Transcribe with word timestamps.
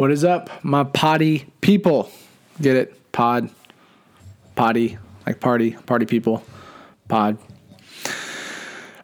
What 0.00 0.10
is 0.10 0.24
up, 0.24 0.48
my 0.64 0.84
potty 0.84 1.44
people? 1.60 2.10
Get 2.58 2.74
it? 2.74 3.12
Pod, 3.12 3.50
potty, 4.54 4.96
like 5.26 5.40
party, 5.40 5.72
party 5.72 6.06
people, 6.06 6.42
pod. 7.06 7.36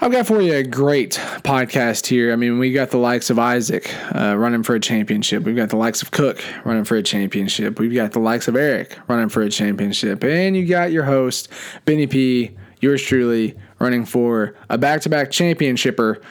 I've 0.00 0.10
got 0.10 0.26
for 0.26 0.40
you 0.40 0.54
a 0.54 0.62
great 0.62 1.20
podcast 1.44 2.06
here. 2.06 2.32
I 2.32 2.36
mean, 2.36 2.58
we 2.58 2.72
got 2.72 2.92
the 2.92 2.96
likes 2.96 3.28
of 3.28 3.38
Isaac 3.38 3.94
uh, 4.14 4.38
running 4.38 4.62
for 4.62 4.74
a 4.74 4.80
championship. 4.80 5.42
We've 5.42 5.54
got 5.54 5.68
the 5.68 5.76
likes 5.76 6.00
of 6.00 6.12
Cook 6.12 6.42
running 6.64 6.84
for 6.84 6.96
a 6.96 7.02
championship. 7.02 7.78
We've 7.78 7.94
got 7.94 8.12
the 8.12 8.20
likes 8.20 8.48
of 8.48 8.56
Eric 8.56 8.98
running 9.06 9.28
for 9.28 9.42
a 9.42 9.50
championship. 9.50 10.24
And 10.24 10.56
you 10.56 10.64
got 10.64 10.92
your 10.92 11.04
host, 11.04 11.50
Benny 11.84 12.06
P, 12.06 12.56
yours 12.80 13.02
truly, 13.02 13.54
running 13.78 14.06
for 14.06 14.54
a 14.70 14.78
back 14.78 15.02
to 15.02 15.10
back 15.10 15.28
championshipper, 15.28 16.22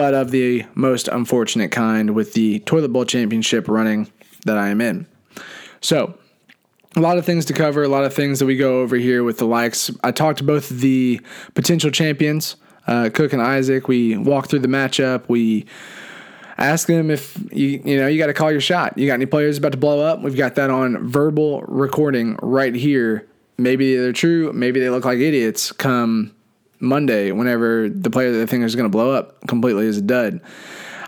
but 0.00 0.14
of 0.14 0.30
the 0.30 0.64
most 0.74 1.08
unfortunate 1.08 1.70
kind 1.70 2.14
with 2.14 2.32
the 2.32 2.60
Toilet 2.60 2.90
Bowl 2.90 3.04
Championship 3.04 3.68
running 3.68 4.10
that 4.46 4.56
I 4.56 4.68
am 4.68 4.80
in. 4.80 5.06
So, 5.82 6.14
a 6.96 7.00
lot 7.00 7.18
of 7.18 7.26
things 7.26 7.44
to 7.44 7.52
cover, 7.52 7.82
a 7.82 7.88
lot 7.88 8.04
of 8.04 8.14
things 8.14 8.38
that 8.38 8.46
we 8.46 8.56
go 8.56 8.80
over 8.80 8.96
here 8.96 9.22
with 9.22 9.36
the 9.36 9.44
likes. 9.44 9.90
I 10.02 10.10
talked 10.10 10.38
to 10.38 10.44
both 10.44 10.70
the 10.70 11.20
potential 11.52 11.90
champions 11.90 12.56
uh, 12.86 13.10
Cook 13.12 13.34
and 13.34 13.42
Isaac. 13.42 13.88
We 13.88 14.16
walk 14.16 14.48
through 14.48 14.60
the 14.60 14.68
matchup. 14.68 15.24
We 15.28 15.66
ask 16.56 16.88
them 16.88 17.10
if 17.10 17.36
you 17.52 17.82
you 17.84 17.98
know 17.98 18.06
you 18.06 18.16
got 18.16 18.28
to 18.28 18.32
call 18.32 18.50
your 18.50 18.62
shot. 18.62 18.96
You 18.96 19.06
got 19.06 19.14
any 19.14 19.26
players 19.26 19.58
about 19.58 19.72
to 19.72 19.78
blow 19.78 20.00
up? 20.00 20.22
We've 20.22 20.34
got 20.34 20.54
that 20.54 20.70
on 20.70 21.10
verbal 21.10 21.60
recording 21.64 22.38
right 22.40 22.74
here. 22.74 23.28
Maybe 23.58 23.96
they're 23.96 24.14
true. 24.14 24.50
Maybe 24.54 24.80
they 24.80 24.88
look 24.88 25.04
like 25.04 25.18
idiots. 25.18 25.72
Come 25.72 26.34
Monday, 26.80 27.30
whenever 27.30 27.88
the 27.88 28.10
player 28.10 28.32
that 28.32 28.38
they 28.38 28.46
think 28.46 28.64
is 28.64 28.74
going 28.74 28.84
to 28.84 28.90
blow 28.90 29.12
up 29.12 29.46
completely 29.46 29.86
is 29.86 29.98
a 29.98 30.02
dud. 30.02 30.40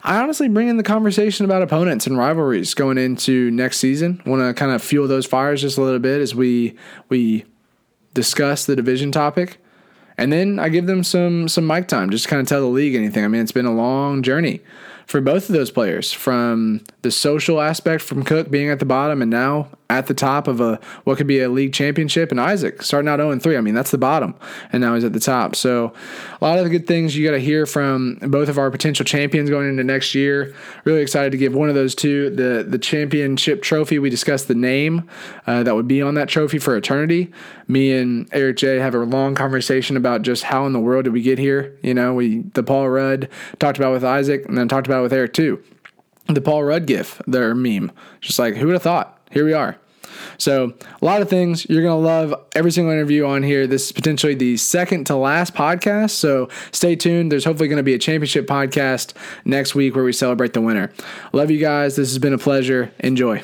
I 0.05 0.21
honestly 0.21 0.48
bring 0.48 0.69
in 0.69 0.77
the 0.77 0.83
conversation 0.83 1.45
about 1.45 1.62
opponents 1.62 2.07
and 2.07 2.19
rivalries 2.19 2.75
going 2.75 2.98
into 2.98 3.51
next 3.53 3.79
season. 3.79 4.21
Want 4.27 4.43
to 4.43 4.53
kind 4.53 4.73
of 4.73 4.83
fuel 4.83 5.07
those 5.07 5.27
fires 5.27 5.61
just 5.61 5.79
a 5.79 5.83
little 5.83 6.01
bit 6.01 6.20
as 6.20 6.34
we 6.34 6.77
we 7.09 7.45
discuss 8.14 8.67
the 8.67 8.77
division 8.77 9.12
topic. 9.12 9.59
And 10.19 10.33
then 10.33 10.59
I 10.59 10.69
give 10.69 10.87
them 10.87 11.05
some 11.05 11.48
some 11.48 11.67
mic 11.67 11.89
time, 11.89 12.11
just 12.11 12.29
kind 12.29 12.41
of 12.41 12.48
tell 12.48 12.61
the 12.61 12.67
league 12.67 12.95
anything. 12.95 13.25
I 13.25 13.29
mean, 13.29 13.42
it's 13.42 13.53
been 13.53 13.67
a 13.67 13.75
long 13.75 14.23
journey 14.23 14.61
for 15.07 15.20
both 15.20 15.48
of 15.48 15.55
those 15.55 15.70
players, 15.70 16.12
from 16.12 16.83
the 17.03 17.11
social 17.11 17.61
aspect 17.61 18.03
from 18.03 18.22
Cook 18.22 18.50
being 18.50 18.70
at 18.70 18.78
the 18.78 18.84
bottom 18.84 19.20
and 19.20 19.31
now 19.31 19.69
at 19.91 20.06
the 20.06 20.14
top 20.14 20.48
of 20.48 20.61
a 20.61 20.81
what 21.05 21.19
could 21.19 21.27
be 21.27 21.41
a 21.41 21.48
league 21.48 21.72
championship, 21.72 22.31
and 22.31 22.41
Isaac 22.41 22.83
starting 22.83 23.08
out 23.08 23.19
0 23.19 23.39
3. 23.39 23.56
I 23.56 23.61
mean, 23.61 23.75
that's 23.75 23.91
the 23.91 23.98
bottom, 23.98 24.34
and 24.72 24.81
now 24.81 24.95
he's 24.95 25.05
at 25.05 25.12
the 25.12 25.20
top. 25.20 25.55
So 25.55 25.92
a 26.41 26.45
lot 26.45 26.58
of 26.58 26.64
the 26.64 26.70
good 26.70 26.86
things 26.86 27.17
you 27.17 27.27
got 27.27 27.33
to 27.33 27.41
hear 27.41 27.67
from 27.67 28.19
both 28.23 28.48
of 28.48 28.56
our 28.56 28.70
potential 28.70 29.05
champions 29.05 29.50
going 29.50 29.69
into 29.69 29.84
next 29.84 30.14
year. 30.14 30.55
Really 30.84 31.03
excited 31.03 31.33
to 31.33 31.39
give 31.39 31.55
one 31.55 31.69
of 31.69 31.75
those 31.75 31.95
two 31.95 32.30
the 32.30 32.64
the 32.67 32.78
championship 32.78 33.62
trophy. 33.62 33.98
We 33.98 34.08
discussed 34.08 34.48
the 34.48 34.55
name 34.55 35.08
uh, 35.47 35.64
that 35.64 35.75
would 35.75 35.89
be 35.89 36.00
on 36.00 36.14
that 36.14 36.28
trophy 36.28 36.58
for 36.58 36.77
eternity. 36.77 37.33
Me 37.69 37.92
and 37.92 38.28
Eric 38.33 38.56
J 38.56 38.78
have 38.78 38.95
a 38.95 38.98
long 38.98 39.34
conversation 39.34 39.97
about 39.97 40.23
just 40.23 40.45
how 40.45 40.67
in 40.67 40.73
the 40.73 40.80
world 40.80 41.05
did 41.05 41.12
we 41.12 41.20
get 41.20 41.39
here. 41.39 41.77
You 41.83 41.95
know, 41.95 42.14
we 42.14 42.42
the 42.55 42.62
Paul 42.62 42.89
Rudd 42.89 43.28
talked 43.58 43.77
about 43.77 43.92
with 43.92 44.05
Isaac, 44.05 44.47
and 44.47 44.56
then 44.56 44.69
talked 44.69 44.86
about 44.86 45.03
with 45.03 45.12
Eric 45.12 45.34
too. 45.34 45.62
The 46.27 46.41
Paul 46.41 46.65
Rudd 46.65 46.87
gif, 46.87 47.20
their 47.27 47.55
meme, 47.55 47.92
just 48.20 48.39
like 48.39 48.55
who 48.56 48.67
would 48.67 48.75
have 48.75 48.83
thought? 48.83 49.19
Here 49.31 49.45
we 49.45 49.53
are. 49.53 49.77
So, 50.39 50.75
a 51.01 51.05
lot 51.05 51.23
of 51.23 51.29
things 51.29 51.69
you're 51.69 51.83
going 51.83 52.01
to 52.01 52.06
love 52.06 52.34
every 52.55 52.70
single 52.70 52.92
interview 52.92 53.25
on 53.27 53.42
here. 53.42 53.67
This 53.67 53.87
is 53.87 53.92
potentially 53.92 54.34
the 54.34 54.56
second 54.56 55.06
to 55.06 55.17
last 55.17 55.55
podcast. 55.55 56.11
So, 56.11 56.48
stay 56.70 56.97
tuned. 56.97 57.33
There's 57.33 57.45
hopefully 57.45 57.69
going 57.69 57.79
to 57.79 57.83
be 57.83 57.95
a 57.95 57.98
championship 57.98 58.47
podcast 58.47 59.14
next 59.45 59.75
week 59.75 59.95
where 59.95 60.05
we 60.05 60.12
celebrate 60.12 60.53
the 60.53 60.61
winner. 60.61 60.92
Love 61.33 61.51
you 61.51 61.59
guys. 61.59 61.97
This 61.97 62.11
has 62.11 62.19
been 62.19 62.33
a 62.34 62.39
pleasure. 62.39 62.92
Enjoy. 63.01 63.42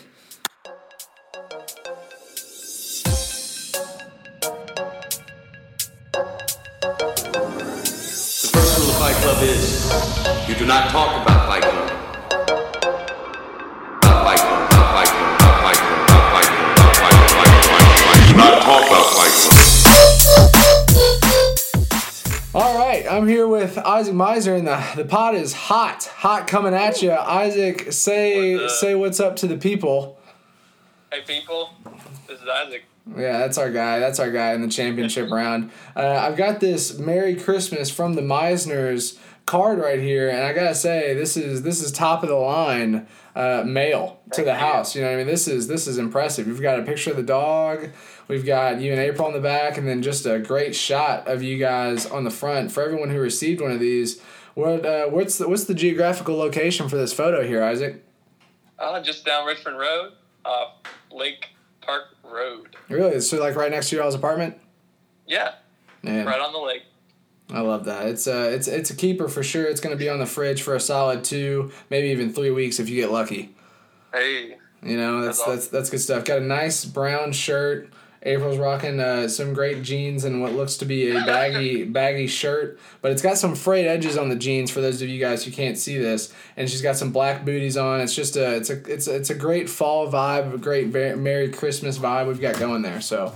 The 8.42 8.50
first 8.52 8.78
rule 8.78 8.90
of 8.90 8.96
Fight 8.98 9.16
Club 9.16 9.42
is 9.42 10.48
you 10.48 10.54
do 10.54 10.66
not 10.66 10.90
talk 10.90 11.22
about 11.22 11.27
I'm 23.18 23.26
here 23.26 23.48
with 23.48 23.76
Isaac 23.78 24.14
Meisner, 24.14 24.56
and 24.56 24.64
the 24.68 24.80
the 24.94 25.04
pot 25.04 25.34
is 25.34 25.52
hot, 25.52 26.04
hot 26.04 26.46
coming 26.46 26.72
at 26.72 27.02
you. 27.02 27.10
Isaac, 27.10 27.90
say 27.92 28.56
What's 28.56 28.78
say 28.78 28.94
what's 28.94 29.18
up 29.18 29.34
to 29.36 29.48
the 29.48 29.56
people. 29.56 30.20
Hey 31.10 31.22
people, 31.22 31.70
this 32.28 32.40
is 32.40 32.46
Isaac. 32.46 32.84
Yeah, 33.16 33.38
that's 33.38 33.58
our 33.58 33.72
guy. 33.72 33.98
That's 33.98 34.20
our 34.20 34.30
guy 34.30 34.52
in 34.52 34.62
the 34.62 34.68
championship 34.68 35.32
round. 35.32 35.72
Uh, 35.96 36.06
I've 36.06 36.36
got 36.36 36.60
this 36.60 36.96
Merry 37.00 37.34
Christmas 37.34 37.90
from 37.90 38.14
the 38.14 38.22
Meisners 38.22 39.18
card 39.46 39.80
right 39.80 39.98
here, 39.98 40.28
and 40.28 40.44
I 40.44 40.52
gotta 40.52 40.76
say 40.76 41.12
this 41.14 41.36
is 41.36 41.62
this 41.62 41.82
is 41.82 41.90
top 41.90 42.22
of 42.22 42.28
the 42.28 42.36
line 42.36 43.08
uh, 43.34 43.64
mail 43.66 44.20
to 44.34 44.44
the 44.44 44.54
house. 44.54 44.94
You 44.94 45.02
know 45.02 45.08
what 45.08 45.14
I 45.14 45.16
mean? 45.16 45.26
This 45.26 45.48
is 45.48 45.66
this 45.66 45.88
is 45.88 45.98
impressive. 45.98 46.46
You've 46.46 46.62
got 46.62 46.78
a 46.78 46.82
picture 46.84 47.10
of 47.10 47.16
the 47.16 47.24
dog. 47.24 47.88
We've 48.28 48.44
got 48.44 48.80
you 48.80 48.92
and 48.92 49.00
April 49.00 49.26
on 49.26 49.32
the 49.32 49.40
back, 49.40 49.78
and 49.78 49.88
then 49.88 50.02
just 50.02 50.26
a 50.26 50.38
great 50.38 50.76
shot 50.76 51.26
of 51.26 51.42
you 51.42 51.58
guys 51.58 52.04
on 52.06 52.24
the 52.24 52.30
front. 52.30 52.70
For 52.70 52.82
everyone 52.82 53.08
who 53.10 53.18
received 53.18 53.60
one 53.60 53.70
of 53.70 53.80
these, 53.80 54.20
what 54.54 54.84
uh, 54.84 55.06
what's 55.06 55.38
the 55.38 55.48
what's 55.48 55.64
the 55.64 55.74
geographical 55.74 56.36
location 56.36 56.88
for 56.88 56.96
this 56.96 57.12
photo 57.12 57.46
here, 57.46 57.62
Isaac? 57.64 58.04
Uh, 58.78 59.00
just 59.02 59.24
down 59.24 59.46
Richmond 59.46 59.78
Road, 59.78 60.12
uh, 60.44 60.66
Lake 61.10 61.48
Park 61.80 62.04
Road. 62.22 62.76
Really? 62.88 63.20
So 63.20 63.40
like 63.40 63.56
right 63.56 63.70
next 63.70 63.88
to 63.90 63.96
your 63.96 64.04
all's 64.04 64.14
apartment? 64.14 64.58
Yeah, 65.26 65.54
Man. 66.02 66.26
right 66.26 66.40
on 66.40 66.52
the 66.52 66.58
lake. 66.58 66.82
I 67.50 67.60
love 67.60 67.86
that. 67.86 68.06
It's 68.08 68.26
a 68.26 68.52
it's 68.52 68.68
it's 68.68 68.90
a 68.90 68.94
keeper 68.94 69.26
for 69.28 69.42
sure. 69.42 69.64
It's 69.64 69.80
going 69.80 69.94
to 69.94 69.98
be 69.98 70.08
on 70.10 70.18
the 70.18 70.26
fridge 70.26 70.60
for 70.60 70.74
a 70.74 70.80
solid 70.80 71.24
two, 71.24 71.72
maybe 71.88 72.08
even 72.08 72.32
three 72.32 72.50
weeks 72.50 72.78
if 72.78 72.90
you 72.90 72.96
get 72.96 73.10
lucky. 73.10 73.54
Hey, 74.12 74.56
You 74.82 74.96
know 74.98 75.22
that's 75.22 75.38
That's 75.38 75.48
that's 75.48 75.68
that's 75.68 75.90
good 75.90 76.00
stuff. 76.00 76.24
Got 76.24 76.38
a 76.38 76.44
nice 76.44 76.84
brown 76.84 77.32
shirt. 77.32 77.90
April's 78.28 78.58
rocking 78.58 79.00
uh, 79.00 79.26
some 79.28 79.54
great 79.54 79.82
jeans 79.82 80.24
and 80.24 80.42
what 80.42 80.52
looks 80.52 80.76
to 80.76 80.84
be 80.84 81.10
a 81.10 81.14
baggy 81.24 81.84
baggy 81.98 82.26
shirt, 82.26 82.78
but 83.00 83.10
it's 83.10 83.22
got 83.22 83.38
some 83.38 83.54
frayed 83.54 83.86
edges 83.86 84.18
on 84.18 84.28
the 84.28 84.36
jeans. 84.36 84.70
For 84.70 84.80
those 84.80 85.00
of 85.00 85.08
you 85.08 85.18
guys 85.18 85.44
who 85.44 85.50
can't 85.50 85.78
see 85.78 85.98
this, 85.98 86.32
and 86.56 86.68
she's 86.68 86.82
got 86.82 86.96
some 86.96 87.10
black 87.10 87.44
booties 87.44 87.76
on. 87.76 88.00
It's 88.00 88.14
just 88.14 88.36
a 88.36 88.56
it's 88.56 88.70
a 88.70 88.92
it's 88.92 89.08
a, 89.08 89.16
it's 89.16 89.30
a 89.30 89.34
great 89.34 89.68
fall 89.68 90.10
vibe, 90.10 90.54
a 90.54 90.58
great 90.58 90.88
ver- 90.88 91.16
Merry 91.16 91.50
Christmas 91.50 91.98
vibe 91.98 92.28
we've 92.28 92.40
got 92.40 92.58
going 92.58 92.82
there. 92.82 93.00
So. 93.00 93.32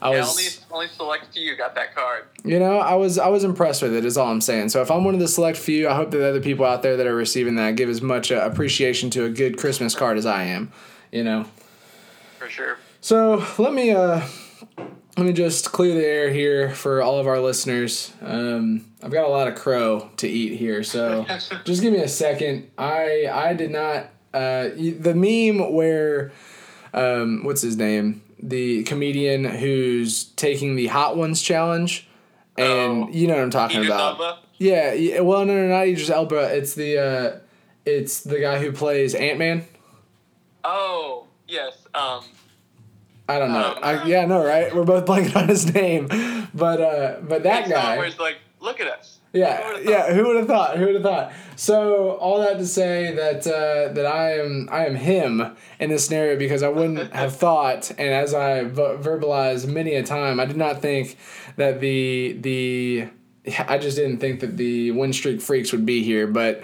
I 0.00 0.14
yeah, 0.14 0.18
was, 0.18 0.30
only 0.30 0.44
only 0.72 0.88
select 0.88 1.32
few 1.32 1.56
got 1.56 1.76
that 1.76 1.94
card. 1.94 2.24
You 2.42 2.58
know, 2.58 2.78
I 2.78 2.96
was 2.96 3.20
I 3.20 3.28
was 3.28 3.44
impressed 3.44 3.82
with 3.82 3.94
it. 3.94 4.04
Is 4.04 4.18
all 4.18 4.32
I'm 4.32 4.40
saying. 4.40 4.70
So 4.70 4.82
if 4.82 4.90
I'm 4.90 5.04
one 5.04 5.14
of 5.14 5.20
the 5.20 5.28
select 5.28 5.56
few, 5.56 5.88
I 5.88 5.94
hope 5.94 6.10
that 6.10 6.18
the 6.18 6.28
other 6.28 6.40
people 6.40 6.64
out 6.64 6.82
there 6.82 6.96
that 6.96 7.06
are 7.06 7.14
receiving 7.14 7.54
that 7.54 7.76
give 7.76 7.88
as 7.88 8.02
much 8.02 8.32
uh, 8.32 8.40
appreciation 8.42 9.10
to 9.10 9.24
a 9.26 9.28
good 9.28 9.58
Christmas 9.58 9.94
card 9.94 10.18
as 10.18 10.26
I 10.26 10.42
am. 10.42 10.72
You 11.12 11.22
know. 11.22 11.46
For 12.40 12.48
sure. 12.48 12.78
So 13.04 13.44
let 13.58 13.74
me 13.74 13.90
uh, 13.90 14.22
let 15.16 15.26
me 15.26 15.32
just 15.32 15.72
clear 15.72 15.92
the 15.92 16.06
air 16.06 16.32
here 16.32 16.70
for 16.72 17.02
all 17.02 17.18
of 17.18 17.26
our 17.26 17.40
listeners. 17.40 18.12
Um, 18.22 18.86
I've 19.02 19.10
got 19.10 19.24
a 19.24 19.28
lot 19.28 19.48
of 19.48 19.56
crow 19.56 20.08
to 20.18 20.28
eat 20.28 20.56
here, 20.56 20.84
so 20.84 21.26
just 21.64 21.82
give 21.82 21.92
me 21.92 21.98
a 21.98 22.06
second. 22.08 22.70
I 22.78 23.28
I 23.30 23.54
did 23.54 23.72
not 23.72 24.04
uh, 24.32 24.68
the 24.76 25.14
meme 25.16 25.72
where 25.74 26.30
um, 26.94 27.42
what's 27.44 27.62
his 27.62 27.76
name 27.76 28.22
the 28.40 28.84
comedian 28.84 29.44
who's 29.44 30.24
taking 30.24 30.76
the 30.76 30.86
hot 30.86 31.16
ones 31.16 31.42
challenge, 31.42 32.06
and 32.56 33.04
Oh. 33.04 33.08
you 33.10 33.26
know 33.26 33.34
what 33.34 33.42
I'm 33.42 33.50
talking 33.50 33.78
Idris 33.78 33.92
about. 33.94 34.20
Elba? 34.20 34.38
Yeah, 34.58 34.92
yeah, 34.92 35.20
well, 35.20 35.44
no, 35.44 35.54
no, 35.56 35.66
not 35.66 35.88
Idris 35.88 36.08
Elba. 36.08 36.56
It's 36.56 36.74
the 36.74 36.98
uh, 36.98 37.38
it's 37.84 38.20
the 38.20 38.38
guy 38.38 38.60
who 38.60 38.70
plays 38.70 39.16
Ant 39.16 39.40
Man. 39.40 39.64
Oh 40.62 41.26
yes. 41.48 41.76
Um. 41.94 42.22
I 43.32 43.38
don't 43.38 43.52
know. 43.52 43.74
Oh, 43.76 43.82
I, 43.82 44.04
yeah, 44.04 44.26
no, 44.26 44.44
right? 44.44 44.74
We're 44.74 44.84
both 44.84 45.06
blanking 45.06 45.34
on 45.36 45.48
his 45.48 45.72
name, 45.72 46.08
but 46.54 46.80
uh, 46.80 47.20
but 47.22 47.42
that 47.44 47.68
guy. 47.68 47.96
it's 48.04 48.18
like, 48.18 48.36
look 48.60 48.80
at 48.80 48.86
us. 48.86 49.18
Yeah, 49.32 49.78
Who 49.78 49.90
yeah. 49.90 50.12
Who 50.12 50.26
would 50.26 50.36
have 50.36 50.46
thought? 50.46 50.76
Who 50.76 50.84
would 50.84 50.94
have 50.96 51.02
thought? 51.02 51.32
So 51.56 52.12
all 52.16 52.40
that 52.40 52.58
to 52.58 52.66
say 52.66 53.14
that 53.14 53.46
uh, 53.46 53.92
that 53.94 54.04
I 54.04 54.38
am 54.38 54.68
I 54.70 54.84
am 54.84 54.94
him 54.94 55.56
in 55.80 55.88
this 55.88 56.06
scenario 56.06 56.38
because 56.38 56.62
I 56.62 56.68
wouldn't 56.68 57.12
have 57.14 57.34
thought, 57.34 57.90
and 57.90 58.08
as 58.08 58.34
I 58.34 58.64
v- 58.64 58.98
verbalized 59.00 59.66
many 59.66 59.94
a 59.94 60.02
time, 60.02 60.38
I 60.38 60.44
did 60.44 60.58
not 60.58 60.82
think 60.82 61.16
that 61.56 61.80
the 61.80 62.36
the 62.38 63.08
I 63.66 63.78
just 63.78 63.96
didn't 63.96 64.18
think 64.18 64.40
that 64.40 64.58
the 64.58 64.90
win 64.90 65.14
streak 65.14 65.40
freaks 65.40 65.72
would 65.72 65.86
be 65.86 66.02
here, 66.02 66.26
but. 66.26 66.62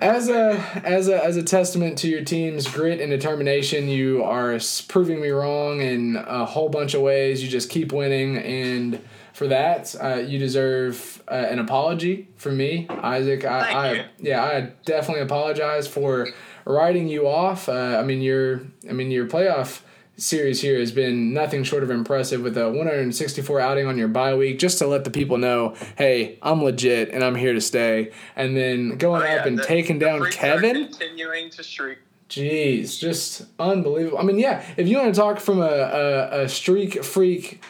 As 0.00 0.30
a 0.30 0.58
as 0.82 1.08
a 1.08 1.22
as 1.22 1.36
a 1.36 1.42
testament 1.42 1.98
to 1.98 2.08
your 2.08 2.24
team's 2.24 2.66
grit 2.66 3.00
and 3.02 3.10
determination, 3.10 3.86
you 3.86 4.24
are 4.24 4.58
proving 4.88 5.20
me 5.20 5.28
wrong 5.28 5.82
in 5.82 6.16
a 6.16 6.46
whole 6.46 6.70
bunch 6.70 6.94
of 6.94 7.02
ways. 7.02 7.42
You 7.42 7.50
just 7.50 7.68
keep 7.68 7.92
winning, 7.92 8.38
and 8.38 8.98
for 9.34 9.46
that, 9.48 9.94
uh, 10.00 10.14
you 10.16 10.38
deserve 10.38 11.22
uh, 11.28 11.34
an 11.34 11.58
apology 11.58 12.28
from 12.36 12.56
me, 12.56 12.86
Isaac. 12.88 13.44
I, 13.44 13.60
Thank 13.60 13.76
I 13.76 13.92
you. 13.92 14.04
yeah, 14.20 14.42
I 14.42 14.72
definitely 14.86 15.22
apologize 15.22 15.86
for 15.86 16.28
writing 16.64 17.06
you 17.06 17.28
off. 17.28 17.68
Uh, 17.68 17.98
I 18.00 18.02
mean, 18.02 18.22
your 18.22 18.62
I 18.88 18.94
mean 18.94 19.10
your 19.10 19.26
playoff 19.26 19.82
series 20.20 20.60
here 20.60 20.78
has 20.78 20.92
been 20.92 21.32
nothing 21.32 21.64
short 21.64 21.82
of 21.82 21.90
impressive 21.90 22.42
with 22.42 22.56
a 22.58 22.68
164 22.68 23.60
outing 23.60 23.86
on 23.86 23.96
your 23.98 24.08
bye 24.08 24.34
week, 24.34 24.58
just 24.58 24.78
to 24.78 24.86
let 24.86 25.04
the 25.04 25.10
people 25.10 25.38
know, 25.38 25.74
hey, 25.96 26.38
I'm 26.42 26.62
legit 26.62 27.08
and 27.10 27.24
I'm 27.24 27.34
here 27.34 27.52
to 27.54 27.60
stay. 27.60 28.12
And 28.36 28.56
then 28.56 28.96
going 28.98 29.22
Oh, 29.22 29.24
yeah, 29.24 29.36
up 29.40 29.46
and 29.46 29.58
the- 29.58 29.64
taking 29.64 29.98
the 29.98 30.06
down 30.06 30.30
Kevin. 30.30 30.86
continuing 30.86 31.50
to 31.50 31.62
streak. 31.64 31.98
Jeez, 32.28 32.98
just 33.00 33.42
unbelievable. 33.58 34.18
I 34.18 34.22
mean, 34.22 34.38
yeah, 34.38 34.64
if 34.76 34.86
you 34.86 34.98
want 34.98 35.12
to 35.14 35.20
talk 35.20 35.40
from 35.40 35.60
a, 35.60 35.64
a, 35.64 36.42
a 36.42 36.48
streak 36.48 37.02
freak 37.02 37.60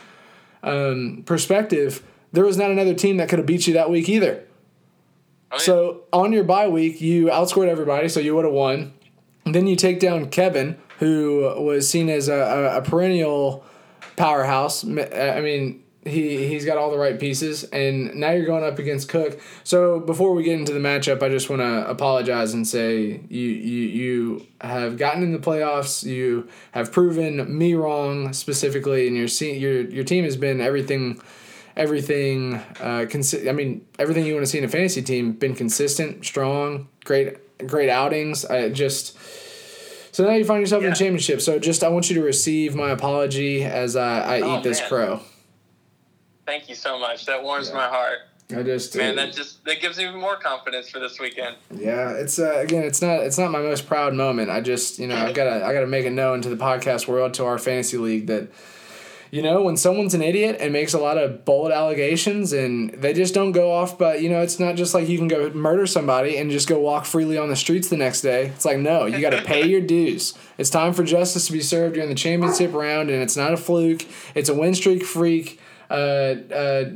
um, 0.63 1.23
perspective, 1.25 2.03
there 2.33 2.45
was 2.45 2.57
not 2.59 2.71
another 2.71 2.93
team 2.95 3.17
that 3.17 3.29
could 3.29 3.39
have 3.39 3.47
beat 3.47 3.67
you 3.67 3.75
that 3.75 3.91
week 3.91 4.09
either. 4.09 4.45
Oh, 5.53 5.57
yeah. 5.57 5.59
So 5.59 6.03
on 6.13 6.33
your 6.33 6.45
bye 6.45 6.69
week, 6.69 7.01
you 7.01 7.27
outscored 7.27 7.69
everybody, 7.69 8.09
so 8.09 8.21
you 8.21 8.35
would 8.37 8.45
have 8.45 8.53
won. 8.55 8.93
And 9.47 9.55
then 9.55 9.67
you 9.67 9.75
take 9.77 9.99
down 9.99 10.29
Kevin, 10.29 10.77
who 11.01 11.41
was 11.59 11.89
seen 11.89 12.09
as 12.09 12.29
a, 12.29 12.35
a, 12.35 12.79
a 12.79 12.83
perennial 12.83 13.65
powerhouse. 14.17 14.85
I 14.85 15.41
mean, 15.41 15.83
he 16.05 16.47
he's 16.47 16.65
got 16.65 16.77
all 16.77 16.91
the 16.91 16.99
right 16.99 17.19
pieces, 17.19 17.65
and 17.65 18.15
now 18.15 18.31
you're 18.31 18.47
going 18.47 18.65
up 18.65 18.79
against 18.79 19.09
Cook. 19.09 19.41
So 19.65 19.99
before 20.01 20.35
we 20.35 20.43
get 20.43 20.59
into 20.59 20.73
the 20.73 20.79
matchup, 20.79 21.23
I 21.23 21.31
just 21.31 21.51
want 21.51 21.61
to 21.61 21.89
apologize 21.89 22.55
and 22.55 22.69
say 22.69 23.23
you 23.29 23.49
you 23.49 23.89
you 23.89 24.47
have 24.61 24.99
gotten 24.99 25.23
in 25.23 25.33
the 25.33 25.39
playoffs. 25.39 26.05
You 26.05 26.49
have 26.73 26.93
proven 26.93 27.57
me 27.57 27.75
wrong 27.75 28.33
specifically, 28.35 29.09
and 29.09 29.17
your 29.17 29.27
your 29.27 29.81
your 29.91 30.05
team 30.05 30.25
has 30.25 30.37
been 30.37 30.61
everything 30.61 31.21
everything 31.77 32.57
uh 32.81 33.07
consi- 33.09 33.49
I 33.49 33.53
mean 33.53 33.87
everything 33.99 34.27
you 34.27 34.35
want 34.35 34.45
to 34.45 34.51
see 34.51 34.59
in 34.59 34.65
a 34.65 34.69
fantasy 34.69 35.01
team 35.03 35.33
been 35.33 35.55
consistent, 35.55 36.27
strong, 36.27 36.89
great 37.05 37.39
great 37.67 37.89
outings. 37.89 38.45
I 38.45 38.71
just 38.71 39.17
so 40.13 40.25
now 40.25 40.33
you 40.35 40.45
find 40.45 40.61
yourself 40.61 40.81
in 40.83 40.89
Yeah. 40.89 40.95
the 40.95 40.99
championship. 40.99 41.41
So 41.41 41.59
just 41.59 41.83
I 41.85 41.89
want 41.89 42.09
you 42.11 42.15
to 42.17 42.23
receive 42.23 42.75
my 42.75 42.91
apology 42.91 43.65
as 43.65 43.97
I, 43.97 44.39
I 44.39 44.41
Oh, 44.41 44.59
eat 44.59 44.63
this 44.65 44.81
man. 44.81 44.89
crow. 44.89 45.21
Thank 46.47 46.69
you 46.69 46.75
so 46.75 46.99
much. 46.99 47.27
That 47.27 47.43
warms 47.43 47.69
Yeah. 47.69 47.75
my 47.77 47.89
heart. 47.89 48.19
I 48.53 48.65
just 48.65 48.97
Man, 48.97 49.15
that 49.15 49.33
just 49.33 49.65
that 49.65 49.81
gives 49.81 49.97
me 49.99 50.09
even 50.09 50.19
more 50.19 50.37
confidence 50.37 50.91
for 50.91 50.99
this 50.99 51.21
weekend. 51.21 51.55
yeah, 51.73 52.11
it's 52.11 52.37
uh, 52.41 52.59
again, 52.59 52.83
it's 52.83 53.01
not 53.01 53.21
it's 53.21 53.39
not 53.39 53.53
my 53.53 53.61
most 53.61 53.87
proud 53.87 54.13
moment. 54.13 54.51
I 54.51 54.61
just 54.61 54.99
you 54.99 55.07
know 55.07 55.15
I 55.15 55.31
gotta 55.33 55.65
I 55.65 55.73
gotta 55.73 55.87
make 55.87 56.05
it 56.05 56.11
known 56.11 56.43
to 56.43 56.49
the 56.49 56.57
podcast 56.57 57.07
world 57.07 57.33
to 57.35 57.45
our 57.45 57.59
fantasy 57.59 57.97
league 57.97 58.27
that 58.27 58.49
you 59.31 59.43
know 59.43 59.63
when 59.63 59.77
someone's 59.77 60.15
an 60.15 60.23
idiot 60.23 60.57
and 60.61 60.73
makes 60.73 60.93
a 60.93 60.99
lot 60.99 61.17
of 61.19 61.45
bold 61.45 61.71
allegations 61.73 62.53
and 62.53 62.91
they 62.91 63.13
just 63.13 63.33
don't 63.35 63.53
go 63.53 63.73
off. 63.73 63.99
But 63.99 64.23
you 64.23 64.29
know 64.29 64.41
it's 64.43 64.59
not 64.59 64.77
just 64.77 64.95
like 64.95 65.09
you 65.09 65.19
can 65.19 65.29
go 65.29 65.51
murder 65.51 65.87
somebody 65.87 66.37
and 66.37 66.51
just 66.51 66.69
go 66.69 66.79
walk 66.81 67.05
freely 67.05 67.39
on 67.39 67.49
the 67.49 67.57
streets 67.57 67.89
the 67.89 67.97
next 67.97 68.23
day. 68.23 68.47
It's 68.47 68.65
like 68.65 68.79
no, 68.79 69.07
you 69.07 69.21
got 69.21 69.31
to 69.31 69.43
pay 69.43 69.67
your 69.67 69.81
dues. 69.81 70.35
It's 70.59 70.71
time 70.71 70.93
for 70.93 71.05
justice 71.05 71.47
to 71.47 71.53
be 71.53 71.61
served 71.61 71.95
during 71.95 72.09
the 72.09 72.15
championship 72.15 72.73
round, 72.75 73.11
and 73.11 73.23
it's 73.23 73.37
not 73.37 73.53
a 73.53 73.57
fluke. 73.57 74.05
It's 74.35 74.49
a 74.49 74.55
win 74.55 74.75
streak 74.75 75.05
freak. 75.05 75.61
Uh, 75.89 76.35
uh, 76.55 76.91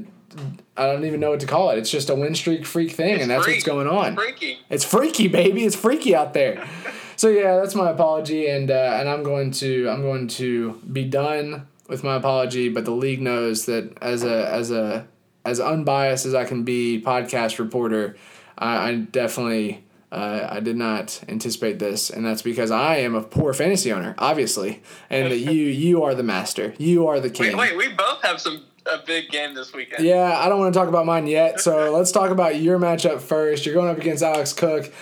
I 0.76 0.86
don't 0.86 1.04
even 1.04 1.20
know 1.20 1.30
what 1.30 1.40
to 1.40 1.46
call 1.46 1.70
it. 1.70 1.78
It's 1.78 1.90
just 1.90 2.10
a 2.10 2.14
win 2.14 2.34
streak 2.34 2.66
freak 2.66 2.90
thing, 2.92 3.14
It's 3.14 3.22
and 3.22 3.30
that's 3.30 3.44
freak. 3.44 3.56
what's 3.56 3.64
going 3.66 3.86
on. 3.86 4.16
Freaky. 4.16 4.58
It's 4.68 4.84
freaky, 4.84 5.28
baby. 5.28 5.64
It's 5.64 5.76
freaky 5.76 6.14
out 6.14 6.34
there. 6.34 6.66
So 7.16 7.28
yeah, 7.28 7.54
that's 7.60 7.76
my 7.76 7.90
apology, 7.90 8.48
and 8.48 8.68
uh, 8.72 8.96
and 8.98 9.08
I'm 9.08 9.22
going 9.22 9.52
to 9.52 9.88
I'm 9.88 10.02
going 10.02 10.26
to 10.28 10.72
be 10.92 11.04
done 11.04 11.64
with 11.88 12.04
my 12.04 12.16
apology. 12.16 12.68
But 12.68 12.84
the 12.84 12.92
league 12.92 13.20
knows 13.20 13.66
that 13.66 13.96
as 14.00 14.24
a 14.24 14.48
as 14.48 14.70
a 14.70 15.06
as 15.44 15.60
unbiased 15.60 16.26
as 16.26 16.34
I 16.34 16.44
can 16.44 16.64
be, 16.64 17.02
podcast 17.04 17.58
reporter, 17.58 18.16
I, 18.58 18.88
I 18.90 18.94
definitely. 18.96 19.82
Uh, 20.12 20.48
I 20.48 20.60
did 20.60 20.76
not 20.76 21.24
anticipate 21.28 21.80
this, 21.80 22.08
and 22.08 22.24
that's 22.24 22.40
because 22.40 22.70
I 22.70 22.98
am 22.98 23.16
a 23.16 23.20
poor 23.20 23.52
fantasy 23.52 23.92
owner, 23.92 24.14
obviously, 24.16 24.80
and 25.10 25.32
that 25.32 25.38
you 25.52 25.64
you 25.64 26.04
are 26.04 26.14
the 26.14 26.22
master, 26.22 26.72
you 26.78 27.08
are 27.08 27.18
the 27.18 27.30
king. 27.30 27.56
Wait, 27.56 27.76
wait, 27.76 27.88
we 27.88 27.92
both 27.92 28.22
have 28.22 28.40
some 28.40 28.62
a 28.86 28.98
big 28.98 29.30
game 29.30 29.54
this 29.54 29.72
weekend. 29.72 30.04
Yeah, 30.04 30.38
I 30.38 30.48
don't 30.48 30.58
want 30.58 30.72
to 30.72 30.78
talk 30.78 30.88
about 30.88 31.06
mine 31.06 31.26
yet. 31.26 31.60
So 31.60 31.92
let's 31.96 32.12
talk 32.12 32.30
about 32.30 32.60
your 32.60 32.78
matchup 32.78 33.20
first. 33.20 33.66
You're 33.66 33.74
going 33.74 33.88
up 33.88 33.98
against 33.98 34.22
Alex 34.22 34.52
Cook. 34.52 34.92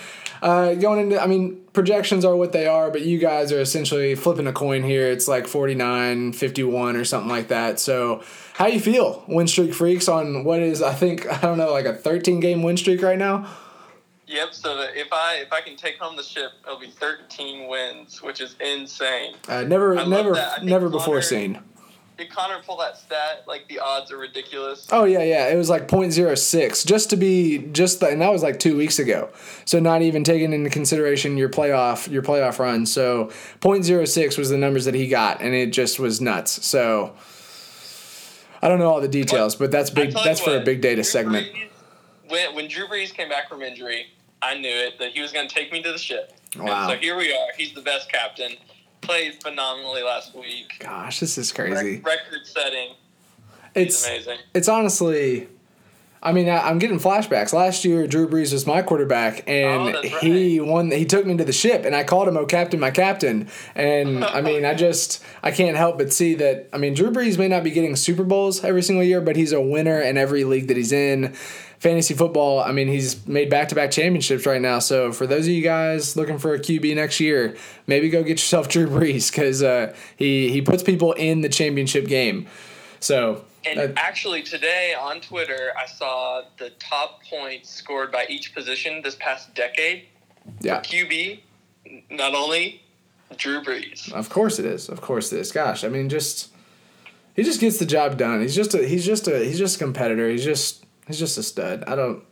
Uh, 0.43 0.73
going 0.75 0.99
into, 0.99 1.23
I 1.23 1.25
mean, 1.25 1.61
projections 1.71 2.25
are 2.25 2.35
what 2.35 2.51
they 2.51 2.67
are, 2.67 2.91
but 2.91 3.03
you 3.03 3.17
guys 3.17 3.53
are 3.53 3.61
essentially 3.61 4.13
flipping 4.13 4.45
a 4.45 4.51
coin 4.51 4.83
here. 4.83 5.09
It's 5.09 5.25
like 5.25 5.47
49, 5.47 6.33
51 6.33 6.97
or 6.97 7.05
something 7.05 7.29
like 7.29 7.47
that. 7.47 7.79
So 7.79 8.21
how 8.53 8.67
you 8.67 8.81
feel, 8.81 9.23
win 9.29 9.47
streak 9.47 9.73
freaks, 9.73 10.09
on 10.09 10.43
what 10.43 10.59
is, 10.59 10.81
I 10.81 10.93
think, 10.93 11.25
I 11.31 11.39
don't 11.39 11.57
know, 11.57 11.71
like 11.71 11.85
a 11.85 11.93
13 11.93 12.41
game 12.41 12.61
win 12.61 12.75
streak 12.75 13.01
right 13.01 13.17
now? 13.17 13.47
Yep. 14.27 14.53
So 14.53 14.81
if 14.93 15.13
I 15.13 15.35
if 15.45 15.53
I 15.53 15.61
can 15.61 15.77
take 15.77 15.97
home 15.97 16.17
the 16.17 16.23
ship, 16.23 16.51
it'll 16.65 16.79
be 16.79 16.89
13 16.89 17.67
wins, 17.69 18.21
which 18.21 18.41
is 18.41 18.55
insane. 18.59 19.35
Uh, 19.47 19.63
never, 19.63 19.97
I 19.97 20.05
never. 20.05 20.33
Never 20.61 20.89
before 20.89 21.15
Connor- 21.15 21.21
seen. 21.21 21.59
Did 22.17 22.29
Connor 22.29 22.61
pull 22.63 22.77
that 22.77 22.97
stat? 22.97 23.43
Like 23.47 23.67
the 23.67 23.79
odds 23.79 24.11
are 24.11 24.17
ridiculous. 24.17 24.87
Oh 24.91 25.05
yeah, 25.05 25.23
yeah. 25.23 25.47
It 25.47 25.55
was 25.55 25.69
like 25.69 25.87
0.06 25.87 26.85
just 26.85 27.09
to 27.09 27.17
be 27.17 27.69
just 27.71 27.99
the, 27.99 28.07
and 28.07 28.21
that 28.21 28.31
was 28.31 28.43
like 28.43 28.59
2 28.59 28.77
weeks 28.77 28.99
ago. 28.99 29.29
So 29.65 29.79
not 29.79 30.01
even 30.01 30.23
taking 30.23 30.53
into 30.53 30.69
consideration 30.69 31.37
your 31.37 31.49
playoff 31.49 32.09
your 32.11 32.21
playoff 32.21 32.59
run. 32.59 32.85
So 32.85 33.31
0.06 33.61 34.37
was 34.37 34.49
the 34.49 34.57
numbers 34.57 34.85
that 34.85 34.93
he 34.93 35.07
got 35.07 35.41
and 35.41 35.55
it 35.55 35.73
just 35.73 35.99
was 35.99 36.21
nuts. 36.21 36.65
So 36.65 37.15
I 38.61 38.67
don't 38.67 38.79
know 38.79 38.89
all 38.89 39.01
the 39.01 39.07
details, 39.07 39.55
but 39.55 39.71
that's 39.71 39.89
big 39.89 40.13
that's 40.13 40.39
for 40.39 40.55
a 40.55 40.61
big 40.61 40.81
data 40.81 41.01
Drew 41.01 41.03
segment. 41.03 41.47
Brees- 41.47 41.69
when 42.29 42.55
when 42.55 42.67
Drew 42.67 42.87
Brees 42.87 43.13
came 43.13 43.29
back 43.29 43.49
from 43.49 43.61
injury, 43.61 44.07
I 44.41 44.55
knew 44.57 44.69
it 44.69 44.99
that 44.99 45.11
he 45.11 45.21
was 45.21 45.31
going 45.31 45.47
to 45.47 45.53
take 45.53 45.71
me 45.71 45.81
to 45.83 45.91
the 45.91 45.97
ship. 45.97 46.33
Wow. 46.57 46.89
And 46.89 46.91
so 46.91 46.97
here 46.97 47.17
we 47.17 47.33
are. 47.33 47.47
He's 47.57 47.73
the 47.73 47.81
best 47.81 48.11
captain. 48.11 48.55
Played 49.03 49.41
phenomenally 49.43 50.01
last 50.01 50.33
week. 50.35 50.77
Gosh, 50.79 51.19
this 51.19 51.37
is 51.37 51.51
crazy. 51.51 51.97
Record 51.97 52.45
setting. 52.45 52.89
He's 53.73 53.87
It's 53.87 54.07
amazing. 54.07 54.37
it's 54.53 54.67
honestly 54.69 55.47
I 56.25 56.31
mean, 56.31 56.47
I, 56.47 56.69
I'm 56.69 56.79
getting 56.79 56.99
flashbacks. 56.99 57.51
Last 57.51 57.83
year, 57.83 58.07
Drew 58.07 58.29
Brees 58.29 58.53
was 58.53 58.65
my 58.65 58.81
quarterback, 58.81 59.43
and 59.45 59.81
Oh, 59.93 60.01
that's 60.01 60.19
he 60.21 60.61
won. 60.61 60.89
He 60.89 61.03
took 61.03 61.25
me 61.25 61.35
to 61.35 61.43
the 61.43 61.51
ship, 61.51 61.83
and 61.83 61.93
I 61.93 62.05
called 62.05 62.29
him 62.29 62.37
"Oh 62.37 62.45
Captain, 62.45 62.79
my 62.79 62.91
captain." 62.91 63.49
And 63.75 64.23
I 64.23 64.39
mean, 64.39 64.63
I 64.63 64.73
just 64.73 65.21
I 65.43 65.51
can't 65.51 65.75
help 65.75 65.97
but 65.97 66.13
see 66.13 66.33
that. 66.35 66.69
I 66.71 66.77
mean, 66.77 66.93
Drew 66.93 67.11
Brees 67.11 67.37
may 67.37 67.49
not 67.49 67.61
be 67.65 67.71
getting 67.71 67.97
Super 67.97 68.23
Bowls 68.23 68.63
every 68.63 68.83
single 68.83 69.03
year, 69.03 69.19
but 69.19 69.35
he's 69.35 69.51
a 69.51 69.59
winner 69.59 69.99
in 69.99 70.17
every 70.17 70.45
league 70.45 70.69
that 70.69 70.77
he's 70.77 70.93
in. 70.93 71.35
Fantasy 71.83 72.13
football. 72.13 72.61
I 72.61 72.71
mean, 72.71 72.87
he's 72.87 73.27
made 73.27 73.49
back 73.49 73.67
to 73.67 73.75
back 73.75 73.91
championships 73.91 74.45
right 74.45 74.61
now. 74.61 74.79
So 74.79 75.11
for 75.11 75.27
those 75.27 75.47
of 75.47 75.51
you 75.51 75.61
guys 75.61 76.15
looking 76.15 76.37
for 76.37 76.53
a 76.53 76.59
QB 76.59 76.95
next 76.95 77.19
year, 77.19 77.57
maybe 77.87 78.09
go 78.09 78.23
get 78.23 78.29
yourself 78.39 78.69
Drew 78.73 78.87
Brees 78.87 79.29
because 79.29 79.61
uh, 79.61 79.93
he 80.15 80.49
he 80.49 80.61
puts 80.61 80.81
people 80.81 81.11
in 81.11 81.41
the 81.41 81.49
championship 81.49 82.07
game. 82.07 82.47
So 83.01 83.43
And 83.65 83.97
actually, 83.97 84.43
today 84.43 84.95
on 84.97 85.19
Twitter, 85.19 85.73
I 85.77 85.85
saw 85.85 86.43
the 86.57 86.69
top 86.79 87.21
points 87.29 87.69
scored 87.69 88.13
by 88.13 88.27
each 88.29 88.53
position 88.55 89.01
this 89.03 89.15
past 89.15 89.53
decade. 89.53 90.05
yeah. 90.61 90.79
QB, 90.79 91.41
not 92.09 92.33
only 92.33 92.81
Drew 93.35 93.61
Brees. 93.61 94.09
Of 94.13 94.29
course 94.29 94.57
it 94.57 94.65
is. 94.65 94.87
Of 94.87 95.01
course 95.01 95.33
it 95.33 95.39
is. 95.41 95.51
Gosh, 95.51 95.83
I 95.83 95.89
mean, 95.89 96.07
just 96.07 96.49
he 97.35 97.43
just 97.43 97.59
gets 97.59 97.77
the 97.77 97.85
job 97.85 98.17
done. 98.17 98.41
He's 98.41 98.55
just 98.55 98.73
a 98.73 98.87
he's 98.87 99.05
just 99.05 99.27
a 99.27 99.43
he's 99.43 99.59
just 99.59 99.75
a 99.75 99.79
competitor. 99.79 100.29
He's 100.29 100.45
just 100.45 100.82
he's 101.07 101.19
just 101.19 101.37
a 101.37 101.43
stud. 101.43 101.83
I 101.87 101.95
don't. 101.95 102.23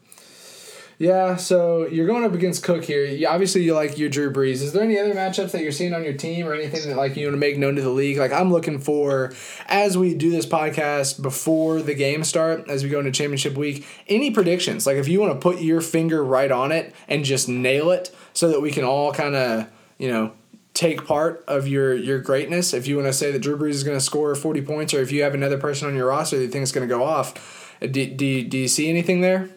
Yeah, 1.02 1.38
so 1.38 1.88
you're 1.88 2.06
going 2.06 2.24
up 2.24 2.34
against 2.34 2.62
Cook 2.62 2.84
here. 2.84 3.06
You, 3.06 3.28
obviously, 3.28 3.64
you 3.64 3.74
like 3.74 3.98
your 3.98 4.08
Drew 4.08 4.32
Brees. 4.32 4.62
Is 4.62 4.72
there 4.72 4.84
any 4.84 5.00
other 5.00 5.16
matchups 5.16 5.50
that 5.50 5.64
you're 5.64 5.72
seeing 5.72 5.96
on 5.96 6.04
your 6.04 6.14
team 6.14 6.48
or 6.48 6.54
anything 6.54 6.88
that 6.88 6.96
like 6.96 7.16
you 7.18 7.26
want 7.26 7.34
to 7.34 7.40
make 7.40 7.58
known 7.58 7.76
to 7.76 7.82
the 7.82 7.90
league? 7.90 8.20
Like 8.20 8.32
I'm 8.32 8.52
looking 8.52 8.78
for 8.78 9.34
as 9.66 9.98
we 9.98 10.14
do 10.14 10.30
this 10.30 10.46
podcast 10.46 11.20
before 11.20 11.82
the 11.82 11.96
game 11.96 12.24
start, 12.24 12.70
as 12.70 12.84
we 12.84 12.90
go 12.90 13.00
into 13.00 13.10
championship 13.10 13.56
week. 13.56 13.88
Any 14.08 14.30
predictions? 14.30 14.86
Like 14.86 14.98
if 14.98 15.08
you 15.08 15.20
want 15.20 15.34
to 15.34 15.40
put 15.40 15.60
your 15.60 15.82
finger 15.82 16.24
right 16.24 16.52
on 16.52 16.72
it 16.72 16.94
and 17.08 17.26
just 17.26 17.50
nail 17.50 17.90
it, 17.90 18.16
so 18.34 18.50
that 18.50 18.62
we 18.62 18.70
can 18.72 18.84
all 18.84 19.12
kind 19.12 19.36
of 19.36 19.68
you 19.98 20.08
know 20.08 20.34
take 20.74 21.06
part 21.06 21.44
of 21.48 21.68
your 21.68 21.96
your 21.96 22.20
greatness. 22.20 22.74
If 22.74 22.88
you 22.88 22.96
want 22.96 23.08
to 23.08 23.14
say 23.14 23.32
that 23.32 23.42
Drew 23.42 23.58
Brees 23.58 23.72
is 23.72 23.84
going 23.84 23.98
to 23.98 24.04
score 24.04 24.34
40 24.36 24.62
points, 24.62 24.94
or 24.94 25.02
if 25.02 25.12
you 25.12 25.24
have 25.24 25.34
another 25.34 25.58
person 25.58 25.88
on 25.88 25.96
your 25.96 26.08
roster 26.08 26.38
that 26.38 26.44
you 26.44 26.50
think 26.50 26.64
is 26.64 26.72
going 26.72 26.88
to 26.88 26.94
go 26.94 27.04
off, 27.04 27.61
do, 27.82 28.06
do, 28.06 28.44
do 28.44 28.58
you 28.58 28.68
see 28.68 28.90
anything 28.90 29.22
there? 29.22 29.50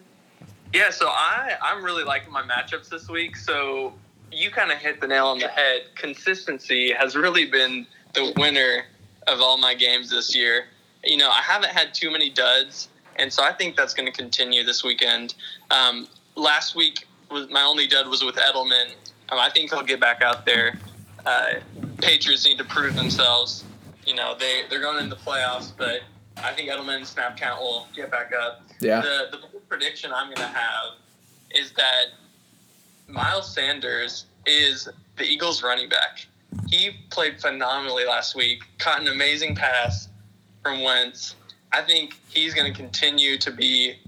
Yeah, 0.73 0.91
so 0.91 1.07
I 1.07 1.55
I'm 1.63 1.85
really 1.85 2.03
liking 2.03 2.33
my 2.33 2.43
matchups 2.43 2.89
this 2.89 3.09
week. 3.09 3.37
So 3.37 3.93
you 4.33 4.51
kind 4.51 4.73
of 4.73 4.79
hit 4.79 5.01
the 5.01 5.07
nail 5.07 5.27
on 5.27 5.39
the 5.39 5.49
head. 5.49 5.83
Consistency 5.95 6.93
has 6.93 7.15
really 7.15 7.47
been 7.47 7.87
the 8.15 8.33
winner 8.37 8.85
of 9.29 9.41
all 9.41 9.57
my 9.57 9.75
games 9.75 10.11
this 10.11 10.35
year. 10.35 10.65
You 11.05 11.17
know, 11.17 11.31
I 11.31 11.43
haven't 11.43 11.71
had 11.71 11.95
too 11.95 12.11
many 12.11 12.31
duds, 12.31 12.89
and 13.17 13.33
so 13.33 13.45
I 13.45 13.53
think 13.53 13.77
that's 13.77 13.95
going 13.95 14.11
to 14.11 14.13
continue 14.13 14.65
this 14.65 14.83
weekend. 14.83 15.35
Um, 15.71 16.09
last 16.35 16.75
week 16.75 17.07
was 17.31 17.49
my 17.51 17.63
only 17.63 17.87
dud 17.87 18.09
was 18.09 18.25
with 18.25 18.37
Edelman. 18.37 18.95
Um, 19.29 19.39
I 19.39 19.51
think 19.51 19.71
he'll 19.71 19.83
get 19.83 20.01
back 20.01 20.23
out 20.23 20.45
there. 20.45 20.79
Uh, 21.25 21.55
Patriots 21.99 22.45
need 22.45 22.59
to 22.59 22.65
prove 22.65 22.97
themselves. 22.97 23.65
You 24.07 24.15
know, 24.15 24.35
they 24.39 24.63
they're 24.69 24.81
going 24.81 25.03
into 25.03 25.15
the 25.15 25.23
playoffs, 25.23 25.73
but 25.77 26.01
I 26.43 26.53
think 26.53 26.69
Edelman's 26.69 27.09
snap 27.11 27.37
count 27.37 27.61
will 27.61 27.87
get 27.95 28.11
back 28.11 28.33
up 28.33 28.63
Yeah. 28.81 29.01
the 29.01 29.29
the 29.53 29.59
prediction 29.69 30.13
I'm 30.15 30.27
going 30.27 30.37
to 30.37 30.47
have 30.47 30.93
is 31.51 31.73
that 31.73 32.07
Miles 33.09 33.53
Sanders 33.53 34.27
is 34.47 34.89
the 35.17 35.25
Eagles 35.25 35.63
running 35.63 35.89
back. 35.89 36.27
He 36.71 36.91
played 37.11 37.41
phenomenally 37.41 38.05
last 38.05 38.35
week, 38.35 38.63
caught 38.79 39.01
an 39.01 39.09
amazing 39.09 39.55
pass 39.55 40.09
from 40.63 40.83
Wentz. 40.83 41.37
I 41.73 41.83
think 41.83 42.17
he's 42.29 42.55
going 42.55 42.73
to 42.73 42.77
continue 42.77 43.37
to 43.39 43.51
be 43.51 43.99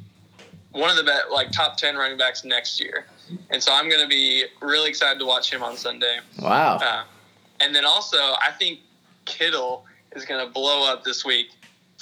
one 0.72 0.90
of 0.90 0.96
the 0.96 1.04
best, 1.04 1.24
like 1.30 1.50
top 1.52 1.76
10 1.76 1.96
running 1.96 2.16
backs 2.18 2.44
next 2.44 2.80
year. 2.80 3.06
And 3.50 3.62
so 3.62 3.72
I'm 3.72 3.88
going 3.88 4.00
to 4.02 4.08
be 4.08 4.44
really 4.60 4.88
excited 4.88 5.18
to 5.18 5.26
watch 5.26 5.52
him 5.52 5.62
on 5.62 5.76
Sunday. 5.76 6.18
Wow. 6.40 6.76
Uh, 6.76 7.04
and 7.60 7.74
then 7.74 7.84
also, 7.84 8.18
I 8.18 8.50
think 8.58 8.80
Kittle 9.24 9.84
is 10.14 10.24
going 10.24 10.44
to 10.46 10.52
blow 10.52 10.90
up 10.90 11.02
this 11.04 11.24
week. 11.24 11.48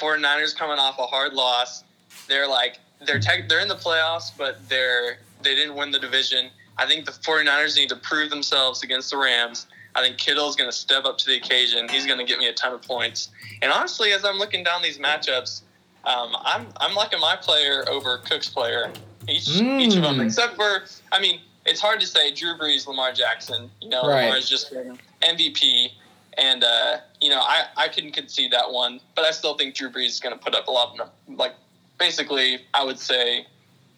49ers 0.08 0.56
coming 0.56 0.78
off 0.78 0.98
a 0.98 1.06
hard 1.06 1.32
loss. 1.32 1.84
They're 2.28 2.48
like 2.48 2.78
they're 3.06 3.18
tech, 3.20 3.48
they're 3.48 3.60
in 3.60 3.68
the 3.68 3.74
playoffs, 3.76 4.30
but 4.36 4.66
they're 4.68 5.18
they 5.42 5.54
didn't 5.54 5.74
win 5.74 5.90
the 5.90 5.98
division. 5.98 6.50
I 6.78 6.86
think 6.86 7.04
the 7.04 7.12
49ers 7.12 7.76
need 7.76 7.88
to 7.90 7.96
prove 7.96 8.30
themselves 8.30 8.82
against 8.82 9.10
the 9.10 9.16
Rams. 9.16 9.66
I 9.94 10.02
think 10.02 10.18
Kittle's 10.18 10.56
going 10.56 10.68
to 10.68 10.74
step 10.76 11.04
up 11.04 11.18
to 11.18 11.26
the 11.26 11.36
occasion. 11.36 11.88
He's 11.88 12.04
going 12.04 12.18
to 12.18 12.24
get 12.24 12.38
me 12.40 12.48
a 12.48 12.52
ton 12.52 12.72
of 12.72 12.82
points. 12.82 13.28
And 13.62 13.70
honestly, 13.70 14.10
as 14.12 14.24
I'm 14.24 14.38
looking 14.38 14.64
down 14.64 14.82
these 14.82 14.98
matchups, 14.98 15.62
um, 16.04 16.34
I'm 16.42 16.66
I'm 16.78 16.94
liking 16.94 17.20
my 17.20 17.36
player 17.36 17.84
over 17.88 18.18
Cook's 18.18 18.48
player. 18.48 18.90
Each 19.28 19.48
each 19.48 19.94
of 19.96 20.02
them, 20.02 20.16
Mm. 20.16 20.26
except 20.26 20.56
for 20.56 20.84
I 21.12 21.20
mean, 21.20 21.40
it's 21.64 21.80
hard 21.80 22.00
to 22.00 22.06
say 22.06 22.32
Drew 22.32 22.58
Brees, 22.58 22.86
Lamar 22.86 23.12
Jackson. 23.12 23.70
You 23.80 23.88
know, 23.90 24.06
Right. 24.08 24.24
Lamar's 24.24 24.48
just 24.48 24.70
been 24.72 24.98
MVP, 25.22 25.92
and 26.38 26.64
uh, 26.64 26.98
you 27.20 27.28
know 27.28 27.40
I 27.40 27.64
I 27.76 27.88
couldn't 27.88 28.12
concede 28.12 28.52
that 28.52 28.72
one, 28.72 29.00
but 29.14 29.24
I 29.24 29.30
still 29.30 29.56
think 29.56 29.74
Drew 29.74 29.90
Brees 29.90 30.06
is 30.06 30.20
going 30.20 30.36
to 30.36 30.42
put 30.42 30.54
up 30.54 30.68
a 30.68 30.70
lot 30.70 30.98
of 31.00 31.10
like 31.36 31.54
basically 31.98 32.60
I 32.72 32.84
would 32.84 32.98
say 32.98 33.46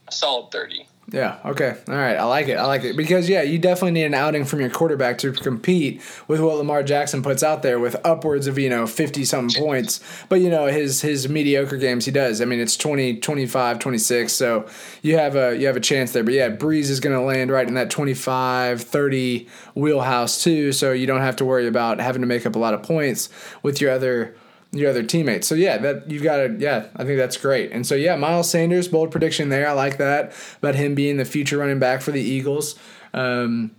a 0.08 0.12
solid 0.12 0.50
thirty. 0.50 0.86
Yeah. 1.12 1.38
Okay. 1.44 1.76
All 1.86 1.94
right. 1.94 2.16
I 2.16 2.24
like 2.24 2.48
it. 2.48 2.54
I 2.54 2.66
like 2.66 2.82
it 2.82 2.96
because 2.96 3.28
yeah, 3.28 3.42
you 3.42 3.58
definitely 3.58 3.92
need 3.92 4.06
an 4.06 4.14
outing 4.14 4.44
from 4.44 4.60
your 4.60 4.70
quarterback 4.70 5.18
to 5.18 5.30
compete 5.30 6.02
with 6.26 6.40
what 6.40 6.56
Lamar 6.56 6.82
Jackson 6.82 7.22
puts 7.22 7.44
out 7.44 7.62
there 7.62 7.78
with 7.78 7.94
upwards 8.04 8.48
of 8.48 8.58
you 8.58 8.68
know 8.68 8.88
fifty 8.88 9.24
something 9.24 9.62
points. 9.62 10.00
But 10.28 10.40
you 10.40 10.50
know 10.50 10.66
his 10.66 11.02
his 11.02 11.28
mediocre 11.28 11.76
games 11.76 12.06
he 12.06 12.10
does. 12.10 12.40
I 12.40 12.44
mean 12.44 12.58
it's 12.58 12.76
20, 12.76 13.18
25, 13.18 13.78
26. 13.78 14.32
So 14.32 14.66
you 15.02 15.16
have 15.16 15.36
a 15.36 15.56
you 15.56 15.68
have 15.68 15.76
a 15.76 15.80
chance 15.80 16.10
there. 16.10 16.24
But 16.24 16.34
yeah, 16.34 16.50
Brees 16.50 16.90
is 16.90 16.98
going 16.98 17.14
to 17.14 17.22
land 17.22 17.52
right 17.52 17.68
in 17.68 17.74
that 17.74 17.88
25, 17.88 18.82
30 18.82 19.46
wheelhouse 19.76 20.42
too. 20.42 20.72
So 20.72 20.90
you 20.90 21.06
don't 21.06 21.20
have 21.20 21.36
to 21.36 21.44
worry 21.44 21.68
about 21.68 22.00
having 22.00 22.22
to 22.22 22.26
make 22.26 22.46
up 22.46 22.56
a 22.56 22.58
lot 22.58 22.74
of 22.74 22.82
points 22.82 23.28
with 23.62 23.80
your 23.80 23.92
other 23.92 24.34
your 24.78 24.90
other 24.90 25.02
teammates. 25.02 25.46
So 25.46 25.54
yeah, 25.54 25.78
that 25.78 26.10
you've 26.10 26.22
got 26.22 26.36
to 26.38 26.56
yeah, 26.58 26.86
I 26.96 27.04
think 27.04 27.18
that's 27.18 27.36
great. 27.36 27.72
And 27.72 27.86
so 27.86 27.94
yeah, 27.94 28.16
Miles 28.16 28.50
Sanders, 28.50 28.88
bold 28.88 29.10
prediction 29.10 29.48
there. 29.48 29.68
I 29.68 29.72
like 29.72 29.98
that 29.98 30.32
about 30.58 30.74
him 30.74 30.94
being 30.94 31.16
the 31.16 31.24
future 31.24 31.58
running 31.58 31.78
back 31.78 32.02
for 32.02 32.12
the 32.12 32.20
Eagles. 32.20 32.78
Um, 33.14 33.70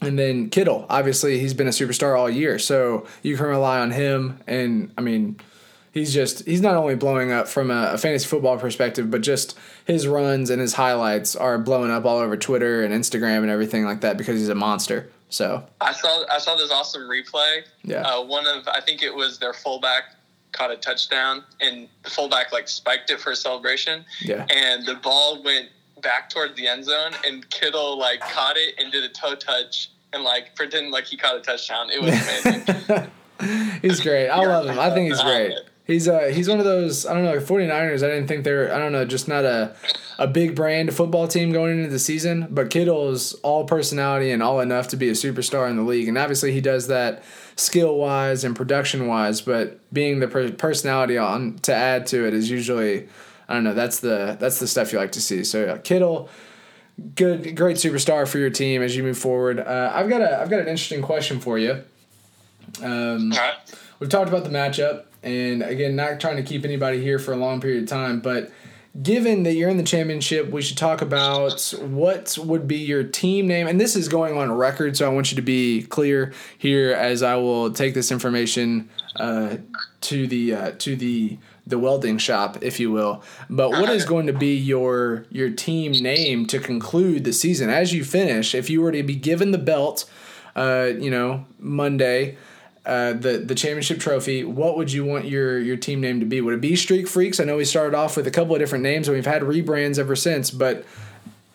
and 0.00 0.18
then 0.18 0.50
Kittle, 0.50 0.84
obviously 0.88 1.38
he's 1.38 1.54
been 1.54 1.68
a 1.68 1.70
superstar 1.70 2.18
all 2.18 2.28
year, 2.28 2.58
so 2.58 3.06
you 3.22 3.36
can 3.36 3.46
rely 3.46 3.78
on 3.80 3.92
him. 3.92 4.40
And 4.46 4.92
I 4.98 5.00
mean, 5.00 5.38
he's 5.92 6.12
just 6.12 6.44
he's 6.44 6.60
not 6.60 6.74
only 6.74 6.96
blowing 6.96 7.30
up 7.30 7.46
from 7.46 7.70
a, 7.70 7.92
a 7.92 7.98
fantasy 7.98 8.26
football 8.26 8.58
perspective, 8.58 9.10
but 9.10 9.20
just 9.20 9.56
his 9.84 10.08
runs 10.08 10.50
and 10.50 10.60
his 10.60 10.74
highlights 10.74 11.36
are 11.36 11.58
blowing 11.58 11.90
up 11.90 12.04
all 12.04 12.18
over 12.18 12.36
Twitter 12.36 12.82
and 12.82 12.92
Instagram 12.92 13.38
and 13.42 13.50
everything 13.50 13.84
like 13.84 14.00
that 14.00 14.18
because 14.18 14.38
he's 14.38 14.48
a 14.48 14.54
monster. 14.54 15.08
So 15.28 15.64
I 15.80 15.92
saw 15.92 16.24
I 16.30 16.38
saw 16.38 16.56
this 16.56 16.70
awesome 16.70 17.02
replay. 17.02 17.62
Yeah. 17.84 18.02
Uh, 18.02 18.22
one 18.22 18.46
of 18.46 18.66
I 18.68 18.80
think 18.80 19.02
it 19.02 19.14
was 19.14 19.38
their 19.38 19.52
fullback 19.52 20.16
caught 20.52 20.70
a 20.70 20.76
touchdown, 20.76 21.44
and 21.60 21.88
the 22.02 22.10
fullback 22.10 22.52
like 22.52 22.68
spiked 22.68 23.10
it 23.10 23.20
for 23.20 23.32
a 23.32 23.36
celebration. 23.36 24.04
Yeah. 24.20 24.46
And 24.50 24.86
the 24.86 24.94
ball 24.94 25.42
went 25.42 25.68
back 26.02 26.30
toward 26.30 26.56
the 26.56 26.66
end 26.66 26.84
zone, 26.84 27.12
and 27.26 27.48
Kittle 27.50 27.98
like 27.98 28.20
caught 28.20 28.56
it 28.56 28.74
and 28.78 28.92
did 28.92 29.04
a 29.04 29.08
toe 29.08 29.34
touch 29.34 29.90
and 30.12 30.22
like 30.22 30.54
pretended 30.54 30.92
like 30.92 31.04
he 31.04 31.16
caught 31.16 31.36
a 31.36 31.40
touchdown. 31.40 31.90
It 31.90 32.02
was 32.02 32.12
amazing. 32.12 33.10
He's 33.82 34.00
great. 34.00 34.28
I 34.28 34.44
love 34.44 34.66
him. 34.66 34.78
I 34.78 34.90
think 34.90 35.10
he's 35.10 35.22
great. 35.24 35.52
He's 35.84 36.06
uh 36.06 36.30
he's 36.32 36.48
one 36.48 36.58
of 36.58 36.64
those 36.64 37.06
I 37.06 37.12
don't 37.12 37.24
know 37.24 37.38
49ers 37.38 38.04
I 38.04 38.08
didn't 38.08 38.28
think 38.28 38.44
they're 38.44 38.72
I 38.72 38.78
don't 38.78 38.92
know 38.92 39.04
just 39.04 39.26
not 39.26 39.44
a 39.44 39.74
a 40.18 40.28
big 40.28 40.54
brand 40.54 40.94
football 40.94 41.26
team 41.26 41.52
going 41.52 41.78
into 41.78 41.90
the 41.90 41.98
season 41.98 42.46
but 42.50 42.70
Kittle 42.70 43.10
is 43.10 43.32
all 43.42 43.64
personality 43.64 44.30
and 44.30 44.42
all 44.42 44.60
enough 44.60 44.88
to 44.88 44.96
be 44.96 45.08
a 45.08 45.12
superstar 45.12 45.68
in 45.68 45.76
the 45.76 45.82
league 45.82 46.06
and 46.06 46.16
obviously 46.16 46.52
he 46.52 46.60
does 46.60 46.86
that 46.86 47.24
skill 47.56 47.96
wise 47.96 48.44
and 48.44 48.54
production 48.54 49.08
wise 49.08 49.40
but 49.40 49.80
being 49.92 50.20
the 50.20 50.28
per- 50.28 50.52
personality 50.52 51.18
on 51.18 51.58
to 51.62 51.74
add 51.74 52.06
to 52.06 52.26
it 52.26 52.32
is 52.32 52.48
usually 52.48 53.08
I 53.48 53.54
don't 53.54 53.64
know 53.64 53.74
that's 53.74 54.00
the 54.00 54.36
that's 54.38 54.60
the 54.60 54.66
stuff 54.66 54.92
you 54.92 54.98
like 54.98 55.12
to 55.12 55.20
see. 55.20 55.44
So 55.44 55.64
yeah, 55.64 55.78
Kittle 55.78 56.28
good 57.14 57.56
great 57.56 57.76
superstar 57.76 58.26
for 58.28 58.38
your 58.38 58.50
team 58.50 58.82
as 58.82 58.96
you 58.96 59.02
move 59.02 59.18
forward. 59.18 59.58
Uh, 59.60 59.92
I've 59.94 60.08
got 60.08 60.20
a 60.20 60.40
I've 60.40 60.50
got 60.50 60.60
an 60.60 60.68
interesting 60.68 61.02
question 61.02 61.40
for 61.40 61.58
you. 61.58 61.82
Um, 62.82 63.30
right. 63.30 63.54
We've 63.98 64.08
talked 64.08 64.28
about 64.28 64.44
the 64.44 64.50
matchup, 64.50 65.04
and 65.22 65.62
again, 65.62 65.96
not 65.96 66.20
trying 66.20 66.36
to 66.36 66.42
keep 66.42 66.64
anybody 66.64 67.00
here 67.00 67.18
for 67.18 67.32
a 67.32 67.36
long 67.36 67.60
period 67.60 67.84
of 67.84 67.88
time, 67.88 68.20
but 68.20 68.50
given 69.00 69.44
that 69.44 69.54
you're 69.54 69.70
in 69.70 69.78
the 69.78 69.82
championship, 69.82 70.50
we 70.50 70.60
should 70.60 70.76
talk 70.76 71.00
about 71.00 71.72
what 71.80 72.36
would 72.38 72.68
be 72.68 72.76
your 72.76 73.04
team 73.04 73.46
name. 73.46 73.66
And 73.66 73.80
this 73.80 73.96
is 73.96 74.08
going 74.08 74.36
on 74.36 74.52
record, 74.52 74.96
so 74.96 75.06
I 75.06 75.08
want 75.08 75.30
you 75.30 75.36
to 75.36 75.42
be 75.42 75.82
clear 75.84 76.32
here 76.58 76.92
as 76.92 77.22
I 77.22 77.36
will 77.36 77.70
take 77.70 77.94
this 77.94 78.12
information 78.12 78.90
uh, 79.16 79.58
to 80.02 80.26
the 80.26 80.54
uh, 80.54 80.70
to 80.78 80.96
the 80.96 81.38
the 81.66 81.78
welding 81.78 82.18
shop, 82.18 82.58
if 82.60 82.80
you 82.80 82.90
will. 82.90 83.22
But 83.48 83.70
what 83.70 83.88
is 83.88 84.04
going 84.04 84.26
to 84.26 84.32
be 84.32 84.56
your 84.56 85.24
your 85.30 85.50
team 85.50 85.92
name 85.92 86.46
to 86.46 86.58
conclude 86.58 87.24
the 87.24 87.32
season 87.32 87.70
as 87.70 87.94
you 87.94 88.04
finish? 88.04 88.54
If 88.54 88.68
you 88.68 88.82
were 88.82 88.92
to 88.92 89.02
be 89.02 89.14
given 89.14 89.52
the 89.52 89.58
belt, 89.58 90.10
uh, 90.54 90.90
you 90.98 91.10
know, 91.10 91.46
Monday 91.58 92.36
uh, 92.84 93.12
the 93.12 93.38
the 93.38 93.54
championship 93.54 94.00
trophy, 94.00 94.44
what 94.44 94.76
would 94.76 94.92
you 94.92 95.04
want 95.04 95.26
your 95.26 95.58
your 95.58 95.76
team 95.76 96.00
name 96.00 96.20
to 96.20 96.26
be? 96.26 96.40
Would 96.40 96.54
it 96.54 96.60
be 96.60 96.74
Streak 96.74 97.06
Freaks? 97.06 97.38
I 97.38 97.44
know 97.44 97.56
we 97.56 97.64
started 97.64 97.96
off 97.96 98.16
with 98.16 98.26
a 98.26 98.30
couple 98.30 98.54
of 98.54 98.60
different 98.60 98.82
names 98.82 99.06
and 99.06 99.14
we've 99.14 99.26
had 99.26 99.42
rebrands 99.42 99.98
ever 99.98 100.16
since, 100.16 100.50
but 100.50 100.84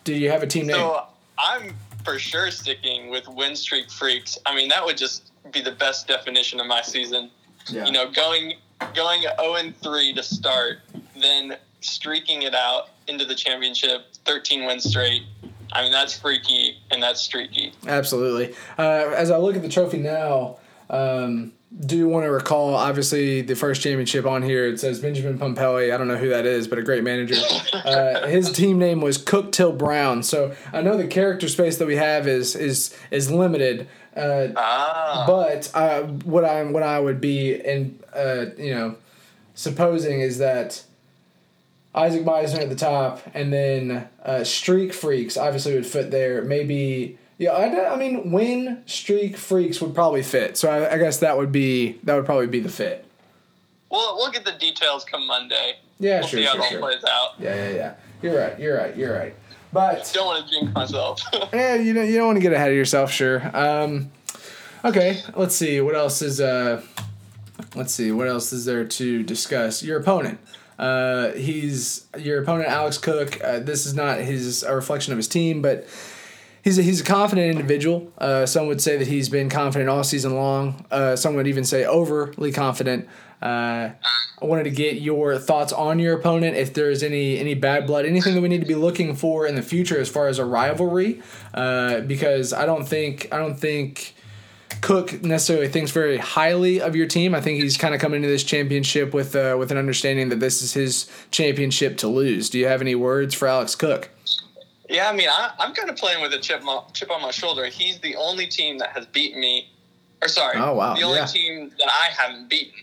do 0.03 0.13
you 0.13 0.29
have 0.29 0.41
a 0.41 0.47
team 0.47 0.67
name? 0.67 0.77
So 0.77 1.05
I'm 1.37 1.73
for 2.05 2.17
sure 2.17 2.49
sticking 2.49 3.09
with 3.09 3.27
win 3.27 3.55
streak 3.55 3.91
freaks. 3.91 4.37
I 4.45 4.55
mean, 4.55 4.69
that 4.69 4.85
would 4.85 4.97
just 4.97 5.31
be 5.51 5.61
the 5.61 5.73
best 5.73 6.07
definition 6.07 6.61
of 6.61 6.67
my 6.67 6.81
season. 6.81 7.29
yeah. 7.67 7.85
You 7.85 7.91
know, 7.91 8.09
going 8.09 8.53
going 8.93 9.23
0 9.23 9.55
and 9.55 9.77
3 9.81 10.13
to 10.13 10.23
start, 10.23 10.79
then 11.21 11.57
streaking 11.81 12.43
it 12.43 12.55
out 12.55 12.89
into 13.07 13.25
the 13.25 13.35
championship, 13.35 14.13
13 14.25 14.65
wins 14.65 14.85
straight. 14.85 15.23
I 15.73 15.81
mean, 15.81 15.91
that's 15.91 16.17
freaky 16.17 16.77
and 16.91 17.03
that's 17.03 17.21
streaky. 17.21 17.73
Absolutely. 17.85 18.55
Uh, 18.77 19.11
as 19.15 19.29
I 19.31 19.37
look 19.37 19.57
at 19.57 19.61
the 19.61 19.69
trophy 19.69 19.97
now, 19.97 20.57
um, 20.89 21.53
do 21.85 21.97
you 21.97 22.07
want 22.07 22.23
to 22.25 22.31
recall 22.31 22.75
obviously 22.75 23.41
the 23.41 23.55
first 23.55 23.81
championship 23.81 24.25
on 24.25 24.41
here. 24.41 24.65
It 24.67 24.79
says 24.79 24.99
Benjamin 25.01 25.37
Pompelli. 25.37 25.93
I 25.93 25.97
don't 25.97 26.07
know 26.07 26.15
who 26.15 26.29
that 26.29 26.45
is, 26.45 26.67
but 26.67 26.79
a 26.79 26.81
great 26.83 27.03
manager. 27.03 27.35
Uh, 27.87 28.27
his 28.27 28.51
team 28.51 28.77
name 28.79 28.99
was 28.99 29.17
Cook 29.17 29.51
Till 29.53 29.71
Brown. 29.71 30.21
So 30.21 30.53
I 30.73 30.81
know 30.81 30.97
the 30.97 31.07
character 31.07 31.47
space 31.47 31.77
that 31.77 31.87
we 31.87 31.95
have 31.95 32.27
is 32.27 32.53
is 32.55 32.93
is 33.11 33.31
limited. 33.31 33.87
Uh, 34.15 34.47
Ah. 34.57 35.23
but 35.25 35.71
uh, 35.73 36.01
what 36.25 36.43
I 36.43 36.63
what 36.63 36.83
I 36.83 36.99
would 36.99 37.21
be 37.21 37.53
in 37.53 37.97
uh, 38.13 38.47
you 38.57 38.73
know 38.73 38.95
supposing 39.55 40.19
is 40.19 40.37
that 40.39 40.83
Isaac 41.95 42.23
Meisner 42.25 42.59
at 42.59 42.69
the 42.69 42.75
top, 42.75 43.21
and 43.33 43.53
then 43.53 44.07
uh, 44.23 44.43
Streak 44.43 44.91
Freaks 44.93 45.37
obviously 45.37 45.73
would 45.75 45.85
fit 45.85 46.11
there. 46.11 46.41
Maybe 46.43 47.17
yeah, 47.37 47.51
I, 47.51 47.93
I 47.93 47.97
mean 47.97 48.31
Win 48.31 48.83
Streak 48.85 49.37
Freaks 49.37 49.81
would 49.81 49.93
probably 49.93 50.23
fit. 50.23 50.57
So 50.57 50.69
I, 50.69 50.93
I 50.93 50.97
guess 50.97 51.19
that 51.19 51.37
would 51.37 51.51
be 51.51 51.99
that 52.03 52.15
would 52.15 52.25
probably 52.25 52.47
be 52.47 52.59
the 52.59 52.69
fit. 52.69 53.05
We'll, 53.89 54.17
we'll 54.17 54.31
get 54.31 54.43
the 54.43 54.53
details 54.53 55.05
come 55.05 55.25
Monday. 55.27 55.77
Yeah, 55.99 56.19
We'll 56.19 56.27
sure, 56.27 56.39
see 56.39 56.45
how 56.45 56.53
sure, 56.53 56.63
it 56.63 56.69
sure. 56.69 56.79
plays 56.79 57.03
out. 57.07 57.29
Yeah, 57.39 57.55
yeah, 57.55 57.69
yeah. 57.75 57.93
You're 58.21 58.37
right. 58.37 58.59
You're 58.59 58.77
right. 58.77 58.97
You're 58.97 59.13
right. 59.17 59.35
But 59.71 60.09
Don't 60.13 60.25
want 60.25 60.45
to 60.45 60.51
jinx 60.51 60.73
myself. 60.73 61.21
yeah, 61.53 61.75
you 61.75 61.93
know, 61.93 62.01
you 62.01 62.17
don't 62.17 62.27
want 62.27 62.37
to 62.37 62.41
get 62.41 62.53
ahead 62.53 62.71
of 62.71 62.77
yourself, 62.77 63.11
sure. 63.11 63.55
Um, 63.55 64.11
okay, 64.83 65.21
let's 65.35 65.55
see 65.55 65.81
what 65.81 65.95
else 65.95 66.21
is. 66.21 66.39
Uh, 66.41 66.81
let's 67.75 67.93
see 67.93 68.11
what 68.11 68.27
else 68.27 68.51
is 68.53 68.65
there 68.65 68.85
to 68.85 69.23
discuss. 69.23 69.83
Your 69.83 69.99
opponent. 69.99 70.39
Uh, 70.79 71.31
he's 71.31 72.05
your 72.17 72.41
opponent, 72.41 72.69
Alex 72.69 72.97
Cook. 72.97 73.41
Uh, 73.43 73.59
this 73.59 73.85
is 73.85 73.93
not 73.93 74.19
his 74.19 74.63
a 74.63 74.73
reflection 74.75 75.11
of 75.11 75.17
his 75.17 75.27
team, 75.27 75.61
but 75.61 75.87
he's 76.67 76.77
a, 76.77 76.81
he's 76.81 76.99
a 76.99 77.03
confident 77.03 77.49
individual. 77.49 78.11
Uh, 78.17 78.45
some 78.45 78.67
would 78.67 78.81
say 78.81 78.97
that 78.97 79.07
he's 79.07 79.29
been 79.29 79.49
confident 79.49 79.89
all 79.89 80.03
season 80.03 80.35
long. 80.35 80.85
Uh, 80.91 81.15
some 81.15 81.33
would 81.35 81.47
even 81.47 81.63
say 81.63 81.85
overly 81.85 82.51
confident. 82.51 83.07
Uh, 83.41 83.91
I 84.41 84.45
wanted 84.45 84.65
to 84.65 84.71
get 84.71 84.95
your 84.95 85.37
thoughts 85.37 85.71
on 85.71 85.97
your 85.97 86.19
opponent. 86.19 86.57
If 86.57 86.73
there's 86.73 87.03
any 87.03 87.37
any 87.37 87.53
bad 87.53 87.87
blood, 87.87 88.05
anything 88.05 88.35
that 88.35 88.41
we 88.41 88.49
need 88.49 88.59
to 88.59 88.67
be 88.67 88.75
looking 88.75 89.15
for 89.15 89.47
in 89.47 89.55
the 89.55 89.61
future 89.61 89.97
as 89.99 90.09
far 90.09 90.27
as 90.27 90.39
a 90.39 90.45
rivalry, 90.45 91.21
uh, 91.53 92.01
because 92.01 92.51
I 92.51 92.65
don't 92.65 92.85
think 92.85 93.29
I 93.31 93.37
don't 93.37 93.55
think 93.55 94.15
Cook 94.81 95.23
necessarily 95.23 95.69
thinks 95.69 95.91
very 95.91 96.17
highly 96.17 96.81
of 96.81 96.95
your 96.95 97.07
team. 97.07 97.33
I 97.33 97.41
think 97.41 97.61
he's 97.61 97.77
kind 97.77 97.95
of 97.95 98.01
coming 98.01 98.17
into 98.17 98.27
this 98.27 98.43
championship 98.43 99.13
with 99.13 99.35
uh, 99.35 99.55
with 99.57 99.71
an 99.71 99.77
understanding 99.77 100.29
that 100.29 100.39
this 100.39 100.61
is 100.61 100.73
his 100.73 101.09
championship 101.31 101.97
to 101.99 102.07
lose. 102.07 102.49
Do 102.49 102.59
you 102.59 102.67
have 102.67 102.81
any 102.81 102.95
words 102.95 103.33
for 103.33 103.47
Alex 103.47 103.75
Cook? 103.75 104.09
Yeah, 104.89 105.09
I 105.09 105.13
mean, 105.13 105.27
I, 105.29 105.51
I'm 105.59 105.73
kind 105.73 105.89
of 105.89 105.95
playing 105.97 106.21
with 106.21 106.33
a 106.33 106.39
chip, 106.39 106.63
mo- 106.63 106.85
chip 106.93 107.11
on 107.11 107.21
my 107.21 107.31
shoulder. 107.31 107.65
He's 107.65 107.99
the 107.99 108.15
only 108.15 108.47
team 108.47 108.77
that 108.77 108.89
has 108.91 109.05
beaten 109.05 109.39
me, 109.41 109.69
or 110.21 110.27
sorry, 110.29 110.57
Oh, 110.57 110.73
wow, 110.73 110.95
the 110.95 111.03
only 111.03 111.17
yeah. 111.19 111.25
team 111.25 111.71
that 111.77 111.87
I 111.89 112.09
haven't 112.17 112.49
beaten. 112.49 112.73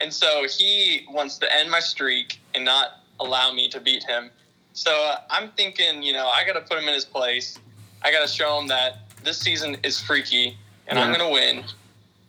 And 0.00 0.12
so 0.14 0.46
he 0.48 1.06
wants 1.10 1.38
to 1.38 1.54
end 1.54 1.70
my 1.70 1.80
streak 1.80 2.40
and 2.54 2.64
not 2.64 3.00
allow 3.18 3.52
me 3.52 3.68
to 3.70 3.80
beat 3.80 4.04
him. 4.04 4.30
So 4.72 4.90
uh, 4.92 5.16
I'm 5.28 5.50
thinking, 5.52 6.02
you 6.02 6.12
know, 6.12 6.28
I 6.28 6.44
got 6.46 6.52
to 6.54 6.60
put 6.62 6.78
him 6.78 6.88
in 6.88 6.94
his 6.94 7.04
place. 7.04 7.58
I 8.02 8.10
got 8.12 8.20
to 8.26 8.32
show 8.32 8.58
him 8.58 8.68
that 8.68 8.98
this 9.24 9.38
season 9.38 9.76
is 9.82 10.00
freaky 10.00 10.56
and 10.86 10.98
I'm 10.98 11.12
going 11.12 11.26
to 11.28 11.32
win. 11.34 11.64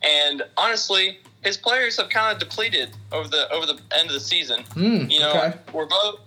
And 0.02 0.42
honestly, 0.58 1.18
his 1.42 1.56
players 1.56 1.96
have 1.96 2.10
kind 2.10 2.32
of 2.34 2.38
depleted 2.40 2.90
over 3.12 3.28
the 3.28 3.50
over 3.50 3.64
the 3.66 3.78
end 3.96 4.08
of 4.08 4.12
the 4.12 4.20
season. 4.20 4.64
Hmm, 4.74 5.08
You 5.08 5.20
know, 5.20 5.30
okay. 5.30 5.54
we're 5.72 5.86
both 5.86 6.20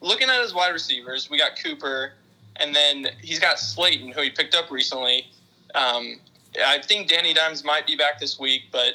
looking 0.00 0.28
at 0.30 0.42
his 0.42 0.52
wide 0.52 0.70
receivers. 0.72 1.30
We 1.30 1.38
got 1.38 1.52
Cooper, 1.62 2.14
and 2.56 2.74
then 2.74 3.08
he's 3.20 3.38
got 3.38 3.58
Slayton, 3.58 4.12
who 4.12 4.22
he 4.22 4.30
picked 4.30 4.54
up 4.54 4.70
recently. 4.70 5.26
Um, 5.74 6.20
I 6.64 6.78
think 6.82 7.08
Danny 7.08 7.32
Dimes 7.34 7.64
might 7.64 7.86
be 7.86 7.96
back 7.96 8.20
this 8.20 8.38
week, 8.38 8.64
but 8.70 8.94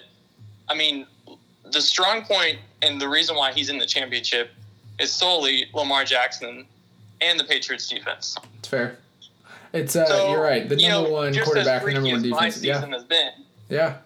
I 0.70 0.76
mean, 0.76 1.08
the 1.72 1.82
strong 1.82 2.24
point 2.24 2.60
and 2.82 3.02
the 3.02 3.10
reason 3.10 3.36
why 3.36 3.52
he's 3.52 3.70
in 3.70 3.78
the 3.78 3.86
championship 3.86 4.52
is 5.00 5.12
solely 5.12 5.66
Lamar 5.74 6.04
Jackson 6.06 6.66
and 7.22 7.40
the 7.40 7.44
Patriots 7.44 7.88
defense. 7.88 8.38
It's 8.60 8.68
fair. 8.68 8.98
It's 9.74 9.96
uh, 9.96 10.06
So, 10.06 10.32
you're 10.32 10.42
right. 10.42 10.68
The 10.68 10.76
you 10.80 10.90
number 10.90 11.10
know, 11.10 11.14
one 11.16 11.34
quarterback, 11.34 11.84
the 11.84 11.94
number 11.94 12.10
one 12.10 12.22
defense. 12.22 12.62
My 12.62 12.68
Yeah, 12.68 12.86
has 12.86 13.04
been 13.04 13.32
yeah. 13.70 13.98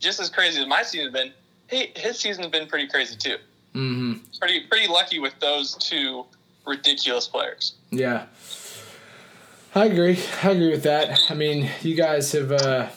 just 0.00 0.20
as 0.20 0.30
crazy 0.30 0.60
as 0.60 0.66
my 0.66 0.82
season 0.82 1.06
has 1.06 1.12
been. 1.12 1.32
Hey, 1.68 1.92
his 1.96 2.18
season's 2.18 2.48
been 2.48 2.66
pretty 2.68 2.88
crazy 2.88 3.16
too. 3.16 3.36
hmm 3.72 4.14
Pretty 4.38 4.60
pretty 4.66 4.88
lucky 4.88 5.18
with 5.18 5.38
those 5.40 5.74
two 5.74 6.24
ridiculous 6.66 7.28
players. 7.28 7.74
Yeah. 7.90 8.26
I 9.76 9.84
agree. 9.84 10.18
I 10.42 10.52
agree 10.52 10.70
with 10.70 10.84
that. 10.84 11.20
I 11.28 11.34
mean, 11.34 11.68
you 11.82 11.94
guys 11.94 12.32
have. 12.32 12.50
Uh, 12.50 12.88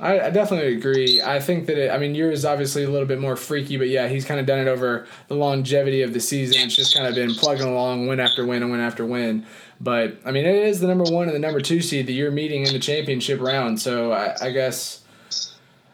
I, 0.00 0.18
I 0.18 0.30
definitely 0.30 0.74
agree. 0.74 1.22
I 1.22 1.38
think 1.38 1.66
that 1.66 1.78
it. 1.78 1.92
I 1.92 1.98
mean, 1.98 2.16
yours 2.16 2.40
is 2.40 2.44
obviously 2.44 2.82
a 2.82 2.90
little 2.90 3.06
bit 3.06 3.20
more 3.20 3.36
freaky, 3.36 3.76
but 3.76 3.88
yeah, 3.88 4.08
he's 4.08 4.24
kind 4.24 4.40
of 4.40 4.46
done 4.46 4.58
it 4.58 4.66
over 4.66 5.06
the 5.28 5.36
longevity 5.36 6.02
of 6.02 6.12
the 6.12 6.18
season. 6.18 6.62
It's 6.62 6.74
just 6.74 6.96
kind 6.96 7.06
of 7.06 7.14
been 7.14 7.32
plugging 7.32 7.68
along 7.68 8.08
win 8.08 8.18
after 8.18 8.44
win 8.44 8.64
and 8.64 8.72
win 8.72 8.80
after 8.80 9.06
win. 9.06 9.46
But 9.80 10.16
I 10.24 10.32
mean, 10.32 10.46
it 10.46 10.56
is 10.56 10.80
the 10.80 10.88
number 10.88 11.04
one 11.04 11.28
and 11.28 11.34
the 11.34 11.38
number 11.38 11.60
two 11.60 11.80
seed 11.80 12.08
that 12.08 12.12
you're 12.14 12.32
meeting 12.32 12.66
in 12.66 12.72
the 12.72 12.80
championship 12.80 13.40
round. 13.40 13.80
So 13.80 14.10
I, 14.10 14.34
I 14.42 14.50
guess, 14.50 15.04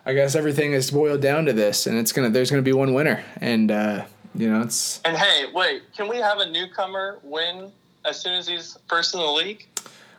I 0.06 0.14
guess 0.14 0.34
everything 0.34 0.72
is 0.72 0.90
boiled 0.90 1.20
down 1.20 1.44
to 1.44 1.52
this, 1.52 1.86
and 1.86 1.98
it's 1.98 2.12
gonna. 2.12 2.30
There's 2.30 2.50
gonna 2.50 2.62
be 2.62 2.72
one 2.72 2.94
winner, 2.94 3.22
and 3.36 3.70
uh, 3.70 4.06
you 4.34 4.48
know, 4.48 4.62
it's 4.62 5.02
And 5.04 5.14
hey, 5.14 5.44
wait, 5.52 5.82
can 5.94 6.08
we 6.08 6.16
have 6.16 6.38
a 6.38 6.50
newcomer 6.50 7.18
win 7.22 7.70
as 8.04 8.20
soon 8.20 8.34
as 8.34 8.46
he's 8.46 8.78
first 8.88 9.14
in 9.14 9.20
the 9.20 9.26
league? 9.26 9.66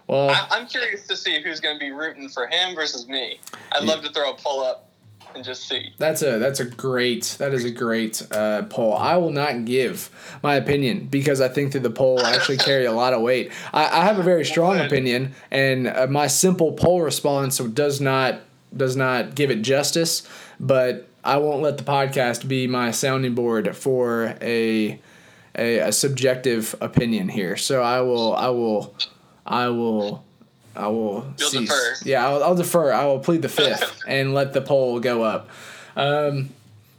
well. 0.07 0.29
I, 0.29 0.48
I'm 0.51 0.67
curious 0.67 1.07
to 1.07 1.15
see 1.15 1.41
who's 1.41 1.59
going 1.59 1.75
to 1.75 1.79
be 1.79 1.91
rooting 1.91 2.29
for 2.29 2.48
him 2.48 2.75
versus 2.75 3.07
me. 3.07 3.39
I'd 3.71 3.83
love 3.83 4.03
to 4.03 4.12
throw 4.12 4.31
a 4.31 4.36
pull 4.36 4.63
up 4.63 4.89
and 5.36 5.43
just 5.43 5.67
see. 5.67 5.93
That's 5.98 6.21
a 6.24 6.39
that's 6.39 6.59
a 6.59 6.65
great 6.65 7.36
that 7.39 7.53
is 7.53 7.63
a 7.63 7.71
great 7.71 8.25
uh, 8.31 8.63
poll. 8.63 8.95
I 8.95 9.17
will 9.17 9.31
not 9.31 9.65
give 9.65 10.09
my 10.41 10.55
opinion 10.55 11.05
because 11.05 11.39
I 11.39 11.48
think 11.48 11.74
that 11.74 11.83
the 11.83 11.89
poll 11.91 12.15
will 12.15 12.25
actually 12.25 12.57
carry 12.69 12.86
a 12.86 12.91
lot 12.91 13.13
of 13.13 13.21
weight. 13.21 13.51
I, 13.74 13.86
I 13.86 14.05
have 14.05 14.17
a 14.19 14.24
very 14.24 14.43
strong 14.43 14.77
Good. 14.77 14.88
opinion, 14.88 15.36
and 15.51 15.88
uh, 15.88 16.07
my 16.07 16.27
simple 16.27 16.74
poll 16.74 17.01
response 17.01 17.59
does 17.59 18.01
not 18.01 18.41
does 18.75 18.95
not 18.95 19.36
give 19.36 19.51
it 19.51 19.62
justice. 19.62 20.27
But 20.59 21.07
I 21.24 21.38
won't 21.38 21.62
let 21.62 21.77
the 21.77 21.83
podcast 21.83 22.48
be 22.48 22.65
my 22.67 22.91
sounding 22.91 23.36
board 23.36 23.75
for 23.75 24.36
a 24.41 25.00
a, 25.60 25.80
a 25.80 25.92
subjective 25.92 26.74
opinion 26.82 27.30
here. 27.30 27.58
So 27.58 27.82
I 27.84 28.01
will 28.01 28.34
I 28.36 28.50
will 28.50 28.96
I 29.46 29.68
will. 29.70 30.24
I 30.75 30.88
will 30.88 31.34
You'll 31.38 31.50
cease. 31.50 31.62
defer. 31.62 31.96
Yeah, 32.06 32.25
I'll, 32.28 32.44
I'll 32.44 32.56
defer. 32.56 32.94
I 32.94 33.04
will 33.06 33.20
plead 33.20 33.42
the 33.42 33.50
fifth 33.50 34.00
and 34.08 34.34
let 34.34 34.54
the 34.54 34.62
poll 34.62 35.00
go 35.01 35.24
up. 35.24 35.50
Um, 35.98 36.51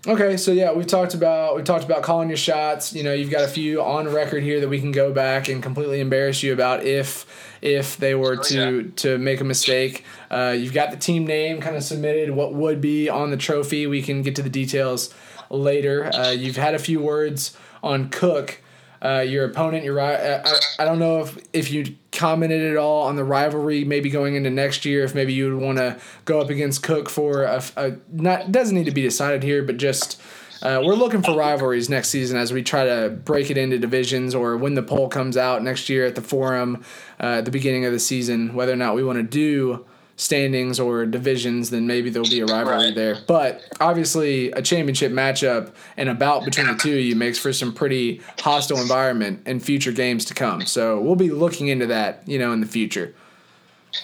okay, 0.06 0.36
so 0.36 0.50
yeah, 0.52 0.72
we've 0.72 0.86
talked 0.88 1.14
about 1.14 1.56
we 1.56 1.62
talked 1.62 1.84
about 1.84 2.02
calling 2.02 2.28
your 2.28 2.36
shots. 2.36 2.92
You 2.92 3.04
know, 3.04 3.14
you've 3.14 3.30
got 3.30 3.44
a 3.44 3.48
few 3.48 3.80
on 3.82 4.12
record 4.12 4.42
here 4.42 4.60
that 4.60 4.68
we 4.68 4.80
can 4.80 4.92
go 4.92 5.12
back 5.12 5.48
and 5.48 5.62
completely 5.62 6.00
embarrass 6.00 6.42
you 6.42 6.52
about 6.52 6.84
if 6.84 7.24
if 7.62 7.96
they 7.96 8.14
were 8.14 8.36
Oh, 8.38 8.42
to 8.42 8.80
yeah. 8.82 8.90
to 8.96 9.18
make 9.18 9.40
a 9.40 9.44
mistake. 9.44 10.04
Uh, 10.30 10.54
you've 10.58 10.74
got 10.74 10.90
the 10.90 10.96
team 10.98 11.26
name 11.26 11.60
kind 11.60 11.76
of 11.76 11.82
submitted. 11.84 12.30
What 12.32 12.52
would 12.52 12.80
be 12.82 13.08
on 13.08 13.30
the 13.30 13.36
trophy? 13.38 13.86
We 13.86 14.02
can 14.02 14.20
get 14.22 14.34
to 14.36 14.42
the 14.42 14.50
details 14.50 15.14
later. 15.48 16.10
Uh, 16.12 16.30
you've 16.32 16.56
had 16.56 16.74
a 16.74 16.78
few 16.78 17.00
words 17.00 17.56
on 17.82 18.10
Cook. 18.10 18.62
Uh, 19.02 19.20
your 19.20 19.46
opponent, 19.46 19.82
your 19.82 19.98
I, 19.98 20.42
I, 20.44 20.58
I 20.80 20.84
don't 20.84 20.98
know 20.98 21.20
if 21.20 21.38
if 21.54 21.70
you 21.70 21.96
commented 22.12 22.70
at 22.70 22.76
all 22.76 23.04
on 23.04 23.16
the 23.16 23.24
rivalry, 23.24 23.82
maybe 23.82 24.10
going 24.10 24.34
into 24.34 24.50
next 24.50 24.84
year. 24.84 25.04
If 25.04 25.14
maybe 25.14 25.32
you 25.32 25.54
would 25.54 25.62
want 25.62 25.78
to 25.78 25.98
go 26.26 26.38
up 26.38 26.50
against 26.50 26.82
Cook 26.82 27.08
for 27.08 27.44
a, 27.44 27.62
a 27.78 27.96
not 28.12 28.52
doesn't 28.52 28.76
need 28.76 28.84
to 28.84 28.90
be 28.90 29.00
decided 29.00 29.42
here, 29.42 29.62
but 29.62 29.78
just 29.78 30.20
uh, 30.62 30.82
we're 30.84 30.94
looking 30.94 31.22
for 31.22 31.34
rivalries 31.34 31.88
next 31.88 32.10
season 32.10 32.36
as 32.36 32.52
we 32.52 32.62
try 32.62 32.84
to 32.84 33.08
break 33.08 33.50
it 33.50 33.56
into 33.56 33.78
divisions 33.78 34.34
or 34.34 34.58
when 34.58 34.74
the 34.74 34.82
poll 34.82 35.08
comes 35.08 35.38
out 35.38 35.62
next 35.62 35.88
year 35.88 36.04
at 36.04 36.14
the 36.14 36.20
forum 36.20 36.84
uh, 37.18 37.38
at 37.38 37.46
the 37.46 37.50
beginning 37.50 37.86
of 37.86 37.92
the 37.92 37.98
season, 37.98 38.52
whether 38.54 38.72
or 38.72 38.76
not 38.76 38.94
we 38.94 39.02
want 39.02 39.16
to 39.16 39.22
do 39.22 39.86
standings 40.20 40.78
or 40.78 41.06
divisions, 41.06 41.70
then 41.70 41.86
maybe 41.86 42.10
there'll 42.10 42.28
be 42.28 42.40
a 42.40 42.46
rivalry 42.46 42.86
Right. 42.86 42.94
there. 42.94 43.18
But 43.26 43.62
obviously, 43.80 44.50
a 44.52 44.60
championship 44.60 45.12
matchup 45.12 45.72
and 45.96 46.08
a 46.10 46.14
bout 46.14 46.44
between 46.44 46.66
the 46.66 46.74
two 46.74 46.92
of 46.92 47.00
you 47.00 47.16
makes 47.16 47.38
for 47.38 47.52
some 47.54 47.72
pretty 47.72 48.20
hostile 48.40 48.78
environment 48.78 49.40
in 49.46 49.60
future 49.60 49.92
games 49.92 50.26
to 50.26 50.34
come. 50.34 50.66
So 50.66 51.00
we'll 51.00 51.16
be 51.16 51.30
looking 51.30 51.68
into 51.68 51.86
that, 51.86 52.22
you 52.26 52.38
know, 52.38 52.52
in 52.52 52.60
the 52.60 52.66
future. 52.66 53.14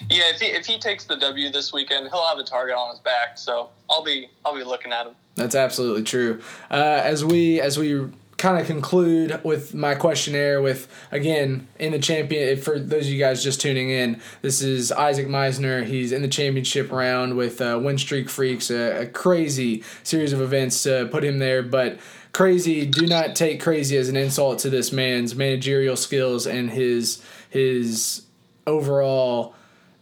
Yeah, 0.09 0.23
if 0.33 0.41
he 0.41 0.47
if 0.47 0.65
he 0.65 0.79
takes 0.79 1.05
the 1.05 1.15
W 1.17 1.49
this 1.51 1.71
weekend, 1.71 2.09
he'll 2.09 2.25
have 2.25 2.39
a 2.39 2.43
target 2.43 2.75
on 2.75 2.89
his 2.89 2.99
back. 2.99 3.37
So 3.37 3.69
I'll 3.89 4.03
be 4.03 4.27
I'll 4.43 4.55
be 4.55 4.63
looking 4.63 4.91
at 4.91 5.05
him. 5.07 5.13
That's 5.35 5.55
absolutely 5.55 6.03
true. 6.03 6.41
Uh, 6.71 6.73
as 7.03 7.23
we 7.23 7.61
as 7.61 7.77
we 7.77 8.05
kind 8.37 8.59
of 8.59 8.67
conclude 8.67 9.43
with 9.43 9.73
my 9.73 9.95
questionnaire, 9.95 10.61
with 10.61 10.87
again 11.11 11.67
in 11.79 11.91
the 11.91 11.99
champion 11.99 12.59
for 12.59 12.77
those 12.77 13.07
of 13.07 13.11
you 13.11 13.19
guys 13.19 13.43
just 13.43 13.59
tuning 13.59 13.89
in, 13.89 14.21
this 14.41 14.61
is 14.61 14.91
Isaac 14.91 15.27
Meisner. 15.27 15.83
He's 15.85 16.11
in 16.11 16.21
the 16.21 16.27
championship 16.27 16.91
round 16.91 17.35
with 17.35 17.59
uh, 17.61 17.79
Win 17.81 17.97
Streak 17.97 18.29
Freaks, 18.29 18.69
a, 18.69 19.01
a 19.01 19.05
crazy 19.07 19.83
series 20.03 20.33
of 20.33 20.41
events 20.41 20.83
to 20.83 21.07
put 21.11 21.23
him 21.23 21.39
there, 21.39 21.63
but. 21.63 21.99
Crazy. 22.33 22.85
Do 22.85 23.07
not 23.07 23.35
take 23.35 23.59
crazy 23.59 23.97
as 23.97 24.09
an 24.09 24.15
insult 24.15 24.59
to 24.59 24.69
this 24.69 24.91
man's 24.91 25.33
managerial 25.33 25.95
skills 25.95 26.45
and 26.45 26.69
his 26.69 27.23
his 27.49 28.27
overall 28.67 29.55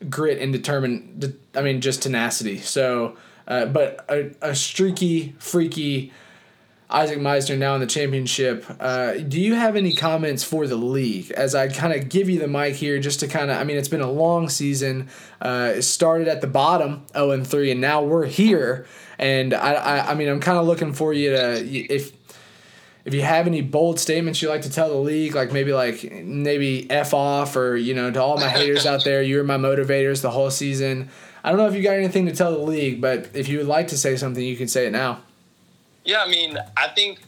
grit 0.09 0.39
and 0.41 0.51
determined 0.51 1.33
I 1.55 1.61
mean, 1.61 1.79
just 1.81 2.01
tenacity. 2.01 2.59
So, 2.59 3.15
uh, 3.47 3.67
but 3.67 4.03
a, 4.09 4.31
a 4.41 4.55
streaky, 4.55 5.35
freaky 5.39 6.11
Isaac 6.95 7.19
Meisner 7.19 7.57
now 7.57 7.75
in 7.75 7.81
the 7.81 7.87
championship. 7.87 8.65
Uh, 8.79 9.15
do 9.15 9.37
you 9.37 9.53
have 9.53 9.75
any 9.75 9.93
comments 9.93 10.45
for 10.45 10.65
the 10.65 10.77
league 10.77 11.29
as 11.31 11.53
I 11.53 11.67
kind 11.67 11.91
of 11.91 12.07
give 12.07 12.29
you 12.29 12.39
the 12.39 12.47
mic 12.47 12.75
here, 12.75 12.99
just 12.99 13.19
to 13.19 13.27
kind 13.27 13.51
of? 13.51 13.57
I 13.57 13.65
mean, 13.65 13.75
it's 13.75 13.89
been 13.89 13.99
a 13.99 14.09
long 14.09 14.47
season. 14.47 15.09
Uh, 15.41 15.73
it 15.75 15.81
started 15.81 16.29
at 16.29 16.39
the 16.39 16.47
bottom, 16.47 17.05
zero 17.11 17.31
and 17.31 17.45
three, 17.45 17.69
and 17.69 17.81
now 17.81 18.01
we're 18.01 18.25
here. 18.25 18.87
And 19.19 19.53
I, 19.53 19.73
I, 19.73 20.11
I 20.11 20.15
mean, 20.15 20.29
I'm 20.29 20.39
kind 20.39 20.57
of 20.57 20.65
looking 20.65 20.93
for 20.93 21.11
you 21.11 21.31
to 21.31 21.65
if 21.65 22.13
if 23.03 23.13
you 23.13 23.23
have 23.23 23.45
any 23.45 23.59
bold 23.59 23.99
statements 23.99 24.41
you 24.41 24.47
like 24.47 24.61
to 24.61 24.71
tell 24.71 24.87
the 24.87 24.95
league, 24.95 25.35
like 25.35 25.51
maybe 25.51 25.73
like 25.73 26.23
maybe 26.23 26.89
f 26.89 27.13
off 27.13 27.57
or 27.57 27.75
you 27.75 27.93
know 27.93 28.09
to 28.09 28.21
all 28.21 28.37
my 28.37 28.47
haters 28.47 28.85
out 28.85 29.03
there, 29.03 29.21
you're 29.21 29.43
my 29.43 29.57
motivators 29.57 30.21
the 30.21 30.31
whole 30.31 30.49
season. 30.49 31.09
I 31.43 31.49
don't 31.49 31.57
know 31.57 31.67
if 31.67 31.75
you 31.75 31.83
got 31.83 31.97
anything 31.97 32.25
to 32.27 32.33
tell 32.33 32.53
the 32.53 32.63
league, 32.63 33.01
but 33.01 33.31
if 33.33 33.49
you 33.49 33.57
would 33.57 33.67
like 33.67 33.89
to 33.89 33.97
say 33.97 34.15
something, 34.15 34.41
you 34.41 34.55
can 34.55 34.69
say 34.69 34.87
it 34.87 34.91
now. 34.91 35.19
Yeah, 36.05 36.21
I 36.21 36.29
mean, 36.29 36.57
I 36.77 36.87
think 36.89 37.19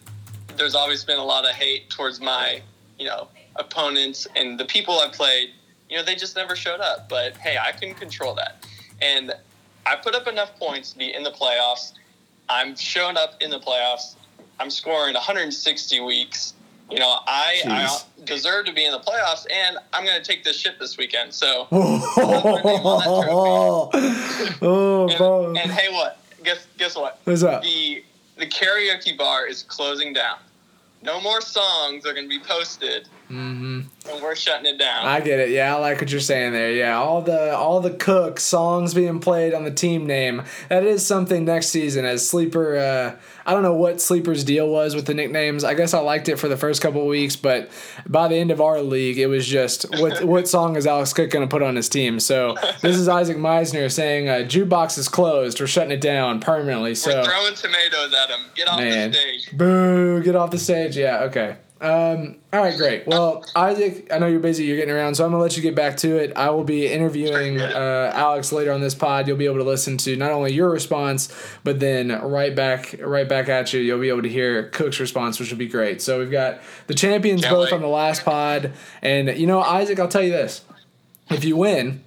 there's 0.56 0.76
always 0.76 1.04
been 1.04 1.18
a 1.18 1.24
lot 1.24 1.46
of 1.46 1.52
hate 1.52 1.90
towards 1.90 2.22
my, 2.22 2.62
you 2.98 3.08
know, 3.08 3.28
opponents 3.56 4.28
and 4.36 4.60
the 4.60 4.66
people 4.66 5.00
I 5.00 5.10
played. 5.10 5.50
You 5.90 5.98
know, 5.98 6.04
they 6.04 6.16
just 6.16 6.36
never 6.36 6.56
showed 6.56 6.80
up. 6.80 7.10
But 7.10 7.36
hey, 7.38 7.58
I 7.58 7.72
can 7.72 7.96
control 7.96 8.36
that, 8.36 8.66
and 9.02 9.34
I 9.86 9.96
put 9.96 10.16
up 10.16 10.28
enough 10.28 10.58
points 10.60 10.92
to 10.92 10.98
be 10.98 11.14
in 11.14 11.24
the 11.24 11.32
playoffs. 11.32 11.94
I'm 12.50 12.76
showing 12.76 13.18
up 13.18 13.42
in 13.42 13.50
the 13.50 13.60
playoffs. 13.60 14.16
I'm 14.60 14.70
scoring 14.70 15.14
160 15.14 16.00
weeks. 16.02 16.54
You 16.90 17.00
know, 17.00 17.20
I, 17.28 17.62
I 17.66 18.00
deserve 18.24 18.66
to 18.68 18.74
be 18.74 18.86
in 18.86 18.94
the 18.94 19.00
playoffs, 19.00 19.46
and 19.52 19.78
I'm 19.92 20.06
going 20.06 20.22
to 20.22 20.26
take 20.26 20.46
this 20.46 20.58
shit 20.58 20.80
this 20.80 20.98
weekend. 20.98 21.34
So, 21.34 21.68
oh, 21.72 23.90
oh, 24.62 25.50
and, 25.50 25.58
and 25.58 25.72
hey, 25.72 25.94
what? 25.94 26.20
Guess 26.44 26.66
guess 26.78 26.96
what? 26.96 27.20
What's 27.26 27.44
up? 27.44 27.62
the 27.62 28.04
the 28.38 28.46
karaoke 28.46 29.18
bar 29.18 29.48
is 29.48 29.64
closing 29.64 30.14
down. 30.14 30.38
No 31.04 31.22
more 31.22 31.42
songs 31.42 32.06
are 32.06 32.14
going 32.14 32.26
to 32.26 32.30
be 32.30 32.44
posted. 32.44 33.08
Mm-hmm. 33.30 33.82
and 34.10 34.24
we're 34.24 34.36
shutting 34.38 34.74
it 34.74 34.80
down. 34.80 35.06
I 35.06 35.20
get 35.20 35.40
it. 35.40 35.50
Yeah, 35.50 35.76
I 35.76 35.80
like 35.80 36.00
what 36.00 36.10
you're 36.10 36.22
saying 36.22 36.54
there. 36.54 36.72
Yeah, 36.72 36.98
all 36.98 37.22
the 37.22 37.54
all 37.54 37.82
the 37.82 37.92
Cook 37.92 38.40
songs 38.40 38.94
being 38.94 39.20
played 39.20 39.54
on 39.54 39.66
the 39.66 39.72
team 39.72 40.08
name. 40.08 40.44
That 40.70 40.86
is 40.86 41.06
something 41.06 41.44
next 41.44 41.68
season 41.68 42.06
as 42.06 42.28
sleeper. 42.28 42.78
Uh, 42.78 43.16
I 43.48 43.54
don't 43.54 43.64
know 43.64 43.74
what 43.74 44.02
sleeper's 44.02 44.44
deal 44.44 44.68
was 44.68 44.94
with 44.94 45.06
the 45.06 45.14
nicknames. 45.14 45.64
I 45.64 45.74
guess 45.74 45.94
I 45.94 46.00
liked 46.00 46.28
it 46.28 46.36
for 46.36 46.50
the 46.50 46.58
first 46.58 46.82
couple 46.82 47.00
of 47.00 47.08
weeks, 47.08 47.38
but 47.38 47.72
by 48.06 48.28
the 48.28 48.36
end 48.36 48.52
of 48.52 48.60
our 48.60 48.82
league, 48.82 49.18
it 49.18 49.28
was 49.28 49.48
just 49.48 49.86
what 50.02 50.22
what 50.26 50.50
song 50.50 50.76
is 50.76 50.86
Alex 50.86 51.14
Cook 51.14 51.30
going 51.30 51.48
to 51.48 51.50
put 51.50 51.64
on 51.64 51.78
his 51.78 51.88
team? 51.88 52.20
So 52.20 52.58
this 52.82 52.98
is 52.98 53.08
Isaac 53.08 53.38
Meisner 53.38 53.90
saying 53.90 54.28
uh, 54.28 54.34
jukebox 54.46 54.98
is 54.98 55.08
closed. 55.08 55.62
We're 55.62 55.68
shutting 55.68 55.92
it 55.92 56.02
down 56.02 56.42
permanently. 56.42 56.94
So 56.94 57.16
we're 57.16 57.24
throwing 57.24 57.56
tomatoes 57.56 58.14
at 58.14 58.30
him. 58.30 58.46
Get 58.54 58.68
off 58.68 58.80
Man. 58.80 59.12
the 59.12 59.18
stage. 59.18 59.58
Boo! 59.58 60.22
Get 60.24 60.36
off 60.36 60.52
the 60.52 60.60
stage. 60.60 60.98
Yeah. 60.98 61.24
Okay. 61.24 61.56
Um, 61.80 62.38
all 62.52 62.62
right. 62.62 62.76
Great. 62.76 63.06
Well, 63.06 63.46
Isaac, 63.56 64.08
I 64.12 64.18
know 64.18 64.28
you're 64.28 64.40
busy. 64.40 64.66
You're 64.66 64.78
getting 64.78 64.94
around, 64.94 65.16
so 65.16 65.26
I'm 65.26 65.32
gonna 65.32 65.44
let 65.44 65.56
you 65.56 65.62
get 65.64 65.76
back 65.76 65.98
to 65.98 66.18
it. 66.18 66.34
I 66.36 66.50
will 66.50 66.64
be 66.64 66.88
interviewing 66.88 67.62
uh, 67.62 68.12
Alex 68.16 68.52
later 68.52 68.72
on 68.72 68.82
this 68.82 68.96
pod. 68.96 69.28
You'll 69.28 69.38
be 69.38 69.46
able 69.46 69.58
to 69.58 69.64
listen 69.64 69.98
to 70.00 70.16
not 70.16 70.32
only 70.32 70.54
your 70.54 70.70
response, 70.70 71.32
but 71.64 71.80
then 71.80 72.10
right 72.24 72.56
back, 72.56 72.96
right 73.00 73.30
back 73.30 73.48
at 73.48 73.74
you. 73.74 73.80
You'll 73.82 74.00
be 74.02 74.10
able 74.10 74.24
to 74.24 74.30
hear 74.30 74.70
Cook's 74.70 75.00
response, 75.00 75.40
which 75.40 75.50
would 75.50 75.60
be 75.60 75.68
great. 75.68 76.02
So 76.02 76.20
we've 76.20 76.32
got 76.32 76.62
the 76.88 76.96
champions 76.96 77.42
Can't 77.42 77.54
both 77.54 77.66
wait. 77.66 77.74
on 77.74 77.82
the 77.82 77.88
last 77.88 78.26
pod, 78.26 78.74
and 79.02 79.38
you 79.38 79.46
know, 79.46 79.62
Isaac, 79.62 80.00
I'll 80.00 80.08
tell 80.08 80.24
you 80.24 80.32
this: 80.32 80.64
if 81.30 81.44
you 81.44 81.56
win. 81.58 82.04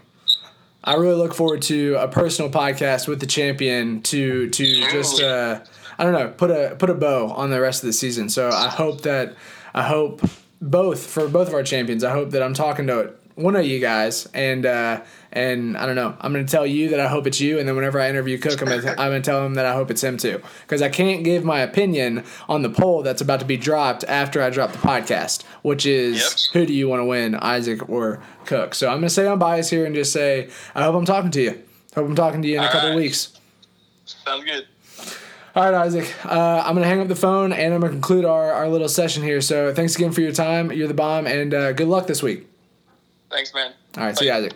I 0.83 0.95
really 0.95 1.17
look 1.17 1.35
forward 1.35 1.61
to 1.65 1.97
a 1.97 2.09
personal 2.09 2.51
podcast 2.51 3.07
with 3.07 3.21
the 3.21 3.27
champion 3.27 4.01
to 4.05 4.49
to 4.49 4.65
just 4.91 5.21
uh, 5.21 5.61
I 5.99 6.05
don't 6.05 6.15
know 6.15 6.29
put 6.29 6.51
a 6.51 6.75
put 6.79 6.89
a 6.89 6.95
bow 6.95 7.29
on 7.33 7.51
the 7.51 7.61
rest 7.61 7.83
of 7.83 7.87
the 7.89 7.93
season. 7.93 8.31
So 8.31 8.49
I 8.49 8.69
hope 8.69 9.03
that 9.03 9.37
I 9.75 9.83
hope 9.83 10.23
both 10.61 11.07
for 11.07 11.29
both 11.29 11.49
of 11.49 11.55
our 11.55 11.63
champions. 11.63 12.05
I 12.05 12.13
hope 12.13 12.31
that 12.31 12.43
I'm 12.43 12.55
talking 12.55 12.87
to 12.89 13.13
one 13.37 13.57
of 13.57 13.65
you 13.65 13.81
guys 13.81 14.29
and 14.35 14.67
uh, 14.67 15.01
and 15.33 15.77
I 15.77 15.87
don't 15.87 15.95
know. 15.95 16.15
I'm 16.21 16.33
gonna 16.33 16.45
tell 16.45 16.67
you 16.67 16.91
that 16.91 17.01
I 17.01 17.09
hope 17.09 17.27
it's 17.27 17.41
you, 17.41 17.59
and 17.59 17.67
then 17.67 17.77
whenever 17.77 18.01
I 18.01 18.09
interview 18.11 18.37
Cook, 18.39 18.61
I'm 18.61 18.69
gonna, 18.69 18.91
I'm 18.91 18.97
gonna 18.97 19.21
tell 19.23 19.45
him 19.47 19.55
that 19.55 19.65
I 19.65 19.73
hope 19.73 19.91
it's 19.91 20.03
him 20.03 20.17
too, 20.17 20.43
because 20.63 20.83
I 20.83 20.89
can't 20.89 21.25
give 21.25 21.45
my 21.45 21.61
opinion 21.61 22.25
on 22.49 22.63
the 22.63 22.69
poll 22.71 23.03
that's 23.03 23.23
about 23.23 23.41
to 23.41 23.47
be 23.47 23.57
dropped 23.57 24.05
after 24.05 24.43
I 24.43 24.51
drop 24.51 24.73
the 24.73 24.79
podcast, 24.79 25.45
which 25.63 25.87
is 25.87 26.19
Yep. 26.21 26.33
who 26.53 26.67
do 26.67 26.75
you 26.75 26.89
want 26.89 27.01
to 27.01 27.05
win, 27.05 27.35
Isaac 27.37 27.89
or 27.89 28.23
Cook? 28.45 28.75
So 28.75 28.89
I'm 28.89 28.97
gonna 28.97 29.09
say 29.09 29.27
I'm 29.27 29.39
biased 29.39 29.71
here 29.71 29.87
and 29.87 29.95
just 29.95 30.13
say 30.13 30.51
I 30.75 30.83
hope 30.83 30.95
I'm 30.95 31.07
talking 31.07 31.31
to 31.31 31.41
you. 31.41 31.63
Hope 31.95 32.07
I'm 32.07 32.17
talking 32.17 32.43
to 32.43 32.49
you 32.49 32.59
in 32.59 32.65
a 32.65 32.71
couple 32.71 32.91
right. 32.91 32.97
weeks. 32.97 33.33
Sounds 34.05 34.45
good. 34.45 34.67
All 35.55 35.65
right, 35.65 35.75
Isaac. 35.75 36.15
Uh, 36.25 36.63
I'm 36.65 36.75
gonna 36.75 36.87
hang 36.87 37.01
up 37.01 37.09
the 37.09 37.17
phone 37.17 37.53
and 37.53 37.75
I'm 37.75 37.81
gonna 37.81 37.93
conclude 37.93 38.25
our, 38.25 38.53
our 38.53 38.69
little 38.69 38.89
session 38.89 39.25
here. 39.25 39.41
So 39.41 39.75
thanks 39.75 39.97
again 39.97 40.13
for 40.13 40.21
your 40.21 40.33
time. 40.33 40.71
You're 40.71 40.87
the 40.87 40.95
bomb, 40.95 41.27
and 41.27 41.53
uh, 41.53 41.73
good 41.73 41.89
luck 41.89 42.07
this 42.07 42.23
week. 42.23 42.47
Thanks, 43.31 43.53
man. 43.53 43.73
All 43.97 44.05
right, 44.05 44.17
see 44.17 44.27
you, 44.27 44.33
Isaac. 44.33 44.53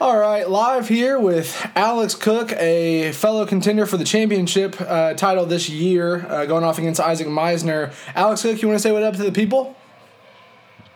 All 0.00 0.18
right, 0.18 0.48
live 0.48 0.88
here 0.88 1.18
with 1.18 1.70
Alex 1.74 2.14
Cook, 2.14 2.52
a 2.52 3.12
fellow 3.12 3.46
contender 3.46 3.86
for 3.86 3.96
the 3.96 4.04
championship 4.04 4.78
uh, 4.80 5.14
title 5.14 5.46
this 5.46 5.70
year, 5.70 6.26
uh, 6.26 6.44
going 6.44 6.64
off 6.64 6.78
against 6.78 7.00
Isaac 7.00 7.26
Meisner. 7.26 7.94
Alex 8.14 8.42
Cook, 8.42 8.60
you 8.60 8.68
want 8.68 8.78
to 8.78 8.82
say 8.82 8.92
what 8.92 9.02
up 9.02 9.16
to 9.16 9.22
the 9.22 9.32
people? 9.32 9.76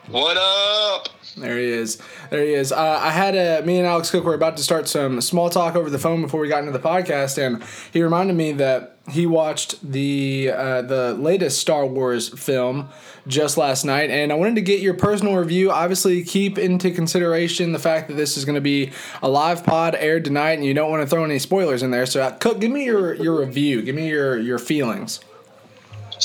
What 0.09 0.37
up? 0.37 1.09
There 1.35 1.59
he 1.59 1.65
is. 1.65 1.99
There 2.29 2.45
he 2.45 2.53
is. 2.53 2.73
Uh, 2.73 3.01
I 3.03 3.11
had 3.11 3.35
a 3.35 3.63
me 3.63 3.79
and 3.79 3.87
Alex 3.87 4.11
Cook 4.11 4.25
were 4.25 4.35
about 4.35 4.59
to 4.59 4.63
start 4.63 4.87
some 4.87 5.21
small 5.23 5.49
talk 5.49 5.77
over 5.77 5.89
the 5.89 5.99
phone 5.99 6.21
before 6.21 6.41
we 6.41 6.49
got 6.49 6.61
into 6.61 6.73
the 6.73 6.79
podcast, 6.79 7.39
and 7.39 7.65
he 7.91 8.03
reminded 8.03 8.37
me 8.37 8.53
that 8.53 8.99
he 9.11 9.27
watched 9.27 9.77
the 9.83 10.51
uh, 10.51 10.83
the 10.83 11.15
latest 11.15 11.59
Star 11.59 11.87
Wars 11.87 12.29
film 12.39 12.91
just 13.27 13.57
last 13.57 13.85
night, 13.87 14.11
and 14.11 14.31
I 14.31 14.35
wanted 14.35 14.57
to 14.57 14.61
get 14.61 14.81
your 14.81 14.95
personal 14.95 15.37
review. 15.37 15.73
Obviously, 15.73 16.23
keep 16.23 16.59
into 16.59 16.91
consideration 16.91 17.73
the 17.73 17.79
fact 17.79 18.09
that 18.09 18.15
this 18.15 18.37
is 18.37 18.45
going 18.45 18.57
to 18.57 18.61
be 18.61 18.93
a 19.23 19.29
live 19.29 19.65
pod 19.65 19.95
aired 19.95 20.27
tonight, 20.27 20.53
and 20.53 20.67
you 20.67 20.75
don't 20.75 20.91
want 20.91 21.03
to 21.03 21.09
throw 21.09 21.25
any 21.25 21.39
spoilers 21.39 21.83
in 21.83 21.91
there. 21.91 22.05
So, 22.05 22.23
uh, 22.23 22.31
Cook, 22.33 22.61
give 22.61 22.71
me 22.71 22.85
your 22.85 23.15
your 23.15 23.41
review. 23.41 23.81
Give 23.81 23.97
me 23.97 24.09
your 24.09 24.39
your 24.39 24.59
feelings. 24.59 25.21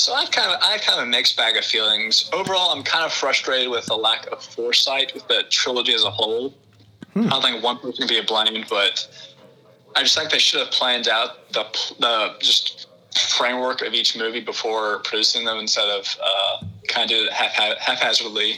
So 0.00 0.14
I 0.14 0.24
kind 0.24 0.50
of 0.50 0.62
I 0.62 0.72
have 0.72 0.80
kind 0.80 0.98
of 0.98 1.06
a 1.06 1.10
mixed 1.10 1.36
bag 1.36 1.58
of 1.58 1.64
feelings. 1.64 2.30
Overall, 2.32 2.70
I'm 2.70 2.82
kind 2.82 3.04
of 3.04 3.12
frustrated 3.12 3.68
with 3.68 3.84
the 3.84 3.96
lack 3.96 4.26
of 4.28 4.42
foresight 4.42 5.12
with 5.12 5.28
the 5.28 5.44
trilogy 5.50 5.92
as 5.92 6.04
a 6.04 6.10
whole. 6.10 6.54
I 7.14 7.20
don't 7.28 7.42
think 7.42 7.62
one 7.62 7.76
person 7.76 8.06
can 8.06 8.08
be 8.08 8.26
blamed, 8.26 8.64
but 8.70 9.06
I 9.94 10.02
just 10.02 10.16
think 10.16 10.30
they 10.30 10.38
should 10.38 10.60
have 10.60 10.70
planned 10.70 11.06
out 11.06 11.52
the 11.52 11.64
the 11.98 12.34
just 12.40 12.86
framework 13.36 13.82
of 13.82 13.92
each 13.92 14.16
movie 14.16 14.40
before 14.40 15.00
producing 15.00 15.44
them 15.44 15.58
instead 15.58 15.90
of 15.90 16.16
uh, 16.22 16.64
kind 16.88 17.10
of 17.10 17.18
it 17.18 17.32
half 17.32 17.52
haphazardly. 17.76 18.54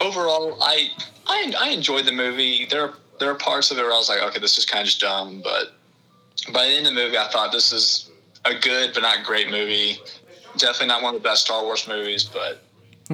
Overall, 0.00 0.58
I, 0.62 0.90
I 1.26 1.52
I 1.58 1.68
enjoyed 1.70 2.04
the 2.04 2.12
movie. 2.12 2.66
There 2.70 2.92
there 3.18 3.28
are 3.32 3.34
parts 3.34 3.72
of 3.72 3.78
it 3.78 3.82
where 3.82 3.92
I 3.92 3.96
was 3.96 4.08
like, 4.08 4.22
okay, 4.22 4.38
this 4.38 4.58
is 4.58 4.64
kind 4.64 4.82
of 4.82 4.86
just 4.86 5.00
dumb, 5.00 5.40
but 5.42 5.72
by 6.52 6.68
the 6.68 6.72
end 6.72 6.86
of 6.86 6.94
the 6.94 7.00
movie, 7.02 7.18
I 7.18 7.26
thought 7.26 7.50
this 7.50 7.72
is 7.72 8.10
a 8.44 8.54
good 8.54 8.92
but 8.94 9.00
not 9.00 9.24
great 9.24 9.50
movie. 9.50 9.98
Definitely 10.56 10.88
not 10.88 11.02
one 11.02 11.14
of 11.14 11.22
the 11.22 11.28
best 11.28 11.46
Star 11.46 11.62
Wars 11.62 11.86
movies, 11.88 12.24
but 12.24 12.62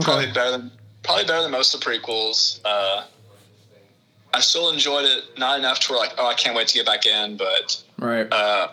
probably 0.00 0.26
better 0.32 0.50
than 0.52 0.70
probably 1.02 1.24
better 1.24 1.42
than 1.42 1.52
most 1.52 1.74
of 1.74 1.80
the 1.80 1.86
prequels. 1.86 2.60
Uh, 2.64 3.04
I 4.34 4.40
still 4.40 4.70
enjoyed 4.70 5.04
it, 5.04 5.38
not 5.38 5.58
enough 5.58 5.80
to 5.80 5.92
where 5.92 6.00
like, 6.00 6.12
oh, 6.18 6.26
I 6.26 6.34
can't 6.34 6.54
wait 6.54 6.68
to 6.68 6.74
get 6.74 6.84
back 6.86 7.06
in, 7.06 7.36
but 7.36 7.82
Right. 7.98 8.30
uh, 8.32 8.68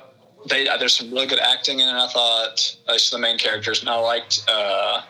they 0.49 0.67
uh, 0.67 0.77
there's 0.77 0.93
some 0.95 1.11
really 1.11 1.27
good 1.27 1.39
acting 1.39 1.79
in 1.79 1.87
it. 1.87 1.93
I 1.93 2.07
thought, 2.07 2.75
uh, 2.87 2.97
the 3.11 3.17
main 3.19 3.37
characters, 3.37 3.79
and 3.81 3.89
I 3.89 3.95
liked 3.95 4.43
uh, 4.47 5.01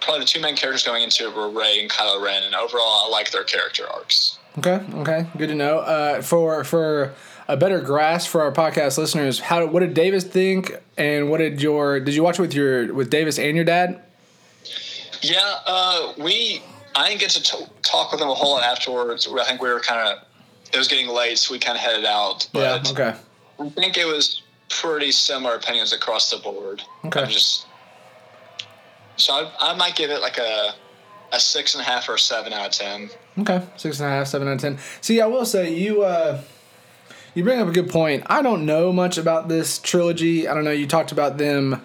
probably 0.00 0.20
the 0.20 0.26
two 0.26 0.40
main 0.40 0.56
characters 0.56 0.84
going 0.84 1.02
into 1.02 1.24
it 1.28 1.34
were 1.34 1.48
Rey 1.48 1.80
and 1.80 1.90
Kylo 1.90 2.22
Ren, 2.22 2.42
and 2.42 2.54
overall, 2.54 3.06
I 3.06 3.08
like 3.10 3.30
their 3.30 3.44
character 3.44 3.84
arcs. 3.92 4.38
Okay, 4.58 4.80
okay, 4.96 5.26
good 5.36 5.48
to 5.48 5.54
know. 5.54 5.78
Uh, 5.78 6.22
for 6.22 6.62
for 6.64 7.14
a 7.48 7.56
better 7.56 7.80
grasp 7.80 8.28
for 8.28 8.42
our 8.42 8.52
podcast 8.52 8.98
listeners, 8.98 9.40
how 9.40 9.66
what 9.66 9.80
did 9.80 9.94
Davis 9.94 10.22
think, 10.22 10.72
and 10.98 11.30
what 11.30 11.38
did 11.38 11.62
your 11.62 11.98
did 11.98 12.14
you 12.14 12.22
watch 12.22 12.38
with 12.38 12.54
your 12.54 12.92
with 12.92 13.10
Davis 13.10 13.38
and 13.38 13.56
your 13.56 13.64
dad? 13.64 14.02
Yeah, 15.22 15.54
uh, 15.66 16.12
we. 16.18 16.62
I 16.94 17.08
didn't 17.08 17.20
get 17.20 17.30
to 17.30 17.42
t- 17.42 17.66
talk 17.82 18.10
with 18.10 18.20
them 18.20 18.28
a 18.28 18.34
whole 18.34 18.52
lot 18.52 18.64
afterwards. 18.64 19.28
I 19.28 19.44
think 19.44 19.62
we 19.62 19.68
were 19.68 19.80
kind 19.80 20.08
of. 20.08 20.24
It 20.72 20.76
was 20.76 20.88
getting 20.88 21.08
late, 21.08 21.38
so 21.38 21.54
we 21.54 21.58
kind 21.58 21.76
of 21.76 21.82
headed 21.82 22.04
out. 22.04 22.46
But 22.52 22.84
yeah. 22.84 22.90
Okay. 22.90 23.14
I 23.58 23.68
think 23.70 23.96
it 23.96 24.06
was 24.06 24.42
pretty 24.68 25.10
similar 25.12 25.54
opinions 25.54 25.92
across 25.92 26.30
the 26.30 26.36
board. 26.36 26.82
Okay. 27.06 27.20
I'm 27.22 27.28
just. 27.28 27.66
So 29.16 29.32
I, 29.32 29.72
I 29.72 29.76
might 29.76 29.96
give 29.96 30.10
it 30.10 30.20
like 30.20 30.38
a, 30.38 30.74
a 31.32 31.40
six 31.40 31.74
and 31.74 31.82
a 31.82 31.84
half 31.84 32.08
or 32.08 32.14
a 32.14 32.18
seven 32.18 32.52
out 32.52 32.66
of 32.66 32.72
ten. 32.72 33.10
Okay. 33.38 33.62
Six 33.76 34.00
and 34.00 34.08
a 34.08 34.10
half, 34.10 34.26
seven 34.26 34.48
out 34.48 34.54
of 34.54 34.60
ten. 34.60 34.78
See, 35.00 35.20
I 35.20 35.26
will 35.26 35.46
say 35.46 35.72
you. 35.72 36.02
Uh, 36.02 36.42
you 37.38 37.44
bring 37.44 37.60
up 37.60 37.68
a 37.68 37.72
good 37.72 37.88
point. 37.88 38.24
I 38.26 38.42
don't 38.42 38.66
know 38.66 38.92
much 38.92 39.16
about 39.16 39.48
this 39.48 39.78
trilogy. 39.78 40.48
I 40.48 40.54
don't 40.54 40.64
know. 40.64 40.72
You 40.72 40.88
talked 40.88 41.12
about 41.12 41.38
them 41.38 41.80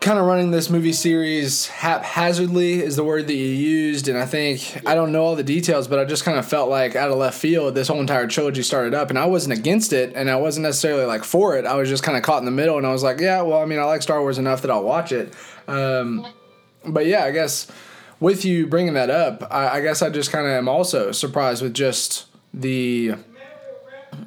kind 0.00 0.18
of 0.18 0.24
running 0.24 0.50
this 0.50 0.70
movie 0.70 0.94
series 0.94 1.66
haphazardly 1.66 2.74
is 2.82 2.96
the 2.96 3.04
word 3.04 3.26
that 3.26 3.34
you 3.34 3.46
used 3.46 4.06
and 4.06 4.16
i 4.16 4.24
think 4.24 4.80
i 4.86 4.94
don't 4.94 5.10
know 5.10 5.24
all 5.24 5.34
the 5.34 5.42
details 5.42 5.88
but 5.88 5.98
i 5.98 6.04
just 6.04 6.24
kind 6.24 6.38
of 6.38 6.46
felt 6.46 6.70
like 6.70 6.94
out 6.94 7.10
of 7.10 7.18
left 7.18 7.36
field 7.36 7.74
this 7.74 7.88
whole 7.88 7.98
entire 7.98 8.28
trilogy 8.28 8.62
started 8.62 8.94
up 8.94 9.10
and 9.10 9.18
i 9.18 9.26
wasn't 9.26 9.52
against 9.52 9.92
it 9.92 10.12
and 10.14 10.30
i 10.30 10.36
wasn't 10.36 10.62
necessarily 10.62 11.04
like 11.04 11.24
for 11.24 11.58
it 11.58 11.66
i 11.66 11.74
was 11.74 11.88
just 11.88 12.04
kind 12.04 12.16
of 12.16 12.22
caught 12.22 12.38
in 12.38 12.44
the 12.44 12.50
middle 12.52 12.78
and 12.78 12.86
i 12.86 12.92
was 12.92 13.02
like 13.02 13.18
yeah 13.18 13.42
well 13.42 13.60
i 13.60 13.64
mean 13.64 13.80
i 13.80 13.82
like 13.82 14.00
star 14.00 14.20
wars 14.20 14.38
enough 14.38 14.62
that 14.62 14.70
i'll 14.70 14.84
watch 14.84 15.10
it 15.10 15.34
um, 15.66 16.24
but 16.86 17.06
yeah 17.06 17.24
i 17.24 17.32
guess 17.32 17.66
with 18.20 18.44
you 18.44 18.68
bringing 18.68 18.94
that 18.94 19.10
up 19.10 19.42
i, 19.50 19.78
I 19.78 19.80
guess 19.80 20.00
i 20.00 20.08
just 20.08 20.30
kind 20.30 20.46
of 20.46 20.52
am 20.52 20.68
also 20.68 21.10
surprised 21.10 21.60
with 21.60 21.74
just 21.74 22.26
the 22.54 23.14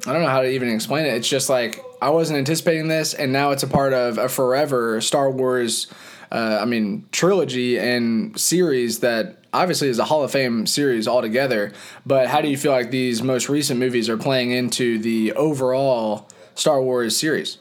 I 0.06 0.12
don't 0.12 0.22
know 0.22 0.28
how 0.28 0.42
to 0.42 0.50
even 0.50 0.68
explain 0.68 1.06
it. 1.06 1.14
It's 1.14 1.28
just 1.28 1.48
like 1.48 1.84
I 2.00 2.10
wasn't 2.10 2.38
anticipating 2.38 2.88
this, 2.88 3.14
and 3.14 3.32
now 3.32 3.52
it's 3.52 3.62
a 3.62 3.68
part 3.68 3.92
of 3.92 4.18
a 4.18 4.28
forever 4.28 5.00
Star 5.00 5.30
Wars. 5.30 5.86
Uh, 6.30 6.58
I 6.60 6.64
mean, 6.64 7.06
trilogy 7.12 7.78
and 7.78 8.38
series 8.40 9.00
that 9.00 9.44
obviously 9.52 9.88
is 9.88 9.98
a 9.98 10.04
Hall 10.04 10.24
of 10.24 10.30
Fame 10.30 10.66
series 10.66 11.06
altogether. 11.06 11.72
But 12.06 12.28
how 12.28 12.40
do 12.40 12.48
you 12.48 12.56
feel 12.56 12.72
like 12.72 12.90
these 12.90 13.22
most 13.22 13.48
recent 13.48 13.78
movies 13.78 14.08
are 14.08 14.16
playing 14.16 14.50
into 14.50 14.98
the 14.98 15.32
overall 15.34 16.28
Star 16.54 16.82
Wars 16.82 17.16
series? 17.16 17.58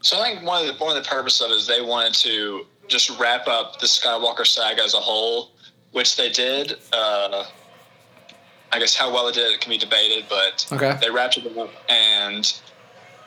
So 0.00 0.20
I 0.20 0.32
think 0.32 0.46
one 0.46 0.66
of 0.66 0.78
the 0.78 0.82
one 0.82 0.96
of 0.96 1.02
the 1.02 1.08
purposes 1.08 1.40
of 1.42 1.50
it 1.50 1.54
is 1.54 1.66
they 1.66 1.82
wanted 1.82 2.14
to 2.14 2.66
just 2.86 3.18
wrap 3.18 3.46
up 3.48 3.80
the 3.80 3.86
Skywalker 3.86 4.46
saga 4.46 4.82
as 4.82 4.94
a 4.94 4.98
whole, 4.98 5.50
which 5.92 6.16
they 6.16 6.30
did. 6.30 6.76
Uh, 6.92 7.44
I 8.72 8.78
guess 8.78 8.94
how 8.94 9.12
well 9.12 9.28
it 9.28 9.34
did 9.34 9.50
it 9.52 9.60
can 9.60 9.70
be 9.70 9.78
debated, 9.78 10.26
but 10.28 10.66
Okay. 10.72 10.96
they 11.00 11.10
wrapped 11.10 11.36
it 11.38 11.56
up, 11.56 11.70
and 11.88 12.52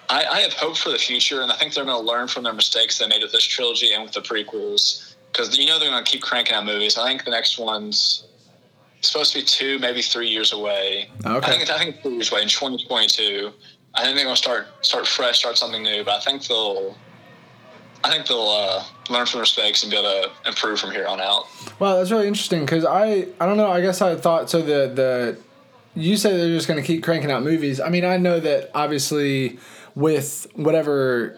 I, 0.10 0.26
I 0.26 0.40
have 0.42 0.54
hope 0.54 0.78
for 0.78 0.90
the 0.90 0.98
future, 1.00 1.42
and 1.42 1.52
I 1.52 1.56
think 1.56 1.74
they're 1.74 1.86
going 1.86 2.04
to 2.04 2.08
learn 2.08 2.28
from 2.28 2.44
their 2.44 2.54
mistakes 2.54 3.00
they 3.00 3.08
made 3.08 3.24
with 3.24 3.32
this 3.32 3.44
trilogy 3.44 3.94
and 3.94 4.04
with 4.04 4.12
the 4.12 4.22
prequels, 4.22 5.16
because 5.32 5.58
you 5.58 5.66
know 5.66 5.80
they're 5.80 5.90
going 5.90 6.04
to 6.04 6.10
keep 6.12 6.22
cranking 6.22 6.54
out 6.54 6.66
movies. 6.66 6.98
I 6.98 7.08
think 7.08 7.24
the 7.24 7.32
next 7.32 7.58
one's 7.58 8.26
supposed 9.02 9.34
to 9.34 9.40
be 9.40 9.46
two, 9.46 9.80
maybe 9.80 10.02
three 10.02 10.28
years 10.28 10.54
away. 10.54 11.10
Okay. 11.26 11.48
I 11.48 11.50
think 11.50 11.62
it's, 11.64 11.72
I 11.72 11.78
think 11.80 12.02
three 12.04 12.14
years 12.14 12.32
away 12.32 12.44
in 12.44 12.48
2022. 12.48 13.52
I 13.96 14.04
think 14.04 14.16
they're 14.16 14.26
going 14.26 14.36
to 14.36 14.42
start 14.42 14.68
start 14.82 15.08
fresh, 15.08 15.40
start 15.40 15.58
something 15.58 15.82
new, 15.82 16.04
but 16.04 16.14
I 16.16 16.20
think 16.20 16.46
they'll. 16.46 16.96
I 18.04 18.10
think 18.10 18.28
they'll 18.28 18.40
uh, 18.40 18.84
learn 19.10 19.26
from 19.26 19.38
their 19.38 19.42
mistakes 19.44 19.84
and 19.84 19.92
be 19.92 19.98
able 19.98 20.10
to 20.10 20.50
improve 20.50 20.80
from 20.80 20.92
here 20.92 21.06
on 21.06 21.22
out. 21.22 21.48
Well, 21.80 21.98
that's 21.98 22.12
really 22.12 22.28
interesting 22.28 22.62
because 22.62 22.86
I 22.86 23.28
I 23.40 23.46
don't 23.46 23.58
know. 23.58 23.72
I 23.72 23.82
guess 23.82 24.02
I 24.02 24.16
thought 24.16 24.50
so. 24.50 24.62
The 24.62 24.92
the 24.94 25.38
you 25.94 26.18
say 26.18 26.36
they're 26.38 26.50
just 26.50 26.68
going 26.68 26.80
to 26.82 26.86
keep 26.86 27.04
cranking 27.04 27.32
out 27.32 27.44
movies. 27.44 27.80
I 27.80 27.90
mean, 27.90 28.06
I 28.06 28.18
know 28.18 28.40
that 28.40 28.72
obviously 28.74 29.60
with 29.94 30.48
whatever 30.56 31.38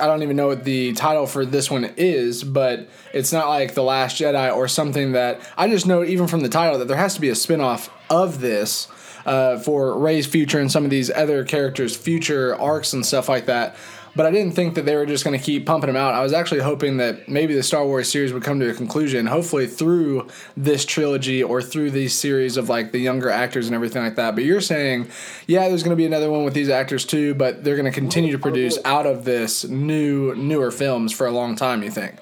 I 0.00 0.06
don't 0.06 0.22
even 0.22 0.36
know 0.36 0.46
what 0.46 0.64
the 0.64 0.92
title 0.92 1.26
for 1.26 1.44
this 1.44 1.70
one 1.70 1.92
is, 1.96 2.44
but 2.44 2.88
it's 3.12 3.32
not 3.32 3.48
like 3.48 3.74
The 3.74 3.82
Last 3.82 4.20
Jedi 4.20 4.54
or 4.54 4.68
something 4.68 5.12
that 5.12 5.40
I 5.56 5.68
just 5.68 5.86
know 5.86 6.04
even 6.04 6.28
from 6.28 6.40
the 6.40 6.48
title 6.48 6.78
that 6.78 6.86
there 6.86 6.96
has 6.96 7.14
to 7.14 7.20
be 7.20 7.28
a 7.28 7.34
spin-off 7.34 7.90
of 8.08 8.40
this 8.40 8.88
uh, 9.26 9.58
for 9.58 9.98
Rey's 9.98 10.26
future 10.26 10.60
and 10.60 10.70
some 10.70 10.84
of 10.84 10.90
these 10.90 11.10
other 11.10 11.44
characters' 11.44 11.96
future 11.96 12.54
arcs 12.54 12.92
and 12.92 13.04
stuff 13.04 13.28
like 13.28 13.46
that. 13.46 13.74
But 14.16 14.26
I 14.26 14.30
didn't 14.30 14.52
think 14.52 14.74
that 14.74 14.86
they 14.86 14.94
were 14.94 15.06
just 15.06 15.24
going 15.24 15.38
to 15.38 15.44
keep 15.44 15.66
pumping 15.66 15.88
them 15.88 15.96
out. 15.96 16.14
I 16.14 16.22
was 16.22 16.32
actually 16.32 16.60
hoping 16.60 16.98
that 16.98 17.28
maybe 17.28 17.54
the 17.54 17.62
Star 17.62 17.84
Wars 17.84 18.10
series 18.10 18.32
would 18.32 18.44
come 18.44 18.60
to 18.60 18.70
a 18.70 18.74
conclusion, 18.74 19.26
hopefully 19.26 19.66
through 19.66 20.28
this 20.56 20.84
trilogy 20.84 21.42
or 21.42 21.60
through 21.60 21.90
these 21.90 22.14
series 22.14 22.56
of 22.56 22.68
like 22.68 22.92
the 22.92 22.98
younger 22.98 23.28
actors 23.28 23.66
and 23.66 23.74
everything 23.74 24.02
like 24.02 24.14
that. 24.16 24.34
But 24.34 24.44
you're 24.44 24.60
saying, 24.60 25.08
yeah, 25.46 25.68
there's 25.68 25.82
going 25.82 25.96
to 25.96 25.96
be 25.96 26.06
another 26.06 26.30
one 26.30 26.44
with 26.44 26.54
these 26.54 26.68
actors 26.68 27.04
too, 27.04 27.34
but 27.34 27.64
they're 27.64 27.76
going 27.76 27.90
to 27.90 27.92
continue 27.92 28.32
to 28.32 28.38
produce 28.38 28.78
out 28.84 29.06
of 29.06 29.24
this 29.24 29.64
new 29.64 30.34
newer 30.36 30.70
films 30.70 31.12
for 31.12 31.26
a 31.26 31.32
long 31.32 31.56
time. 31.56 31.82
You 31.82 31.90
think? 31.90 32.14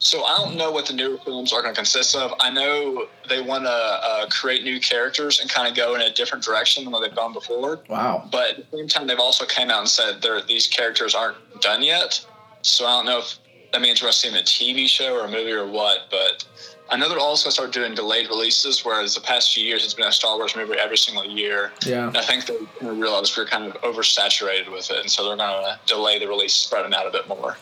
So 0.00 0.24
I 0.24 0.38
don't 0.38 0.56
know 0.56 0.70
what 0.70 0.86
the 0.86 0.94
newer 0.94 1.18
films 1.18 1.52
are 1.52 1.60
going 1.60 1.74
to 1.74 1.78
consist 1.78 2.16
of. 2.16 2.32
I 2.40 2.50
know 2.50 3.06
they 3.28 3.42
want 3.42 3.64
to 3.64 3.70
uh, 3.70 4.26
create 4.28 4.64
new 4.64 4.80
characters 4.80 5.40
and 5.40 5.50
kind 5.50 5.68
of 5.68 5.76
go 5.76 5.94
in 5.94 6.00
a 6.00 6.10
different 6.10 6.42
direction 6.42 6.84
than 6.84 6.92
what 6.92 7.02
they've 7.02 7.14
gone 7.14 7.34
before. 7.34 7.80
Wow. 7.86 8.26
But 8.32 8.50
at 8.50 8.70
the 8.70 8.78
same 8.78 8.88
time, 8.88 9.06
they've 9.06 9.20
also 9.20 9.44
came 9.44 9.70
out 9.70 9.80
and 9.80 9.88
said 9.88 10.22
these 10.48 10.66
characters 10.66 11.14
aren't 11.14 11.36
done 11.60 11.82
yet. 11.82 12.24
So 12.62 12.86
I 12.86 12.96
don't 12.96 13.04
know 13.04 13.18
if 13.18 13.38
that 13.74 13.82
means 13.82 14.00
we're 14.00 14.06
going 14.06 14.12
to 14.12 14.18
see 14.18 14.28
them 14.28 14.38
in 14.38 14.42
a 14.42 14.46
TV 14.46 14.88
show 14.88 15.14
or 15.14 15.26
a 15.26 15.30
movie 15.30 15.52
or 15.52 15.66
what. 15.66 16.06
But 16.10 16.46
I 16.88 16.96
know 16.96 17.08
they're 17.08 17.18
also 17.18 17.44
going 17.44 17.50
to 17.50 17.54
start 17.54 17.72
doing 17.72 17.94
delayed 17.94 18.28
releases, 18.28 18.82
whereas 18.84 19.14
the 19.14 19.20
past 19.20 19.54
few 19.54 19.64
years 19.64 19.84
it's 19.84 19.94
been 19.94 20.08
a 20.08 20.12
Star 20.12 20.38
Wars 20.38 20.56
movie 20.56 20.74
every 20.78 20.96
single 20.96 21.26
year. 21.26 21.72
Yeah. 21.86 22.08
And 22.08 22.16
I 22.16 22.22
think 22.22 22.46
they 22.46 22.56
realized 22.80 23.36
we're 23.36 23.44
kind 23.44 23.66
of 23.66 23.74
oversaturated 23.82 24.72
with 24.72 24.90
it, 24.90 24.98
and 24.98 25.10
so 25.10 25.28
they're 25.28 25.36
going 25.36 25.62
to 25.62 25.78
delay 25.86 26.18
the 26.18 26.26
release, 26.26 26.54
spread 26.54 26.86
them 26.86 26.94
out 26.94 27.06
a 27.06 27.10
bit 27.10 27.28
more. 27.28 27.56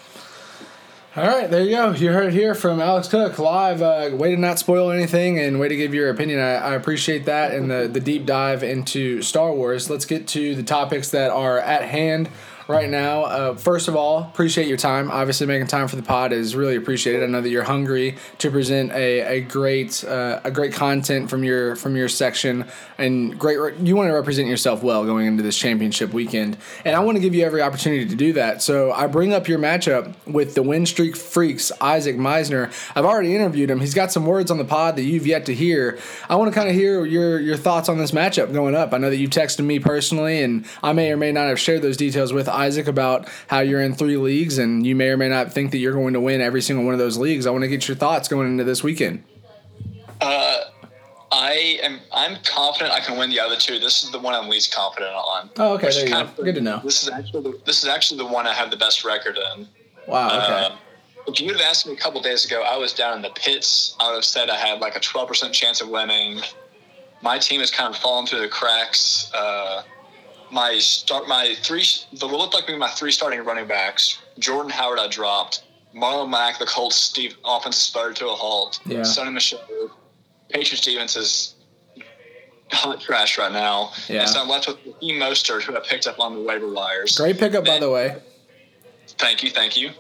All 1.18 1.26
right, 1.26 1.50
there 1.50 1.64
you 1.64 1.70
go. 1.70 1.90
You 1.90 2.12
heard 2.12 2.26
it 2.28 2.32
here 2.32 2.54
from 2.54 2.80
Alex 2.80 3.08
Cook 3.08 3.40
live. 3.40 3.82
Uh, 3.82 4.10
way 4.12 4.36
to 4.36 4.40
not 4.40 4.60
spoil 4.60 4.92
anything 4.92 5.36
and 5.36 5.58
way 5.58 5.66
to 5.66 5.74
give 5.74 5.92
your 5.92 6.10
opinion. 6.10 6.38
I, 6.38 6.54
I 6.54 6.74
appreciate 6.76 7.24
that 7.24 7.52
and 7.52 7.68
the, 7.68 7.88
the 7.88 7.98
deep 7.98 8.24
dive 8.24 8.62
into 8.62 9.20
Star 9.20 9.52
Wars. 9.52 9.90
Let's 9.90 10.04
get 10.04 10.28
to 10.28 10.54
the 10.54 10.62
topics 10.62 11.10
that 11.10 11.32
are 11.32 11.58
at 11.58 11.82
hand 11.82 12.28
right 12.68 12.88
now. 12.88 13.24
Uh, 13.24 13.54
first 13.54 13.88
of 13.88 13.96
all, 13.96 14.18
appreciate 14.18 14.68
your 14.68 14.76
time. 14.76 15.10
Obviously, 15.10 15.46
making 15.46 15.66
time 15.66 15.88
for 15.88 15.96
the 15.96 16.02
pod 16.02 16.32
is 16.32 16.54
really 16.54 16.76
appreciated. 16.76 17.22
I 17.22 17.26
know 17.26 17.40
that 17.40 17.48
you're 17.48 17.64
hungry 17.64 18.16
to 18.38 18.50
present 18.50 18.92
a, 18.92 19.38
a 19.38 19.40
great 19.40 20.04
uh, 20.04 20.40
a 20.44 20.50
great 20.50 20.74
content 20.74 21.30
from 21.30 21.42
your 21.42 21.74
from 21.76 21.96
your 21.96 22.08
section 22.08 22.66
and 22.98 23.38
great. 23.38 23.56
Re- 23.56 23.74
you 23.82 23.96
want 23.96 24.08
to 24.08 24.12
represent 24.12 24.48
yourself 24.48 24.82
well 24.82 25.04
going 25.04 25.26
into 25.26 25.42
this 25.42 25.56
championship 25.58 26.12
weekend, 26.12 26.58
and 26.84 26.94
I 26.94 27.00
want 27.00 27.16
to 27.16 27.20
give 27.20 27.34
you 27.34 27.44
every 27.44 27.62
opportunity 27.62 28.06
to 28.06 28.14
do 28.14 28.34
that. 28.34 28.62
So 28.62 28.92
I 28.92 29.06
bring 29.06 29.32
up 29.32 29.48
your 29.48 29.58
matchup 29.58 30.14
with 30.26 30.54
the 30.54 30.62
win 30.62 30.84
streak 30.84 31.16
freaks, 31.16 31.72
Isaac 31.80 32.16
Meisner. 32.16 32.72
I've 32.94 33.06
already 33.06 33.34
interviewed 33.34 33.70
him. 33.70 33.80
He's 33.80 33.94
got 33.94 34.12
some 34.12 34.26
words 34.26 34.50
on 34.50 34.58
the 34.58 34.64
pod 34.64 34.96
that 34.96 35.02
you've 35.02 35.26
yet 35.26 35.46
to 35.46 35.54
hear. 35.54 35.98
I 36.28 36.36
want 36.36 36.52
to 36.52 36.54
kind 36.54 36.68
of 36.68 36.74
hear 36.74 37.04
your 37.06 37.40
your 37.40 37.56
thoughts 37.56 37.88
on 37.88 37.96
this 37.96 38.10
matchup 38.10 38.52
going 38.52 38.74
up. 38.74 38.92
I 38.92 38.98
know 38.98 39.08
that 39.08 39.16
you 39.16 39.28
texted 39.28 39.64
me 39.64 39.78
personally, 39.78 40.42
and 40.42 40.66
I 40.82 40.92
may 40.92 41.10
or 41.10 41.16
may 41.16 41.32
not 41.32 41.48
have 41.48 41.58
shared 41.58 41.80
those 41.80 41.96
details 41.96 42.32
with 42.32 42.48
Isaac 42.58 42.88
about 42.88 43.28
how 43.46 43.60
you're 43.60 43.80
in 43.80 43.94
three 43.94 44.16
leagues, 44.16 44.58
and 44.58 44.86
you 44.86 44.96
may 44.96 45.08
or 45.08 45.16
may 45.16 45.28
not 45.28 45.52
think 45.52 45.70
that 45.70 45.78
you're 45.78 45.92
going 45.92 46.14
to 46.14 46.20
win 46.20 46.40
every 46.40 46.60
single 46.60 46.84
one 46.84 46.92
of 46.92 46.98
those 46.98 47.16
leagues. 47.16 47.46
I 47.46 47.50
want 47.50 47.62
to 47.62 47.68
get 47.68 47.88
your 47.88 47.96
thoughts 47.96 48.28
going 48.28 48.48
into 48.48 48.64
this 48.64 48.82
weekend. 48.82 49.24
Uh, 50.20 50.56
I 51.30 51.78
am. 51.82 52.00
I'm 52.12 52.36
confident 52.44 52.92
I 52.92 53.00
can 53.00 53.18
win 53.18 53.30
the 53.30 53.40
other 53.40 53.56
two. 53.56 53.78
This 53.78 54.02
is 54.02 54.10
the 54.10 54.18
one 54.18 54.34
I'm 54.34 54.48
least 54.48 54.74
confident 54.74 55.12
on. 55.12 55.50
Oh, 55.56 55.74
okay, 55.74 55.90
there 55.90 56.08
you 56.08 56.10
go. 56.12 56.44
Good 56.44 56.56
to 56.56 56.60
know. 56.60 56.80
This 56.82 57.02
is 57.02 57.08
actually 57.08 57.42
the, 57.44 57.60
this 57.64 57.82
is 57.82 57.88
actually 57.88 58.18
the 58.18 58.26
one 58.26 58.46
I 58.46 58.54
have 58.54 58.70
the 58.70 58.76
best 58.76 59.04
record 59.04 59.38
in. 59.54 59.68
Wow. 60.06 60.28
Okay. 60.28 60.64
Um, 60.64 60.78
if 61.28 61.38
you 61.40 61.46
would 61.46 61.56
have 61.56 61.64
asked 61.68 61.86
me 61.86 61.92
a 61.92 61.96
couple 61.96 62.20
days 62.22 62.46
ago, 62.46 62.62
I 62.62 62.76
was 62.76 62.94
down 62.94 63.16
in 63.16 63.22
the 63.22 63.30
pits. 63.30 63.94
I 64.00 64.08
would 64.08 64.16
have 64.16 64.24
said 64.24 64.48
I 64.48 64.56
had 64.56 64.80
like 64.80 64.96
a 64.96 65.00
12% 65.00 65.52
chance 65.52 65.80
of 65.82 65.88
winning. 65.90 66.40
My 67.22 67.38
team 67.38 67.60
has 67.60 67.70
kind 67.70 67.94
of 67.94 68.00
fallen 68.00 68.26
through 68.26 68.40
the 68.40 68.48
cracks. 68.48 69.30
Uh, 69.34 69.82
my 70.52 70.78
start, 70.78 71.28
my 71.28 71.54
three, 71.62 71.84
the 72.12 72.26
what 72.26 72.38
looked 72.38 72.54
like 72.54 72.68
me 72.68 72.76
my 72.76 72.88
three 72.88 73.12
starting 73.12 73.44
running 73.44 73.66
backs. 73.66 74.18
Jordan 74.38 74.70
Howard, 74.70 74.98
I 74.98 75.08
dropped. 75.08 75.64
Marlon 75.94 76.30
Mack, 76.30 76.58
the 76.58 76.66
Colts, 76.66 76.96
Steve 76.96 77.36
offense 77.44 77.76
sputtered 77.76 78.16
to 78.16 78.28
a 78.28 78.34
halt. 78.34 78.80
Yeah. 78.84 79.00
Sony 79.00 79.32
Michel, 79.32 79.60
Patriot 80.50 80.80
Stevens 80.80 81.16
is 81.16 81.54
hot 82.70 83.00
trash 83.00 83.38
right 83.38 83.52
now. 83.52 83.92
Yeah. 84.08 84.20
And 84.20 84.28
so 84.28 84.42
I'm 84.42 84.48
left 84.48 84.68
with 84.68 84.78
E. 85.00 85.18
Mostert, 85.18 85.62
who 85.62 85.76
I 85.76 85.80
picked 85.80 86.06
up 86.06 86.20
on 86.20 86.34
the 86.34 86.42
waiver 86.42 86.68
wires. 86.70 87.16
Great 87.16 87.38
pickup, 87.38 87.64
by 87.64 87.78
the 87.78 87.90
way. 87.90 88.16
Thank 89.18 89.42
you, 89.42 89.50
thank 89.50 89.76
you. 89.76 89.90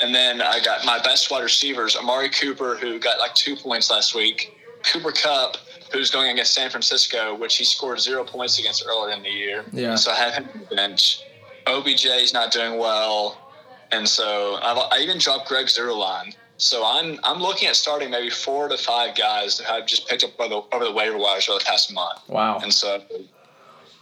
And 0.00 0.14
then 0.14 0.42
I 0.42 0.60
got 0.60 0.84
my 0.84 0.98
best 1.02 1.30
wide 1.30 1.42
receivers, 1.42 1.96
Amari 1.96 2.28
Cooper, 2.28 2.76
who 2.76 2.98
got 2.98 3.18
like 3.18 3.34
two 3.34 3.56
points 3.56 3.90
last 3.90 4.14
week. 4.14 4.52
Cooper 4.82 5.12
Kupp, 5.12 5.56
who's 5.92 6.10
going 6.10 6.30
against 6.30 6.54
San 6.54 6.70
Francisco, 6.70 7.34
which 7.34 7.56
he 7.56 7.64
scored 7.64 8.00
zero 8.00 8.24
points 8.24 8.58
against 8.58 8.84
earlier 8.86 9.14
in 9.14 9.22
the 9.22 9.30
year. 9.30 9.64
Yeah. 9.72 9.94
So 9.96 10.10
I 10.12 10.16
have 10.16 10.34
him 10.34 10.48
on 10.54 10.60
the 10.68 10.76
bench. 10.76 11.20
OBJ 11.66 12.06
is 12.06 12.32
not 12.32 12.52
doing 12.52 12.78
well, 12.78 13.52
and 13.92 14.08
so 14.08 14.58
I've, 14.62 14.78
I 14.92 14.98
even 15.02 15.18
dropped 15.18 15.48
Greg 15.48 15.66
Zuerlein. 15.66 16.34
So 16.58 16.84
I'm 16.86 17.18
I'm 17.24 17.40
looking 17.40 17.68
at 17.68 17.76
starting 17.76 18.10
maybe 18.10 18.30
four 18.30 18.68
to 18.68 18.78
five 18.78 19.14
guys 19.16 19.58
that 19.58 19.70
I've 19.70 19.86
just 19.86 20.08
picked 20.08 20.24
up 20.24 20.30
over 20.40 20.48
the, 20.48 20.62
over 20.76 20.84
the 20.84 20.92
waiver 20.92 21.18
wires 21.18 21.48
over 21.48 21.58
the 21.58 21.64
past 21.64 21.92
month. 21.92 22.20
Wow. 22.28 22.60
And 22.62 22.72
so 22.72 23.02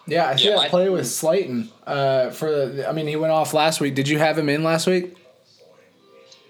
Yeah, 0.06 0.28
I 0.28 0.36
see 0.36 0.50
Yeah, 0.50 0.56
my- 0.56 0.68
play 0.68 0.88
with 0.90 1.06
Slayton. 1.08 1.70
Uh, 1.86 2.30
for 2.30 2.66
the, 2.66 2.88
I 2.88 2.92
mean, 2.92 3.06
he 3.08 3.16
went 3.16 3.32
off 3.32 3.54
last 3.54 3.80
week. 3.80 3.94
Did 3.94 4.06
you 4.08 4.18
have 4.18 4.38
him 4.38 4.48
in 4.48 4.62
last 4.62 4.86
week? 4.86 5.16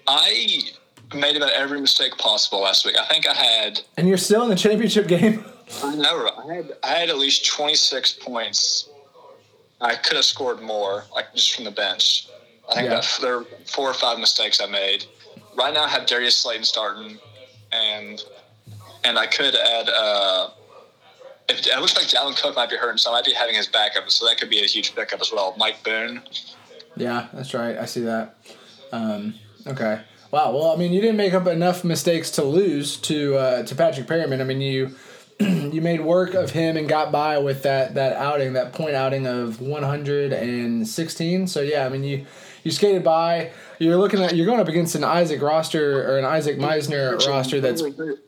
I 0.06 0.60
made 1.16 1.36
about 1.36 1.52
every 1.52 1.80
mistake 1.80 2.16
possible 2.18 2.60
last 2.60 2.84
week. 2.84 2.96
I 2.98 3.04
think 3.06 3.26
I 3.28 3.34
had 3.34 3.80
And 3.96 4.08
you're 4.08 4.18
still 4.18 4.42
in 4.42 4.48
the 4.50 4.56
championship 4.56 5.06
game. 5.08 5.44
I 5.82 5.94
know. 5.94 6.30
I 6.48 6.54
had 6.54 6.72
I 6.82 6.88
had 6.88 7.08
at 7.10 7.18
least 7.18 7.46
twenty 7.46 7.74
six 7.74 8.12
points. 8.12 8.88
I 9.80 9.96
could 9.96 10.16
have 10.16 10.24
scored 10.24 10.60
more, 10.62 11.04
like 11.14 11.34
just 11.34 11.54
from 11.54 11.64
the 11.64 11.70
bench. 11.70 12.28
I 12.70 12.74
think 12.74 12.88
Yeah. 12.88 12.94
that 13.00 13.18
there 13.20 13.36
are 13.38 13.44
four 13.66 13.88
or 13.90 13.94
five 13.94 14.18
mistakes 14.18 14.60
I 14.60 14.66
made. 14.66 15.04
Right 15.56 15.72
now, 15.74 15.84
I 15.84 15.88
have 15.88 16.06
Darius 16.06 16.36
Slayton 16.36 16.64
starting, 16.64 17.18
and 17.72 18.22
and 19.04 19.18
I 19.18 19.26
could 19.26 19.54
add. 19.54 19.88
Uh, 19.88 20.50
if, 21.48 21.66
it 21.66 21.78
looks 21.78 21.94
like 21.96 22.06
Dalvin 22.06 22.40
Cook 22.40 22.56
might 22.56 22.70
be 22.70 22.76
hurting, 22.76 22.96
so 22.96 23.10
I 23.10 23.14
might 23.16 23.24
be 23.26 23.34
having 23.34 23.54
his 23.54 23.66
backup. 23.66 24.08
So 24.10 24.26
that 24.26 24.38
could 24.38 24.48
be 24.48 24.60
a 24.60 24.66
huge 24.66 24.94
pickup 24.94 25.20
as 25.20 25.30
well. 25.32 25.54
Mike 25.58 25.82
Boone. 25.84 26.22
Yeah, 26.96 27.26
that's 27.34 27.52
right. 27.52 27.76
I 27.76 27.84
see 27.84 28.00
that. 28.02 28.36
Um, 28.92 29.34
okay. 29.66 30.00
Wow. 30.34 30.50
Well, 30.50 30.72
I 30.72 30.76
mean, 30.76 30.92
you 30.92 31.00
didn't 31.00 31.16
make 31.16 31.32
up 31.32 31.46
enough 31.46 31.84
mistakes 31.84 32.28
to 32.32 32.42
lose 32.42 32.96
to 33.02 33.36
uh, 33.36 33.62
to 33.66 33.74
Patrick 33.76 34.08
Perryman. 34.08 34.40
I 34.40 34.44
mean, 34.44 34.60
you 34.60 34.90
you 35.38 35.80
made 35.80 36.00
work 36.00 36.34
of 36.34 36.50
him 36.50 36.76
and 36.76 36.88
got 36.88 37.12
by 37.12 37.38
with 37.38 37.62
that 37.62 37.94
that 37.94 38.16
outing, 38.16 38.54
that 38.54 38.72
point 38.72 38.96
outing 38.96 39.28
of 39.28 39.60
116. 39.60 41.46
So 41.46 41.60
yeah, 41.60 41.86
I 41.86 41.88
mean, 41.88 42.02
you 42.02 42.26
you 42.64 42.72
skated 42.72 43.04
by. 43.04 43.52
You're 43.78 43.96
looking 43.96 44.24
at 44.24 44.34
you're 44.34 44.46
going 44.46 44.58
up 44.58 44.66
against 44.66 44.96
an 44.96 45.04
Isaac 45.04 45.40
roster 45.40 46.02
or 46.02 46.18
an 46.18 46.24
Isaac 46.24 46.58
Meisner 46.58 47.24
roster 47.28 47.60
that's 47.60 47.84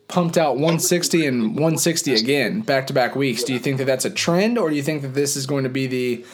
pumped 0.07 0.37
out 0.37 0.53
160 0.53 1.25
and 1.25 1.41
160 1.55 2.13
again 2.13 2.61
back 2.61 2.87
to 2.87 2.93
back 2.93 3.17
weeks. 3.17 3.43
Do 3.43 3.51
you 3.51 3.59
think 3.59 3.79
that 3.79 3.85
that's 3.85 4.05
a 4.05 4.09
trend, 4.09 4.57
or 4.57 4.69
do 4.69 4.77
you 4.77 4.83
think 4.83 5.01
that 5.01 5.13
this 5.13 5.35
is 5.35 5.45
going 5.45 5.65
to 5.65 5.69
be 5.69 5.87
the 5.87 6.25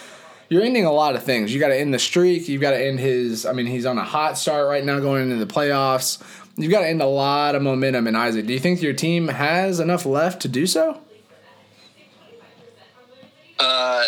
you're 0.49 0.63
ending 0.63 0.85
a 0.85 0.91
lot 0.91 1.15
of 1.15 1.23
things. 1.23 1.53
You 1.53 1.59
got 1.59 1.69
to 1.69 1.79
end 1.79 1.93
the 1.93 1.99
streak. 1.99 2.47
You've 2.47 2.61
got 2.61 2.71
to 2.71 2.85
end 2.85 2.99
his. 2.99 3.45
I 3.45 3.53
mean, 3.53 3.65
he's 3.65 3.85
on 3.85 3.97
a 3.97 4.03
hot 4.03 4.37
start 4.37 4.67
right 4.67 4.83
now, 4.83 4.99
going 4.99 5.23
into 5.29 5.43
the 5.43 5.51
playoffs. 5.51 6.21
You've 6.55 6.71
got 6.71 6.81
to 6.81 6.87
end 6.87 7.01
a 7.01 7.07
lot 7.07 7.55
of 7.55 7.61
momentum 7.61 8.07
in 8.07 8.15
Isaac. 8.15 8.45
Do 8.45 8.53
you 8.53 8.59
think 8.59 8.81
your 8.81 8.93
team 8.93 9.27
has 9.27 9.79
enough 9.79 10.05
left 10.05 10.41
to 10.43 10.47
do 10.47 10.67
so? 10.67 10.99
Uh, 13.59 14.03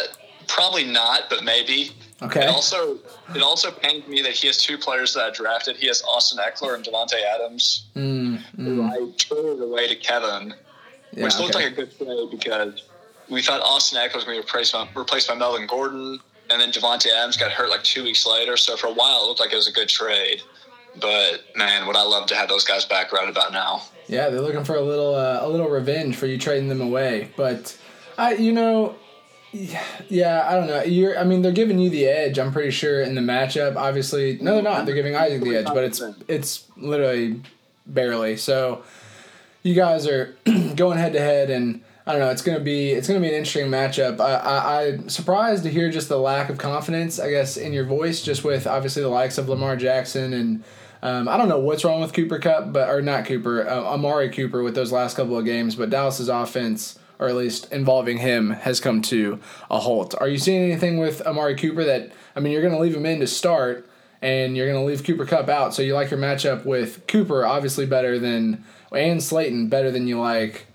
probably 0.47 0.85
not, 0.85 1.23
but 1.29 1.43
maybe. 1.43 1.91
Okay. 2.21 2.43
It 2.43 2.49
also 2.49 2.97
it 3.35 3.41
also 3.41 3.71
pains 3.71 4.07
me 4.07 4.21
that 4.21 4.31
he 4.31 4.47
has 4.47 4.57
two 4.57 4.77
players 4.77 5.13
that 5.15 5.23
I 5.23 5.31
drafted. 5.31 5.75
He 5.75 5.87
has 5.87 6.01
Austin 6.03 6.39
Ekeler 6.39 6.75
and 6.75 6.83
Davante 6.83 7.21
Adams, 7.21 7.87
Mm, 7.95 8.37
who 8.55 8.83
I 8.83 9.11
traded 9.17 9.61
away 9.61 9.87
to 9.89 9.95
Kevin, 9.95 10.53
yeah, 11.11 11.23
which 11.23 11.37
looked 11.37 11.55
okay. 11.55 11.65
like 11.65 11.73
a 11.73 11.75
good 11.75 11.97
trade 11.97 12.29
because 12.31 12.83
we 13.29 13.41
thought 13.41 13.61
Austin 13.61 13.99
Ekeler 13.99 14.15
was 14.15 14.23
going 14.23 14.37
to 14.37 14.41
be 14.41 14.45
replaced 14.45 14.73
by, 14.73 14.87
replaced 14.95 15.27
by 15.27 15.35
Melvin 15.35 15.67
Gordon, 15.67 16.19
and 16.49 16.61
then 16.61 16.71
Davante 16.71 17.07
Adams 17.07 17.37
got 17.37 17.51
hurt 17.51 17.69
like 17.69 17.83
two 17.83 18.03
weeks 18.03 18.25
later. 18.25 18.57
So 18.57 18.77
for 18.77 18.87
a 18.87 18.93
while, 18.93 19.23
it 19.23 19.27
looked 19.27 19.39
like 19.39 19.51
it 19.51 19.55
was 19.55 19.67
a 19.67 19.71
good 19.71 19.89
trade. 19.89 20.41
But 20.99 21.43
man, 21.55 21.87
would 21.87 21.95
I 21.95 22.03
love 22.03 22.27
to 22.27 22.35
have 22.35 22.47
those 22.47 22.63
guys 22.63 22.85
back 22.85 23.11
right 23.11 23.27
about 23.27 23.51
now. 23.51 23.81
Yeah, 24.07 24.29
they're 24.29 24.41
looking 24.41 24.63
for 24.63 24.75
a 24.75 24.81
little 24.81 25.15
uh, 25.15 25.39
a 25.41 25.49
little 25.49 25.67
revenge 25.67 26.15
for 26.15 26.25
you 26.27 26.37
trading 26.37 26.69
them 26.69 26.79
away. 26.79 27.31
But 27.35 27.77
I, 28.17 28.35
you 28.35 28.53
know, 28.53 28.95
Yeah, 30.09 30.45
I 30.47 30.55
don't 30.55 30.67
know. 30.67 30.83
You're. 30.83 31.17
I 31.17 31.23
mean, 31.23 31.41
they're 31.41 31.51
giving 31.51 31.79
you 31.79 31.89
the 31.89 32.05
edge. 32.05 32.37
I'm 32.39 32.51
pretty 32.51 32.71
sure 32.71 33.01
in 33.01 33.15
the 33.15 33.21
matchup. 33.21 33.75
Obviously, 33.75 34.37
no, 34.41 34.55
they're 34.55 34.63
not. 34.63 34.85
They're 34.85 34.95
giving 34.95 35.15
Isaac 35.15 35.43
the 35.43 35.55
edge, 35.55 35.67
but 35.67 35.83
it's 35.83 36.01
it's 36.27 36.65
literally 36.77 37.41
barely. 37.85 38.37
So 38.37 38.83
you 39.63 39.73
guys 39.73 40.07
are 40.07 40.35
going 40.75 40.97
head 40.97 41.13
to 41.13 41.19
head, 41.19 41.49
and 41.49 41.81
I 42.07 42.11
don't 42.11 42.21
know. 42.21 42.29
It's 42.29 42.43
gonna 42.43 42.59
be 42.59 42.91
it's 42.91 43.07
gonna 43.07 43.19
be 43.19 43.29
an 43.29 43.33
interesting 43.33 43.67
matchup. 43.67 44.19
I, 44.19 44.35
I 44.35 44.87
I'm 44.87 45.09
surprised 45.09 45.63
to 45.63 45.71
hear 45.71 45.89
just 45.89 46.07
the 46.07 46.19
lack 46.19 46.49
of 46.49 46.57
confidence, 46.57 47.19
I 47.19 47.31
guess, 47.31 47.57
in 47.57 47.73
your 47.73 47.85
voice, 47.85 48.21
just 48.21 48.43
with 48.43 48.67
obviously 48.67 49.01
the 49.01 49.09
likes 49.09 49.37
of 49.37 49.49
Lamar 49.49 49.75
Jackson 49.75 50.33
and. 50.33 50.63
Um, 51.03 51.27
I 51.27 51.37
don't 51.37 51.49
know 51.49 51.59
what's 51.59 51.85
wrong 51.85 52.01
with 52.01 52.13
Cooper 52.13 52.39
Kupp, 52.39 52.73
but 52.73 52.89
or 52.89 52.99
not 52.99 53.25
Cooper, 53.25 53.67
uh, 53.69 53.83
Amari 53.83 54.29
Cooper 54.29 54.63
with 54.63 54.73
those 54.73 54.91
last 54.91 55.15
couple 55.15 55.37
of 55.37 55.45
games. 55.45 55.75
But 55.75 55.91
Dallas's 55.91 56.29
offense, 56.29 56.97
or 57.19 57.27
at 57.27 57.35
least 57.35 57.71
involving 57.71 58.17
him, 58.17 58.49
has 58.49 58.79
come 58.79 59.03
to 59.03 59.39
a 59.69 59.77
halt. 59.77 60.15
Are 60.19 60.27
you 60.27 60.39
seeing 60.39 60.63
anything 60.63 60.97
with 60.97 61.21
Amari 61.21 61.55
Cooper 61.57 61.83
that 61.83 62.11
I 62.35 62.39
mean, 62.39 62.53
you're 62.53 62.63
going 62.63 62.73
to 62.73 62.79
leave 62.79 62.95
him 62.95 63.05
in 63.05 63.19
to 63.19 63.27
start, 63.27 63.87
and 64.19 64.57
you're 64.57 64.65
going 64.65 64.79
to 64.79 64.85
leave 64.85 65.03
Cooper 65.03 65.25
Kupp 65.25 65.47
out. 65.47 65.75
So 65.75 65.83
you 65.83 65.93
like 65.93 66.09
your 66.09 66.19
matchup 66.19 66.65
with 66.65 67.05
Cooper, 67.05 67.45
obviously 67.45 67.85
better 67.85 68.17
than 68.17 68.63
and 68.91 69.21
Slayton, 69.21 69.67
better 69.69 69.91
than 69.91 70.07
you 70.07 70.19
like 70.19 70.65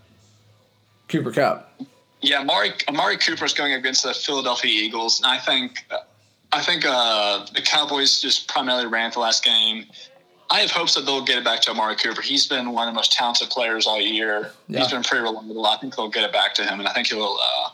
Cooper 1.11 1.33
Kupp. 1.33 1.81
Yeah, 2.23 2.41
Amari 2.41 2.73
Amari 2.89 3.17
Cooper 3.17 3.45
is 3.45 3.55
going 3.55 3.73
against 3.73 4.03
the 4.03 4.15
Philadelphia 4.15 4.71
Eagles, 4.71 5.21
and 5.21 5.27
I 5.27 5.39
think 5.39 5.87
I 6.53 6.63
think 6.63 6.85
uh, 6.87 7.47
the 7.55 7.63
Cowboys 7.63 8.21
just 8.21 8.49
primarily 8.49 8.87
ran 8.87 9.11
the 9.11 9.21
last 9.21 9.45
game. 9.45 9.87
I 10.51 10.61
have 10.61 10.71
hopes 10.71 10.95
that 10.95 11.07
they'll 11.07 11.25
get 11.25 11.39
it 11.39 11.45
back 11.45 11.61
to 11.63 11.71
Amari 11.71 11.95
Cooper. 11.97 12.23
He's 12.23 12.47
been 12.47 12.73
one 12.73 12.89
of 12.89 12.93
the 12.93 12.97
most 12.97 13.13
talented 13.13 13.51
players 13.51 13.87
all 13.87 14.01
year. 14.01 14.51
Yeah. 14.67 14.81
He's 14.81 14.91
been 14.91 15.03
pretty 15.03 15.23
reliable. 15.23 15.65
I 15.67 15.79
think 15.79 15.95
they'll 15.95 16.09
get 16.09 16.25
it 16.25 16.33
back 16.33 16.55
to 16.55 16.65
him, 16.65 16.81
and 16.81 16.89
I 16.89 16.93
think 16.93 17.07
he'll. 17.09 17.39
Uh, 17.41 17.71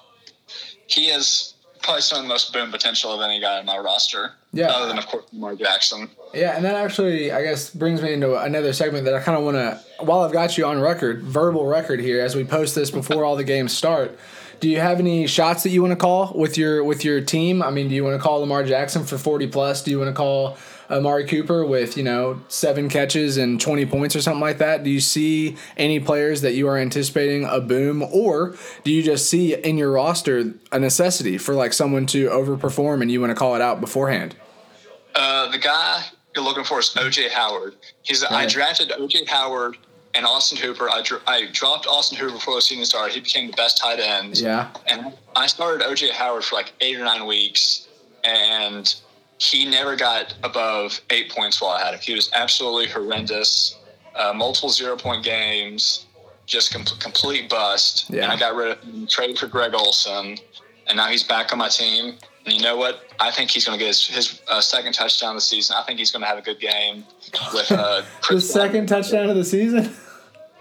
he 0.86 1.08
has 1.10 1.54
probably 1.82 2.02
some 2.02 2.18
of 2.18 2.24
the 2.24 2.28
most 2.28 2.52
boom 2.52 2.70
potential 2.70 3.12
of 3.12 3.20
any 3.20 3.40
guy 3.40 3.58
in 3.60 3.66
my 3.66 3.78
roster. 3.78 4.32
Yeah. 4.56 4.68
Other 4.68 4.88
than 4.88 4.98
of 4.98 5.06
course 5.06 5.24
Lamar 5.32 5.54
Jackson. 5.54 6.10
Yeah, 6.34 6.56
and 6.56 6.64
that 6.64 6.74
actually, 6.74 7.32
I 7.32 7.42
guess, 7.42 7.70
brings 7.70 8.02
me 8.02 8.12
into 8.12 8.36
another 8.36 8.72
segment 8.72 9.04
that 9.04 9.14
I 9.14 9.20
kind 9.20 9.38
of 9.38 9.44
want 9.44 9.56
to, 9.56 9.80
while 10.04 10.20
I've 10.20 10.32
got 10.32 10.58
you 10.58 10.66
on 10.66 10.80
record, 10.80 11.22
verbal 11.22 11.66
record 11.66 12.00
here, 12.00 12.20
as 12.20 12.34
we 12.34 12.44
post 12.44 12.74
this 12.74 12.90
before 12.90 13.24
all 13.24 13.36
the 13.36 13.44
games 13.44 13.72
start. 13.72 14.18
Do 14.58 14.68
you 14.70 14.80
have 14.80 14.98
any 14.98 15.26
shots 15.26 15.62
that 15.64 15.70
you 15.70 15.82
want 15.82 15.92
to 15.92 15.96
call 15.96 16.32
with 16.34 16.56
your 16.56 16.82
with 16.82 17.04
your 17.04 17.20
team? 17.20 17.62
I 17.62 17.70
mean, 17.70 17.88
do 17.88 17.94
you 17.94 18.02
want 18.02 18.16
to 18.18 18.22
call 18.22 18.40
Lamar 18.40 18.64
Jackson 18.64 19.04
for 19.04 19.18
forty 19.18 19.46
plus? 19.46 19.82
Do 19.82 19.90
you 19.90 19.98
want 19.98 20.08
to 20.08 20.14
call 20.14 20.56
Amari 20.90 21.26
Cooper 21.26 21.66
with 21.66 21.98
you 21.98 22.02
know 22.02 22.40
seven 22.48 22.88
catches 22.88 23.36
and 23.36 23.60
twenty 23.60 23.84
points 23.84 24.16
or 24.16 24.22
something 24.22 24.40
like 24.40 24.58
that? 24.58 24.82
Do 24.82 24.88
you 24.88 25.00
see 25.00 25.56
any 25.76 26.00
players 26.00 26.40
that 26.40 26.54
you 26.54 26.68
are 26.68 26.78
anticipating 26.78 27.44
a 27.44 27.60
boom, 27.60 28.02
or 28.02 28.56
do 28.82 28.90
you 28.90 29.02
just 29.02 29.28
see 29.28 29.54
in 29.54 29.76
your 29.76 29.92
roster 29.92 30.54
a 30.72 30.78
necessity 30.78 31.36
for 31.36 31.54
like 31.54 31.74
someone 31.74 32.06
to 32.06 32.28
overperform 32.30 33.02
and 33.02 33.10
you 33.10 33.20
want 33.20 33.30
to 33.32 33.36
call 33.36 33.54
it 33.56 33.60
out 33.60 33.80
beforehand? 33.80 34.36
Uh, 35.16 35.50
the 35.50 35.58
guy 35.58 36.04
you're 36.34 36.44
looking 36.44 36.64
for 36.64 36.78
is 36.80 36.90
OJ 36.94 37.30
Howard. 37.30 37.74
He's 38.02 38.22
I 38.22 38.30
Right. 38.42 38.48
drafted 38.48 38.90
OJ 38.90 39.26
Howard 39.26 39.78
and 40.14 40.26
Austin 40.26 40.58
Hooper. 40.58 40.90
I, 40.90 41.02
dr- 41.02 41.22
I 41.26 41.46
dropped 41.52 41.86
Austin 41.86 42.18
Hooper 42.18 42.34
before 42.34 42.54
the 42.56 42.60
season 42.62 42.84
started. 42.84 43.14
He 43.14 43.20
became 43.20 43.50
the 43.50 43.56
best 43.56 43.78
tight 43.78 43.98
end. 43.98 44.38
Yeah. 44.38 44.68
And 44.86 45.12
I 45.34 45.46
started 45.46 45.84
OJ 45.86 46.10
Howard 46.12 46.44
for 46.44 46.54
like 46.56 46.72
eight 46.80 46.96
or 46.98 47.04
nine 47.04 47.26
weeks, 47.26 47.88
and 48.24 48.94
he 49.38 49.64
never 49.66 49.96
got 49.96 50.34
above 50.42 51.00
eight 51.10 51.30
points 51.30 51.60
while 51.60 51.72
I 51.72 51.84
had 51.84 51.94
him. 51.94 52.00
He 52.00 52.14
was 52.14 52.30
absolutely 52.34 52.88
horrendous. 52.88 53.76
Uh, 54.14 54.32
multiple 54.34 54.70
zero 54.70 54.96
point 54.96 55.22
games, 55.22 56.06
just 56.46 56.72
com- 56.72 56.84
complete 57.00 57.50
bust. 57.50 58.06
Yeah. 58.08 58.22
And 58.24 58.32
I 58.32 58.36
got 58.38 58.54
rid 58.54 58.70
of 58.72 58.82
him, 58.82 59.06
traded 59.06 59.38
for 59.38 59.46
Greg 59.46 59.74
Olsen, 59.74 60.38
and 60.86 60.96
now 60.96 61.08
he's 61.08 61.22
back 61.22 61.52
on 61.52 61.58
my 61.58 61.68
team. 61.68 62.16
And 62.46 62.54
you 62.54 62.62
know 62.62 62.76
what? 62.76 63.02
I 63.18 63.32
think 63.32 63.50
he's 63.50 63.64
going 63.64 63.76
to 63.76 63.84
get 63.84 63.88
his, 63.88 64.06
his 64.06 64.42
uh, 64.48 64.60
second 64.60 64.92
touchdown 64.92 65.30
of 65.30 65.36
the 65.36 65.40
season. 65.40 65.76
I 65.78 65.82
think 65.82 65.98
he's 65.98 66.12
going 66.12 66.22
to 66.22 66.28
have 66.28 66.38
a 66.38 66.42
good 66.42 66.60
game 66.60 67.04
with 67.52 67.72
uh, 67.72 68.02
The 68.30 68.40
second 68.40 68.86
touchdown 68.86 69.28
of 69.28 69.36
the 69.36 69.44
season. 69.44 69.92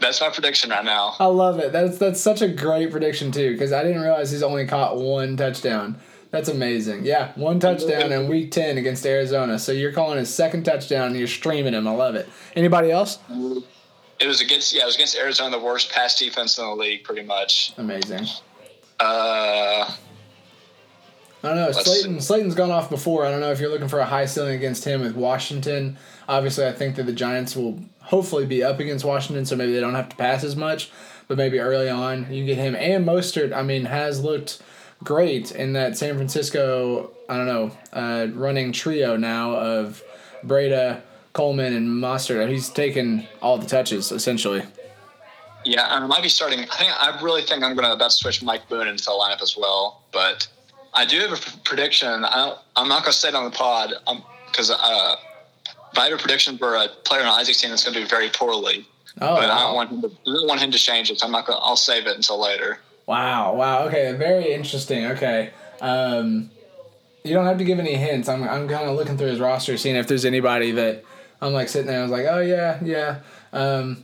That's 0.01 0.19
my 0.19 0.29
prediction 0.29 0.71
right 0.71 0.83
now. 0.83 1.15
I 1.19 1.25
love 1.25 1.59
it. 1.59 1.71
That's 1.71 1.97
that's 1.97 2.19
such 2.19 2.41
a 2.41 2.49
great 2.49 2.91
prediction 2.91 3.31
too, 3.31 3.53
because 3.53 3.71
I 3.71 3.81
didn't 3.81 4.01
realize 4.01 4.29
he's 4.29 4.43
only 4.43 4.65
caught 4.65 4.97
one 4.97 5.37
touchdown. 5.37 5.99
That's 6.31 6.49
amazing. 6.49 7.05
Yeah, 7.05 7.31
one 7.35 7.61
touchdown 7.61 8.11
in 8.11 8.27
week 8.27 8.51
ten 8.51 8.77
against 8.77 9.05
Arizona. 9.05 9.57
So 9.57 9.71
you're 9.71 9.93
calling 9.93 10.17
his 10.17 10.33
second 10.33 10.63
touchdown 10.63 11.07
and 11.07 11.17
you're 11.17 11.27
streaming 11.27 11.73
him. 11.73 11.87
I 11.87 11.91
love 11.91 12.15
it. 12.15 12.27
Anybody 12.57 12.91
else? 12.91 13.19
It 14.19 14.27
was 14.27 14.41
against 14.41 14.73
yeah, 14.73 14.83
it 14.83 14.85
was 14.85 14.95
against 14.95 15.15
Arizona, 15.15 15.57
the 15.57 15.63
worst 15.63 15.91
pass 15.91 16.19
defense 16.19 16.57
in 16.57 16.65
the 16.65 16.75
league, 16.75 17.05
pretty 17.05 17.23
much. 17.23 17.71
Amazing. 17.77 18.27
Uh, 18.99 19.89
I 21.45 21.49
don't 21.49 21.57
know. 21.57 21.65
Let's 21.67 21.83
Slayton 21.85 22.21
Slayton's 22.21 22.55
gone 22.55 22.71
off 22.71 22.89
before. 22.89 23.25
I 23.25 23.31
don't 23.31 23.39
know 23.39 23.51
if 23.51 23.59
you're 23.59 23.69
looking 23.69 23.87
for 23.87 23.99
a 23.99 24.05
high 24.05 24.25
ceiling 24.25 24.55
against 24.55 24.83
him 24.83 25.01
with 25.01 25.15
Washington. 25.15 25.97
Obviously, 26.27 26.65
I 26.65 26.71
think 26.71 26.95
that 26.95 27.03
the 27.05 27.13
Giants 27.13 27.55
will 27.55 27.79
hopefully 27.99 28.45
be 28.45 28.63
up 28.63 28.79
against 28.79 29.05
Washington, 29.05 29.45
so 29.45 29.55
maybe 29.55 29.73
they 29.73 29.79
don't 29.79 29.95
have 29.95 30.09
to 30.09 30.15
pass 30.15 30.43
as 30.43 30.55
much. 30.55 30.91
But 31.27 31.37
maybe 31.37 31.59
early 31.59 31.89
on, 31.89 32.31
you 32.33 32.45
get 32.45 32.57
him 32.57 32.75
and 32.75 33.05
Mostert. 33.05 33.55
I 33.55 33.61
mean, 33.63 33.85
has 33.85 34.23
looked 34.23 34.61
great 35.03 35.51
in 35.51 35.73
that 35.73 35.97
San 35.97 36.15
Francisco. 36.15 37.11
I 37.29 37.37
don't 37.37 37.47
know, 37.47 37.71
uh, 37.93 38.27
running 38.33 38.71
trio 38.71 39.17
now 39.17 39.55
of 39.55 40.03
Breida, 40.43 41.01
Coleman, 41.33 41.73
and 41.73 41.87
Mostert. 41.87 42.49
He's 42.49 42.69
taken 42.69 43.27
all 43.41 43.57
the 43.57 43.65
touches 43.65 44.11
essentially. 44.11 44.63
yeah, 45.63 45.87
I 45.89 46.05
might 46.05 46.21
be 46.21 46.29
starting. 46.29 46.59
I 46.59 46.75
think 46.77 46.91
I 46.91 47.19
really 47.23 47.41
think 47.41 47.63
I'm 47.63 47.75
going 47.75 47.85
to 47.85 47.93
about 47.93 48.11
switch 48.11 48.43
Mike 48.43 48.69
Boone 48.69 48.87
into 48.87 49.03
the 49.03 49.11
lineup 49.11 49.41
as 49.41 49.55
well. 49.57 50.03
But 50.11 50.47
I 50.95 51.05
do 51.05 51.19
have 51.19 51.33
a 51.33 51.59
prediction. 51.63 52.25
I 52.25 52.55
I'm 52.75 52.87
not 52.87 53.03
going 53.03 53.11
to 53.11 53.17
say 53.17 53.29
it 53.29 53.35
on 53.35 53.45
the 53.45 53.51
pod 53.51 53.93
because 54.47 54.71
uh, 54.71 55.15
but 55.93 56.01
I 56.01 56.05
have 56.09 56.19
a 56.19 56.21
prediction 56.21 56.57
for 56.57 56.75
a 56.75 56.87
player 57.03 57.21
on 57.21 57.27
Isaac's 57.39 57.61
team 57.61 57.69
that's 57.69 57.83
going 57.83 57.93
to 57.93 58.01
do 58.01 58.07
very 58.07 58.29
poorly. 58.29 58.87
Oh, 59.21 59.35
but 59.35 59.49
I 59.49 59.61
don't 59.61 59.75
want 59.75 59.91
him 59.91 60.01
to, 60.01 60.07
I 60.07 60.33
don't 60.33 60.47
want 60.47 60.61
him 60.61 60.71
to 60.71 60.77
change 60.77 61.09
it. 61.09 61.19
So 61.19 61.25
I'm 61.25 61.31
not 61.31 61.45
going. 61.45 61.57
to 61.57 61.63
I'll 61.63 61.77
save 61.77 62.05
it 62.05 62.15
until 62.15 62.41
later. 62.41 62.79
Wow, 63.07 63.55
wow. 63.55 63.85
Okay, 63.85 64.11
very 64.13 64.51
interesting. 64.53 65.05
Okay. 65.05 65.51
Um, 65.79 66.49
you 67.23 67.33
don't 67.33 67.45
have 67.45 67.57
to 67.57 67.63
give 67.63 67.79
any 67.79 67.95
hints. 67.95 68.27
I'm, 68.29 68.43
I'm 68.43 68.67
kind 68.67 68.89
of 68.89 68.95
looking 68.95 69.17
through 69.17 69.29
his 69.29 69.39
roster, 69.39 69.77
seeing 69.77 69.95
if 69.95 70.07
there's 70.07 70.25
anybody 70.25 70.71
that 70.71 71.03
I'm 71.41 71.53
like 71.53 71.69
sitting 71.69 71.87
there. 71.87 71.99
I 71.99 72.01
was 72.03 72.11
like, 72.11 72.25
oh 72.29 72.41
yeah, 72.41 72.79
yeah. 72.83 73.19
Um, 73.53 74.03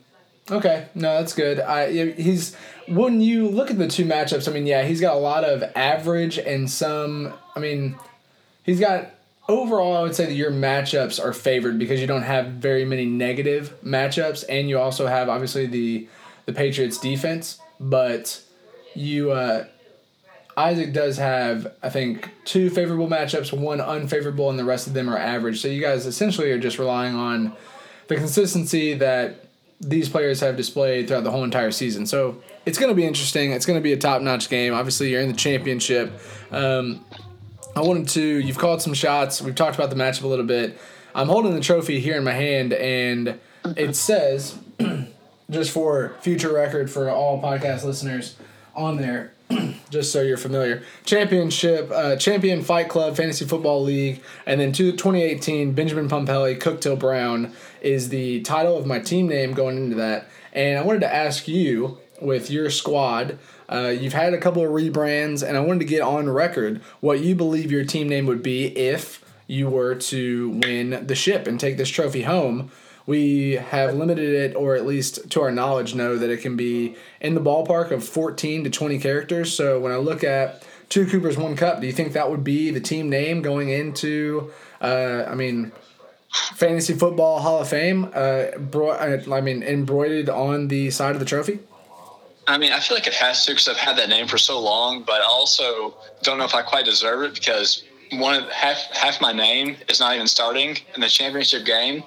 okay, 0.50 0.88
no, 0.96 1.18
that's 1.18 1.34
good. 1.34 1.60
I 1.60 2.12
he's 2.12 2.56
when 2.88 3.22
you 3.22 3.48
look 3.48 3.70
at 3.70 3.78
the 3.78 3.88
two 3.88 4.06
matchups. 4.06 4.48
I 4.48 4.52
mean, 4.52 4.66
yeah, 4.66 4.84
he's 4.84 5.02
got 5.02 5.16
a 5.16 5.20
lot 5.20 5.44
of 5.44 5.64
average 5.76 6.38
and 6.38 6.70
some. 6.70 7.34
I 7.56 7.60
mean, 7.60 7.96
he's 8.64 8.80
got 8.80 9.12
overall. 9.48 9.96
I 9.96 10.02
would 10.02 10.16
say 10.16 10.26
that 10.26 10.34
your 10.34 10.52
matchups 10.52 11.24
are 11.24 11.34
favored 11.34 11.78
because 11.78 12.02
you 12.02 12.08
don't 12.08 12.24
have 12.24 12.48
very 12.48 12.86
many 12.86 13.06
negative 13.06 13.74
matchups, 13.84 14.44
and 14.50 14.70
you 14.70 14.80
also 14.80 15.08
have 15.08 15.30
obviously 15.30 15.66
the 15.66 16.08
the 16.46 16.54
Patriots 16.54 16.98
defense, 16.98 17.60
but 17.80 18.42
you 18.96 19.32
uh, 19.32 19.66
Isaac 20.58 20.94
does 20.94 21.18
have 21.18 21.74
I 21.82 21.90
think 21.90 22.30
two 22.46 22.70
favorable 22.70 23.08
matchups, 23.08 23.54
one 23.58 23.82
unfavorable, 23.82 24.50
and 24.50 24.60
the 24.60 24.66
rest 24.66 24.88
of 24.88 24.94
them 24.94 25.10
are 25.10 25.18
average. 25.18 25.62
So 25.62 25.68
you 25.68 25.82
guys 25.82 26.06
essentially 26.06 26.52
are 26.52 26.60
just 26.60 26.80
relying 26.80 27.16
on 27.16 27.54
the 28.08 28.16
consistency 28.16 28.94
that 28.96 29.51
these 29.82 30.08
players 30.08 30.40
have 30.40 30.56
displayed 30.56 31.08
throughout 31.08 31.24
the 31.24 31.32
whole 31.32 31.44
entire 31.44 31.72
season. 31.72 32.06
So 32.06 32.42
it's 32.66 32.78
going 32.78 32.90
to 32.90 32.96
be 32.96 33.06
interesting. 33.06 33.52
It's 33.52 33.66
going 33.66 33.78
to 33.80 33.84
be 33.84 33.94
a 33.94 33.98
top 33.98 34.22
notch 34.22 34.50
game. 34.50 34.74
Obviously, 34.74 35.10
you're 35.10 35.22
in 35.22 35.28
the 35.28 35.36
championship. 35.36 36.12
Um, 36.52 37.04
I 37.76 37.82
wanted 37.82 38.08
to. 38.10 38.22
You've 38.22 38.60
called 38.60 38.82
some 38.82 38.94
shots. 38.94 39.42
We've 39.42 39.56
talked 39.56 39.76
about 39.76 39.90
the 39.90 39.96
matchup 39.96 40.24
a 40.24 40.28
little 40.28 40.46
bit. 40.46 40.78
I'm 41.16 41.28
holding 41.28 41.56
the 41.56 41.62
trophy 41.62 42.00
here 42.00 42.18
in 42.18 42.24
my 42.24 42.32
hand, 42.32 42.74
and 42.74 43.40
it 43.76 43.96
says, 43.96 44.58
just 45.50 45.72
for 45.72 46.16
future 46.22 46.54
record 46.54 46.90
for 46.90 47.10
all 47.10 47.42
podcast 47.42 47.84
listeners 47.84 48.36
on 48.76 48.98
there, 48.98 49.34
just 49.90 50.12
so 50.12 50.22
you're 50.22 50.38
familiar, 50.38 50.84
championship, 51.06 51.90
uh, 51.92 52.16
champion 52.16 52.62
Fight 52.62 52.90
Club 52.90 53.16
Fantasy 53.16 53.46
Football 53.46 53.84
League, 53.84 54.22
and 54.46 54.60
then 54.60 54.72
to 54.74 54.92
2018 54.92 55.74
Benjamin 55.74 56.08
Pumpelly 56.08 56.60
Cooktail 56.60 56.98
Brown 56.98 57.54
is 57.82 58.10
the 58.10 58.42
title 58.42 58.78
of 58.78 58.86
my 58.86 59.00
team 59.00 59.28
name 59.28 59.54
going 59.54 59.78
into 59.78 59.96
that. 59.96 60.28
And 60.54 60.78
I 60.78 60.82
wanted 60.82 61.02
to 61.02 61.14
ask 61.14 61.48
you 61.48 62.00
with 62.22 62.52
your 62.52 62.70
squad. 62.70 63.40
Uh, 63.70 63.88
you've 63.88 64.14
had 64.14 64.34
a 64.34 64.38
couple 64.38 64.64
of 64.64 64.70
rebrands, 64.70 65.48
and 65.48 65.58
I 65.58 65.62
wanted 65.62 65.80
to 65.80 65.86
get 65.86 66.02
on 66.02 66.30
record 66.30 66.82
what 67.00 67.20
you 67.20 67.36
believe 67.36 67.72
your 67.72 67.86
team 67.86 68.08
name 68.08 68.26
would 68.28 68.44
be 68.44 68.68
if 68.78 69.24
you 69.48 69.70
were 69.70 69.96
to 69.96 70.50
win 70.64 71.06
the 71.08 71.16
ship 71.16 71.48
and 71.48 71.60
take 71.60 71.78
this 71.78 71.90
trophy 71.90 72.24
home. 72.24 72.72
We 73.06 73.54
have 73.54 73.96
limited 73.96 74.34
it, 74.34 74.56
or 74.56 74.76
at 74.76 74.86
least 74.86 75.30
to 75.32 75.42
our 75.42 75.52
knowledge, 75.52 75.96
know 75.96 76.18
that 76.18 76.30
it 76.30 76.42
can 76.42 76.56
be 76.56 76.96
in 77.20 77.36
the 77.36 77.42
ballpark 77.42 77.92
of 77.92 78.08
14 78.08 78.64
to 78.64 78.70
20 78.70 79.00
characters. 79.00 79.54
So 79.54 79.80
when 79.80 79.92
I 79.92 79.98
look 79.98 80.24
at 80.24 80.64
two 80.90 81.06
Coopers, 81.06 81.38
one 81.38 81.56
cup, 81.56 81.82
do 81.82 81.88
you 81.88 81.94
think 81.94 82.14
that 82.14 82.30
would 82.30 82.44
be 82.44 82.70
the 82.70 82.80
team 82.80 83.10
name 83.10 83.42
going 83.42 83.70
into, 83.70 84.52
uh, 84.82 85.26
I 85.28 85.36
mean, 85.36 85.72
fantasy 86.56 86.94
football 86.94 87.40
Hall 87.40 87.62
of 87.62 87.70
Fame? 87.70 88.12
Uh, 88.14 88.58
bro- 88.58 88.92
uh, 88.92 89.22
I 89.32 89.42
mean, 89.42 89.64
embroidered 89.64 90.30
on 90.30 90.68
the 90.68 90.92
side 90.92 91.14
of 91.14 91.20
the 91.20 91.26
trophy? 91.26 91.60
I 92.48 92.58
mean, 92.58 92.72
I 92.72 92.80
feel 92.80 92.98
like 92.98 93.08
it 93.08 93.14
has 93.14 93.46
to 93.46 93.52
because 93.52 93.68
I've 93.68 93.78
had 93.78 93.98
that 93.98 94.10
name 94.10 94.28
for 94.28 94.38
so 94.38 94.60
long, 94.60 95.04
but 95.04 95.22
I 95.22 95.26
also 95.26 95.96
don't 96.24 96.38
know 96.38 96.44
if 96.44 96.56
I 96.56 96.62
quite 96.62 96.86
deserve 96.86 97.24
it 97.24 97.34
because 97.34 97.84
one 98.14 98.36
of 98.36 98.50
half 98.50 98.78
half 98.94 99.22
my 99.22 99.32
name 99.32 99.78
is 99.88 100.00
not 100.00 100.14
even 100.16 100.28
starting 100.28 100.78
in 100.96 101.02
the 101.02 101.08
championship 101.08 101.66
game. 101.66 102.04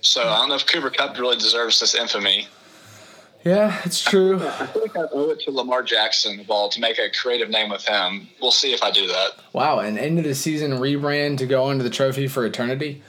So 0.00 0.22
I 0.22 0.38
don't 0.38 0.48
know 0.48 0.54
if 0.54 0.66
Cooper 0.66 0.90
Kupp 0.90 1.18
really 1.18 1.36
deserves 1.36 1.80
this 1.80 1.94
infamy. 1.94 2.48
Yeah, 3.44 3.80
it's 3.84 4.02
true. 4.02 4.36
I 4.36 4.66
feel 4.66 4.82
like 4.82 4.96
I 4.96 5.06
owe 5.12 5.30
it 5.30 5.40
to 5.40 5.50
Lamar 5.50 5.82
Jackson 5.82 6.36
the 6.36 6.44
ball 6.44 6.68
to 6.68 6.80
make 6.80 6.98
a 6.98 7.10
creative 7.10 7.48
name 7.48 7.70
with 7.70 7.86
him. 7.86 8.28
We'll 8.40 8.52
see 8.52 8.74
if 8.74 8.82
I 8.82 8.90
do 8.90 9.06
that. 9.06 9.30
Wow, 9.54 9.78
an 9.78 9.96
end 9.96 10.18
of 10.18 10.24
the 10.24 10.34
season 10.34 10.72
rebrand 10.72 11.38
to 11.38 11.46
go 11.46 11.70
into 11.70 11.82
the 11.82 11.90
trophy 11.90 12.28
for 12.28 12.44
eternity. 12.44 13.02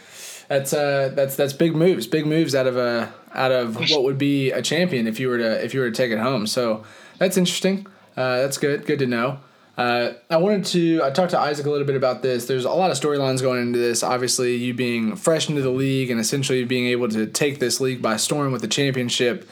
That's 0.48 0.74
uh 0.74 1.12
that's 1.16 1.36
that's 1.36 1.54
big 1.54 1.76
moves, 1.76 2.08
big 2.08 2.26
moves 2.26 2.56
out 2.56 2.68
of 2.68 2.78
a 2.78 3.14
out 3.34 3.52
of 3.52 3.78
what 3.92 4.04
would 4.04 4.18
be 4.18 4.52
a 4.52 4.62
champion 4.62 5.08
if 5.08 5.20
you 5.20 5.30
were 5.30 5.38
to 5.38 5.64
if 5.64 5.74
you 5.74 5.80
were 5.82 5.90
to 5.90 5.96
take 5.96 6.12
it 6.12 6.20
home. 6.20 6.48
So 6.48 6.84
that's 7.18 7.38
interesting. 7.38 7.88
Uh, 8.18 8.38
that's 8.38 8.58
good. 8.58 8.86
Good 8.86 9.00
to 9.00 9.08
know. 9.08 9.40
Uh, 9.78 10.14
I 10.30 10.38
wanted 10.38 10.66
to. 10.66 11.02
I 11.04 11.12
talked 11.12 11.32
to 11.32 11.40
Isaac 11.40 11.66
a 11.66 11.70
little 11.70 11.88
bit 11.88 11.96
about 11.96 12.22
this. 12.22 12.46
There's 12.46 12.66
a 12.66 12.72
lot 12.72 12.92
of 12.92 12.98
storylines 12.98 13.42
going 13.42 13.62
into 13.62 13.80
this. 13.80 14.04
Obviously, 14.04 14.56
you 14.56 14.74
being 14.74 15.16
fresh 15.16 15.50
into 15.50 15.62
the 15.62 15.70
league 15.70 16.12
and 16.12 16.20
essentially 16.20 16.64
being 16.66 16.88
able 16.88 17.08
to 17.10 17.26
take 17.26 17.60
this 17.60 17.80
league 17.80 18.02
by 18.02 18.18
storm 18.18 18.52
with 18.52 18.62
the 18.62 18.68
championship 18.68 19.50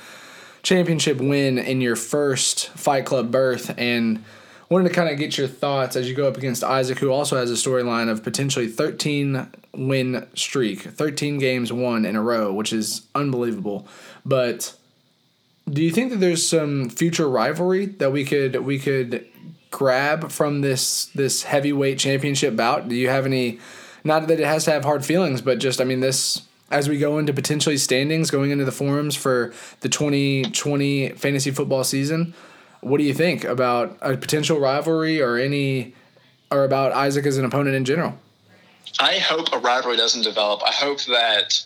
championship 0.61 1.19
win 1.19 1.57
in 1.57 1.79
your 1.79 1.95
first 1.95 2.67
Fight 2.69 3.05
Club 3.05 3.31
berth, 3.31 3.73
and 3.77 4.23
wanted 4.69 4.89
to 4.89 4.93
kind 4.93 5.09
of 5.09 5.17
get 5.17 5.37
your 5.37 5.47
thoughts 5.47 5.95
as 5.95 6.09
you 6.09 6.15
go 6.15 6.27
up 6.27 6.37
against 6.37 6.63
Isaac, 6.63 6.99
who 6.99 7.11
also 7.11 7.37
has 7.37 7.49
a 7.49 7.55
storyline 7.55 8.09
of 8.09 8.23
potentially 8.23 8.67
13 8.67 9.47
win 9.73 10.27
streak, 10.35 10.81
13 10.81 11.39
games 11.39 11.71
won 11.71 12.05
in 12.05 12.15
a 12.15 12.21
row, 12.21 12.51
which 12.53 12.73
is 12.73 13.03
unbelievable. 13.15 13.87
But 14.25 14.75
do 15.69 15.83
you 15.83 15.91
think 15.91 16.11
that 16.11 16.17
there's 16.17 16.47
some 16.47 16.89
future 16.89 17.29
rivalry 17.29 17.85
that 17.85 18.11
we 18.11 18.25
could 18.25 18.55
we 18.57 18.79
could 18.79 19.25
grab 19.71 20.31
from 20.31 20.61
this 20.61 21.05
this 21.15 21.43
heavyweight 21.43 21.99
championship 21.99 22.55
bout? 22.55 22.87
Do 22.89 22.95
you 22.95 23.09
have 23.09 23.25
any? 23.25 23.59
Not 24.03 24.27
that 24.27 24.39
it 24.39 24.45
has 24.45 24.65
to 24.65 24.71
have 24.71 24.83
hard 24.83 25.05
feelings, 25.05 25.41
but 25.41 25.59
just 25.59 25.81
I 25.81 25.83
mean 25.83 25.99
this 25.99 26.41
as 26.71 26.87
we 26.87 26.99
go 26.99 27.17
into 27.17 27.33
potentially 27.33 27.77
standings 27.77 28.29
going 28.29 28.51
into 28.51 28.65
the 28.65 28.71
forums 28.71 29.15
for 29.15 29.53
the 29.81 29.89
2020 29.89 31.09
fantasy 31.09 31.51
football 31.51 31.83
season. 31.83 32.33
What 32.81 32.99
do 32.99 33.03
you 33.03 33.13
think 33.13 33.43
about 33.43 33.97
a 34.01 34.15
potential 34.15 34.59
rivalry 34.59 35.21
or 35.21 35.37
any 35.37 35.95
or 36.51 36.63
about 36.63 36.91
Isaac 36.91 37.25
as 37.25 37.37
an 37.37 37.45
opponent 37.45 37.75
in 37.75 37.85
general? 37.85 38.17
I 38.99 39.17
hope 39.17 39.53
a 39.53 39.59
rivalry 39.59 39.97
doesn't 39.97 40.23
develop. 40.23 40.61
I 40.63 40.71
hope 40.71 41.03
that 41.05 41.63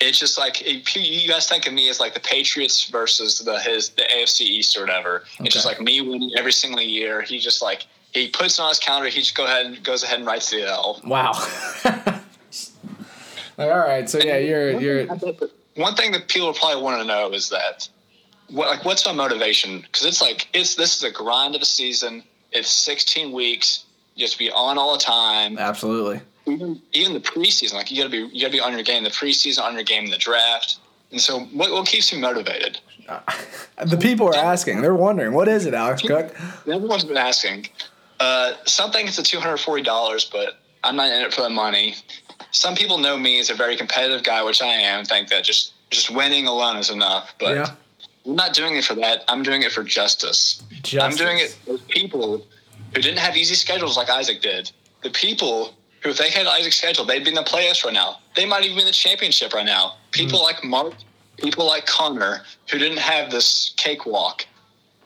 it's 0.00 0.18
just 0.18 0.38
like 0.38 0.66
you 0.66 1.28
guys 1.28 1.46
think 1.46 1.66
of 1.66 1.74
me 1.74 1.88
as 1.88 2.00
like 2.00 2.14
the 2.14 2.20
Patriots 2.20 2.88
versus 2.88 3.38
the 3.38 3.58
his 3.60 3.90
the 3.90 4.02
AFC 4.02 4.42
East 4.42 4.76
or 4.76 4.80
whatever. 4.80 5.24
It's 5.40 5.54
just 5.54 5.66
like 5.66 5.80
me 5.80 6.00
winning 6.00 6.32
every 6.36 6.52
single 6.52 6.80
year. 6.80 7.22
He 7.22 7.38
just 7.38 7.60
like 7.60 7.86
he 8.12 8.28
puts 8.28 8.58
it 8.58 8.62
on 8.62 8.68
his 8.70 8.78
calendar. 8.78 9.08
He 9.10 9.20
just 9.20 9.36
go 9.36 9.44
ahead 9.44 9.66
and 9.66 9.84
goes 9.84 10.02
ahead 10.02 10.18
and 10.18 10.26
writes 10.26 10.50
the 10.50 10.66
L. 10.66 11.00
Wow. 11.04 11.32
like, 11.84 12.22
all 13.58 13.78
right, 13.78 14.08
so 14.08 14.18
yeah, 14.18 14.38
you're 14.38 14.80
you're 14.80 15.06
One 15.76 15.94
thing 15.94 16.12
that 16.12 16.28
people 16.28 16.52
probably 16.54 16.82
want 16.82 17.00
to 17.00 17.06
know 17.06 17.30
is 17.32 17.50
that 17.50 17.88
what 18.48 18.68
like 18.68 18.84
what's 18.84 19.04
my 19.04 19.12
motivation? 19.12 19.82
Because 19.82 20.04
it's 20.06 20.22
like 20.22 20.48
it's 20.54 20.76
this 20.76 20.96
is 20.96 21.04
a 21.04 21.10
grind 21.10 21.54
of 21.54 21.62
a 21.62 21.66
season. 21.66 22.22
It's 22.52 22.68
16 22.68 23.32
weeks. 23.32 23.84
You 24.16 24.24
have 24.24 24.32
to 24.32 24.38
be 24.38 24.50
on 24.50 24.76
all 24.76 24.94
the 24.94 25.04
time. 25.04 25.56
absolutely. 25.58 26.20
Even 26.50 26.82
even 26.92 27.14
the 27.14 27.20
preseason, 27.20 27.74
like 27.74 27.90
you 27.90 27.96
gotta 27.98 28.10
be 28.10 28.18
you 28.32 28.40
gotta 28.40 28.52
be 28.52 28.60
on 28.60 28.72
your 28.72 28.82
game. 28.82 29.04
The 29.04 29.10
preseason, 29.10 29.62
on 29.62 29.74
your 29.74 29.84
game 29.84 30.04
in 30.04 30.10
the 30.10 30.18
draft. 30.18 30.78
And 31.12 31.20
so, 31.20 31.40
what, 31.40 31.72
what 31.72 31.86
keeps 31.86 32.12
you 32.12 32.18
motivated? 32.20 32.78
The 33.84 33.96
people 33.96 34.28
are 34.28 34.36
asking. 34.36 34.80
They're 34.82 34.94
wondering, 34.94 35.32
what 35.32 35.48
is 35.48 35.66
it, 35.66 35.74
Alex 35.74 36.02
Cook? 36.02 36.32
Everyone's 36.68 37.04
been 37.04 37.16
asking. 37.16 37.66
Uh, 38.20 38.52
some 38.66 38.92
think 38.92 39.08
it's 39.08 39.18
a 39.18 39.22
two 39.22 39.40
hundred 39.40 39.58
forty 39.58 39.82
dollars, 39.82 40.24
but 40.30 40.60
I'm 40.84 40.94
not 40.96 41.10
in 41.10 41.24
it 41.24 41.34
for 41.34 41.42
the 41.42 41.50
money. 41.50 41.96
Some 42.52 42.74
people 42.74 42.98
know 42.98 43.16
me 43.18 43.40
as 43.40 43.50
a 43.50 43.54
very 43.54 43.76
competitive 43.76 44.22
guy, 44.22 44.42
which 44.42 44.62
I 44.62 44.66
am. 44.66 45.04
Think 45.04 45.28
that 45.28 45.42
just 45.44 45.72
just 45.90 46.10
winning 46.14 46.46
alone 46.46 46.76
is 46.76 46.90
enough. 46.90 47.34
But 47.40 47.56
Yeah. 47.56 47.74
I'm 48.26 48.36
not 48.36 48.52
doing 48.54 48.76
it 48.76 48.84
for 48.84 48.94
that. 48.96 49.24
I'm 49.28 49.42
doing 49.42 49.62
it 49.62 49.72
for 49.72 49.82
justice. 49.82 50.62
I'm 51.00 51.16
doing 51.16 51.38
it 51.38 51.56
with 51.66 51.86
people 51.88 52.44
who 52.94 53.00
didn't 53.00 53.18
have 53.18 53.36
easy 53.36 53.54
schedules 53.54 53.96
like 53.96 54.10
Isaac 54.10 54.42
did. 54.42 54.70
The 55.02 55.10
people 55.10 55.74
who, 56.02 56.10
if 56.10 56.18
they 56.18 56.30
had 56.30 56.46
Isaac's 56.46 56.76
schedule, 56.76 57.04
they'd 57.04 57.24
be 57.24 57.30
in 57.30 57.34
the 57.34 57.42
playoffs 57.42 57.84
right 57.84 57.94
now. 57.94 58.18
They 58.36 58.46
might 58.46 58.64
even 58.64 58.76
be 58.76 58.80
in 58.82 58.86
the 58.86 58.92
championship 58.92 59.52
right 59.52 59.66
now. 59.66 59.94
People 60.12 60.42
like 60.42 60.64
Mark, 60.64 60.94
people 61.36 61.66
like 61.66 61.86
Connor, 61.86 62.42
who 62.70 62.78
didn't 62.78 62.98
have 62.98 63.30
this 63.30 63.74
cakewalk. 63.76 64.46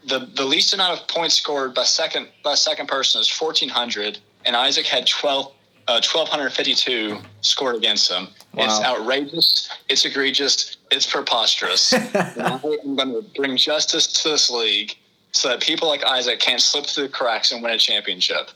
The 0.07 0.30
the 0.34 0.45
least 0.45 0.74
amount 0.74 1.01
of 1.01 1.09
points 1.09 1.34
scored 1.34 1.74
by 1.74 1.84
second 1.84 2.28
by 2.42 2.55
second 2.55 2.88
person 2.88 3.20
is 3.20 3.28
fourteen 3.28 3.70
hundred, 3.70 4.18
and 4.45 4.55
Isaac 4.55 4.86
had 4.86 5.07
12, 5.07 5.47
uh, 5.88 6.01
1252 6.03 7.18
scored 7.40 7.76
against 7.76 8.11
him. 8.11 8.28
It's 8.57 8.80
outrageous. 8.82 9.68
It's 9.88 10.05
egregious. 10.05 10.76
It's 10.90 11.07
preposterous. 11.07 11.92
I 12.14 12.61
am 12.84 12.97
going 12.97 13.14
to 13.14 13.24
bring 13.34 13.57
justice 13.57 14.07
to 14.22 14.30
this 14.30 14.51
league 14.51 14.95
so 15.32 15.49
that 15.49 15.61
people 15.61 15.88
like 15.88 16.05
Isaac 16.05 16.38
can't 16.38 16.61
slip 16.61 16.86
through 16.86 17.05
the 17.05 17.12
cracks 17.12 17.51
and 17.53 17.62
win 17.62 17.72
a 17.72 17.78
championship. 17.78 18.51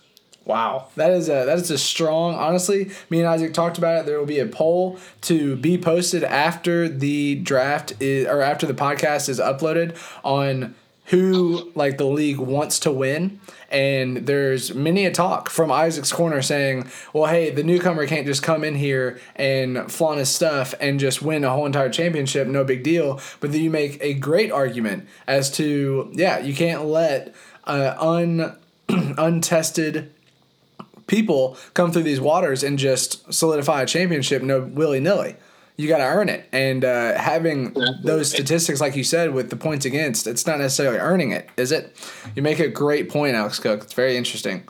Wow, 0.48 0.86
that 0.96 1.10
is 1.10 1.28
a 1.28 1.44
that 1.44 1.58
is 1.58 1.70
a 1.70 1.76
strong. 1.76 2.34
Honestly, 2.34 2.90
me 3.10 3.18
and 3.18 3.28
Isaac 3.28 3.52
talked 3.52 3.76
about 3.76 4.00
it. 4.00 4.06
There 4.06 4.18
will 4.18 4.24
be 4.24 4.38
a 4.38 4.46
poll 4.46 4.98
to 5.22 5.56
be 5.56 5.76
posted 5.76 6.24
after 6.24 6.88
the 6.88 7.34
draft 7.34 7.92
is 8.00 8.26
or 8.26 8.40
after 8.40 8.64
the 8.64 8.72
podcast 8.72 9.28
is 9.28 9.38
uploaded 9.38 9.94
on 10.24 10.74
who 11.04 11.70
like 11.74 11.98
the 11.98 12.06
league 12.06 12.38
wants 12.38 12.78
to 12.80 12.90
win. 12.90 13.40
And 13.70 14.26
there's 14.26 14.74
many 14.74 15.04
a 15.04 15.10
talk 15.10 15.50
from 15.50 15.70
Isaac's 15.70 16.12
corner 16.12 16.40
saying, 16.40 16.88
"Well, 17.12 17.26
hey, 17.26 17.50
the 17.50 17.62
newcomer 17.62 18.06
can't 18.06 18.26
just 18.26 18.42
come 18.42 18.64
in 18.64 18.74
here 18.74 19.20
and 19.36 19.92
flaunt 19.92 20.18
his 20.18 20.30
stuff 20.30 20.74
and 20.80 20.98
just 20.98 21.20
win 21.20 21.44
a 21.44 21.50
whole 21.50 21.66
entire 21.66 21.90
championship. 21.90 22.48
No 22.48 22.64
big 22.64 22.82
deal." 22.82 23.20
But 23.40 23.52
then 23.52 23.60
you 23.60 23.70
make 23.70 23.98
a 24.00 24.14
great 24.14 24.50
argument 24.50 25.06
as 25.26 25.50
to, 25.58 26.10
yeah, 26.14 26.38
you 26.38 26.54
can't 26.54 26.86
let 26.86 27.34
uh, 27.66 27.94
un 27.98 28.56
untested 28.88 30.10
people 31.08 31.56
come 31.74 31.90
through 31.90 32.04
these 32.04 32.20
waters 32.20 32.62
and 32.62 32.78
just 32.78 33.32
solidify 33.32 33.82
a 33.82 33.86
championship 33.86 34.42
no 34.42 34.60
willy 34.60 35.00
nilly. 35.00 35.34
You 35.76 35.88
got 35.88 35.98
to 35.98 36.04
earn 36.04 36.28
it, 36.28 36.48
and 36.50 36.84
uh, 36.84 37.16
having 37.16 37.72
those 38.02 38.32
statistics, 38.32 38.80
like 38.80 38.96
you 38.96 39.04
said, 39.04 39.32
with 39.32 39.48
the 39.48 39.54
points 39.54 39.86
against, 39.86 40.26
it's 40.26 40.44
not 40.44 40.58
necessarily 40.58 40.98
earning 40.98 41.30
it, 41.30 41.48
is 41.56 41.70
it? 41.70 41.96
You 42.34 42.42
make 42.42 42.58
a 42.58 42.66
great 42.66 43.08
point, 43.08 43.36
Alex 43.36 43.60
Cook. 43.60 43.84
It's 43.84 43.92
very 43.92 44.16
interesting. 44.16 44.66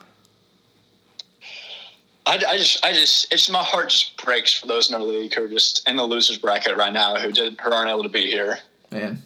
I, 2.27 2.35
I 2.47 2.59
just, 2.59 2.85
I 2.85 2.93
just, 2.93 3.33
it's 3.33 3.49
my 3.49 3.63
heart 3.63 3.89
just 3.89 4.23
breaks 4.23 4.53
for 4.53 4.67
those 4.67 4.93
in 4.93 5.01
the 5.01 5.05
league 5.05 5.33
who 5.33 5.45
are 5.45 5.49
just 5.49 5.89
in 5.89 5.97
the 5.97 6.05
losers 6.05 6.37
bracket 6.37 6.77
right 6.77 6.93
now 6.93 7.17
who 7.17 7.33
did, 7.33 7.59
who 7.59 7.73
aren't 7.73 7.89
able 7.89 8.03
to 8.03 8.11
be 8.11 8.27
here. 8.27 8.59
Man, 8.91 9.23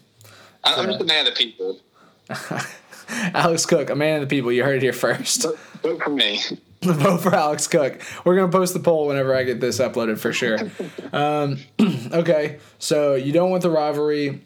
I'm 0.63 0.79
I'm 0.79 0.87
just 0.87 1.01
a 1.01 1.05
man 1.05 1.27
of 1.27 1.35
the 1.35 1.39
people. 1.39 1.81
Alex 3.35 3.67
Cook, 3.67 3.91
a 3.91 3.97
man 3.97 4.23
of 4.23 4.29
the 4.29 4.33
people. 4.33 4.53
You 4.53 4.63
heard 4.63 4.77
it 4.77 4.83
here 4.83 4.93
first. 4.93 5.47
Vote 5.83 6.01
for 6.01 6.11
me. 6.11 6.41
Vote 6.85 7.21
for 7.21 7.33
Alex 7.33 7.69
Cook. 7.69 8.03
We're 8.25 8.35
gonna 8.35 8.51
post 8.51 8.75
the 8.75 8.81
poll 8.81 9.07
whenever 9.07 9.37
I 9.37 9.45
get 9.45 9.61
this 9.61 9.79
uploaded 9.79 10.19
for 10.19 10.33
sure. 10.33 10.59
Um, 11.13 11.59
okay, 12.13 12.59
so 12.79 13.15
you 13.17 13.33
don't 13.33 13.51
want 13.51 13.63
the 13.63 13.71
rivalry. 13.71 14.41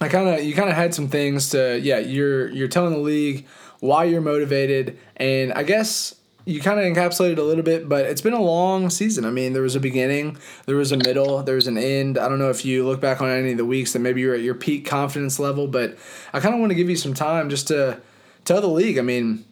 I 0.00 0.08
kind 0.08 0.28
of 0.28 0.42
you 0.42 0.54
kind 0.54 0.68
of 0.68 0.74
had 0.74 0.92
some 0.92 1.06
things 1.06 1.50
to 1.50 1.78
yeah. 1.78 1.98
You're 1.98 2.48
you're 2.48 2.66
telling 2.66 2.92
the 2.92 2.98
league 2.98 3.46
why 3.78 4.04
you're 4.04 4.20
motivated, 4.20 4.98
and 5.16 5.52
I 5.52 5.62
guess 5.62 6.16
you 6.46 6.60
kind 6.60 6.80
of 6.80 6.84
encapsulated 6.84 7.38
a 7.38 7.42
little 7.42 7.62
bit. 7.62 7.88
But 7.88 8.06
it's 8.06 8.20
been 8.20 8.32
a 8.32 8.42
long 8.42 8.90
season. 8.90 9.24
I 9.24 9.30
mean, 9.30 9.52
there 9.52 9.62
was 9.62 9.76
a 9.76 9.80
beginning, 9.80 10.36
there 10.66 10.76
was 10.76 10.90
a 10.90 10.96
middle, 10.96 11.42
there 11.44 11.54
was 11.54 11.68
an 11.68 11.78
end. 11.78 12.18
I 12.18 12.28
don't 12.28 12.40
know 12.40 12.50
if 12.50 12.64
you 12.64 12.84
look 12.84 13.00
back 13.00 13.22
on 13.22 13.30
any 13.30 13.52
of 13.52 13.56
the 13.56 13.64
weeks 13.64 13.92
that 13.92 14.00
maybe 14.00 14.20
you're 14.20 14.34
at 14.34 14.42
your 14.42 14.56
peak 14.56 14.84
confidence 14.84 15.38
level, 15.38 15.68
but 15.68 15.96
I 16.32 16.40
kind 16.40 16.54
of 16.54 16.60
want 16.60 16.70
to 16.70 16.76
give 16.76 16.90
you 16.90 16.96
some 16.96 17.14
time 17.14 17.48
just 17.50 17.68
to 17.68 18.00
tell 18.44 18.60
the 18.60 18.68
league. 18.68 18.98
I 18.98 19.02
mean, 19.02 19.44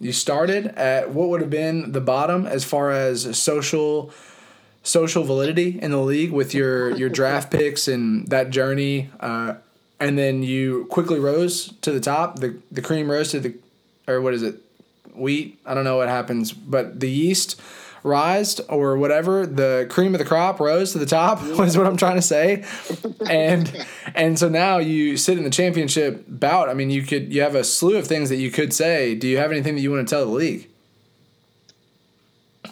you 0.00 0.12
started 0.12 0.66
at 0.68 1.10
what 1.10 1.28
would 1.28 1.40
have 1.40 1.50
been 1.50 1.92
the 1.92 2.00
bottom 2.00 2.46
as 2.46 2.64
far 2.64 2.90
as 2.90 3.38
social 3.38 4.12
social 4.82 5.24
validity 5.24 5.80
in 5.80 5.90
the 5.90 6.00
league 6.00 6.30
with 6.30 6.54
your 6.54 6.90
your 6.96 7.08
draft 7.08 7.50
picks 7.50 7.88
and 7.88 8.28
that 8.28 8.50
journey 8.50 9.10
uh, 9.20 9.54
and 9.98 10.18
then 10.18 10.42
you 10.42 10.86
quickly 10.86 11.18
rose 11.18 11.72
to 11.80 11.90
the 11.90 12.00
top. 12.00 12.38
The 12.38 12.58
the 12.70 12.82
cream 12.82 13.10
rose 13.10 13.30
to 13.30 13.40
the 13.40 13.54
or 14.06 14.20
what 14.20 14.34
is 14.34 14.42
it? 14.42 14.56
Wheat? 15.14 15.58
I 15.64 15.74
don't 15.74 15.84
know 15.84 15.96
what 15.96 16.08
happens 16.08 16.52
but 16.52 17.00
the 17.00 17.10
yeast 17.10 17.60
rised 18.06 18.60
or 18.68 18.96
whatever 18.96 19.44
the 19.46 19.86
cream 19.90 20.14
of 20.14 20.18
the 20.18 20.24
crop 20.24 20.60
rose 20.60 20.92
to 20.92 20.98
the 20.98 21.04
top 21.06 21.42
Is 21.44 21.76
what 21.76 21.86
i'm 21.86 21.96
trying 21.96 22.16
to 22.16 22.22
say 22.22 22.64
and 23.28 23.86
and 24.14 24.38
so 24.38 24.48
now 24.48 24.78
you 24.78 25.16
sit 25.16 25.36
in 25.36 25.44
the 25.44 25.50
championship 25.50 26.24
bout 26.28 26.68
i 26.68 26.74
mean 26.74 26.88
you 26.88 27.02
could 27.02 27.32
you 27.34 27.42
have 27.42 27.54
a 27.54 27.64
slew 27.64 27.96
of 27.98 28.06
things 28.06 28.28
that 28.30 28.36
you 28.36 28.50
could 28.50 28.72
say 28.72 29.14
do 29.14 29.26
you 29.28 29.36
have 29.38 29.50
anything 29.52 29.74
that 29.74 29.80
you 29.82 29.90
want 29.90 30.08
to 30.08 30.14
tell 30.14 30.24
the 30.24 30.30
league 30.32 30.70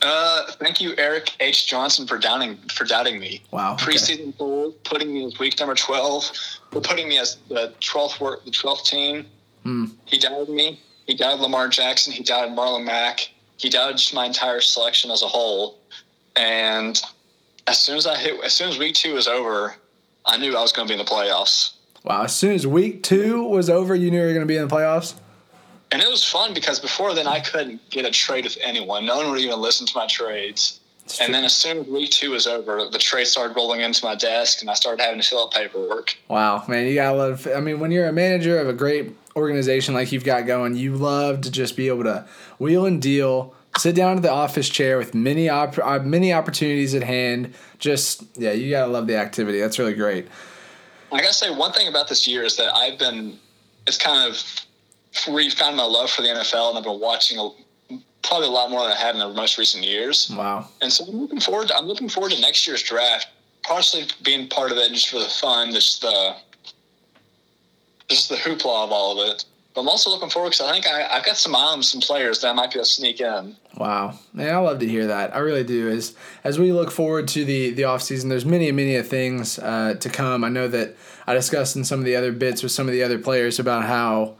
Uh, 0.03 0.51
thank 0.61 0.81
you, 0.81 0.93
Eric 0.99 1.31
H. 1.41 1.67
Johnson, 1.67 2.07
for 2.07 2.19
doubting 2.19 2.57
for 2.69 2.85
doubting 2.85 3.19
me. 3.19 3.41
Wow, 3.53 3.75
okay. 3.75 3.93
Preseason 3.93 4.37
poll, 4.37 4.73
putting 4.85 5.15
me 5.15 5.25
as 5.25 5.39
week 5.39 5.59
number 5.59 5.75
twelve, 5.75 6.31
putting 6.73 7.09
me 7.09 7.17
as 7.19 7.37
the 7.49 7.73
twelfth 7.81 8.21
work, 8.21 8.45
the 8.45 8.51
twelfth 8.51 8.85
team. 8.85 9.25
He 10.05 10.19
doubted 10.19 10.51
me. 10.51 10.81
He 11.07 11.15
doubted 11.15 11.41
Lamar 11.41 11.69
Jackson. 11.69 12.13
He 12.13 12.23
doubted 12.23 12.55
Marlon 12.55 12.85
Mack. 12.85 13.31
He 13.57 13.69
dodged 13.69 14.15
my 14.15 14.27
entire 14.27 14.61
selection 14.61 15.11
as 15.11 15.23
a 15.23 15.27
whole. 15.27 15.79
And 16.37 17.01
as 17.67 17.81
soon 17.81 17.97
as 17.97 18.07
I 18.07 18.17
hit, 18.17 18.43
as 18.45 18.53
soon 18.53 18.69
as 18.69 18.79
week 18.79 18.95
two 18.95 19.15
was 19.15 19.29
over, 19.29 19.77
I 20.27 20.37
knew 20.37 20.57
I 20.57 20.61
was 20.61 20.73
going 20.73 20.89
to 20.89 20.95
be 20.95 20.99
in 20.99 21.05
the 21.05 21.11
playoffs. 21.11 21.75
Wow. 22.05 22.25
As 22.25 22.35
soon 22.35 22.53
as 22.53 22.67
week 22.67 23.03
two 23.03 23.45
was 23.45 23.71
over, 23.71 23.95
you 23.95 24.11
knew 24.11 24.21
you 24.21 24.27
were 24.27 24.33
going 24.33 24.41
to 24.41 24.47
be 24.47 24.57
in 24.57 24.69
the 24.69 24.75
playoffs? 24.75 25.15
And 25.93 26.03
it 26.03 26.09
was 26.09 26.25
fun 26.25 26.53
because 26.55 26.81
before 26.81 27.15
then 27.15 27.27
I 27.27 27.41
couldn't 27.41 27.89
get 27.91 28.05
a 28.05 28.11
trade 28.11 28.45
with 28.45 28.59
anyone. 28.61 29.07
No 29.07 29.17
one 29.17 29.31
would 29.31 29.41
even 29.41 29.61
listen 29.61 29.87
to 29.87 29.93
my 29.97 30.07
trades. 30.07 30.81
And 31.21 31.33
then 31.33 31.45
as 31.45 31.55
soon 31.55 31.79
as 31.79 31.87
week 31.87 32.11
two 32.11 32.31
was 32.31 32.47
over, 32.47 32.89
the 32.91 32.99
trade 32.99 33.27
started 33.27 33.55
rolling 33.55 33.83
into 33.83 34.05
my 34.05 34.15
desk 34.15 34.61
and 34.63 34.71
I 34.71 34.75
started 34.75 35.03
having 35.03 35.21
to 35.21 35.27
fill 35.29 35.45
out 35.45 35.53
paperwork. 35.53 36.17
Wow, 36.29 36.65
man, 36.67 36.87
you 36.87 36.95
gotta 36.95 37.17
love. 37.17 37.47
I 37.55 37.61
mean, 37.61 37.79
when 37.79 37.91
you're 37.91 38.09
a 38.09 38.13
manager 38.13 38.59
of 38.59 38.69
a 38.69 38.73
great 38.73 39.15
organization 39.37 39.95
like 39.95 40.13
you've 40.13 40.25
got 40.25 40.47
going, 40.47 40.77
you 40.77 40.95
love 40.95 41.41
to 41.43 41.51
just 41.51 41.77
be 41.77 41.89
able 41.89 42.05
to 42.05 42.27
wheel 42.59 42.87
and 42.87 43.03
deal, 43.03 43.55
sit 43.77 43.95
down 43.95 44.17
at 44.17 44.23
the 44.23 44.31
office 44.31 44.69
chair 44.69 44.99
with 44.99 45.15
many 45.15 45.49
op- 45.49 45.79
uh, 45.79 45.99
many 46.01 46.33
opportunities 46.33 46.95
at 46.95 47.03
hand. 47.03 47.55
Just 47.79 48.25
yeah, 48.37 48.53
you 48.53 48.71
gotta 48.71 48.91
love 48.91 49.07
the 49.07 49.17
activity. 49.17 49.61
That's 49.61 49.79
really 49.79 49.95
great. 49.95 50.29
I 51.13 51.21
gotta 51.21 51.33
say, 51.33 51.51
one 51.55 51.73
thing 51.73 51.89
about 51.89 52.09
this 52.09 52.27
year 52.27 52.43
is 52.43 52.57
that 52.57 52.75
I've 52.75 52.99
been, 52.99 53.39
it's 53.87 53.99
kind 53.99 54.29
of 54.29 54.43
refound 55.33 55.77
my 55.77 55.85
love 55.85 56.11
for 56.11 56.23
the 56.23 56.29
NFL 56.29 56.71
and 56.71 56.79
I've 56.79 56.85
been 56.85 57.01
watching 57.01 57.39
a, 57.39 57.51
probably 58.23 58.49
a 58.49 58.51
lot 58.51 58.71
more 58.71 58.83
than 58.83 58.93
I 58.93 58.97
had 58.97 59.15
in 59.15 59.21
the 59.21 59.33
most 59.33 59.57
recent 59.59 59.85
years. 59.85 60.31
Wow. 60.31 60.69
And 60.81 60.93
so 60.93 61.05
I'm 61.05 61.21
looking 61.21 61.41
forward. 61.41 61.69
To, 61.69 61.77
I'm 61.77 61.85
looking 61.85 62.09
forward 62.09 62.33
to 62.33 62.41
next 62.41 62.67
year's 62.67 62.83
draft. 62.83 63.29
Partially 63.63 64.05
being 64.23 64.49
part 64.49 64.73
of 64.73 64.79
it 64.79 64.93
just 64.93 65.09
for 65.09 65.19
the 65.19 65.27
fun, 65.27 65.73
just 65.73 66.03
the 66.03 66.35
just 68.09 68.29
the 68.29 68.37
hoopla 68.37 68.85
of 68.85 68.93
all 68.93 69.21
of 69.21 69.29
it. 69.29 69.45
But 69.75 69.81
I'm 69.81 69.89
also 69.89 70.09
looking 70.11 70.31
forward 70.31 70.51
because 70.51 70.61
I 70.61 70.73
think 70.73 70.87
I, 70.87 71.05
I've 71.11 71.25
got 71.25 71.37
some 71.37 71.57
on 71.57 71.83
some 71.83 72.01
players 72.01 72.41
that 72.41 72.49
I 72.49 72.53
might 72.53 72.71
be 72.71 72.77
able 72.77 72.85
to 72.85 72.91
sneak 72.91 73.21
in. 73.21 73.57
Wow, 73.77 74.17
man, 74.33 74.55
I 74.55 74.59
love 74.59 74.79
to 74.79 74.89
hear 74.89 75.09
that. 75.09 75.35
I 75.35 75.39
really 75.39 75.65
do. 75.65 75.89
As 75.89 76.15
as 76.45 76.61
we 76.61 76.71
look 76.71 76.93
forward 76.93 77.27
to 77.29 77.45
the 77.45 77.71
the 77.73 77.85
off 77.85 78.01
season, 78.01 78.29
there's 78.29 78.47
many 78.47 78.71
many 78.71 79.03
things 79.03 79.59
uh, 79.59 79.95
to 79.99 80.09
come. 80.09 80.45
I 80.45 80.49
know 80.49 80.69
that 80.69 80.97
I 81.27 81.35
discussed 81.35 81.75
in 81.75 81.85
some 81.85 81.99
of 81.99 82.05
the 82.05 82.15
other 82.15 82.31
bits 82.31 82.63
with 82.63 82.71
some 82.71 82.87
of 82.87 82.93
the 82.93 83.03
other 83.03 83.19
players 83.19 83.59
about 83.59 83.85
how 83.85 84.37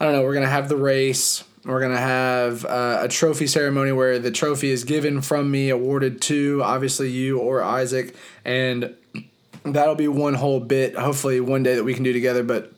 I 0.00 0.06
don't 0.06 0.12
know 0.12 0.22
we're 0.22 0.34
gonna 0.34 0.48
have 0.48 0.68
the 0.68 0.76
race. 0.76 1.44
We're 1.64 1.80
gonna 1.80 1.96
have 1.96 2.64
uh, 2.64 2.98
a 3.02 3.08
trophy 3.08 3.46
ceremony 3.46 3.92
where 3.92 4.18
the 4.18 4.32
trophy 4.32 4.70
is 4.70 4.82
given 4.82 5.22
from 5.22 5.52
me, 5.52 5.70
awarded 5.70 6.20
to 6.22 6.62
obviously 6.64 7.10
you 7.10 7.38
or 7.38 7.62
Isaac, 7.62 8.16
and 8.44 8.96
that'll 9.62 9.94
be 9.94 10.08
one 10.08 10.34
whole 10.34 10.58
bit. 10.58 10.96
Hopefully, 10.96 11.38
one 11.38 11.62
day 11.62 11.76
that 11.76 11.84
we 11.84 11.94
can 11.94 12.02
do 12.02 12.12
together. 12.12 12.42
But 12.42 12.73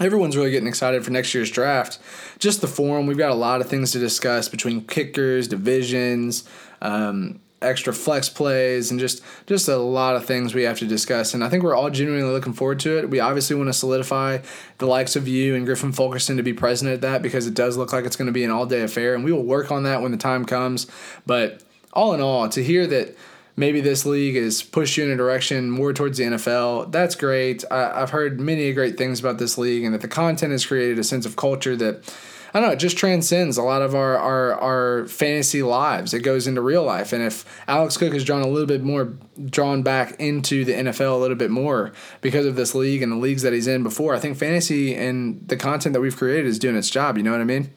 everyone's 0.00 0.36
really 0.36 0.50
getting 0.50 0.68
excited 0.68 1.04
for 1.04 1.10
next 1.10 1.34
year's 1.34 1.50
draft. 1.50 1.98
Just 2.38 2.60
the 2.60 2.66
forum, 2.66 3.06
we've 3.06 3.18
got 3.18 3.30
a 3.30 3.34
lot 3.34 3.60
of 3.60 3.68
things 3.68 3.92
to 3.92 3.98
discuss 3.98 4.48
between 4.48 4.84
kickers, 4.84 5.46
divisions, 5.46 6.48
um, 6.80 7.40
extra 7.62 7.92
flex 7.92 8.28
plays, 8.28 8.90
and 8.90 8.98
just 8.98 9.22
just 9.46 9.68
a 9.68 9.76
lot 9.76 10.16
of 10.16 10.24
things 10.24 10.54
we 10.54 10.62
have 10.62 10.78
to 10.78 10.86
discuss. 10.86 11.34
And 11.34 11.44
I 11.44 11.48
think 11.48 11.62
we're 11.62 11.74
all 11.74 11.90
genuinely 11.90 12.32
looking 12.32 12.54
forward 12.54 12.80
to 12.80 12.98
it. 12.98 13.10
We 13.10 13.20
obviously 13.20 13.54
want 13.56 13.68
to 13.68 13.74
solidify 13.74 14.38
the 14.78 14.86
likes 14.86 15.14
of 15.14 15.28
you 15.28 15.54
and 15.54 15.66
Griffin 15.66 15.92
Fulkerson 15.92 16.38
to 16.38 16.42
be 16.42 16.54
present 16.54 16.90
at 16.90 17.02
that 17.02 17.20
because 17.22 17.46
it 17.46 17.54
does 17.54 17.76
look 17.76 17.92
like 17.92 18.06
it's 18.06 18.16
going 18.16 18.26
to 18.26 18.32
be 18.32 18.44
an 18.44 18.50
all 18.50 18.66
day 18.66 18.80
affair, 18.82 19.14
and 19.14 19.24
we 19.24 19.32
will 19.32 19.44
work 19.44 19.70
on 19.70 19.82
that 19.82 20.02
when 20.02 20.12
the 20.12 20.18
time 20.18 20.44
comes. 20.44 20.86
But 21.26 21.62
all 21.92 22.14
in 22.14 22.20
all, 22.20 22.48
to 22.48 22.64
hear 22.64 22.86
that 22.86 23.16
maybe 23.60 23.82
this 23.82 24.06
league 24.06 24.36
has 24.36 24.62
pushed 24.62 24.96
you 24.96 25.04
in 25.04 25.10
a 25.10 25.16
direction 25.16 25.70
more 25.70 25.92
towards 25.92 26.16
the 26.16 26.24
NFL. 26.24 26.90
That's 26.90 27.14
great. 27.14 27.62
I, 27.70 28.02
I've 28.02 28.10
heard 28.10 28.40
many 28.40 28.72
great 28.72 28.96
things 28.96 29.20
about 29.20 29.36
this 29.38 29.58
league 29.58 29.84
and 29.84 29.94
that 29.94 30.00
the 30.00 30.08
content 30.08 30.50
has 30.52 30.64
created 30.64 30.98
a 30.98 31.04
sense 31.04 31.26
of 31.26 31.36
culture 31.36 31.76
that. 31.76 32.12
I 32.52 32.58
don't 32.58 32.68
know, 32.68 32.72
it 32.72 32.80
just 32.80 32.98
transcends 32.98 33.58
a 33.58 33.62
lot 33.62 33.80
of 33.80 33.94
our, 33.94 34.18
our, 34.18 34.54
our 34.54 35.06
fantasy 35.06 35.62
lives. 35.62 36.12
It 36.12 36.24
goes 36.24 36.48
into 36.48 36.60
real 36.60 36.82
life. 36.82 37.12
And 37.12 37.22
if 37.22 37.44
Alex 37.68 37.96
Cook 37.96 38.12
is 38.12 38.24
drawn 38.24 38.42
a 38.42 38.48
little 38.48 38.66
bit 38.66 38.82
more, 38.82 39.16
drawn 39.46 39.84
back 39.84 40.18
into 40.18 40.64
the 40.64 40.72
NFL 40.72 41.12
a 41.12 41.18
little 41.18 41.36
bit 41.36 41.52
more 41.52 41.92
because 42.20 42.46
of 42.46 42.56
this 42.56 42.74
league 42.74 43.02
and 43.02 43.12
the 43.12 43.16
leagues 43.16 43.42
that 43.42 43.52
he's 43.52 43.68
in 43.68 43.84
before, 43.84 44.16
I 44.16 44.18
think 44.18 44.36
fantasy 44.36 44.96
and 44.96 45.46
the 45.46 45.56
content 45.56 45.92
that 45.92 46.00
we've 46.00 46.16
created 46.16 46.46
is 46.46 46.58
doing 46.58 46.74
its 46.74 46.90
job. 46.90 47.16
You 47.16 47.22
know 47.22 47.30
what 47.30 47.40
I 47.40 47.44
mean? 47.44 47.70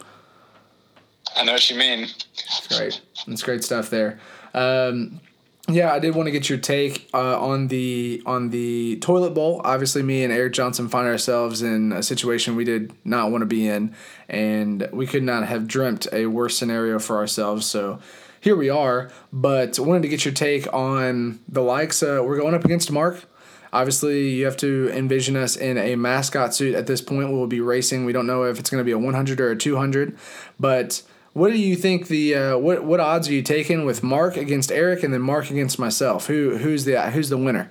I 1.36 1.44
know 1.44 1.54
what 1.54 1.70
you 1.70 1.78
mean. 1.78 2.08
That's 2.36 2.68
great. 2.68 3.02
It's 3.28 3.44
great 3.44 3.64
stuff 3.64 3.92
there. 3.92 4.20
Um, 4.56 5.22
yeah, 5.70 5.94
I 5.94 6.00
did 6.00 6.14
want 6.14 6.28
to 6.28 6.32
get 6.32 6.50
your 6.50 6.58
take 6.58 7.10
uh, 7.14 7.40
on 7.40 7.70
the 7.70 8.22
on 8.26 8.50
the 8.50 8.98
toilet 8.98 9.34
bowl. 9.34 9.62
Obviously, 9.64 10.04
me 10.04 10.24
and 10.24 10.34
Eric 10.34 10.54
Johnson 10.54 10.90
find 10.90 11.08
ourselves 11.08 11.62
in 11.62 11.94
a 11.94 12.04
situation 12.04 12.58
we 12.58 12.66
did 12.66 12.92
not 13.06 13.32
want 13.32 13.44
to 13.44 13.46
be 13.46 13.68
in, 13.68 13.96
and 14.28 14.90
we 14.92 15.08
could 15.08 15.24
not 15.24 15.48
have 15.48 15.68
dreamt 15.68 16.06
a 16.12 16.26
worse 16.26 16.58
scenario 16.58 17.00
for 17.00 17.16
ourselves. 17.16 17.66
So 17.66 18.00
here 18.42 18.58
we 18.58 18.70
are. 18.70 19.10
But 19.32 19.80
wanted 19.80 20.02
to 20.02 20.10
get 20.10 20.26
your 20.26 20.34
take 20.34 20.72
on 20.74 21.40
the 21.48 21.62
likes. 21.62 22.04
Uh, 22.04 22.22
we're 22.26 22.38
going 22.38 22.54
up 22.54 22.66
against 22.66 22.92
Mark. 22.92 23.24
Obviously, 23.72 24.32
you 24.32 24.46
have 24.46 24.58
to 24.58 24.92
envision 24.94 25.38
us 25.38 25.56
in 25.56 25.78
a 25.78 25.96
mascot 25.96 26.54
suit 26.54 26.76
at 26.76 26.88
this 26.88 27.02
point. 27.02 27.30
We 27.30 27.36
will 27.36 27.48
be 27.48 27.62
racing. 27.62 28.04
We 28.04 28.12
don't 28.12 28.28
know 28.28 28.44
if 28.44 28.60
it's 28.60 28.70
going 28.70 28.82
to 28.82 28.86
be 28.86 28.92
a 28.92 29.00
100 29.00 29.40
or 29.40 29.52
a 29.52 29.56
200, 29.56 30.16
but 30.60 31.02
what 31.34 31.52
do 31.52 31.58
you 31.58 31.76
think 31.76 32.08
the 32.08 32.36
uh, 32.36 32.58
what 32.58 32.84
what 32.84 33.00
odds 33.00 33.28
are 33.28 33.34
you 33.34 33.42
taking 33.42 33.86
with 33.86 34.04
Mark 34.04 34.38
against 34.38 34.72
Eric 34.72 35.04
and 35.04 35.14
then 35.14 35.22
Mark 35.22 35.50
against 35.50 35.80
myself? 35.80 36.28
Who 36.28 36.58
who's 36.58 36.86
the 36.86 37.02
who's 37.12 37.30
the 37.30 37.38
winner? 37.38 37.70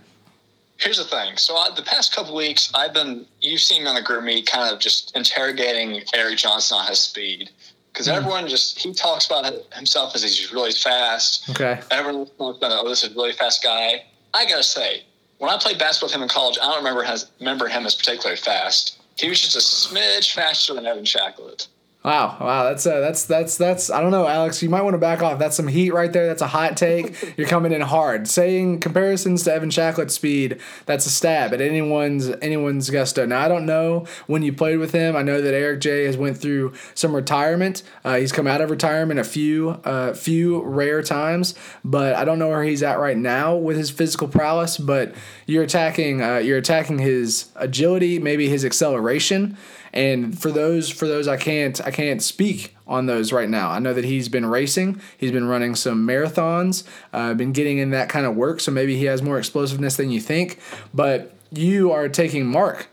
Here's 0.79 0.99
the 0.99 1.05
thing. 1.05 1.37
So 1.37 1.57
I, 1.57 1.71
the 1.77 1.83
past 1.83 2.15
couple 2.15 2.35
weeks, 2.35 2.73
I've 2.75 2.93
been 2.93 3.25
you've 3.41 3.61
seen 3.61 3.83
me 3.83 3.89
on 3.89 3.95
the 3.95 4.03
group 4.03 4.25
meet, 4.25 4.47
kind 4.47 4.73
of 4.73 4.81
just 4.81 5.15
interrogating 5.17 6.03
Eric 6.13 6.39
Johnson 6.39 6.79
on 6.79 6.87
his 6.89 6.99
speed 6.99 7.51
because 7.93 8.09
everyone 8.09 8.49
just 8.49 8.79
he 8.79 8.93
talks 8.93 9.27
about 9.27 9.53
himself 9.75 10.15
as 10.17 10.23
he's 10.23 10.53
really 10.53 10.73
fast. 10.73 11.49
Okay. 11.51 11.81
Everyone 11.91 12.27
talks 12.39 12.59
about 12.59 12.73
oh 12.73 12.89
this 12.89 13.05
is 13.05 13.13
a 13.13 13.15
really 13.15 13.33
fast 13.33 13.63
guy. 13.63 14.05
I 14.35 14.45
gotta 14.47 14.65
say, 14.65 15.05
when 15.39 15.51
I 15.51 15.59
played 15.59 15.79
basketball 15.79 16.09
with 16.09 16.17
him 16.17 16.23
in 16.23 16.29
college, 16.29 16.59
I 16.61 16.67
don't 16.67 16.79
remember 16.79 17.05
has 17.05 17.31
remember 17.39 17.69
him 17.69 17.87
as 17.87 17.95
particularly 17.95 18.37
fast. 18.37 18.99
He 19.19 19.29
was 19.29 19.41
just 19.41 19.55
a 19.55 19.61
smidge 19.61 20.35
faster 20.35 20.75
than 20.75 20.87
Evan 20.87 21.05
Shacklet. 21.05 21.69
Wow, 22.05 22.37
wow, 22.41 22.65
that's 22.65 22.85
uh, 22.85 22.99
that's 22.99 23.27
that's 23.27 23.57
that's 23.57 23.89
I 23.89 24.01
don't 24.01 24.11
know, 24.11 24.27
Alex. 24.27 24.61
You 24.61 24.69
might 24.69 24.83
want 24.83 24.95
to 24.95 24.99
back 24.99 25.23
off. 25.23 25.39
That's 25.39 25.55
some 25.55 25.69
heat 25.69 25.93
right 25.93 26.13
there. 26.13 26.27
That's 26.27 26.43
a 26.43 26.49
hot 26.49 26.77
take. 26.77 27.15
You're 27.37 27.47
coming 27.47 27.71
in 27.71 27.81
hard. 27.81 28.27
Saying 28.27 28.81
comparisons 28.81 29.45
to 29.45 29.55
Evan 29.55 29.71
Shacklett's 29.71 30.15
speed, 30.15 30.61
that's 30.85 31.07
a 31.07 31.11
stab 31.11 31.55
at 31.55 31.61
anyone's 31.61 32.29
anyone's 32.43 32.91
gusto. 32.91 33.25
Now 33.25 33.43
I 33.43 33.47
don't 33.47 33.67
know 33.67 34.05
when 34.27 34.43
you 34.43 34.53
played 34.53 34.79
with 34.79 34.91
him. 34.91 35.15
I 35.15 35.23
know 35.23 35.41
that 35.41 35.55
Eric 35.55 35.81
J 35.81 36.07
has 36.07 36.17
went 36.17 36.39
through 36.39 36.73
some 36.97 37.15
retirement. 37.15 37.85
Uh, 38.05 38.17
he's 38.17 38.33
come 38.33 38.49
out 38.49 38.61
of 38.61 38.71
retirement 38.71 39.21
a 39.21 39.25
few 39.25 39.81
uh, 39.85 40.13
few 40.13 40.61
rare 40.61 41.05
times, 41.05 41.55
but 41.85 42.17
I 42.17 42.25
don't 42.25 42.41
know 42.41 42.49
where 42.49 42.65
he's 42.65 42.83
at 42.83 42.99
right 42.99 43.17
now 43.17 43.55
with 43.55 43.77
his 43.77 43.93
physical 43.93 44.27
prowess. 44.27 44.77
But 44.77 45.15
you're 45.47 45.63
attacking 45.63 46.21
uh, 46.21 46.39
you're 46.39 46.59
attacking 46.59 46.99
his 46.99 47.53
agility, 47.55 48.19
maybe 48.19 48.49
his 48.49 48.65
acceleration. 48.65 49.57
And 49.93 50.39
for 50.39 50.51
those 50.51 50.91
for 50.91 51.07
those 51.07 51.29
I 51.29 51.37
can't 51.37 51.81
I 51.87 51.91
can't 51.91 52.23
speak 52.23 52.75
on 52.87 53.07
those 53.07 53.33
right 53.33 53.49
now. 53.49 53.71
I 53.71 53.79
know 53.79 53.93
that 53.95 54.05
he's 54.05 54.29
been 54.29 54.47
racing, 54.47 55.01
he's 55.17 55.33
been 55.33 55.47
running 55.47 55.75
some 55.75 56.07
marathons, 56.07 56.85
uh, 57.13 57.35
been 57.35 57.53
getting 57.53 57.79
in 57.79 57.91
that 57.91 58.09
kind 58.09 58.27
of 58.27 58.35
work. 58.35 58.61
So 58.61 58.71
maybe 58.73 58.97
he 58.97 59.05
has 59.07 59.23
more 59.23 59.39
explosiveness 59.39 59.97
than 59.97 60.11
you 60.11 60.21
think. 60.21 60.59
But 60.95 61.35
you 61.51 61.93
are 61.93 62.09
taking 62.09 62.47
Mark 62.47 62.89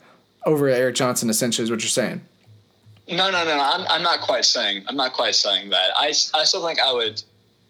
over 0.45 0.67
Eric 0.67 0.95
Johnson, 0.95 1.29
essentially, 1.29 1.63
is 1.63 1.71
what 1.71 1.81
you're 1.81 1.89
saying. 1.89 2.21
No, 3.07 3.31
no, 3.31 3.43
no, 3.43 3.57
no. 3.57 3.63
I'm, 3.63 3.85
I'm 3.89 4.03
not 4.03 4.21
quite 4.21 4.45
saying. 4.45 4.83
I'm 4.87 4.95
not 4.95 5.13
quite 5.13 5.35
saying 5.35 5.69
that. 5.69 5.91
I, 5.97 6.07
I 6.07 6.43
still 6.43 6.65
think 6.65 6.79
I 6.79 6.93
would. 6.93 7.21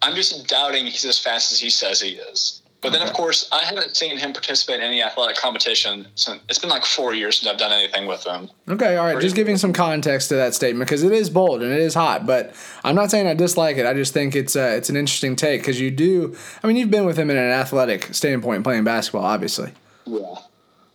I'm 0.01 0.15
just 0.15 0.47
doubting 0.47 0.85
he's 0.85 1.05
as 1.05 1.19
fast 1.19 1.51
as 1.51 1.59
he 1.59 1.69
says 1.69 2.01
he 2.01 2.11
is. 2.11 2.61
But 2.81 2.93
then, 2.93 3.01
of 3.01 3.11
course, 3.11 3.49
I 3.51 3.65
haven't 3.65 3.97
seen 3.97 4.17
him 4.17 4.31
participate 4.31 4.79
in 4.79 4.85
any 4.85 5.03
athletic 5.03 5.35
competition 5.35 6.07
since 6.15 6.41
it's 6.47 6.59
been 6.59 6.69
like 6.69 6.85
four 6.85 7.13
years 7.13 7.39
since 7.39 7.51
I've 7.51 7.57
done 7.57 7.73
anything 7.73 8.07
with 8.07 8.25
him. 8.25 8.49
Okay, 8.69 8.95
all 8.95 9.05
right. 9.05 9.19
Just 9.19 9.35
giving 9.35 9.57
some 9.57 9.73
context 9.73 10.29
to 10.29 10.35
that 10.35 10.53
statement 10.53 10.87
because 10.87 11.03
it 11.03 11.11
is 11.11 11.29
bold 11.29 11.61
and 11.61 11.73
it 11.73 11.81
is 11.81 11.93
hot, 11.93 12.25
but 12.25 12.55
I'm 12.85 12.95
not 12.95 13.11
saying 13.11 13.27
I 13.27 13.33
dislike 13.33 13.75
it. 13.75 13.85
I 13.85 13.93
just 13.93 14.13
think 14.13 14.33
it's 14.33 14.55
uh, 14.55 14.75
it's 14.77 14.89
an 14.89 14.95
interesting 14.95 15.35
take 15.35 15.61
because 15.61 15.79
you 15.79 15.91
do. 15.91 16.37
I 16.63 16.67
mean, 16.67 16.77
you've 16.77 16.91
been 16.91 17.05
with 17.05 17.17
him 17.17 17.29
in 17.29 17.35
an 17.35 17.51
athletic 17.51 18.13
standpoint 18.13 18.63
playing 18.63 18.85
basketball, 18.85 19.25
obviously. 19.25 19.73
Yeah. 20.05 20.35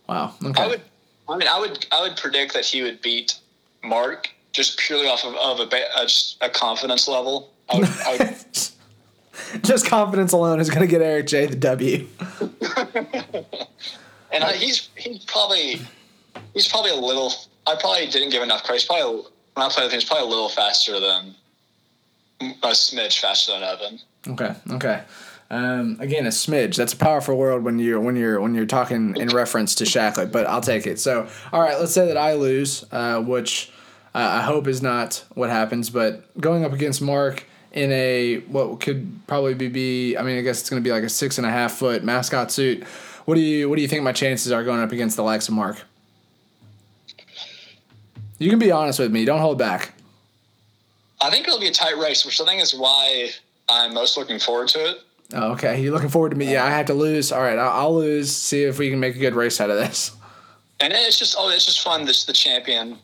Wow. 0.09 0.33
Okay. 0.43 0.63
I 0.63 0.67
would. 0.67 0.81
I 1.29 1.37
mean, 1.37 1.47
I 1.47 1.59
would. 1.59 1.85
I 1.91 2.01
would 2.01 2.17
predict 2.17 2.53
that 2.53 2.65
he 2.65 2.81
would 2.81 2.99
beat 3.01 3.37
Mark 3.83 4.29
just 4.53 4.79
purely 4.79 5.07
off 5.07 5.23
of, 5.23 5.35
of 5.35 5.59
a, 5.59 5.75
a, 5.97 6.07
a 6.41 6.49
confidence 6.49 7.07
level. 7.07 7.51
I 7.69 7.77
would, 7.77 7.89
I 7.89 8.11
would, 8.17 8.35
Just 9.63 9.85
confidence 9.87 10.31
alone 10.31 10.59
is 10.59 10.69
going 10.69 10.81
to 10.81 10.87
get 10.87 11.01
Eric 11.01 11.27
J 11.27 11.45
the 11.47 11.55
W. 11.55 12.07
and 14.31 14.43
I, 14.43 14.53
he's 14.53 14.89
he's 14.95 15.23
probably 15.25 15.81
he's 16.53 16.67
probably 16.67 16.91
a 16.91 16.95
little. 16.95 17.31
I 17.67 17.75
probably 17.79 18.07
didn't 18.07 18.29
give 18.29 18.43
enough 18.43 18.63
credit. 18.63 18.81
He's 18.81 18.87
probably 18.87 19.23
when 19.53 19.65
I 19.65 19.69
played 19.69 19.85
with 19.85 19.93
him, 19.93 19.99
he's 19.99 20.07
probably 20.07 20.25
a 20.25 20.29
little 20.29 20.49
faster 20.49 20.99
than 20.99 21.35
a 22.41 22.67
smidge 22.69 23.19
faster 23.19 23.53
than 23.53 23.63
Evan. 23.63 23.99
Okay. 24.27 24.55
Okay. 24.71 25.03
Um, 25.49 25.97
again, 25.99 26.25
a 26.25 26.29
smidge. 26.29 26.75
That's 26.75 26.93
a 26.93 26.97
powerful 26.97 27.37
word 27.37 27.63
when 27.63 27.77
you're 27.79 27.99
when 27.99 28.15
you're 28.15 28.41
when 28.41 28.55
you're 28.55 28.65
talking 28.65 29.15
in 29.15 29.29
reference 29.29 29.75
to 29.75 29.83
Shacklet, 29.83 30.31
but 30.31 30.47
I'll 30.47 30.61
take 30.61 30.87
it. 30.87 30.99
So, 30.99 31.27
all 31.53 31.61
right, 31.61 31.79
let's 31.79 31.93
say 31.93 32.07
that 32.07 32.17
I 32.17 32.33
lose, 32.33 32.83
uh, 32.91 33.21
which 33.21 33.71
Uh, 34.15 34.39
I 34.39 34.41
hope 34.43 34.67
is 34.67 34.81
not 34.81 35.25
what 35.33 35.49
happens, 35.49 35.89
but 35.89 36.23
going 36.39 36.63
up 36.63 36.71
against 36.71 37.01
Mark 37.01 37.43
in 37.75 37.91
a 37.91 38.37
what 38.47 38.79
could 38.79 39.19
probably 39.27 39.53
be, 39.53 39.67
be 39.67 40.17
I 40.17 40.23
mean, 40.23 40.37
I 40.37 40.41
guess 40.41 40.61
it's 40.61 40.69
going 40.69 40.81
to 40.81 40.87
be 40.87 40.91
like 40.91 41.03
a 41.03 41.09
six 41.09 41.37
and 41.37 41.45
a 41.45 41.51
half 41.51 41.73
foot 41.73 42.03
mascot 42.03 42.51
suit. 42.51 42.83
What 43.25 43.35
do 43.35 43.41
you 43.41 43.69
what 43.69 43.75
do 43.75 43.81
you 43.81 43.87
think 43.87 44.01
my 44.03 44.13
chances 44.13 44.51
are 44.51 44.63
going 44.63 44.81
up 44.81 44.91
against 44.91 45.17
the 45.17 45.23
likes 45.23 45.47
of 45.47 45.53
Mark? 45.53 45.83
You 48.39 48.49
can 48.49 48.59
be 48.59 48.71
honest 48.71 48.99
with 48.99 49.11
me. 49.11 49.25
Don't 49.25 49.39
hold 49.39 49.57
back. 49.57 49.93
I 51.21 51.29
think 51.29 51.47
it'll 51.47 51.59
be 51.59 51.67
a 51.67 51.73
tight 51.73 51.97
race, 51.97 52.25
which 52.25 52.39
I 52.41 52.45
think 52.45 52.61
is 52.61 52.73
why 52.73 53.29
I'm 53.69 53.93
most 53.93 54.17
looking 54.17 54.39
forward 54.39 54.67
to 54.69 54.79
it. 54.91 54.97
Oh, 55.33 55.53
okay, 55.53 55.81
you're 55.81 55.93
looking 55.93 56.09
forward 56.09 56.29
to 56.29 56.35
me? 56.35 56.51
Yeah, 56.51 56.65
I 56.65 56.69
have 56.69 56.85
to 56.87 56.93
lose. 56.93 57.31
All 57.31 57.41
right, 57.41 57.57
I'll, 57.57 57.71
I'll 57.71 57.95
lose. 57.95 58.31
See 58.31 58.63
if 58.63 58.77
we 58.77 58.89
can 58.89 58.99
make 58.99 59.15
a 59.15 59.19
good 59.19 59.33
race 59.33 59.59
out 59.59 59.69
of 59.69 59.77
this. 59.77 60.11
And 60.79 60.93
it's 60.93 61.17
just 61.17 61.35
oh, 61.37 61.49
it's 61.49 61.65
just 61.65 61.81
fun. 61.81 62.05
This 62.05 62.25
the 62.25 62.33
champion. 62.33 62.97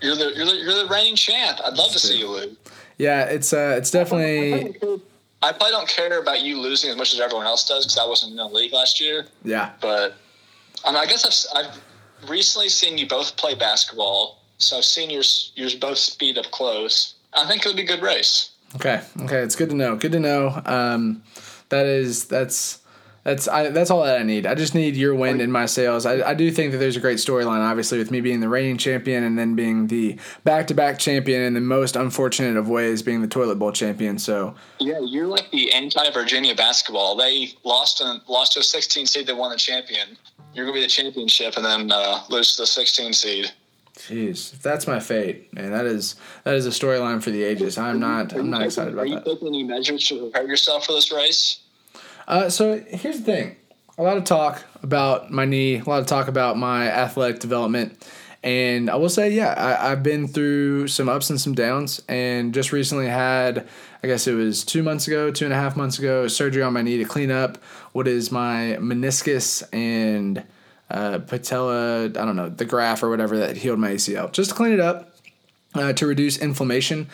You're 0.00 0.16
the 0.16 0.32
you're 0.36 0.46
the 0.46 0.56
you're 0.56 0.84
the 0.84 0.88
reigning 0.90 1.16
champ. 1.16 1.58
I'd 1.64 1.74
love 1.74 1.92
to 1.92 1.98
see 1.98 2.18
you 2.18 2.28
lose. 2.28 2.56
Yeah, 2.98 3.24
it's 3.24 3.52
uh, 3.52 3.76
it's 3.78 3.90
definitely 3.90 4.76
I 5.40 5.52
probably 5.52 5.70
don't 5.70 5.88
care 5.88 6.20
about 6.20 6.42
you 6.42 6.60
losing 6.60 6.90
as 6.90 6.96
much 6.96 7.14
as 7.14 7.20
everyone 7.20 7.46
else 7.46 7.66
does 7.66 7.84
because 7.84 7.98
I 7.98 8.06
wasn't 8.06 8.32
in 8.32 8.36
the 8.36 8.44
league 8.46 8.72
last 8.72 9.00
year. 9.00 9.26
yeah. 9.44 9.70
But 9.80 10.16
I, 10.84 10.90
mean, 10.90 11.00
I 11.00 11.06
guess 11.06 11.48
I've, 11.54 11.66
I've 11.66 12.28
recently 12.28 12.68
seen 12.68 12.98
you 12.98 13.06
both 13.06 13.36
play 13.36 13.54
basketball, 13.54 14.42
so 14.58 14.78
I've 14.78 14.84
seen 14.84 15.10
your 15.10 15.22
your 15.54 15.70
both 15.80 15.98
speed 15.98 16.38
up 16.38 16.50
close. 16.50 17.14
I 17.34 17.46
think 17.46 17.64
it'll 17.64 17.76
be 17.76 17.82
a 17.82 17.86
good 17.86 18.02
race. 18.02 18.50
Okay. 18.74 19.00
Okay. 19.20 19.38
It's 19.38 19.54
good 19.54 19.70
to 19.70 19.76
know. 19.76 19.96
Good 19.96 20.12
to 20.12 20.20
know. 20.20 20.60
Um, 20.66 21.22
that 21.68 21.86
is 21.86 22.24
that's 22.24 22.80
that's 23.28 23.46
I, 23.46 23.68
that's 23.68 23.90
all 23.90 24.04
that 24.04 24.18
I 24.18 24.22
need. 24.22 24.46
I 24.46 24.54
just 24.54 24.74
need 24.74 24.96
your 24.96 25.14
win 25.14 25.42
in 25.42 25.52
my 25.52 25.66
sails. 25.66 26.06
I, 26.06 26.30
I 26.30 26.32
do 26.32 26.50
think 26.50 26.72
that 26.72 26.78
there's 26.78 26.96
a 26.96 27.00
great 27.00 27.18
storyline, 27.18 27.60
obviously, 27.60 27.98
with 27.98 28.10
me 28.10 28.22
being 28.22 28.40
the 28.40 28.48
reigning 28.48 28.78
champion 28.78 29.22
and 29.22 29.38
then 29.38 29.54
being 29.54 29.88
the 29.88 30.18
back 30.44 30.66
to 30.68 30.74
back 30.74 30.98
champion 30.98 31.42
in 31.42 31.52
the 31.52 31.60
most 31.60 31.94
unfortunate 31.94 32.56
of 32.56 32.70
ways, 32.70 33.02
being 33.02 33.20
the 33.20 33.28
toilet 33.28 33.56
bowl 33.56 33.70
champion. 33.70 34.18
So 34.18 34.54
Yeah, 34.80 35.00
you're 35.00 35.26
like 35.26 35.50
the 35.50 35.70
anti 35.74 36.10
Virginia 36.10 36.54
basketball. 36.54 37.16
They 37.16 37.52
lost 37.64 38.00
and 38.00 38.22
lost 38.28 38.52
to 38.52 38.60
a 38.60 38.62
16 38.62 39.04
seed. 39.04 39.26
They 39.26 39.34
won 39.34 39.50
the 39.50 39.58
champion. 39.58 40.16
You're 40.54 40.64
gonna 40.64 40.74
be 40.74 40.80
the 40.80 40.88
championship 40.88 41.56
and 41.56 41.64
then 41.66 41.92
uh, 41.92 42.22
lose 42.30 42.56
to 42.56 42.62
the 42.62 42.66
16 42.66 43.12
seed. 43.12 43.52
Jeez, 43.98 44.54
if 44.54 44.62
that's 44.62 44.86
my 44.86 45.00
fate, 45.00 45.52
man, 45.52 45.72
that 45.72 45.84
is 45.84 46.14
that 46.44 46.54
is 46.54 46.66
a 46.66 46.70
storyline 46.70 47.22
for 47.22 47.30
the 47.30 47.42
ages. 47.42 47.76
I'm 47.76 48.00
not 48.00 48.32
I'm 48.32 48.48
not 48.48 48.62
excited 48.62 48.94
about 48.94 49.02
that. 49.02 49.12
Are 49.12 49.18
you 49.18 49.20
taking 49.22 49.48
any 49.48 49.64
measures 49.64 50.06
to 50.08 50.18
prepare 50.18 50.48
yourself 50.48 50.86
for 50.86 50.92
this 50.92 51.12
race? 51.12 51.64
Uh, 52.28 52.50
so 52.50 52.78
here's 52.88 53.18
the 53.18 53.24
thing: 53.24 53.56
a 53.96 54.02
lot 54.02 54.16
of 54.16 54.24
talk 54.24 54.62
about 54.82 55.32
my 55.32 55.46
knee, 55.46 55.78
a 55.78 55.84
lot 55.84 56.00
of 56.00 56.06
talk 56.06 56.28
about 56.28 56.56
my 56.56 56.88
athletic 56.88 57.40
development, 57.40 58.06
and 58.42 58.88
I 58.88 58.96
will 58.96 59.08
say, 59.08 59.30
yeah, 59.30 59.54
I, 59.54 59.90
I've 59.90 60.02
been 60.02 60.28
through 60.28 60.88
some 60.88 61.08
ups 61.08 61.30
and 61.30 61.40
some 61.40 61.54
downs, 61.54 62.02
and 62.06 62.54
just 62.54 62.70
recently 62.70 63.08
had, 63.08 63.66
I 64.02 64.06
guess 64.06 64.26
it 64.26 64.34
was 64.34 64.62
two 64.62 64.82
months 64.82 65.08
ago, 65.08 65.30
two 65.30 65.46
and 65.46 65.54
a 65.54 65.56
half 65.56 65.74
months 65.74 65.98
ago, 65.98 66.28
surgery 66.28 66.62
on 66.62 66.74
my 66.74 66.82
knee 66.82 66.98
to 66.98 67.04
clean 67.04 67.30
up 67.30 67.56
what 67.92 68.06
is 68.06 68.30
my 68.30 68.76
meniscus 68.78 69.62
and 69.72 70.44
uh, 70.90 71.18
patella, 71.20 72.04
I 72.04 72.08
don't 72.08 72.36
know, 72.36 72.48
the 72.48 72.64
graft 72.64 73.02
or 73.02 73.10
whatever 73.10 73.38
that 73.38 73.56
healed 73.56 73.78
my 73.78 73.92
ACL, 73.92 74.30
just 74.30 74.50
to 74.50 74.56
clean 74.56 74.72
it 74.72 74.80
up 74.80 75.16
uh, 75.74 75.92
to 75.94 76.06
reduce 76.06 76.38
inflammation. 76.38 77.08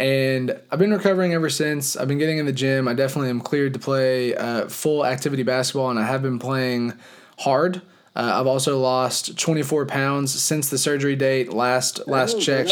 And 0.00 0.58
I've 0.70 0.78
been 0.78 0.92
recovering 0.92 1.34
ever 1.34 1.50
since. 1.50 1.94
I've 1.94 2.08
been 2.08 2.16
getting 2.16 2.38
in 2.38 2.46
the 2.46 2.54
gym. 2.54 2.88
I 2.88 2.94
definitely 2.94 3.28
am 3.28 3.42
cleared 3.42 3.74
to 3.74 3.78
play 3.78 4.34
uh, 4.34 4.66
full 4.66 5.04
activity 5.04 5.42
basketball, 5.42 5.90
and 5.90 5.98
I 5.98 6.04
have 6.04 6.22
been 6.22 6.38
playing 6.38 6.94
hard. 7.38 7.82
Uh, 8.16 8.32
I've 8.40 8.46
also 8.46 8.78
lost 8.78 9.38
24 9.38 9.84
pounds 9.84 10.32
since 10.32 10.70
the 10.70 10.78
surgery 10.78 11.16
date. 11.16 11.52
Last 11.52 12.08
last 12.08 12.40
check, 12.40 12.68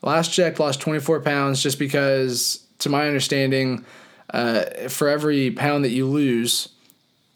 last 0.00 0.32
check, 0.32 0.58
lost 0.58 0.80
24 0.80 1.20
pounds 1.20 1.62
just 1.62 1.78
because, 1.78 2.64
to 2.78 2.88
my 2.88 3.06
understanding, 3.06 3.84
uh, 4.32 4.88
for 4.88 5.06
every 5.06 5.50
pound 5.50 5.84
that 5.84 5.90
you 5.90 6.06
lose, 6.06 6.70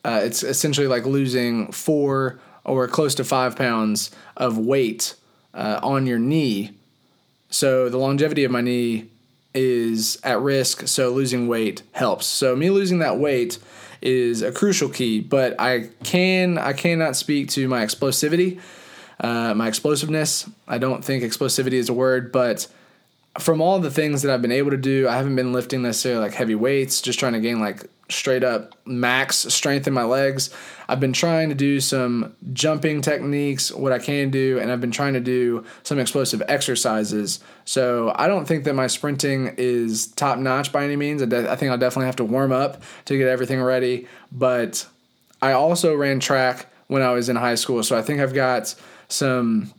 uh, 0.07 0.23
it's 0.25 0.43
essentially 0.43 0.87
like 0.87 1.05
losing 1.05 1.71
four 1.71 2.41
or 2.65 2.89
close 2.89 3.15
to 3.17 3.25
five 3.25 3.57
pounds 3.57 4.11
of 4.39 4.57
weight 4.57 5.17
uh, 5.53 5.81
on 5.83 6.07
your 6.07 6.19
knee. 6.19 6.71
So 7.55 7.88
the 7.88 7.98
longevity 7.98 8.42
of 8.42 8.50
my 8.50 8.62
knee 8.62 9.07
is 9.55 10.18
at 10.24 10.40
risk. 10.40 10.88
So 10.88 11.11
losing 11.11 11.46
weight 11.46 11.84
helps. 11.92 12.26
So 12.26 12.57
me 12.57 12.68
losing 12.68 12.98
that 12.98 13.16
weight 13.16 13.61
is 14.02 14.42
a 14.42 14.50
crucial 14.50 14.88
key. 14.88 15.20
But 15.20 15.55
I 15.61 15.90
can 16.02 16.59
I 16.59 16.72
cannot 16.72 17.14
speak 17.14 17.50
to 17.50 17.68
my 17.68 17.84
explosivity, 17.86 18.61
uh, 19.20 19.55
my 19.55 19.68
explosiveness. 19.68 20.50
I 20.66 20.78
don't 20.78 21.05
think 21.05 21.22
explosivity 21.22 21.74
is 21.74 21.88
a 21.88 21.92
word, 21.92 22.32
but 22.32 22.66
from 23.39 23.61
all 23.61 23.80
the 23.80 23.91
things 23.91 24.22
that 24.22 24.32
I've 24.32 24.43
been 24.43 24.53
able 24.53 24.70
to 24.70 24.76
do, 24.76 25.09
I 25.09 25.16
haven't 25.16 25.37
been 25.37 25.53
lifting 25.53 25.82
necessarily 25.82 26.20
like 26.20 26.35
heavy 26.35 26.55
weights, 26.55 27.01
just 27.01 27.18
trying 27.18 27.32
to 27.32 27.41
gain 27.41 27.61
like 27.61 27.85
straight 28.09 28.45
up 28.45 28.74
max 28.85 29.39
strength 29.53 29.87
in 29.87 29.95
my 29.95 30.05
legs. 30.05 30.51
I've 30.89 31.01
been 31.01 31.12
trying 31.12 31.49
to 31.49 31.55
do 31.55 31.80
some 31.80 32.37
jumping 32.53 33.01
techniques, 33.01 33.72
what 33.72 33.93
I 33.93 33.99
can 33.99 34.30
do, 34.30 34.59
and 34.59 34.70
I've 34.70 34.80
been 34.80 34.91
trying 34.91 35.14
to 35.14 35.20
do 35.20 35.64
some 35.82 35.99
explosive 35.99 36.43
exercises. 36.47 37.41
So 37.64 38.12
I 38.14 38.28
don't 38.28 38.47
think 38.47 38.64
that 38.64 38.74
my 38.74 38.87
sprinting 38.87 39.55
is 39.57 40.09
top 40.09 40.39
notch 40.39 40.70
by 40.70 40.85
any 40.85 40.97
means. 40.97 41.22
I, 41.22 41.26
de- 41.26 41.51
I 41.51 41.57
think 41.57 41.72
I'll 41.72 41.78
definitely 41.78 42.07
have 42.07 42.16
to 42.16 42.24
warm 42.24 42.53
up 42.53 42.82
to 43.07 43.16
get 43.16 43.26
everything 43.26 43.61
ready. 43.62 44.07
But 44.30 44.87
I 45.41 45.53
also 45.53 45.95
ran 45.95 46.20
track 46.20 46.66
when 46.87 47.03
I 47.03 47.11
was 47.12 47.28
in 47.28 47.37
high 47.37 47.55
school, 47.55 47.82
so 47.82 47.99
I 47.99 48.03
think 48.03 48.20
I've 48.20 48.35
got 48.35 48.74
some 49.09 49.72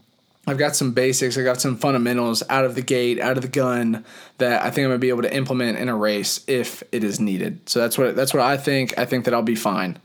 I've 0.48 0.58
got 0.58 0.76
some 0.76 0.91
basics, 0.91 1.38
I 1.38 1.43
got 1.43 1.60
some 1.60 1.76
fundamentals 1.76 2.43
out 2.50 2.66
of 2.66 2.76
the 2.76 2.82
gate, 2.82 3.20
out 3.20 3.36
of 3.38 3.41
the 3.41 3.50
gun 3.50 4.06
that 4.38 4.62
I 4.64 4.70
think 4.70 4.86
I'm 4.86 4.91
gonna 4.91 5.00
be 5.00 5.10
able 5.10 5.24
to 5.24 5.34
implement 5.34 5.78
in 5.78 5.89
a 5.89 5.96
race 5.96 6.43
if 6.48 6.84
it 6.91 7.04
is 7.04 7.20
needed. 7.20 7.68
So 7.68 7.80
that's 7.80 7.98
what 7.98 8.16
that's 8.16 8.34
what 8.34 8.43
I 8.43 8.58
think. 8.58 8.98
I 8.98 9.06
think 9.06 9.26
that 9.26 9.34
I'll 9.34 9.41
be 9.41 9.56
fine. 9.56 9.98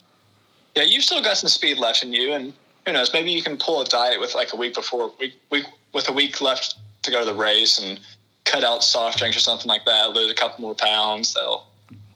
Yeah, 0.74 0.84
you've 0.84 1.04
still 1.04 1.22
got 1.22 1.36
some 1.36 1.48
speed 1.48 1.78
left 1.78 2.02
in 2.02 2.12
you, 2.12 2.32
and 2.32 2.52
who 2.86 2.92
knows? 2.92 3.12
Maybe 3.12 3.30
you 3.30 3.42
can 3.42 3.56
pull 3.58 3.82
a 3.82 3.84
diet 3.84 4.20
with 4.20 4.34
like 4.34 4.52
a 4.52 4.56
week 4.56 4.74
before 4.74 5.12
week 5.18 5.34
week 5.50 5.66
with 5.92 6.08
a 6.08 6.12
week 6.12 6.40
left 6.40 6.76
to 7.02 7.10
go 7.10 7.20
to 7.20 7.26
the 7.26 7.34
race 7.34 7.78
and 7.82 8.00
cut 8.44 8.64
out 8.64 8.82
soft 8.82 9.18
drinks 9.18 9.36
or 9.36 9.40
something 9.40 9.68
like 9.68 9.84
that. 9.84 10.10
Lose 10.10 10.30
a 10.30 10.34
couple 10.34 10.62
more 10.62 10.74
pounds. 10.74 11.28
So 11.28 11.62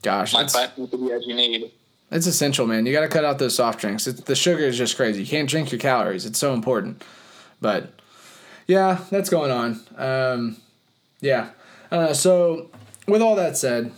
Gosh, 0.03 0.33
might 0.33 0.45
it's, 0.45 0.53
the 0.53 1.13
edge 1.15 1.23
you 1.27 1.35
need. 1.35 1.71
it's 2.11 2.27
essential, 2.27 2.67
man. 2.67 2.87
You 2.87 2.93
got 2.93 3.01
to 3.01 3.09
cut 3.09 3.25
out 3.25 3.39
those 3.39 3.55
soft 3.55 3.81
drinks. 3.81 4.07
It's, 4.07 4.21
the 4.21 4.35
sugar 4.35 4.65
is 4.65 4.77
just 4.77 4.97
crazy. 4.97 5.21
You 5.21 5.27
can't 5.27 5.49
drink 5.49 5.73
your 5.73 5.79
calories. 5.79 6.27
It's 6.27 6.39
so 6.39 6.53
important. 6.53 7.03
But 7.61 7.91
yeah, 8.67 9.01
that's 9.11 9.31
going 9.31 9.51
on. 9.51 9.81
Um, 9.97 10.57
yeah. 11.21 11.51
Uh, 11.91 12.13
so 12.13 12.71
with 13.07 13.23
all 13.23 13.37
that 13.37 13.57
said, 13.57 13.93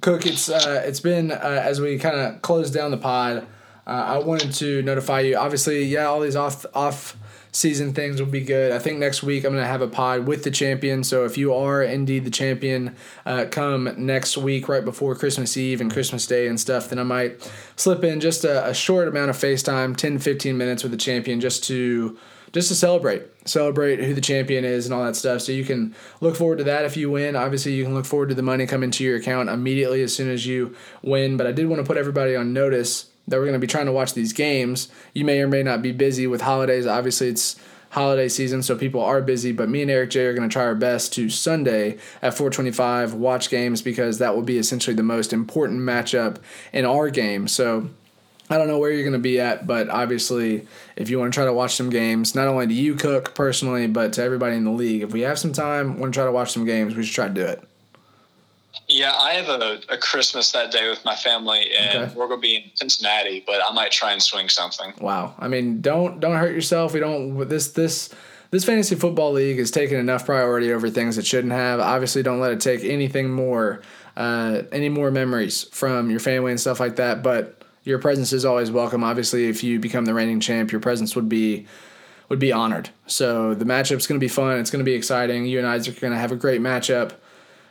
Cook, 0.00 0.24
it's 0.24 0.48
uh, 0.48 0.82
it's 0.86 1.00
been 1.00 1.30
uh, 1.30 1.36
as 1.36 1.80
we 1.80 1.98
kind 1.98 2.16
of 2.16 2.40
close 2.42 2.70
down 2.70 2.90
the 2.90 2.96
pod. 2.96 3.46
Uh, 3.86 3.90
I 3.90 4.18
wanted 4.18 4.52
to 4.54 4.82
notify 4.82 5.20
you. 5.20 5.36
Obviously, 5.36 5.84
yeah, 5.84 6.06
all 6.06 6.20
these 6.20 6.36
off 6.36 6.64
off 6.74 7.16
season 7.52 7.92
things 7.92 8.20
will 8.20 8.28
be 8.28 8.40
good. 8.40 8.72
I 8.72 8.78
think 8.78 8.98
next 8.98 9.22
week 9.22 9.44
I'm 9.44 9.52
gonna 9.52 9.66
have 9.66 9.82
a 9.82 9.88
pod 9.88 10.26
with 10.26 10.44
the 10.44 10.50
champion. 10.50 11.04
So 11.04 11.24
if 11.24 11.36
you 11.36 11.52
are 11.52 11.82
indeed 11.82 12.24
the 12.24 12.30
champion, 12.30 12.96
uh, 13.26 13.46
come 13.50 13.92
next 13.98 14.38
week 14.38 14.68
right 14.68 14.84
before 14.84 15.14
Christmas 15.14 15.56
Eve 15.56 15.80
and 15.80 15.92
Christmas 15.92 16.26
Day 16.26 16.46
and 16.46 16.58
stuff. 16.58 16.88
Then 16.88 16.98
I 16.98 17.02
might 17.02 17.50
slip 17.76 18.02
in 18.04 18.20
just 18.20 18.44
a, 18.44 18.68
a 18.68 18.74
short 18.74 19.08
amount 19.08 19.30
of 19.30 19.36
FaceTime, 19.36 19.96
10, 19.96 20.18
15 20.18 20.56
minutes 20.56 20.82
with 20.82 20.92
the 20.92 20.98
champion, 20.98 21.40
just 21.40 21.64
to 21.64 22.16
just 22.52 22.68
to 22.68 22.74
celebrate. 22.74 23.22
Celebrate 23.46 24.00
who 24.00 24.14
the 24.14 24.20
champion 24.20 24.64
is 24.64 24.86
and 24.86 24.94
all 24.94 25.04
that 25.04 25.16
stuff. 25.16 25.42
So 25.42 25.52
you 25.52 25.64
can 25.64 25.94
look 26.20 26.36
forward 26.36 26.58
to 26.58 26.64
that 26.64 26.84
if 26.84 26.96
you 26.96 27.10
win. 27.10 27.36
Obviously 27.36 27.72
you 27.72 27.84
can 27.84 27.94
look 27.94 28.06
forward 28.06 28.28
to 28.30 28.34
the 28.34 28.42
money 28.42 28.66
coming 28.66 28.90
to 28.92 29.04
your 29.04 29.16
account 29.16 29.48
immediately 29.48 30.02
as 30.02 30.14
soon 30.14 30.30
as 30.30 30.46
you 30.46 30.74
win. 31.02 31.36
But 31.36 31.46
i 31.46 31.52
did 31.52 31.68
want 31.68 31.80
to 31.80 31.86
put 31.86 31.96
everybody 31.96 32.36
on 32.36 32.52
notice 32.52 33.06
that 33.28 33.36
we're 33.36 33.44
going 33.44 33.54
to 33.54 33.60
be 33.60 33.66
trying 33.66 33.86
to 33.86 33.92
watch 33.92 34.14
these 34.14 34.32
games. 34.32 34.88
You 35.14 35.24
may 35.24 35.40
or 35.40 35.48
may 35.48 35.62
not 35.62 35.82
be 35.82 35.92
busy 35.92 36.26
with 36.26 36.42
holidays. 36.42 36.86
Obviously 36.86 37.28
it's 37.28 37.56
holiday 37.90 38.28
season 38.28 38.62
so 38.62 38.76
people 38.76 39.02
are 39.02 39.20
busy. 39.20 39.52
But 39.52 39.68
me 39.68 39.82
and 39.82 39.90
eric 39.90 40.10
j 40.10 40.26
are 40.26 40.34
going 40.34 40.48
to 40.48 40.52
try 40.52 40.64
our 40.64 40.74
best 40.74 41.12
to 41.14 41.28
sunday 41.28 41.98
at 42.22 42.34
425 42.34 43.14
watch 43.14 43.50
games 43.50 43.82
because 43.82 44.18
that 44.18 44.34
will 44.34 44.42
be 44.42 44.58
essentially 44.58 44.94
the 44.94 45.02
most 45.02 45.32
important 45.32 45.80
matchup 45.80 46.38
in 46.72 46.84
our 46.84 47.10
game. 47.10 47.48
So 47.48 47.88
I 48.50 48.58
don't 48.58 48.66
know 48.66 48.78
where 48.78 48.90
you're 48.90 49.04
going 49.04 49.12
to 49.12 49.18
be 49.20 49.38
at, 49.40 49.66
but 49.66 49.88
obviously, 49.88 50.66
if 50.96 51.08
you 51.08 51.18
want 51.20 51.32
to 51.32 51.36
try 51.36 51.44
to 51.44 51.52
watch 51.52 51.76
some 51.76 51.88
games, 51.88 52.34
not 52.34 52.48
only 52.48 52.66
to 52.66 52.74
you, 52.74 52.96
Cook, 52.96 53.34
personally, 53.34 53.86
but 53.86 54.12
to 54.14 54.22
everybody 54.24 54.56
in 54.56 54.64
the 54.64 54.72
league, 54.72 55.02
if 55.02 55.12
we 55.12 55.20
have 55.20 55.38
some 55.38 55.52
time, 55.52 55.98
want 56.00 56.12
to 56.12 56.18
try 56.18 56.24
to 56.26 56.32
watch 56.32 56.52
some 56.52 56.64
games, 56.64 56.96
we 56.96 57.04
should 57.04 57.14
try 57.14 57.28
to 57.28 57.34
do 57.34 57.44
it. 57.44 57.62
Yeah, 58.88 59.12
I 59.14 59.34
have 59.34 59.48
a, 59.48 59.80
a 59.88 59.96
Christmas 59.96 60.50
that 60.50 60.72
day 60.72 60.90
with 60.90 61.04
my 61.04 61.14
family, 61.14 61.70
and 61.78 62.04
Okay. 62.06 62.14
we're 62.16 62.26
gonna 62.26 62.40
be 62.40 62.56
in 62.56 62.62
Cincinnati. 62.74 63.44
But 63.46 63.60
I 63.64 63.72
might 63.72 63.92
try 63.92 64.10
and 64.12 64.20
swing 64.20 64.48
something. 64.48 64.92
Wow. 65.00 65.34
I 65.38 65.46
mean, 65.46 65.80
don't 65.80 66.18
don't 66.18 66.36
hurt 66.36 66.52
yourself. 66.52 66.92
We 66.92 66.98
don't 66.98 67.48
this 67.48 67.70
this 67.70 68.12
this 68.50 68.64
fantasy 68.64 68.96
football 68.96 69.30
league 69.32 69.60
is 69.60 69.70
taking 69.70 69.98
enough 69.98 70.26
priority 70.26 70.72
over 70.72 70.90
things 70.90 71.18
it 71.18 71.26
shouldn't 71.26 71.52
have. 71.52 71.78
Obviously, 71.78 72.24
don't 72.24 72.40
let 72.40 72.50
it 72.50 72.60
take 72.60 72.82
anything 72.82 73.30
more, 73.30 73.80
uh, 74.16 74.62
any 74.72 74.88
more 74.88 75.12
memories 75.12 75.64
from 75.70 76.10
your 76.10 76.18
family 76.20 76.50
and 76.50 76.60
stuff 76.60 76.80
like 76.80 76.96
that. 76.96 77.22
But 77.22 77.59
your 77.84 77.98
presence 77.98 78.32
is 78.32 78.44
always 78.44 78.70
welcome. 78.70 79.02
Obviously, 79.02 79.48
if 79.48 79.64
you 79.64 79.78
become 79.78 80.04
the 80.04 80.14
reigning 80.14 80.40
champ, 80.40 80.72
your 80.72 80.80
presence 80.80 81.16
would 81.16 81.28
be 81.28 81.66
would 82.28 82.38
be 82.38 82.52
honored. 82.52 82.90
So 83.06 83.54
the 83.54 83.64
matchup's 83.64 84.06
going 84.06 84.20
to 84.20 84.24
be 84.24 84.28
fun. 84.28 84.58
It's 84.58 84.70
going 84.70 84.84
to 84.84 84.88
be 84.88 84.94
exciting. 84.94 85.46
You 85.46 85.58
and 85.58 85.66
Isaac 85.66 85.96
are 85.96 86.00
going 86.00 86.12
to 86.12 86.18
have 86.18 86.30
a 86.30 86.36
great 86.36 86.60
matchup. 86.60 87.12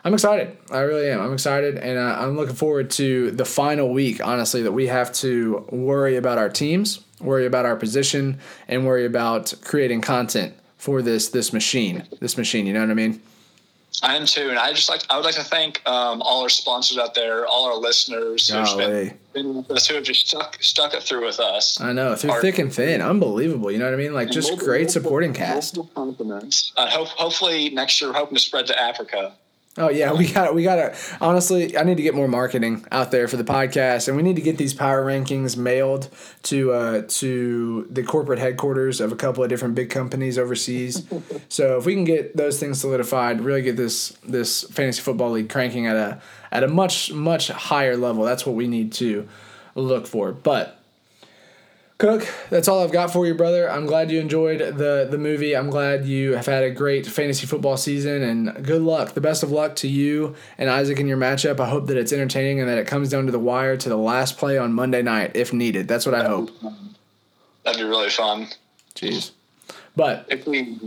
I'm 0.03 0.13
excited. 0.13 0.57
I 0.71 0.79
really 0.79 1.09
am. 1.09 1.19
I'm 1.21 1.33
excited, 1.33 1.77
and 1.77 1.97
uh, 1.97 2.17
I'm 2.19 2.37
looking 2.37 2.55
forward 2.55 2.89
to 2.91 3.31
the 3.31 3.45
final 3.45 3.91
week. 3.91 4.25
Honestly, 4.25 4.61
that 4.61 4.71
we 4.71 4.87
have 4.87 5.11
to 5.13 5.65
worry 5.71 6.15
about 6.15 6.37
our 6.37 6.49
teams, 6.49 7.01
worry 7.19 7.45
about 7.45 7.65
our 7.65 7.75
position, 7.75 8.39
and 8.67 8.85
worry 8.85 9.05
about 9.05 9.53
creating 9.61 10.01
content 10.01 10.53
for 10.77 11.01
this 11.01 11.29
this 11.29 11.51
machine. 11.51 12.07
This 12.21 12.37
machine. 12.37 12.65
You 12.65 12.73
know 12.73 12.81
what 12.81 12.91
I 12.91 12.93
mean? 12.93 13.21
I 14.01 14.15
am 14.15 14.25
too, 14.25 14.49
and 14.49 14.57
I 14.57 14.71
just 14.73 14.89
like 14.89 15.01
I 15.09 15.15
would 15.17 15.25
like 15.25 15.35
to 15.35 15.43
thank 15.43 15.81
um, 15.87 16.21
all 16.21 16.41
our 16.43 16.49
sponsors 16.49 16.97
out 16.97 17.13
there, 17.15 17.45
all 17.45 17.65
our 17.65 17.75
listeners 17.75 18.47
who've 18.49 18.77
been, 18.77 19.17
been 19.33 19.55
with 19.57 19.71
us, 19.71 19.87
who 19.87 19.95
have 19.95 20.03
just 20.03 20.27
stuck 20.27 20.57
stuck 20.61 20.93
it 20.93 21.03
through 21.03 21.25
with 21.25 21.39
us. 21.39 21.79
I 21.81 21.91
know 21.91 22.15
through 22.15 22.31
Our- 22.31 22.41
thick 22.41 22.59
and 22.59 22.73
thin. 22.73 23.01
Unbelievable. 23.01 23.71
You 23.71 23.77
know 23.79 23.85
what 23.85 23.93
I 23.93 23.97
mean? 23.97 24.13
Like 24.13 24.29
just 24.31 24.49
Multiple- 24.49 24.67
great 24.67 24.81
multiple- 24.83 25.03
supporting 25.03 25.33
cast. 25.33 25.75
multiple 25.75 25.91
compliments. 25.95 26.71
Uh, 26.77 26.87
hope, 26.89 27.07
hopefully 27.09 27.69
next 27.71 27.99
year, 28.01 28.11
we're 28.11 28.17
hoping 28.17 28.35
to 28.35 28.41
spread 28.41 28.67
to 28.67 28.79
Africa. 28.81 29.33
Oh 29.77 29.89
yeah, 29.89 30.11
we 30.13 30.31
got 30.31 30.55
we 30.55 30.63
got 30.63 30.75
to 30.75 30.95
honestly. 31.21 31.77
I 31.77 31.83
need 31.83 31.97
to 31.97 32.03
get 32.03 32.15
more 32.15 32.27
marketing 32.27 32.85
out 32.91 33.11
there 33.11 33.27
for 33.27 33.37
the 33.37 33.43
podcast, 33.43 34.07
and 34.07 34.17
we 34.17 34.23
need 34.23 34.35
to 34.35 34.41
get 34.41 34.57
these 34.57 34.73
power 34.73 35.05
rankings 35.05 35.55
mailed 35.55 36.09
to 36.43 36.71
uh, 36.71 37.03
to 37.07 37.87
the 37.89 38.01
corporate 38.03 38.39
headquarters 38.39 38.99
of 38.99 39.11
a 39.11 39.15
couple 39.15 39.43
of 39.43 39.49
different 39.49 39.75
big 39.75 39.91
companies 39.91 40.39
overseas. 40.39 41.05
so 41.49 41.77
if 41.77 41.85
we 41.85 41.93
can 41.93 42.03
get 42.03 42.35
those 42.35 42.59
things 42.59 42.81
solidified, 42.81 43.41
really 43.41 43.61
get 43.61 43.77
this 43.77 44.09
this 44.23 44.63
fantasy 44.63 45.01
football 45.01 45.31
league 45.31 45.49
cranking 45.49 45.85
at 45.85 45.95
a 45.95 46.21
at 46.51 46.63
a 46.63 46.67
much 46.67 47.13
much 47.13 47.49
higher 47.49 47.95
level. 47.95 48.23
That's 48.25 48.47
what 48.47 48.55
we 48.55 48.67
need 48.67 48.91
to 48.93 49.29
look 49.75 50.07
for. 50.07 50.31
But 50.31 50.78
Cook, 51.99 52.25
that's 52.49 52.69
all 52.69 52.81
I've 52.81 52.93
got 52.93 53.11
for 53.11 53.27
you, 53.27 53.33
brother. 53.33 53.69
I'm 53.69 53.85
glad 53.85 54.09
you 54.09 54.21
enjoyed 54.21 54.59
the 54.59 55.05
the 55.11 55.17
movie. 55.17 55.53
I'm 55.53 55.69
glad 55.69 56.05
you 56.05 56.33
have 56.33 56.45
had 56.45 56.63
a 56.63 56.71
great 56.71 57.05
fantasy 57.05 57.45
football 57.45 57.75
season, 57.75 58.23
and 58.23 58.65
good 58.65 58.81
luck. 58.81 59.15
The 59.15 59.21
best 59.21 59.43
of 59.43 59.51
luck 59.51 59.75
to 59.77 59.87
you 59.89 60.33
and 60.57 60.69
Isaac 60.69 60.97
in 61.01 61.09
your 61.09 61.17
matchup. 61.17 61.59
I 61.59 61.67
hope 61.67 61.87
that 61.87 61.97
it's 61.97 62.13
entertaining 62.13 62.61
and 62.61 62.69
that 62.69 62.77
it 62.77 62.87
comes 62.87 63.09
down 63.09 63.25
to 63.25 63.33
the 63.33 63.39
wire 63.39 63.75
to 63.75 63.89
the 63.89 63.97
last 63.97 64.37
play 64.37 64.57
on 64.57 64.71
Monday 64.71 65.01
night, 65.01 65.31
if 65.35 65.51
needed. 65.51 65.89
That's 65.89 66.05
what 66.05 66.15
I 66.15 66.23
hope. 66.25 66.51
That'd 67.65 67.81
be 67.81 67.85
really 67.85 68.09
fun 68.09 68.47
Jeez, 68.95 69.31
but 69.97 70.25
if 70.29 70.47
we 70.47 70.79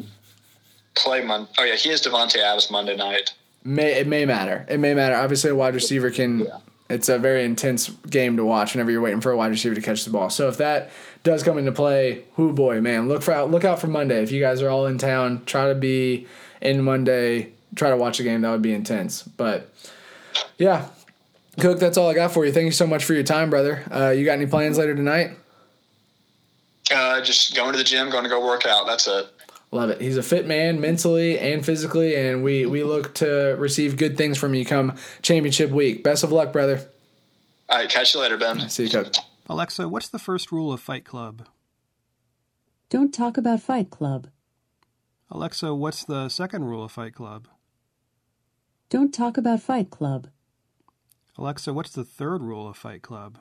play 0.95 1.23
Mon. 1.23 1.47
Oh 1.59 1.65
yeah, 1.65 1.75
he 1.75 1.91
has 1.91 2.01
Davante 2.01 2.39
Adams 2.39 2.71
Monday 2.71 2.97
night. 2.97 3.35
may 3.65 4.01
it 4.01 4.07
may 4.07 4.25
matter. 4.25 4.65
It 4.67 4.81
may 4.81 4.95
matter. 4.95 5.17
Obviously, 5.17 5.51
a 5.51 5.55
wide 5.55 5.75
receiver 5.75 6.11
can. 6.11 6.47
It's 6.93 7.09
a 7.09 7.19
very 7.19 7.45
intense 7.45 7.89
game 7.89 8.37
to 8.37 8.45
watch 8.45 8.75
whenever 8.75 8.91
you're 8.91 9.01
waiting 9.01 9.23
for 9.23 9.33
a 9.33 9.37
wide 9.37 9.51
receiver 9.51 9.75
to 9.75 9.81
catch 9.81 10.05
the 10.05 10.11
ball. 10.11 10.29
So 10.29 10.49
if 10.49 10.59
that 10.59 10.91
does 11.23 11.43
come 11.43 11.57
into 11.57 11.73
play, 11.73 12.25
whoo 12.37 12.53
boy, 12.53 12.81
man, 12.83 13.09
look 13.09 13.23
for 13.23 13.33
out 13.33 13.51
look 13.51 13.65
out 13.65 13.81
for 13.81 13.87
Monday. 13.87 14.23
If 14.23 14.31
you 14.31 14.41
guys 14.41 14.61
are 14.61 14.69
all 14.69 14.87
in 14.87 14.99
town, 14.99 15.43
try 15.47 15.69
to 15.69 15.75
be 15.75 16.27
in 16.61 16.83
Monday. 16.83 17.53
Try 17.75 17.89
to 17.89 17.97
watch 17.97 18.21
a 18.21 18.23
game 18.23 18.43
that 18.43 18.51
would 18.51 18.61
be 18.61 18.75
intense. 18.75 19.23
But 19.23 19.73
yeah, 20.59 20.89
Cook, 21.59 21.79
that's 21.79 21.97
all 21.97 22.11
I 22.11 22.15
got 22.15 22.33
for 22.33 22.45
you. 22.45 22.53
Thank 22.53 22.67
you 22.67 22.73
so 22.73 22.87
much 22.87 23.05
for 23.05 23.15
your 23.15 23.23
time, 23.23 23.49
brother. 23.49 23.83
Uh, 23.91 24.11
you 24.11 24.25
got 24.25 24.35
any 24.35 24.47
plans 24.47 24.77
later 24.77 24.95
tonight? 24.95 25.31
Uh, 26.91 27.23
just 27.23 27.57
going 27.57 27.73
to 27.73 27.79
the 27.79 27.85
gym, 27.85 28.11
going 28.11 28.25
to 28.25 28.31
go 28.31 28.45
work 28.45 28.67
out. 28.67 28.87
That's 28.87 29.07
it. 29.07 29.27
Love 29.73 29.89
it. 29.89 30.03
He's 30.03 30.19
a 30.19 30.23
fit 30.23 30.47
man 30.47 30.81
mentally 30.81 31.39
and 31.39 31.65
physically, 31.65 32.15
and 32.15 32.45
we 32.45 32.67
we 32.67 32.85
look 32.85 33.15
to 33.15 33.57
receive 33.59 33.97
good 33.97 34.19
things 34.19 34.37
from 34.37 34.55
you 34.55 34.67
come 34.67 34.97
championship 35.23 35.71
week. 35.71 36.05
Best 36.05 36.23
of 36.23 36.31
luck, 36.31 36.53
brother. 36.53 36.87
All 37.71 37.79
right, 37.79 37.89
catch 37.89 38.15
you 38.15 38.21
later, 38.21 38.37
Ben. 38.37 38.69
See 38.69 38.85
you, 38.85 38.91
Cook. 38.91 39.15
Alexa, 39.49 39.89
what's 39.89 40.11
the 40.11 40.19
first 40.19 40.53
rule 40.53 40.75
of 40.75 40.81
Fight 40.81 41.07
Club? 41.07 41.47
Don't 42.91 43.15
talk 43.15 43.39
about 43.39 43.61
Fight 43.63 43.89
Club. 43.89 44.29
Alexa, 45.31 45.75
what's 45.75 46.05
the 46.05 46.29
second 46.29 46.65
rule 46.65 46.85
of 46.85 46.93
Fight 46.93 47.15
Club? 47.15 47.49
Don't 48.91 49.15
talk 49.15 49.39
about 49.39 49.63
Fight 49.63 49.89
Club. 49.89 50.29
Alexa, 51.39 51.73
what's 51.73 51.93
the 51.93 52.05
third 52.05 52.43
rule 52.43 52.69
of 52.69 52.77
Fight 52.77 53.01
Club? 53.01 53.39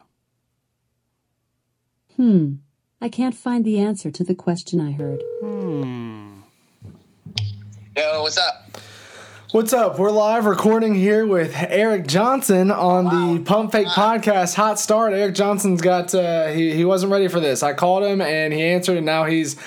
Hmm. 2.15 2.53
I 3.01 3.09
can't 3.09 3.35
find 3.35 3.65
the 3.65 3.79
answer 3.79 4.11
to 4.11 4.23
the 4.23 4.35
question 4.35 4.79
I 4.79 4.91
heard. 4.91 5.21
Yo, 7.97 8.21
what's 8.21 8.37
up? 8.37 8.77
What's 9.51 9.73
up? 9.73 9.99
We're 9.99 10.11
live 10.11 10.45
recording 10.45 10.95
here 10.95 11.25
with 11.25 11.53
Eric 11.57 12.07
Johnson 12.07 12.71
on 12.71 13.03
the 13.03 13.43
Pump 13.43 13.73
Fake 13.73 13.87
Podcast. 13.87 14.55
Hot 14.55 14.79
start. 14.79 15.11
Eric 15.11 15.35
Johnson's 15.35 15.81
got 15.81 16.15
uh, 16.15 16.47
he 16.47 16.73
he 16.73 16.85
wasn't 16.85 17.11
ready 17.11 17.27
for 17.27 17.41
this. 17.41 17.63
I 17.63 17.73
called 17.73 18.05
him 18.05 18.21
and 18.21 18.53
he 18.53 18.63
answered, 18.63 18.95
and 18.95 19.05
now 19.05 19.25
he's 19.25 19.57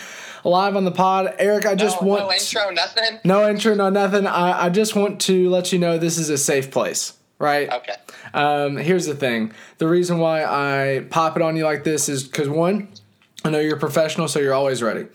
live 0.43 0.75
on 0.75 0.87
the 0.87 0.91
pod. 0.91 1.35
Eric, 1.39 1.67
I 1.67 1.75
just 1.75 2.01
no, 2.01 2.09
want 2.09 2.23
no 2.23 2.33
intro, 2.33 2.71
nothing. 2.71 3.21
no 3.25 3.47
intro, 3.47 3.75
no 3.75 3.91
nothing. 3.91 4.27
I 4.27 4.65
I 4.65 4.69
just 4.71 4.97
want 4.97 5.21
to 5.23 5.51
let 5.51 5.71
you 5.71 5.79
know 5.79 5.99
this 5.99 6.17
is 6.17 6.31
a 6.31 6.39
safe 6.39 6.71
place, 6.71 7.13
right? 7.39 7.71
Okay. 7.71 7.97
Um, 8.33 8.79
here's 8.79 9.05
the 9.05 9.15
thing. 9.15 9.53
The 9.77 9.87
reason 9.87 10.19
why 10.19 10.45
I 10.45 11.05
pop 11.11 11.37
it 11.37 11.43
on 11.43 11.57
you 11.57 11.65
like 11.65 11.85
this 11.85 12.09
is 12.09 12.25
because 12.25 12.49
one, 12.49 12.89
I 13.45 13.51
know 13.51 13.59
you're 13.61 13.77
a 13.77 13.81
professional, 13.81 14.29
so 14.29 14.41
you're 14.41 14.55
always 14.55 14.83
ready. 14.83 15.09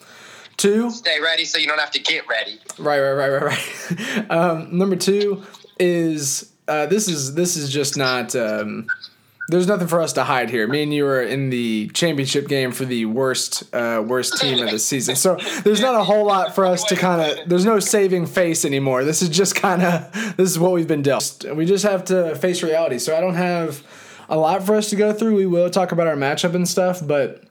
Two, 0.60 0.90
Stay 0.90 1.22
ready 1.22 1.46
so 1.46 1.58
you 1.58 1.68
don't 1.68 1.80
have 1.80 1.92
to 1.92 2.02
get 2.02 2.28
ready. 2.28 2.60
Right, 2.78 3.00
right, 3.00 3.14
right, 3.14 3.30
right, 3.30 3.92
right. 3.98 4.30
um, 4.30 4.78
number 4.78 4.98
two 4.98 5.42
is 5.80 6.52
uh, 6.68 6.86
this 6.86 7.08
is 7.08 7.34
this 7.34 7.56
is 7.56 7.72
just 7.72 7.96
not. 7.96 8.36
Um, 8.36 8.88
there's 9.48 9.68
nothing 9.68 9.88
for 9.88 10.02
us 10.02 10.12
to 10.14 10.26
hide 10.26 10.50
here. 10.50 10.68
Me 10.68 10.84
and 10.84 10.94
you 10.94 11.08
are 11.08 11.24
in 11.24 11.50
the 11.50 11.88
championship 11.94 12.50
game 12.50 12.74
for 12.74 12.84
the 12.84 13.06
worst 13.06 13.74
uh, 13.74 14.04
worst 14.06 14.38
team 14.42 14.62
of 14.62 14.70
the 14.70 14.80
season, 14.92 15.16
so 15.16 15.38
there's 15.64 15.80
not 15.80 15.96
a 15.96 16.04
whole 16.04 16.26
lot 16.26 16.54
for 16.54 16.66
us 16.66 16.84
to 16.84 16.98
kind 16.98 17.22
of. 17.22 17.48
There's 17.48 17.64
no 17.64 17.80
saving 17.80 18.26
face 18.26 18.66
anymore. 18.66 19.06
This 19.06 19.22
is 19.22 19.30
just 19.30 19.56
kind 19.56 19.82
of 19.82 20.12
this 20.36 20.50
is 20.50 20.60
what 20.60 20.74
we've 20.74 20.90
been 20.90 21.04
dealt. 21.04 21.46
We 21.56 21.66
just 21.66 21.86
have 21.86 22.04
to 22.06 22.36
face 22.36 22.62
reality. 22.62 23.00
So 23.00 23.18
I 23.18 23.22
don't 23.22 23.36
have 23.36 23.82
a 24.28 24.38
lot 24.38 24.64
for 24.64 24.76
us 24.76 24.90
to 24.90 24.98
go 24.98 25.14
through. 25.14 25.38
We 25.38 25.46
will 25.46 25.70
talk 25.70 25.94
about 25.94 26.08
our 26.08 26.18
matchup 26.18 26.54
and 26.54 26.68
stuff, 26.68 27.00
but 27.02 27.46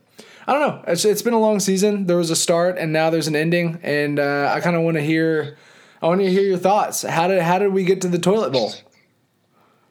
I 0.48 0.52
don't 0.54 0.62
know. 0.62 0.84
It's, 0.88 1.04
it's 1.04 1.20
been 1.20 1.34
a 1.34 1.38
long 1.38 1.60
season. 1.60 2.06
There 2.06 2.16
was 2.16 2.30
a 2.30 2.36
start, 2.36 2.78
and 2.78 2.90
now 2.90 3.10
there's 3.10 3.28
an 3.28 3.36
ending, 3.36 3.78
and 3.82 4.18
uh, 4.18 4.50
I 4.54 4.60
kind 4.60 4.76
of 4.76 4.82
want 4.82 4.96
to 4.96 5.02
hear. 5.02 5.58
I 6.00 6.06
want 6.06 6.22
to 6.22 6.30
hear 6.30 6.42
your 6.42 6.56
thoughts. 6.56 7.02
How 7.02 7.28
did 7.28 7.42
how 7.42 7.58
did 7.58 7.72
we 7.74 7.84
get 7.84 8.00
to 8.00 8.08
the 8.08 8.18
toilet 8.18 8.52
bowl? 8.52 8.72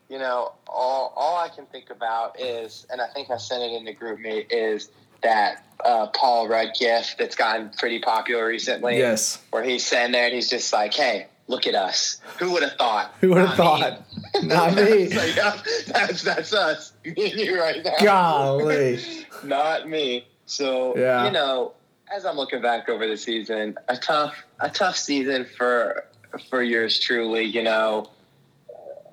you 0.10 0.18
know, 0.18 0.54
all 0.68 1.14
all 1.16 1.38
I 1.38 1.50
can 1.50 1.66
think 1.68 1.92
about 1.92 2.40
is, 2.40 2.88
and 2.90 3.00
I 3.02 3.08
think 3.08 3.30
I 3.30 3.38
sent 3.38 3.62
it 3.62 3.76
in 3.76 3.86
the 3.86 3.94
group 3.94 4.20
mate, 4.20 4.48
is 4.50 4.90
that 5.22 5.64
uh, 5.86 6.08
Paul 6.08 6.48
Rudd 6.48 6.70
gift 6.80 7.18
that's 7.20 7.36
gotten 7.36 7.70
pretty 7.78 8.00
popular 8.00 8.48
recently. 8.48 8.98
Yes. 8.98 9.40
Where 9.52 9.64
he's 9.64 9.86
sitting 9.86 10.12
there 10.12 10.26
and 10.26 10.34
he's 10.34 10.50
just 10.50 10.72
like, 10.74 10.94
"Hey, 10.94 11.28
look 11.48 11.68
at 11.68 11.76
us. 11.76 12.20
Who 12.40 12.52
would 12.54 12.64
have 12.64 12.74
thought? 12.74 13.14
Who 13.22 13.30
would 13.30 13.46
have 13.46 13.58
Not 13.58 13.80
me." 13.80 13.86
thought? 13.86 14.44
Not 14.44 14.76
me. 14.76 15.10
So, 15.12 15.24
yeah, 15.24 15.62
that's 15.88 16.24
that's 16.24 16.54
us. 16.54 16.94
Me 17.06 17.32
and 17.32 17.40
you 17.40 17.60
right 17.60 17.84
now. 17.84 17.94
Golly. 18.02 19.00
Not 19.44 19.88
me. 19.88 20.26
So 20.48 20.98
Yeah. 20.98 21.26
you 21.26 21.32
know, 21.32 21.74
as 22.12 22.26
I'm 22.26 22.36
looking 22.38 22.62
back 22.62 22.90
over 22.90 23.06
the 23.06 23.18
season, 23.18 23.78
a 23.88 23.98
tough 23.98 24.44
a 24.60 24.70
tough 24.70 24.98
season 24.98 25.46
for 25.46 26.06
for 26.50 26.64
yours 26.64 27.00
truly. 27.00 27.44
You 27.44 27.64
know, 27.64 28.10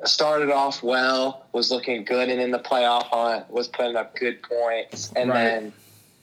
started 0.05 0.51
off 0.51 0.83
well, 0.83 1.45
was 1.53 1.71
looking 1.71 2.05
good, 2.05 2.29
and 2.29 2.41
in 2.41 2.51
the 2.51 2.59
playoff 2.59 3.05
hunt 3.05 3.51
was 3.51 3.69
putting 3.69 3.97
up 3.97 4.17
good 4.17 4.43
points, 4.43 5.13
and 5.15 5.31
Right. 5.31 5.45
then 5.45 5.73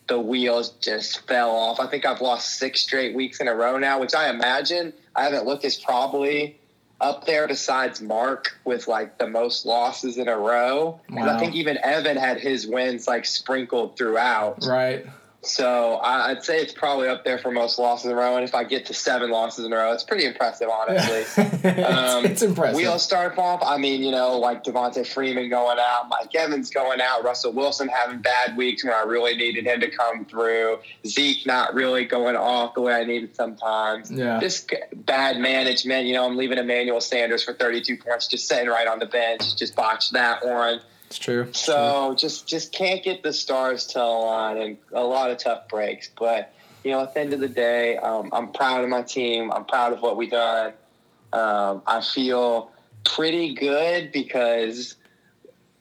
the 0.07 0.19
wheels 0.19 0.71
just 0.81 1.25
fell 1.27 1.51
off. 1.51 1.79
I 1.79 1.87
think 1.87 2.05
I've 2.05 2.21
lost 2.21 2.57
six 2.57 2.81
straight 2.81 3.15
weeks 3.15 3.39
in 3.39 3.47
a 3.47 3.55
row 3.55 3.77
now, 3.77 3.99
which 3.99 4.13
I 4.13 4.29
imagine 4.29 4.93
I 5.15 5.23
haven't 5.23 5.45
looked 5.45 5.63
as 5.63 5.77
probably 5.77 6.57
up 7.01 7.25
there 7.25 7.47
besides 7.47 8.01
Mark 8.01 8.55
with 8.63 8.87
like 8.87 9.17
the 9.17 9.27
most 9.27 9.65
losses 9.65 10.17
in 10.17 10.27
a 10.27 10.37
row. 10.37 11.01
Wow. 11.09 11.35
I 11.35 11.39
think 11.39 11.55
even 11.55 11.77
Evan 11.83 12.15
had 12.15 12.39
his 12.39 12.67
wins 12.67 13.07
like 13.07 13.25
sprinkled 13.25 13.97
throughout. 13.97 14.65
Right. 14.65 15.05
So 15.43 15.99
I'd 16.03 16.43
say 16.43 16.59
it's 16.59 16.73
probably 16.73 17.07
up 17.07 17.25
there 17.25 17.39
for 17.39 17.49
most 17.49 17.79
losses 17.79 18.05
in 18.05 18.11
a 18.11 18.15
row. 18.15 18.35
And 18.35 18.43
if 18.43 18.53
I 18.53 18.63
get 18.63 18.85
to 18.87 18.93
seven 18.93 19.31
losses 19.31 19.65
in 19.65 19.73
a 19.73 19.75
row, 19.75 19.91
it's 19.91 20.03
pretty 20.03 20.25
impressive, 20.25 20.69
honestly. 20.69 21.25
Um, 21.61 22.25
it's 22.25 22.41
impressive. 22.41 22.75
Wheels 22.75 23.03
start 23.03 23.37
off. 23.37 23.61
I 23.63 23.77
mean, 23.77 24.03
you 24.03 24.11
know, 24.11 24.37
like 24.37 24.63
Devonta 24.63 25.05
Freeman 25.05 25.49
going 25.49 25.77
out, 25.79 26.09
Mike 26.09 26.33
Evans 26.33 26.69
going 26.69 26.99
out, 27.01 27.23
Russell 27.23 27.53
Wilson 27.53 27.87
having 27.87 28.19
bad 28.19 28.57
weeks 28.57 28.83
when 28.83 28.93
I 28.93 29.01
really 29.03 29.35
needed 29.35 29.65
him 29.65 29.79
to 29.81 29.89
come 29.89 30.25
through, 30.25 30.79
Zeke 31.05 31.45
not 31.45 31.73
really 31.73 32.05
going 32.05 32.35
off 32.35 32.73
the 32.73 32.81
way 32.81 32.93
I 32.93 33.03
needed 33.03 33.35
sometimes. 33.35 34.11
Yeah. 34.11 34.39
Just 34.39 34.73
bad 34.93 35.37
management. 35.37 36.07
You 36.07 36.13
know, 36.13 36.25
I'm 36.25 36.35
leaving 36.35 36.57
Emmanuel 36.57 37.01
Sanders 37.01 37.43
for 37.43 37.53
32 37.53 37.97
points, 37.97 38.27
just 38.27 38.47
sitting 38.47 38.69
right 38.69 38.87
on 38.87 38.99
the 38.99 39.05
bench, 39.05 39.55
just 39.55 39.75
botched 39.75 40.13
that 40.13 40.45
one. 40.45 40.81
It's 41.11 41.19
true. 41.19 41.41
It's 41.41 41.59
So 41.65 42.15
just 42.17 42.47
just 42.47 42.71
can't 42.71 43.03
get 43.03 43.21
the 43.21 43.33
stars 43.33 43.85
to 43.87 44.01
align, 44.01 44.57
and 44.57 44.77
a 44.93 45.03
lot 45.03 45.29
of 45.29 45.39
tough 45.39 45.67
breaks. 45.67 46.09
But 46.17 46.53
you 46.85 46.91
know, 46.91 47.01
at 47.01 47.13
the 47.13 47.19
end 47.19 47.33
of 47.33 47.41
the 47.41 47.49
day, 47.49 47.97
um, 47.97 48.29
I'm 48.31 48.53
proud 48.53 48.85
of 48.85 48.89
my 48.89 49.01
team. 49.01 49.51
I'm 49.51 49.65
proud 49.65 49.91
of 49.91 50.01
what 50.01 50.15
we 50.15 50.29
done. 50.29 50.71
Um, 51.33 51.81
I 51.85 51.99
feel 51.99 52.71
pretty 53.03 53.55
good 53.55 54.13
because 54.13 54.95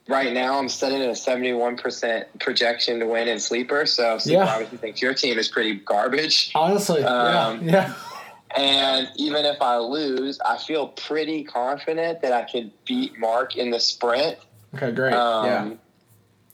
right 0.09 0.33
now 0.33 0.59
I'm 0.59 0.67
setting 0.67 1.01
at 1.01 1.07
a 1.07 1.13
71% 1.13 2.25
projection 2.41 2.99
to 2.99 3.05
win 3.05 3.29
in 3.29 3.39
sleeper. 3.39 3.85
So 3.85 4.17
Sleeper 4.17 4.43
Yeah. 4.43 4.51
obviously 4.51 4.79
thinks 4.79 5.01
your 5.01 5.13
team 5.13 5.39
is 5.39 5.47
pretty 5.47 5.75
garbage. 5.75 6.51
Honestly, 6.55 7.03
Um, 7.05 7.65
yeah, 7.65 7.71
yeah. 7.71 7.93
And 8.57 9.09
even 9.15 9.45
if 9.45 9.61
I 9.61 9.77
lose, 9.77 10.41
I 10.41 10.57
feel 10.57 10.89
pretty 10.89 11.45
confident 11.45 12.21
that 12.21 12.33
I 12.33 12.43
can 12.43 12.69
beat 12.85 13.17
Mark 13.17 13.55
in 13.55 13.71
the 13.71 13.79
sprint. 13.79 14.37
Okay, 14.75 14.91
great. 14.91 15.13
Um, 15.13 15.45
yeah, 15.45 15.69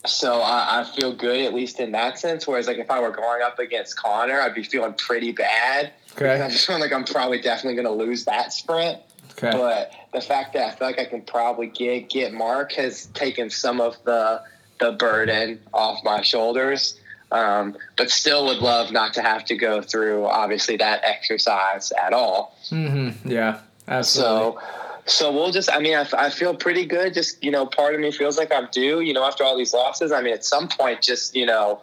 So 0.06 0.40
I, 0.40 0.80
I 0.80 0.84
feel 0.84 1.12
good 1.14 1.40
at 1.44 1.54
least 1.54 1.80
in 1.80 1.92
that 1.92 2.18
sense. 2.18 2.46
Whereas 2.46 2.66
like 2.66 2.78
if 2.78 2.90
I 2.90 3.00
were 3.00 3.10
going 3.10 3.42
up 3.42 3.58
against 3.58 3.96
Connor, 3.96 4.40
I'd 4.40 4.54
be 4.54 4.64
feeling 4.64 4.94
pretty 4.94 5.32
bad. 5.32 5.92
okay, 6.12 6.40
I'm 6.40 6.50
feeling 6.66 6.82
like 6.82 6.92
I'm 6.92 7.04
probably 7.04 7.40
definitely 7.40 7.80
going 7.82 7.98
to 7.98 8.04
lose 8.04 8.24
that 8.24 8.52
sprint. 8.52 8.98
okay. 9.32 9.50
But 9.52 9.92
the 10.12 10.20
fact 10.20 10.54
that 10.54 10.66
I 10.66 10.74
feel 10.76 10.88
like 10.88 10.98
I 10.98 11.04
can 11.04 11.22
probably 11.22 11.68
get 11.68 12.08
get 12.08 12.32
Mark 12.32 12.72
has 12.72 13.06
taken 13.06 13.50
some 13.50 13.80
of 13.80 13.96
the 14.04 14.42
the 14.80 14.92
burden 14.92 15.60
off 15.74 16.02
my 16.04 16.22
shoulders. 16.22 16.98
Um, 17.30 17.76
but 17.98 18.10
still 18.10 18.46
would 18.46 18.58
love 18.58 18.90
not 18.90 19.12
to 19.14 19.22
have 19.22 19.44
to 19.46 19.56
go 19.56 19.82
through 19.82 20.24
obviously 20.24 20.78
that 20.78 21.02
exercise 21.04 21.92
at 21.92 22.14
all. 22.14 22.56
Mm-hmm. 22.70 23.28
Yeah, 23.30 23.60
absolutely. 23.86 24.32
So, 24.62 24.87
so 25.08 25.32
we'll 25.32 25.50
just. 25.50 25.70
I 25.72 25.80
mean, 25.80 25.96
I, 25.96 26.06
I 26.16 26.30
feel 26.30 26.54
pretty 26.54 26.84
good. 26.86 27.14
Just 27.14 27.42
you 27.42 27.50
know, 27.50 27.66
part 27.66 27.94
of 27.94 28.00
me 28.00 28.10
feels 28.12 28.38
like 28.38 28.52
I'm 28.52 28.68
due. 28.70 29.00
You 29.00 29.12
know, 29.12 29.24
after 29.24 29.44
all 29.44 29.56
these 29.56 29.72
losses. 29.74 30.12
I 30.12 30.22
mean, 30.22 30.32
at 30.34 30.44
some 30.44 30.68
point, 30.68 31.02
just 31.02 31.34
you 31.34 31.46
know, 31.46 31.80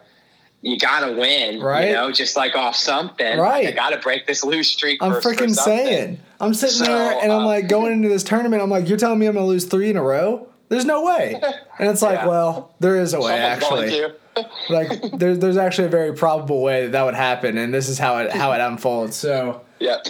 you 0.62 0.78
gotta 0.78 1.12
win. 1.12 1.60
Right. 1.60 1.88
You 1.88 1.94
know, 1.94 2.10
just 2.12 2.36
like 2.36 2.54
off 2.56 2.76
something. 2.76 3.38
Right. 3.38 3.68
I 3.68 3.72
gotta 3.72 3.98
break 3.98 4.26
this 4.26 4.44
lose 4.44 4.68
streak. 4.68 5.02
I'm 5.02 5.12
freaking 5.12 5.54
saying. 5.54 6.20
I'm 6.40 6.54
sitting 6.54 6.76
So, 6.76 6.84
there 6.84 7.18
and 7.22 7.32
I'm 7.32 7.42
uh, 7.42 7.46
like 7.46 7.68
going 7.68 7.92
into 7.92 8.08
this 8.08 8.22
tournament. 8.22 8.62
I'm 8.62 8.70
like, 8.70 8.88
you're 8.88 8.98
telling 8.98 9.18
me 9.18 9.26
I'm 9.26 9.34
gonna 9.34 9.46
lose 9.46 9.64
three 9.64 9.90
in 9.90 9.96
a 9.96 10.02
row? 10.02 10.48
There's 10.68 10.84
no 10.84 11.04
way. 11.04 11.40
And 11.78 11.90
it's 11.90 12.00
like, 12.00 12.20
Yeah. 12.20 12.26
well, 12.26 12.74
there 12.80 12.96
is 12.96 13.12
a 13.12 13.20
way 13.20 13.38
Someone's 13.60 13.92
actually. 13.92 14.12
Like 14.70 15.18
there's 15.18 15.38
there's 15.38 15.56
actually 15.56 15.86
a 15.86 15.90
very 15.90 16.14
probable 16.14 16.62
way 16.62 16.84
that 16.84 16.92
that 16.92 17.04
would 17.04 17.14
happen, 17.14 17.56
and 17.58 17.72
this 17.72 17.88
is 17.88 17.98
how 17.98 18.18
it 18.18 18.30
how 18.32 18.52
it 18.52 18.60
unfolds. 18.60 19.16
So 19.16 19.62
Yep. 19.78 20.06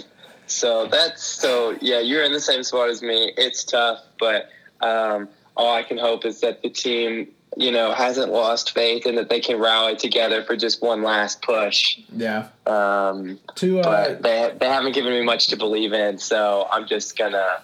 So 0.47 0.87
that's 0.87 1.23
so 1.23 1.77
yeah, 1.81 1.99
you're 1.99 2.23
in 2.23 2.31
the 2.31 2.39
same 2.39 2.63
spot 2.63 2.89
as 2.89 3.01
me. 3.01 3.33
It's 3.37 3.63
tough, 3.63 3.99
but 4.19 4.49
um, 4.81 5.29
all 5.55 5.75
I 5.75 5.83
can 5.83 5.97
hope 5.97 6.25
is 6.25 6.41
that 6.41 6.61
the 6.61 6.69
team, 6.69 7.27
you 7.55 7.71
know, 7.71 7.93
hasn't 7.93 8.31
lost 8.31 8.73
faith 8.73 9.05
and 9.05 9.17
that 9.17 9.29
they 9.29 9.39
can 9.39 9.59
rally 9.59 9.95
together 9.95 10.43
for 10.43 10.55
just 10.55 10.81
one 10.81 11.03
last 11.03 11.41
push. 11.41 11.99
yeah, 12.15 12.49
Um, 12.65 13.39
to 13.55 13.79
uh, 13.79 13.83
but 13.83 14.21
they 14.23 14.53
they 14.59 14.67
haven't 14.67 14.93
given 14.93 15.11
me 15.11 15.23
much 15.23 15.47
to 15.47 15.57
believe 15.57 15.93
in, 15.93 16.17
so 16.17 16.67
I'm 16.71 16.87
just 16.87 17.17
gonna 17.17 17.61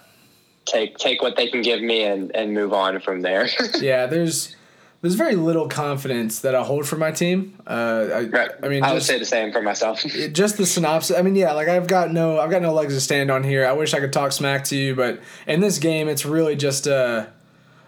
take 0.64 0.98
take 0.98 1.22
what 1.22 1.36
they 1.36 1.48
can 1.48 1.62
give 1.62 1.80
me 1.80 2.04
and, 2.04 2.34
and 2.34 2.52
move 2.52 2.72
on 2.72 3.00
from 3.00 3.22
there. 3.22 3.48
yeah, 3.80 4.06
there's 4.06 4.54
there's 5.04 5.16
very 5.16 5.34
little 5.34 5.68
confidence 5.68 6.38
that 6.38 6.54
I 6.54 6.62
hold 6.62 6.88
for 6.88 6.96
my 6.96 7.10
team. 7.10 7.58
Uh, 7.66 8.08
I, 8.10 8.20
right. 8.22 8.50
I 8.62 8.68
mean, 8.68 8.82
I 8.82 8.94
would 8.94 9.02
say 9.02 9.18
the 9.18 9.26
same 9.26 9.52
for 9.52 9.60
myself. 9.60 10.02
just 10.32 10.56
the 10.56 10.64
synopsis. 10.64 11.14
I 11.14 11.20
mean, 11.20 11.34
yeah, 11.34 11.52
like 11.52 11.68
I've 11.68 11.86
got 11.86 12.10
no, 12.10 12.40
I've 12.40 12.50
got 12.50 12.62
no 12.62 12.72
legs 12.72 12.94
to 12.94 13.02
stand 13.02 13.30
on 13.30 13.42
here. 13.42 13.66
I 13.66 13.72
wish 13.72 13.92
I 13.92 14.00
could 14.00 14.14
talk 14.14 14.32
smack 14.32 14.64
to 14.64 14.76
you, 14.76 14.94
but 14.94 15.20
in 15.46 15.60
this 15.60 15.78
game, 15.78 16.08
it's 16.08 16.24
really 16.24 16.56
just, 16.56 16.88
uh, 16.88 17.26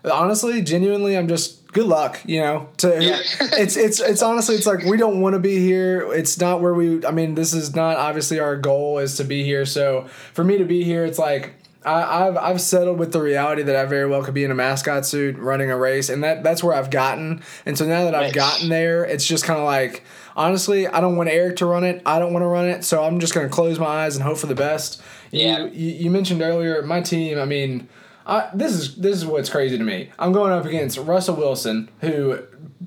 honestly, 0.04 0.60
genuinely, 0.60 1.16
I'm 1.16 1.26
just 1.26 1.66
good 1.72 1.86
luck. 1.86 2.20
You 2.26 2.40
know, 2.40 2.68
to 2.78 3.02
Yeah. 3.02 3.18
it's 3.40 3.78
it's 3.78 3.98
it's 3.98 4.20
honestly, 4.20 4.54
it's 4.54 4.66
like 4.66 4.84
we 4.84 4.98
don't 4.98 5.22
want 5.22 5.32
to 5.32 5.40
be 5.40 5.58
here. 5.58 6.12
It's 6.12 6.38
not 6.38 6.60
where 6.60 6.74
we. 6.74 7.02
I 7.06 7.12
mean, 7.12 7.34
this 7.34 7.54
is 7.54 7.74
not 7.74 7.96
obviously 7.96 8.40
our 8.40 8.58
goal 8.58 8.98
is 8.98 9.16
to 9.16 9.24
be 9.24 9.42
here. 9.42 9.64
So 9.64 10.06
for 10.34 10.44
me 10.44 10.58
to 10.58 10.66
be 10.66 10.84
here, 10.84 11.06
it's 11.06 11.18
like. 11.18 11.54
I, 11.86 12.26
I've 12.26 12.36
I've 12.36 12.60
settled 12.60 12.98
with 12.98 13.12
the 13.12 13.22
reality 13.22 13.62
that 13.62 13.76
I 13.76 13.84
very 13.84 14.06
well 14.08 14.22
could 14.22 14.34
be 14.34 14.44
in 14.44 14.50
a 14.50 14.54
mascot 14.54 15.06
suit 15.06 15.38
running 15.38 15.70
a 15.70 15.76
race, 15.78 16.08
and 16.08 16.22
that 16.24 16.42
that's 16.42 16.62
where 16.62 16.74
I've 16.74 16.90
gotten. 16.90 17.42
And 17.64 17.78
so 17.78 17.86
now 17.86 18.04
that 18.04 18.14
I've 18.14 18.32
gotten 18.34 18.68
there, 18.68 19.04
it's 19.04 19.26
just 19.26 19.44
kind 19.44 19.58
of 19.58 19.64
like 19.64 20.02
honestly, 20.36 20.86
I 20.86 21.00
don't 21.00 21.16
want 21.16 21.28
Eric 21.28 21.56
to 21.56 21.66
run 21.66 21.84
it. 21.84 22.02
I 22.04 22.18
don't 22.18 22.32
want 22.32 22.42
to 22.42 22.48
run 22.48 22.66
it, 22.68 22.84
so 22.84 23.04
I'm 23.04 23.20
just 23.20 23.34
going 23.34 23.46
to 23.48 23.52
close 23.52 23.78
my 23.78 23.86
eyes 23.86 24.16
and 24.16 24.22
hope 24.24 24.38
for 24.38 24.46
the 24.48 24.54
best. 24.54 25.00
Yeah. 25.30 25.60
You, 25.60 25.70
you, 25.72 25.90
you 26.04 26.10
mentioned 26.10 26.42
earlier 26.42 26.82
my 26.82 27.00
team. 27.00 27.38
I 27.38 27.44
mean, 27.44 27.88
I, 28.26 28.50
this 28.52 28.72
is 28.72 28.96
this 28.96 29.16
is 29.16 29.24
what's 29.24 29.48
crazy 29.48 29.78
to 29.78 29.84
me. 29.84 30.10
I'm 30.18 30.32
going 30.32 30.52
up 30.52 30.64
against 30.64 30.98
Russell 30.98 31.36
Wilson, 31.36 31.88
who 32.00 32.38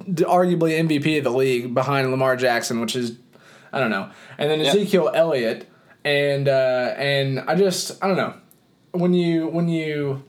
arguably 0.07 0.77
MVP 0.79 1.17
of 1.17 1.23
the 1.23 1.31
league 1.31 1.73
behind 1.73 2.11
Lamar 2.11 2.35
Jackson, 2.35 2.81
which 2.81 2.95
is 2.95 3.17
I 3.71 3.79
don't 3.79 3.91
know, 3.91 4.09
and 4.37 4.49
then 4.51 4.59
Yeah. 4.59 4.67
Ezekiel 4.71 5.11
Elliott, 5.13 5.69
and 6.03 6.49
uh, 6.49 6.93
and 6.97 7.39
I 7.41 7.55
just 7.55 8.03
I 8.03 8.07
don't 8.07 8.17
know 8.17 8.33
when 8.91 9.13
you 9.13 9.47
when 9.47 9.67
you 9.67 10.23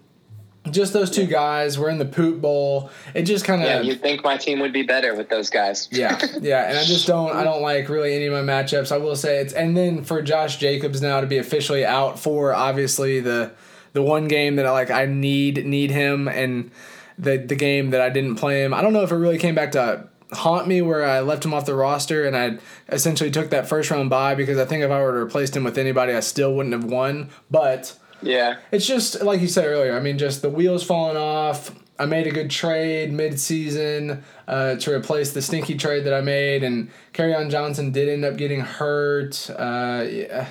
just 0.70 0.92
those 0.92 1.10
two 1.10 1.26
guys 1.26 1.78
were 1.78 1.88
in 1.88 1.98
the 1.98 2.04
poop 2.04 2.40
bowl. 2.40 2.90
It 3.14 3.22
just 3.22 3.44
kind 3.44 3.62
of 3.62 3.68
yeah, 3.68 3.80
you'd 3.80 4.02
think 4.02 4.22
my 4.22 4.36
team 4.36 4.60
would 4.60 4.72
be 4.72 4.82
better 4.82 5.14
with 5.14 5.28
those 5.28 5.48
guys. 5.48 5.88
yeah, 5.90 6.20
yeah, 6.40 6.68
and 6.68 6.78
I 6.78 6.84
just 6.84 7.06
don't 7.06 7.34
I 7.34 7.44
don't 7.44 7.62
like 7.62 7.88
really 7.88 8.14
any 8.14 8.26
of 8.26 8.32
my 8.32 8.52
matchups. 8.52 8.92
I 8.92 8.98
will 8.98 9.16
say 9.16 9.38
it's 9.38 9.52
and 9.52 9.76
then 9.76 10.04
for 10.04 10.20
Josh 10.22 10.58
Jacobs 10.58 11.00
now 11.00 11.20
to 11.20 11.26
be 11.26 11.38
officially 11.38 11.84
out 11.84 12.18
for 12.18 12.54
obviously 12.54 13.20
the 13.20 13.52
the 13.92 14.02
one 14.02 14.28
game 14.28 14.56
that 14.56 14.66
I 14.66 14.70
like 14.70 14.90
I 14.90 15.06
need 15.06 15.64
need 15.64 15.90
him 15.90 16.28
and 16.28 16.70
the 17.18 17.38
the 17.38 17.56
game 17.56 17.90
that 17.90 18.00
I 18.00 18.10
didn't 18.10 18.36
play 18.36 18.62
him. 18.62 18.74
I 18.74 18.82
don't 18.82 18.92
know 18.92 19.02
if 19.02 19.12
it 19.12 19.16
really 19.16 19.38
came 19.38 19.54
back 19.54 19.72
to 19.72 20.08
haunt 20.32 20.68
me 20.68 20.80
where 20.80 21.04
I 21.04 21.20
left 21.20 21.44
him 21.44 21.52
off 21.52 21.66
the 21.66 21.74
roster 21.74 22.24
and 22.24 22.36
I 22.36 22.58
essentially 22.88 23.32
took 23.32 23.50
that 23.50 23.68
first 23.68 23.90
round 23.90 24.10
bye 24.10 24.36
because 24.36 24.58
I 24.58 24.64
think 24.64 24.84
if 24.84 24.90
I 24.90 25.02
were 25.02 25.12
to 25.12 25.18
replace 25.18 25.50
him 25.50 25.64
with 25.64 25.76
anybody 25.76 26.12
I 26.12 26.20
still 26.20 26.54
wouldn't 26.54 26.72
have 26.72 26.84
won. 26.84 27.30
But 27.50 27.98
Yeah. 28.22 28.56
it's 28.70 28.86
just 28.86 29.22
like 29.22 29.40
you 29.40 29.48
said 29.48 29.64
earlier. 29.66 29.96
I 29.96 30.00
mean, 30.00 30.18
just 30.18 30.42
the 30.42 30.50
wheels 30.50 30.82
falling 30.82 31.16
off. 31.16 31.70
I 31.98 32.06
made 32.06 32.26
a 32.26 32.30
good 32.30 32.50
trade 32.50 33.12
mid-season 33.12 34.24
uh, 34.48 34.76
to 34.76 34.94
replace 34.94 35.32
the 35.32 35.42
stinky 35.42 35.76
trade 35.76 36.04
that 36.04 36.14
I 36.14 36.22
made, 36.22 36.62
and 36.64 36.90
on 37.18 37.50
Johnson 37.50 37.92
did 37.92 38.08
end 38.08 38.24
up 38.24 38.38
getting 38.38 38.60
hurt. 38.60 39.50
Uh, 39.50 40.06
yeah, 40.08 40.46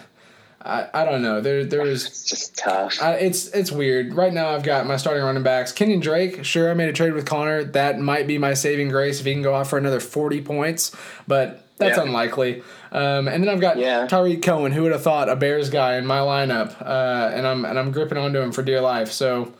I, 0.62 0.88
I 0.94 1.06
don't 1.06 1.24
know. 1.24 1.42
There 1.42 1.66
there 1.66 1.82
was 1.82 2.06
It's 2.06 2.24
just 2.26 2.56
tough. 2.58 3.02
I, 3.02 3.14
it's 3.14 3.48
it's 3.48 3.72
weird. 3.72 4.14
Right 4.14 4.32
now, 4.32 4.50
I've 4.50 4.62
got 4.62 4.86
my 4.86 4.98
starting 4.98 5.24
running 5.24 5.42
backs. 5.42 5.74
Kenyan 5.74 6.02
Drake. 6.02 6.46
Sure, 6.46 6.70
I 6.70 6.76
made 6.76 6.90
a 6.90 6.94
trade 6.94 7.14
with 7.14 7.26
Connor. 7.26 7.64
That 7.64 8.00
might 8.00 8.28
be 8.28 8.38
my 8.38 8.54
saving 8.54 8.90
grace 8.90 9.20
if 9.20 9.26
he 9.26 9.34
can 9.34 9.42
go 9.42 9.56
off 9.56 9.72
for 9.72 9.78
another 9.80 10.00
forty 10.00 10.42
points, 10.42 10.96
but 11.28 11.66
that's 11.80 11.98
Yeah. 11.98 12.04
unlikely. 12.04 12.62
Um, 12.92 13.28
and 13.28 13.44
then 13.44 13.50
I've 13.50 13.60
got 13.62 13.78
Yeah. 13.78 14.06
Tarik 14.08 14.42
Cohen. 14.44 14.72
Who 14.72 14.84
would 14.84 14.92
have 14.92 15.02
thought 15.04 15.30
a 15.30 15.36
Bears 15.36 15.70
guy 15.70 15.96
in 15.98 16.06
my 16.06 16.20
lineup? 16.20 16.76
Uh, 16.86 17.32
and 17.34 17.48
I'm 17.48 17.66
and 17.66 17.80
I'm 17.80 17.92
gripping 17.92 18.18
onto 18.18 18.40
him 18.40 18.52
for 18.52 18.62
dear 18.62 18.82
life. 18.82 19.12
So 19.12 19.54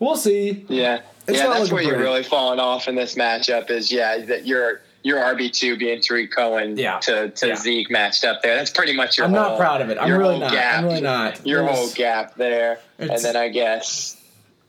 we'll 0.00 0.16
see. 0.16 0.64
Yeah, 0.68 1.00
It's 1.28 1.38
yeah, 1.38 1.48
that's 1.48 1.70
where 1.70 1.82
you're 1.82 1.98
really 1.98 2.22
falling 2.22 2.58
off 2.60 2.88
in 2.88 2.94
this 2.94 3.14
matchup. 3.14 3.70
Is 3.70 3.92
yeah, 3.92 4.18
that 4.26 4.46
your 4.46 4.80
your 5.02 5.18
RB 5.20 5.50
two 5.52 5.76
being 5.76 6.00
Tarik 6.00 6.34
Cohen 6.34 6.76
Yeah. 6.76 6.98
to 7.00 7.28
to 7.30 7.48
Yeah. 7.48 7.54
Zeke 7.56 7.90
matched 7.90 8.24
up 8.24 8.42
there. 8.42 8.56
That's 8.56 8.70
pretty 8.70 8.92
much 8.92 9.18
your. 9.18 9.26
I'm 9.26 9.32
not 9.32 9.50
whole- 9.50 9.58
proud 9.58 9.80
of 9.80 9.90
it. 9.90 9.98
I'm 10.00 10.10
really 10.12 10.38
not. 10.38 10.50
Gap, 10.52 10.78
I'm 10.78 10.84
really 10.86 11.00
not. 11.00 11.46
Your 11.46 11.64
whole 11.64 11.88
gap 11.90 12.34
there, 12.36 12.78
and 12.98 13.10
then 13.10 13.36
I 13.36 13.48
guess. 13.48 14.15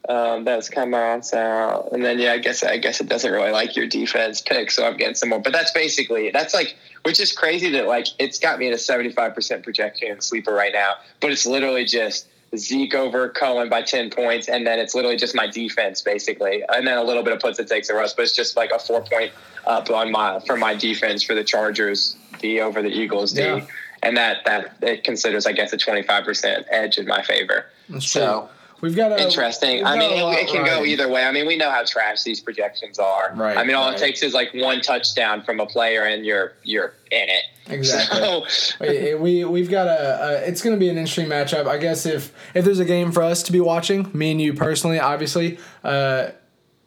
Um, 0.08 0.46
that's 0.46 0.70
come 0.70 0.94
out, 0.94 1.34
out, 1.34 1.90
and 1.92 2.04
then 2.06 2.18
yeah, 2.18 2.32
I 2.32 2.38
guess 2.38 2.64
I 2.64 2.78
guess 2.78 3.02
it 3.02 3.10
doesn't 3.10 3.30
really 3.30 3.52
like 3.52 3.76
your 3.76 3.88
defense 3.88 4.40
pick, 4.40 4.72
so 4.72 4.86
I'm 4.88 4.96
getting 4.96 5.16
some 5.16 5.30
more. 5.30 5.40
But 5.40 5.52
that's 5.52 5.72
basically 5.72 6.32
that's 6.32 6.54
like, 6.54 6.78
which 7.04 7.20
is 7.20 7.34
crazy 7.34 7.70
that 7.72 7.88
like 7.88 8.08
it's 8.18 8.40
got 8.40 8.58
me 8.58 8.68
at 8.68 8.74
a 8.74 8.78
75 8.78 9.36
percent 9.36 9.64
projection 9.64 10.10
in 10.10 10.22
sleeper 10.22 10.54
right 10.54 10.72
now, 10.72 10.94
but 11.20 11.32
it's 11.32 11.46
literally 11.46 11.84
just 11.84 12.28
Zeke 12.56 12.96
over 12.96 13.28
Cohen 13.28 13.68
by 13.68 13.82
10 13.82 14.10
points, 14.10 14.48
and 14.48 14.66
then 14.66 14.80
it's 14.80 14.96
literally 14.96 15.18
just 15.18 15.36
my 15.36 15.46
defense 15.48 16.02
basically, 16.02 16.64
and 16.70 16.88
then 16.88 16.98
a 16.98 17.04
little 17.04 17.24
bit 17.24 17.34
of 17.34 17.42
puts 17.42 17.60
and 17.60 17.68
takes 17.68 17.90
a 17.90 17.94
rush, 17.94 18.14
but 18.14 18.22
it's 18.24 18.32
just 18.36 18.56
like 18.56 18.72
a 18.72 18.80
four 18.80 19.02
point 19.02 19.34
up 19.66 19.90
on 19.90 20.10
my 20.10 20.40
for 20.48 20.56
my 20.56 20.74
defense 20.74 21.22
for 21.22 21.36
the 21.36 21.44
Chargers 21.44 22.16
D 22.40 22.62
over 22.62 22.82
the 22.82 22.88
Eagles 22.88 23.34
D, 23.34 23.42
Yeah. 23.42 23.66
and 24.04 24.16
that 24.16 24.46
that 24.46 24.76
it 24.82 25.04
considers 25.04 25.46
I 25.46 25.52
guess 25.52 25.74
a 25.74 25.78
25 25.78 26.24
percent 26.24 26.66
edge 26.72 26.98
in 26.98 27.06
my 27.08 27.22
favor. 27.24 27.66
That's 27.90 28.10
true. 28.10 28.48
We've 28.82 28.96
got 28.96 29.12
a 29.12 29.22
interesting. 29.22 29.78
we've 29.78 29.86
I 29.86 29.98
got 29.98 30.00
mean, 30.00 30.20
a 30.20 30.24
lot 30.26 30.38
it, 30.38 30.48
can 30.48 30.66
go 30.66 30.86
either 30.86 31.08
way. 31.10 31.24
I 31.24 31.32
mean, 31.32 31.48
we 31.48 31.58
know 31.58 31.72
how 31.72 31.84
trash 31.84 32.24
these 32.24 32.40
projections 32.40 33.00
are. 33.00 33.34
Right, 33.36 33.58
I 33.58 33.64
mean, 33.64 33.76
all 33.76 33.88
right. 33.90 33.96
it 33.96 34.00
takes 34.00 34.22
is 34.22 34.34
like 34.34 34.54
one 34.54 34.82
touchdown 34.82 35.44
from 35.44 35.60
a 35.60 35.66
player, 35.66 36.04
and 36.04 36.26
you're 36.26 36.54
you're 36.64 36.94
in 37.12 37.30
it. 37.30 37.44
Exactly. 37.70 38.20
So, 38.20 38.76
we 38.82 39.16
we- 39.16 39.46
we've 39.46 39.70
got 39.70 39.88
a, 39.88 40.24
a 40.24 40.48
it's 40.48 40.62
going 40.62 40.76
to 40.76 40.80
be 40.80 40.90
an 40.90 40.98
interesting 40.98 41.28
matchup. 41.28 41.68
I 41.68 41.78
guess 41.78 42.06
if 42.06 42.34
if 42.54 42.66
there's 42.66 42.80
a 42.80 42.86
game 42.86 43.12
for 43.12 43.24
us 43.24 43.42
to 43.44 43.52
be 43.52 43.60
watching, 43.60 44.12
me 44.14 44.32
and 44.32 44.42
you 44.42 44.54
personally, 44.54 45.00
obviously, 45.00 45.58
uh, 45.84 46.30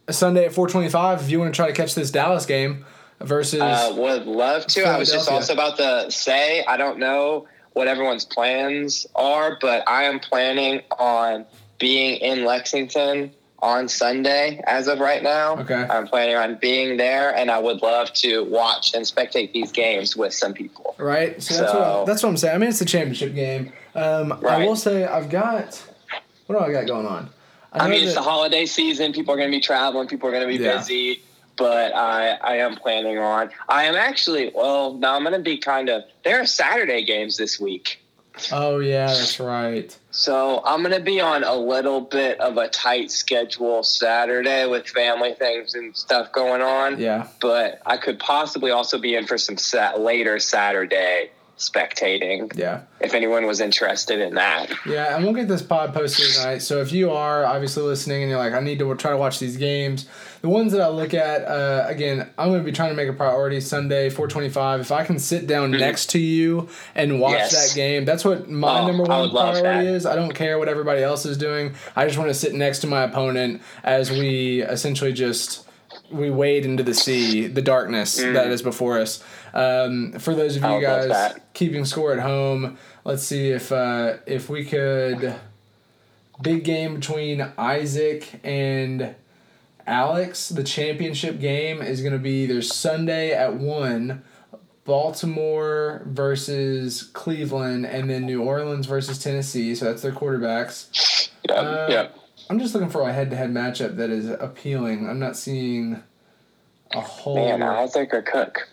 Sunday 0.08 0.46
at 0.46 0.52
4:25. 0.52 1.22
If 1.22 1.30
you 1.30 1.40
want 1.40 1.52
to 1.52 1.56
try 1.56 1.66
to 1.66 1.72
catch 1.74 1.94
this 1.94 2.10
Dallas 2.10 2.46
game 2.46 2.84
versus 3.20 3.60
uh, 3.60 3.92
would 3.96 4.26
love 4.26 4.66
to. 4.68 4.84
I 4.84 4.96
was 4.98 5.10
just 5.10 5.28
also 5.28 5.52
about 5.52 5.76
to 5.78 6.10
say 6.10 6.64
I 6.64 6.76
don't 6.76 6.98
know 6.98 7.48
what 7.72 7.86
everyone's 7.88 8.24
plans 8.24 9.06
are, 9.14 9.58
but 9.60 9.88
I 9.88 10.04
am 10.04 10.18
planning 10.18 10.82
on 10.98 11.46
being 11.80 12.16
in 12.20 12.44
Lexington 12.44 13.32
on 13.62 13.88
Sunday 13.88 14.62
as 14.66 14.86
of 14.88 15.00
right 15.00 15.22
now. 15.22 15.58
Okay. 15.58 15.74
I'm 15.74 16.06
planning 16.06 16.36
on 16.36 16.54
being 16.60 16.96
there, 16.96 17.34
and 17.36 17.50
I 17.50 17.58
would 17.58 17.82
love 17.82 18.12
to 18.14 18.44
watch 18.44 18.94
and 18.94 19.04
spectate 19.04 19.52
these 19.52 19.72
games 19.72 20.16
with 20.16 20.32
some 20.32 20.54
people. 20.54 20.94
right. 20.98 21.42
So 21.42 21.54
that's 21.56 21.72
So- 21.72 21.78
what 21.98 22.06
that's 22.06 22.22
what 22.22 22.28
I'm 22.30 22.36
saying. 22.36 22.54
I 22.54 22.58
mean, 22.58 22.70
it's 22.70 22.80
a 22.80 22.84
championship 22.86 23.34
game. 23.34 23.72
Um, 23.94 24.32
I 24.46 24.64
will 24.64 24.76
say 24.76 25.04
I've 25.04 25.28
got 25.28 25.82
what 26.46 26.58
do 26.58 26.64
I 26.64 26.72
got 26.72 26.86
going 26.86 27.06
on? 27.06 27.30
I, 27.72 27.84
know 27.84 27.90
mean, 27.90 28.02
it's 28.04 28.14
that- 28.14 28.20
the 28.24 28.28
holiday 28.28 28.66
season. 28.66 29.12
People 29.12 29.34
are 29.34 29.36
going 29.36 29.50
to 29.50 29.56
be 29.56 29.60
traveling. 29.60 30.08
People 30.08 30.28
are 30.28 30.32
going 30.32 30.48
to 30.48 30.58
be 30.58 30.62
Yeah. 30.62 30.78
busy. 30.78 31.22
But 31.56 31.94
I, 31.94 32.30
I 32.42 32.56
am 32.56 32.74
planning 32.76 33.18
on. 33.18 33.50
I 33.68 33.84
am 33.84 33.94
actually. 33.94 34.50
Well, 34.54 34.94
Now 34.94 35.14
I'm 35.14 35.22
going 35.22 35.34
to 35.34 35.38
be 35.40 35.58
kind 35.58 35.88
of. 35.90 36.04
There 36.24 36.40
are 36.40 36.46
Saturday 36.46 37.04
games 37.04 37.36
this 37.36 37.60
week, 37.60 37.99
Oh 38.52 38.78
yeah, 38.78 39.06
that's 39.06 39.38
right. 39.40 39.96
so 40.10 40.62
I'm 40.64 40.80
going 40.82 40.94
to 40.96 41.00
be 41.04 41.20
on 41.20 41.44
a 41.44 41.54
little 41.54 42.00
bit 42.00 42.40
of 42.40 42.56
a 42.56 42.68
tight 42.68 43.10
schedule 43.10 43.82
Saturday 43.82 44.66
with 44.66 44.86
family 44.88 45.34
things 45.34 45.74
and 45.74 45.96
stuff 45.96 46.32
going 46.32 46.62
on. 46.62 46.98
Yeah. 47.00 47.28
But 47.40 47.80
I 47.86 47.96
could 47.96 48.18
possibly 48.18 48.70
also 48.70 48.98
be 48.98 49.14
in 49.14 49.26
for 49.26 49.38
some 49.38 49.56
sat- 49.56 50.00
later 50.00 50.38
Saturday 50.38 51.30
spectating 51.58 52.50
Yeah. 52.56 52.82
if 53.00 53.14
anyone 53.14 53.46
was 53.46 53.60
interested 53.60 54.18
in 54.20 54.34
that. 54.34 54.70
Yeah, 54.86 55.14
and 55.14 55.24
we'll 55.24 55.34
get 55.34 55.46
this 55.48 55.62
pod 55.62 55.92
posted 55.92 56.32
tonight. 56.34 56.58
So 56.58 56.80
if 56.80 56.90
you 56.92 57.10
are 57.12 57.44
obviously 57.44 57.82
listening 57.82 58.22
and 58.22 58.30
you're 58.30 58.38
like, 58.38 58.54
I 58.54 58.60
need 58.60 58.78
to 58.78 58.94
try 58.96 59.10
to 59.10 59.16
watch 59.16 59.38
these 59.38 59.56
games, 59.58 60.06
the 60.42 60.48
ones 60.48 60.72
that 60.72 60.80
I 60.80 60.88
look 60.88 61.12
at, 61.12 61.42
uh, 61.44 61.84
again, 61.86 62.28
I'm 62.38 62.48
going 62.48 62.60
to 62.60 62.64
be 62.64 62.72
trying 62.72 62.90
to 62.90 62.94
make 62.96 63.08
a 63.08 63.12
priority 63.12 63.60
Sunday, 63.60 64.08
425. 64.08 64.80
If 64.80 64.90
I 64.92 65.04
can 65.04 65.18
sit 65.18 65.46
down 65.46 65.70
next 65.70 66.10
to 66.10 66.18
you 66.18 66.68
and 66.94 67.20
watch 67.20 67.32
Yes. 67.34 67.68
that 67.72 67.76
game, 67.76 68.04
that's 68.06 68.24
what 68.24 68.48
my 68.48 68.80
Oh, 68.80 68.86
number 68.86 69.04
one 69.04 69.30
priority 69.30 69.88
is. 69.88 70.06
I 70.06 70.16
don't 70.16 70.32
care 70.34 70.58
what 70.58 70.68
everybody 70.68 71.02
else 71.02 71.26
is 71.26 71.36
doing. 71.36 71.74
I 71.94 72.06
just 72.06 72.16
want 72.16 72.30
to 72.30 72.34
sit 72.34 72.54
next 72.54 72.78
to 72.80 72.86
my 72.86 73.02
opponent 73.02 73.60
as 73.84 74.10
we 74.10 74.62
essentially 74.62 75.12
just 75.12 75.66
we 76.10 76.30
wade 76.30 76.64
into 76.64 76.82
the 76.82 76.94
sea, 76.94 77.46
the 77.46 77.62
darkness 77.62 78.16
that 78.16 78.46
is 78.48 78.62
before 78.62 78.98
us. 78.98 79.22
Um, 79.54 80.12
for 80.18 80.34
those 80.34 80.56
of 80.56 80.62
Mm. 80.62 80.80
You 80.80 80.86
guys 80.86 81.34
keeping 81.52 81.84
score 81.84 82.12
at 82.12 82.20
home, 82.20 82.78
let's 83.04 83.22
see 83.24 83.50
if 83.50 83.70
uh, 83.72 84.14
if 84.26 84.48
we 84.48 84.64
could 84.64 85.34
big 86.42 86.64
game 86.64 86.94
between 86.94 87.46
Isaac 87.58 88.40
and 88.44 89.14
Alex. 89.86 90.48
The 90.48 90.64
championship 90.64 91.40
game 91.40 91.82
is 91.82 92.00
going 92.00 92.12
to 92.12 92.18
be 92.18 92.42
either 92.44 92.62
Sunday 92.62 93.32
at 93.32 93.54
one. 93.54 94.22
Baltimore 94.84 96.02
versus 96.06 97.02
Cleveland, 97.12 97.86
and 97.86 98.10
then 98.10 98.26
New 98.26 98.42
Orleans 98.42 98.86
versus 98.86 99.18
Tennessee. 99.22 99.74
So 99.74 99.84
that's 99.84 100.02
their 100.02 100.10
quarterbacks. 100.12 101.28
Yeah, 101.48 101.54
Uh, 101.54 101.86
yeah. 101.88 102.08
I'm 102.48 102.58
just 102.58 102.74
looking 102.74 102.90
for 102.90 103.02
a 103.02 103.12
head-to-head 103.12 103.50
matchup 103.50 103.96
that 103.96 104.10
is 104.10 104.28
appealing. 104.28 105.08
I'm 105.08 105.20
not 105.20 105.36
seeing 105.36 106.02
a 106.92 107.00
whole. 107.00 107.36
Man, 107.36 107.62
Isaac 107.62 108.12
or 108.12 108.22
Cook. 108.22 108.68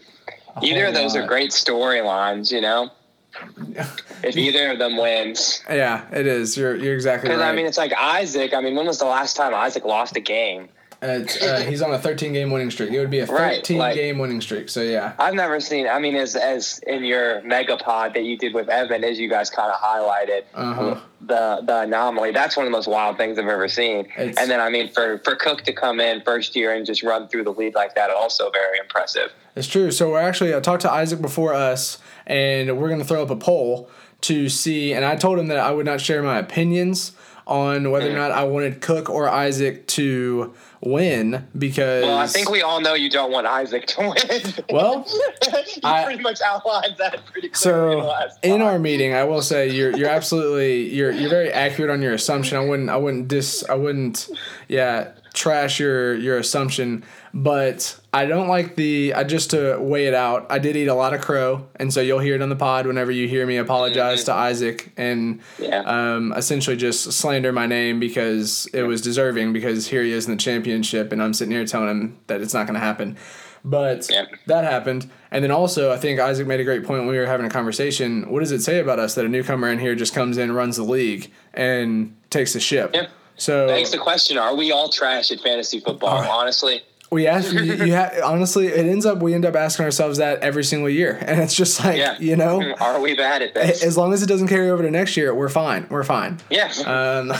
Either 0.63 0.87
of 0.87 0.95
those 0.95 1.15
are 1.15 1.27
great 1.27 1.51
storylines, 1.51 2.51
you 2.51 2.61
know. 2.61 2.89
If 4.23 4.35
either 4.35 4.71
of 4.71 4.79
them 4.79 4.97
wins, 4.97 5.61
Yeah, 5.69 6.03
it 6.11 6.25
is. 6.25 6.57
You're 6.57 6.75
you're 6.75 6.95
exactly 6.95 7.29
right. 7.29 7.35
because. 7.35 7.51
I 7.51 7.55
mean, 7.55 7.67
it's 7.67 7.77
like 7.77 7.93
Isaac. 7.93 8.55
I 8.55 8.61
mean, 8.61 8.75
when 8.75 8.87
was 8.87 8.97
the 8.97 9.05
last 9.05 9.35
time 9.35 9.53
Isaac 9.53 9.85
lost 9.85 10.15
a 10.15 10.19
game? 10.19 10.69
It's, 10.99 11.39
uh, 11.43 11.59
he's 11.59 11.83
on 11.83 11.93
a 11.93 11.99
13 11.99 12.33
game 12.33 12.49
winning 12.49 12.71
streak. 12.71 12.91
It 12.91 12.99
would 12.99 13.11
be 13.11 13.19
a 13.19 13.27
13 13.27 13.37
Right, 13.39 13.69
like- 13.89 13.95
game 13.95 14.17
winning 14.17 14.41
streak. 14.41 14.67
So 14.69 14.81
yeah, 14.81 15.13
I've 15.19 15.35
never 15.35 15.59
seen. 15.59 15.87
I 15.87 15.99
mean, 15.99 16.15
as 16.15 16.35
as 16.35 16.79
in 16.87 17.03
your 17.03 17.41
megapod 17.41 18.15
that 18.15 18.23
you 18.23 18.35
did 18.37 18.53
with 18.55 18.67
Evan, 18.67 19.03
as 19.03 19.19
you 19.19 19.29
guys 19.29 19.49
kind 19.51 19.71
of 19.71 19.79
highlighted 19.79 20.43
Uh-huh. 20.55 20.95
the 21.21 21.61
the 21.63 21.81
anomaly. 21.81 22.31
That's 22.31 22.57
one 22.57 22.65
of 22.65 22.71
the 22.71 22.75
most 22.77 22.87
wild 22.87 23.17
things 23.17 23.37
I've 23.37 23.47
ever 23.47 23.67
seen. 23.67 24.07
It's- 24.17 24.37
and 24.39 24.49
then 24.49 24.59
I 24.59 24.69
mean, 24.69 24.89
for 24.91 25.19
for 25.23 25.35
Cook 25.35 25.63
to 25.65 25.73
come 25.73 25.99
in 25.99 26.21
first 26.21 26.55
year 26.55 26.73
and 26.73 26.83
just 26.85 27.03
run 27.03 27.27
through 27.27 27.43
the 27.43 27.53
lead 27.53 27.75
like 27.75 27.93
that, 27.95 28.09
also 28.09 28.49
very 28.49 28.79
impressive. 28.79 29.31
it's 29.55 29.67
true. 29.67 29.91
So 29.91 30.11
we're 30.11 30.19
actually 30.21 30.55
I 30.55 30.59
talked 30.61 30.81
to 30.83 30.91
Isaac 30.91 31.21
before 31.21 31.53
us, 31.53 31.99
and 32.25 32.77
we're 32.79 32.89
gonna 32.89 33.03
throw 33.03 33.21
up 33.21 33.29
a 33.29 33.35
poll 33.35 33.89
to 34.21 34.49
see. 34.49 34.93
And 34.93 35.05
I 35.05 35.15
told 35.15 35.37
him 35.37 35.47
that 35.49 35.57
I 35.59 35.69
would 35.71 35.85
not 35.85 36.01
share 36.01 36.23
my 36.23 36.39
opinions 36.39 37.11
on 37.47 37.91
whether 37.91 38.09
or 38.11 38.15
not 38.15 38.31
I 38.31 38.43
wanted 38.43 38.81
Cook 38.81 39.09
or 39.09 39.29
Isaac 39.29 39.87
to 39.87 40.53
win 40.81 41.47
because 41.57 42.03
Well, 42.03 42.17
I 42.17 42.27
think 42.27 42.49
we 42.51 42.61
all 42.61 42.81
know 42.81 42.93
you 42.93 43.09
don't 43.09 43.31
want 43.31 43.47
Isaac 43.47 43.87
to 43.87 44.01
win. 44.01 44.53
Well, 44.69 45.05
you 45.07 45.79
I- 45.83 46.03
pretty 46.05 46.21
much 46.21 46.39
outlined 46.41 46.95
that 46.99 47.25
pretty 47.25 47.49
clearly 47.49 48.01
So 48.01 48.27
in 48.43 48.61
our 48.61 48.77
meeting, 48.77 49.13
I 49.13 49.23
will 49.23 49.41
say 49.41 49.69
you're 49.69 49.95
you're 49.95 50.09
absolutely 50.09 50.93
you're 50.93 51.11
you're 51.11 51.29
very 51.29 51.51
accurate 51.51 51.89
on 51.89 52.01
your 52.01 52.13
assumption. 52.13 52.57
I 52.57 52.65
wouldn't 52.65 52.89
I 52.89 52.97
wouldn't 52.97 53.27
dis 53.27 53.63
I 53.69 53.75
wouldn't 53.75 54.29
yeah 54.67 55.11
trash 55.33 55.79
your 55.79 56.15
your 56.15 56.37
assumption, 56.37 57.03
but 57.33 57.99
I 58.13 58.25
don't 58.25 58.47
like 58.47 58.75
the 58.75 59.13
I 59.13 59.23
just 59.23 59.51
to 59.51 59.77
weigh 59.79 60.07
it 60.07 60.13
out. 60.13 60.47
I 60.49 60.59
did 60.59 60.75
eat 60.75 60.87
a 60.87 60.93
lot 60.93 61.13
of 61.13 61.21
crow, 61.21 61.67
and 61.75 61.93
so 61.93 62.01
you'll 62.01 62.19
hear 62.19 62.35
it 62.35 62.41
on 62.41 62.49
the 62.49 62.55
pod 62.55 62.87
whenever 62.87 63.11
you 63.11 63.27
hear 63.27 63.45
me 63.45 63.57
apologize 63.57 64.23
to 64.25 64.33
Isaac 64.33 64.91
and 64.97 65.41
Yeah. 65.59 65.81
um, 65.85 66.33
essentially 66.35 66.75
just 66.77 67.11
slander 67.13 67.51
my 67.51 67.65
name 67.67 67.99
because 67.99 68.67
it 68.73 68.83
was 68.83 69.01
deserving 69.01 69.53
because 69.53 69.87
here 69.87 70.03
he 70.03 70.11
is 70.11 70.25
in 70.25 70.31
the 70.31 70.37
championship, 70.41 71.11
and 71.11 71.21
I'm 71.21 71.33
sitting 71.33 71.51
here 71.51 71.65
telling 71.65 71.89
him 71.89 72.17
that 72.27 72.41
it's 72.41 72.53
not 72.53 72.65
going 72.67 72.75
to 72.75 72.79
happen. 72.85 73.17
But 73.65 74.09
Yep. 74.09 74.27
that 74.45 74.63
happened. 74.63 75.09
And 75.29 75.43
then 75.43 75.51
also, 75.51 75.91
I 75.91 75.97
think 75.97 76.19
Isaac 76.21 76.47
made 76.47 76.61
a 76.61 76.63
great 76.63 76.85
point 76.85 77.01
when 77.01 77.09
we 77.09 77.17
were 77.17 77.25
having 77.25 77.45
a 77.45 77.49
conversation. 77.49 78.29
What 78.31 78.39
does 78.39 78.51
it 78.53 78.61
say 78.61 78.79
about 78.79 78.97
us 78.97 79.15
that 79.15 79.25
a 79.25 79.27
newcomer 79.29 79.69
in 79.69 79.79
here 79.79 79.93
just 79.93 80.13
comes 80.13 80.37
in, 80.37 80.53
runs 80.53 80.77
the 80.77 80.83
league, 80.83 81.31
and 81.53 82.15
takes 82.29 82.53
the 82.53 82.61
ship? 82.61 82.91
Yep. 82.93 83.09
So 83.35 83.67
Begs 83.67 83.91
the 83.91 83.97
question: 83.97 84.37
Are 84.37 84.55
we 84.55 84.71
all 84.71 84.89
trash 84.89 85.31
at 85.31 85.41
fantasy 85.41 85.79
football? 85.81 86.23
Oh. 86.23 86.29
Honestly, 86.29 86.81
we 87.09 87.27
ask 87.27 87.53
you, 87.53 87.61
you 87.61 87.95
ha- 87.95 88.11
honestly, 88.23 88.67
it 88.67 88.85
ends 88.85 89.05
up 89.05 89.19
we 89.19 89.33
end 89.33 89.45
up 89.45 89.55
asking 89.55 89.85
ourselves 89.85 90.17
that 90.17 90.39
every 90.41 90.63
single 90.63 90.89
year, 90.89 91.17
and 91.25 91.39
it's 91.41 91.55
just 91.55 91.83
like 91.83 91.97
yeah. 91.97 92.17
you 92.19 92.35
know, 92.35 92.73
are 92.79 92.99
we 92.99 93.15
bad 93.15 93.41
at 93.41 93.53
this? 93.53 93.83
as 93.83 93.97
long 93.97 94.13
as 94.13 94.23
it 94.23 94.27
doesn't 94.27 94.47
carry 94.47 94.69
over 94.69 94.83
to 94.83 94.91
next 94.91 95.15
year, 95.17 95.33
we're 95.33 95.49
fine. 95.49 95.87
We're 95.89 96.03
fine. 96.03 96.39
yeah. 96.49 96.71
Um, 96.85 97.33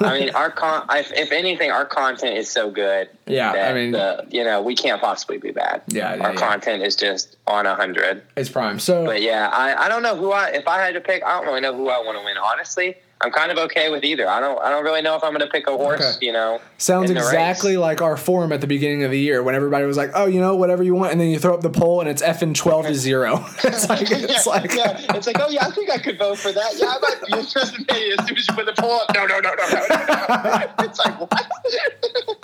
I 0.00 0.18
mean, 0.18 0.30
our 0.34 0.50
con. 0.50 0.86
If, 0.90 1.12
if 1.12 1.32
anything, 1.32 1.70
our 1.70 1.84
content 1.84 2.36
is 2.36 2.50
so 2.50 2.70
good. 2.70 3.08
Yeah, 3.26 3.50
I 3.50 3.54
that, 3.54 3.74
mean- 3.74 3.94
uh, 3.94 4.24
you 4.30 4.42
know, 4.42 4.62
we 4.62 4.74
can't 4.74 5.00
possibly 5.00 5.38
be 5.38 5.50
bad. 5.50 5.82
Yeah, 5.88 6.14
yeah, 6.14 6.22
our 6.24 6.32
yeah. 6.32 6.40
content 6.40 6.82
is 6.82 6.96
just 6.96 7.36
on 7.46 7.66
a 7.66 7.74
hundred. 7.74 8.22
it's 8.36 8.48
prime. 8.48 8.78
So 8.78 9.04
But 9.04 9.22
yeah, 9.22 9.48
I, 9.52 9.84
I 9.84 9.88
don't 9.88 10.02
know 10.02 10.16
who 10.16 10.32
I. 10.32 10.48
If 10.48 10.66
I 10.66 10.80
had 10.80 10.94
to 10.94 11.00
pick, 11.00 11.22
I 11.24 11.36
don't 11.38 11.46
really 11.46 11.60
know 11.60 11.74
who 11.76 11.88
I 11.88 11.98
want 11.98 12.18
to 12.18 12.24
win. 12.24 12.36
Honestly, 12.36 12.96
I'm 13.22 13.30
kind 13.30 13.52
of 13.52 13.58
okay 13.58 13.88
with 13.90 14.04
either. 14.04 14.28
I 14.28 14.40
don't. 14.40 14.60
I 14.60 14.70
don't 14.70 14.84
really 14.84 15.02
know 15.02 15.14
if 15.16 15.22
I'm 15.22 15.30
going 15.30 15.46
to 15.46 15.46
pick 15.46 15.68
a 15.68 15.76
horse. 15.76 16.16
Okay. 16.16 16.26
You 16.26 16.32
know, 16.32 16.60
Sounds 16.78 17.10
exactly 17.10 17.72
race. 17.72 17.80
like 17.80 18.02
our 18.02 18.16
forum 18.16 18.52
at 18.52 18.60
the 18.60 18.66
beginning 18.66 19.04
of 19.04 19.10
the 19.10 19.18
year 19.18 19.42
when 19.42 19.54
everybody 19.54 19.86
was 19.86 19.96
like, 19.96 20.10
"Oh, 20.14 20.26
you 20.26 20.40
know, 20.40 20.56
whatever 20.56 20.82
you 20.82 20.94
want," 20.94 21.12
and 21.12 21.20
then 21.20 21.28
you 21.28 21.38
throw 21.38 21.54
up 21.54 21.60
the 21.60 21.70
poll 21.70 22.00
and 22.00 22.08
it's 22.08 22.22
effing 22.22 22.54
twelve 22.54 22.86
to 22.86 22.94
zero. 22.94 23.44
it's 23.64 23.88
like 23.88 24.02
it's 24.10 24.46
yeah, 24.46 24.52
like 24.52 24.74
yeah. 24.74 25.14
It's 25.14 25.26
like, 25.26 25.36
oh 25.40 25.48
yeah, 25.48 25.66
I 25.66 25.70
think 25.70 25.90
I 25.90 25.98
could 25.98 26.18
vote 26.18 26.38
for 26.38 26.52
that. 26.52 26.74
Yeah, 26.76 26.86
I 26.86 26.98
might 26.98 27.26
be 27.26 27.38
interested 27.38 27.80
in 27.80 27.96
it 27.96 28.20
as 28.20 28.26
soon 28.26 28.36
as 28.36 28.48
you 28.48 28.54
put 28.54 28.66
the 28.66 28.74
poll 28.76 28.92
up. 28.92 29.14
No, 29.14 29.26
no, 29.26 29.38
no, 29.38 29.54
no, 29.54 29.64
no, 29.70 29.86
no. 29.88 29.96
no. 29.96 30.72
It's 30.92 30.98
like 30.98 31.20
what? 31.20 31.46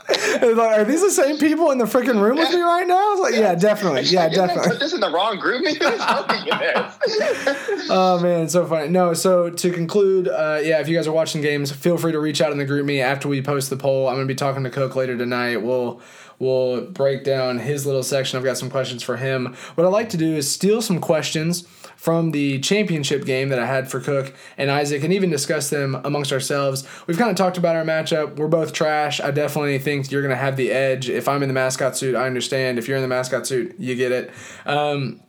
it's 0.08 0.58
like, 0.58 0.78
are 0.78 0.84
these 0.84 1.02
the 1.02 1.10
same 1.10 1.38
people 1.38 1.70
in 1.70 1.78
the 1.78 1.84
freaking 1.84 2.22
room 2.22 2.38
with 2.38 2.50
me 2.50 2.60
right 2.60 2.86
now? 2.86 3.20
Like, 3.20 3.34
yeah, 3.34 3.54
definitely, 3.54 4.02
yeah, 4.02 4.28
definitely. 4.28 4.70
Put 4.70 4.80
this 4.80 4.94
in 4.94 5.00
the 5.00 5.10
wrong 5.10 5.38
group. 5.38 5.62
Maybe 5.62 5.78
there's 5.78 6.00
something 6.00 6.44
this. 6.46 7.90
Oh 7.90 8.20
man, 8.22 8.44
it's 8.44 8.52
so 8.52 8.66
funny. 8.66 8.88
No, 8.88 9.12
so 9.12 9.50
to 9.50 9.70
conclude, 9.70 10.28
uh, 10.28 10.60
yeah, 10.68 10.80
if 10.80 10.88
you 10.88 10.96
guys 10.96 11.06
are 11.06 11.12
watching 11.12 11.40
games, 11.40 11.72
feel 11.72 11.96
free 11.96 12.12
to 12.12 12.20
reach 12.20 12.40
out 12.40 12.52
in 12.52 12.58
the 12.58 12.66
GroupMe 12.66 13.02
after 13.02 13.26
we 13.26 13.40
post 13.40 13.70
the 13.70 13.76
poll. 13.76 14.08
I'm 14.08 14.16
gonna 14.16 14.26
be 14.26 14.34
talking 14.34 14.64
to 14.64 14.70
Cook 14.70 14.94
later 14.96 15.16
tonight. 15.16 15.56
We'll 15.58 16.00
we'll 16.38 16.82
break 16.82 17.24
down 17.24 17.58
his 17.58 17.86
little 17.86 18.02
section. 18.02 18.38
I've 18.38 18.44
got 18.44 18.58
some 18.58 18.70
questions 18.70 19.02
for 19.02 19.16
him. 19.16 19.56
What 19.74 19.86
I'd 19.86 19.90
like 19.90 20.10
to 20.10 20.16
do 20.16 20.36
is 20.36 20.50
steal 20.50 20.82
some 20.82 21.00
questions 21.00 21.66
from 21.96 22.30
the 22.30 22.60
championship 22.60 23.24
game 23.24 23.48
that 23.48 23.58
I 23.58 23.66
had 23.66 23.90
for 23.90 23.98
Cook 23.98 24.32
and 24.56 24.70
Isaac 24.70 25.02
and 25.02 25.12
even 25.12 25.30
discuss 25.30 25.68
them 25.68 26.00
amongst 26.04 26.32
ourselves. 26.32 26.86
We've 27.08 27.18
kind 27.18 27.30
of 27.30 27.36
talked 27.36 27.58
about 27.58 27.74
our 27.74 27.84
matchup. 27.84 28.36
We're 28.36 28.46
both 28.46 28.72
trash. 28.72 29.20
I 29.20 29.32
definitely 29.32 29.80
think 29.80 30.08
you're 30.12 30.22
going 30.22 30.30
to 30.30 30.36
have 30.36 30.56
the 30.56 30.70
edge. 30.70 31.08
If 31.08 31.26
I'm 31.26 31.42
in 31.42 31.48
the 31.48 31.54
mascot 31.54 31.96
suit, 31.96 32.14
I 32.14 32.26
understand. 32.26 32.78
If 32.78 32.86
you're 32.86 32.96
in 32.98 33.02
the 33.02 33.08
mascot 33.08 33.48
suit, 33.48 33.74
you 33.80 33.96
get 33.96 34.12
it. 34.12 34.30
Um, 34.64 35.20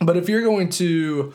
but 0.00 0.16
if 0.16 0.28
you're 0.28 0.42
going 0.42 0.68
to 0.68 1.32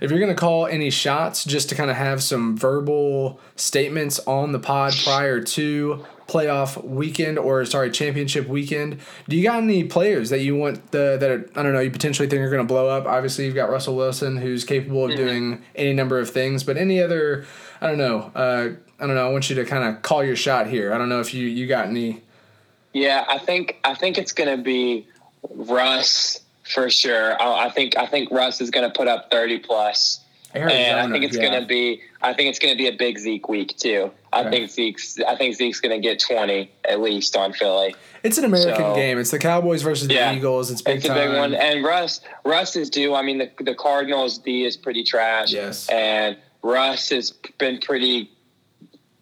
if 0.00 0.10
you're 0.10 0.18
going 0.18 0.34
to 0.34 0.40
call 0.40 0.66
any 0.66 0.90
shots 0.90 1.44
just 1.44 1.68
to 1.68 1.74
kind 1.74 1.90
of 1.90 1.96
have 1.96 2.22
some 2.22 2.56
verbal 2.56 3.40
statements 3.56 4.18
on 4.20 4.52
the 4.52 4.58
pod 4.58 4.94
prior 5.04 5.40
to 5.40 6.04
playoff 6.26 6.82
weekend 6.84 7.38
or 7.38 7.64
sorry 7.64 7.90
championship 7.90 8.46
weekend 8.46 8.98
do 9.28 9.36
you 9.36 9.42
got 9.42 9.62
any 9.62 9.82
players 9.82 10.30
that 10.30 10.40
you 10.40 10.56
want 10.56 10.92
the 10.92 11.16
that 11.18 11.30
are, 11.30 11.50
i 11.56 11.62
don't 11.62 11.72
know 11.72 11.80
you 11.80 11.90
potentially 11.90 12.28
think 12.28 12.40
are 12.40 12.50
going 12.50 12.64
to 12.64 12.72
blow 12.72 12.88
up? 12.88 13.04
Obviously 13.06 13.46
you've 13.46 13.54
got 13.54 13.68
russell 13.68 13.96
wilson 13.96 14.36
who's 14.36 14.64
capable 14.64 15.04
of 15.04 15.16
doing 15.16 15.62
any 15.74 15.92
number 15.92 16.18
of 16.18 16.30
things 16.30 16.62
but 16.62 16.76
any 16.76 17.02
other 17.02 17.44
i 17.80 17.88
don't 17.88 17.98
know 17.98 18.30
uh, 18.34 18.70
i 19.00 19.06
don't 19.06 19.16
know 19.16 19.28
i 19.28 19.32
want 19.32 19.50
you 19.50 19.56
to 19.56 19.64
kind 19.64 19.84
of 19.84 20.02
call 20.02 20.22
your 20.22 20.36
shot 20.36 20.68
here. 20.68 20.92
I 20.92 20.98
don't 20.98 21.08
know 21.08 21.20
if 21.20 21.34
you 21.34 21.46
you 21.46 21.66
got 21.66 21.86
any 21.86 22.22
Yeah, 22.92 23.24
I 23.28 23.38
think 23.38 23.80
I 23.84 23.94
think 23.94 24.18
it's 24.18 24.32
going 24.32 24.56
to 24.56 24.62
be 24.62 25.08
Russ 25.48 26.40
for 26.72 26.90
sure. 26.90 27.40
I, 27.40 27.66
I 27.66 27.70
think 27.70 27.96
I 27.96 28.06
think 28.06 28.30
Russ 28.30 28.60
is 28.60 28.70
going 28.70 28.88
to 28.90 28.96
put 28.96 29.08
up 29.08 29.30
thirty 29.30 29.58
plus, 29.58 30.20
and 30.54 30.64
I 30.98 31.10
think 31.10 31.24
it's 31.24 31.36
yeah. 31.36 31.48
going 31.48 31.60
to 31.60 31.66
be 31.66 32.02
I 32.22 32.32
think 32.34 32.48
it's 32.50 32.58
going 32.58 32.72
to 32.74 32.78
be 32.78 32.88
a 32.88 32.96
big 32.96 33.18
Zeke 33.18 33.48
week 33.48 33.76
too. 33.76 34.10
I 34.32 34.48
think 34.48 34.70
Zeke's 34.70 35.18
I 35.26 35.34
think 35.36 35.56
Zeke's 35.56 35.80
going 35.80 36.00
to 36.00 36.06
get 36.06 36.20
twenty 36.20 36.70
at 36.88 37.00
least 37.00 37.36
on 37.36 37.52
Philly. 37.52 37.94
it's 38.22 38.38
an 38.38 38.44
american 38.44 38.76
So- 38.76 38.94
game 38.94 39.18
it's 39.18 39.30
the 39.30 39.38
cowboys 39.38 39.82
versus 39.82 40.06
the 40.08 40.14
Yeah. 40.14 40.32
eagles 40.34 40.70
it's 40.70 40.82
big 40.82 40.96
It's 40.98 41.06
a 41.06 41.08
time 41.08 41.16
big 41.30 41.36
one, 41.38 41.54
and 41.54 41.82
Russ 41.84 42.20
Russ 42.44 42.76
is 42.76 42.90
due. 42.90 43.14
I 43.14 43.22
mean, 43.22 43.38
the 43.38 43.50
the 43.62 43.74
Cardinals 43.74 44.38
D 44.38 44.64
is 44.64 44.76
pretty 44.76 45.02
trash. 45.02 45.52
Yes. 45.52 45.88
and 45.88 46.36
Russ 46.62 47.08
has 47.08 47.30
been 47.58 47.78
pretty 47.80 48.30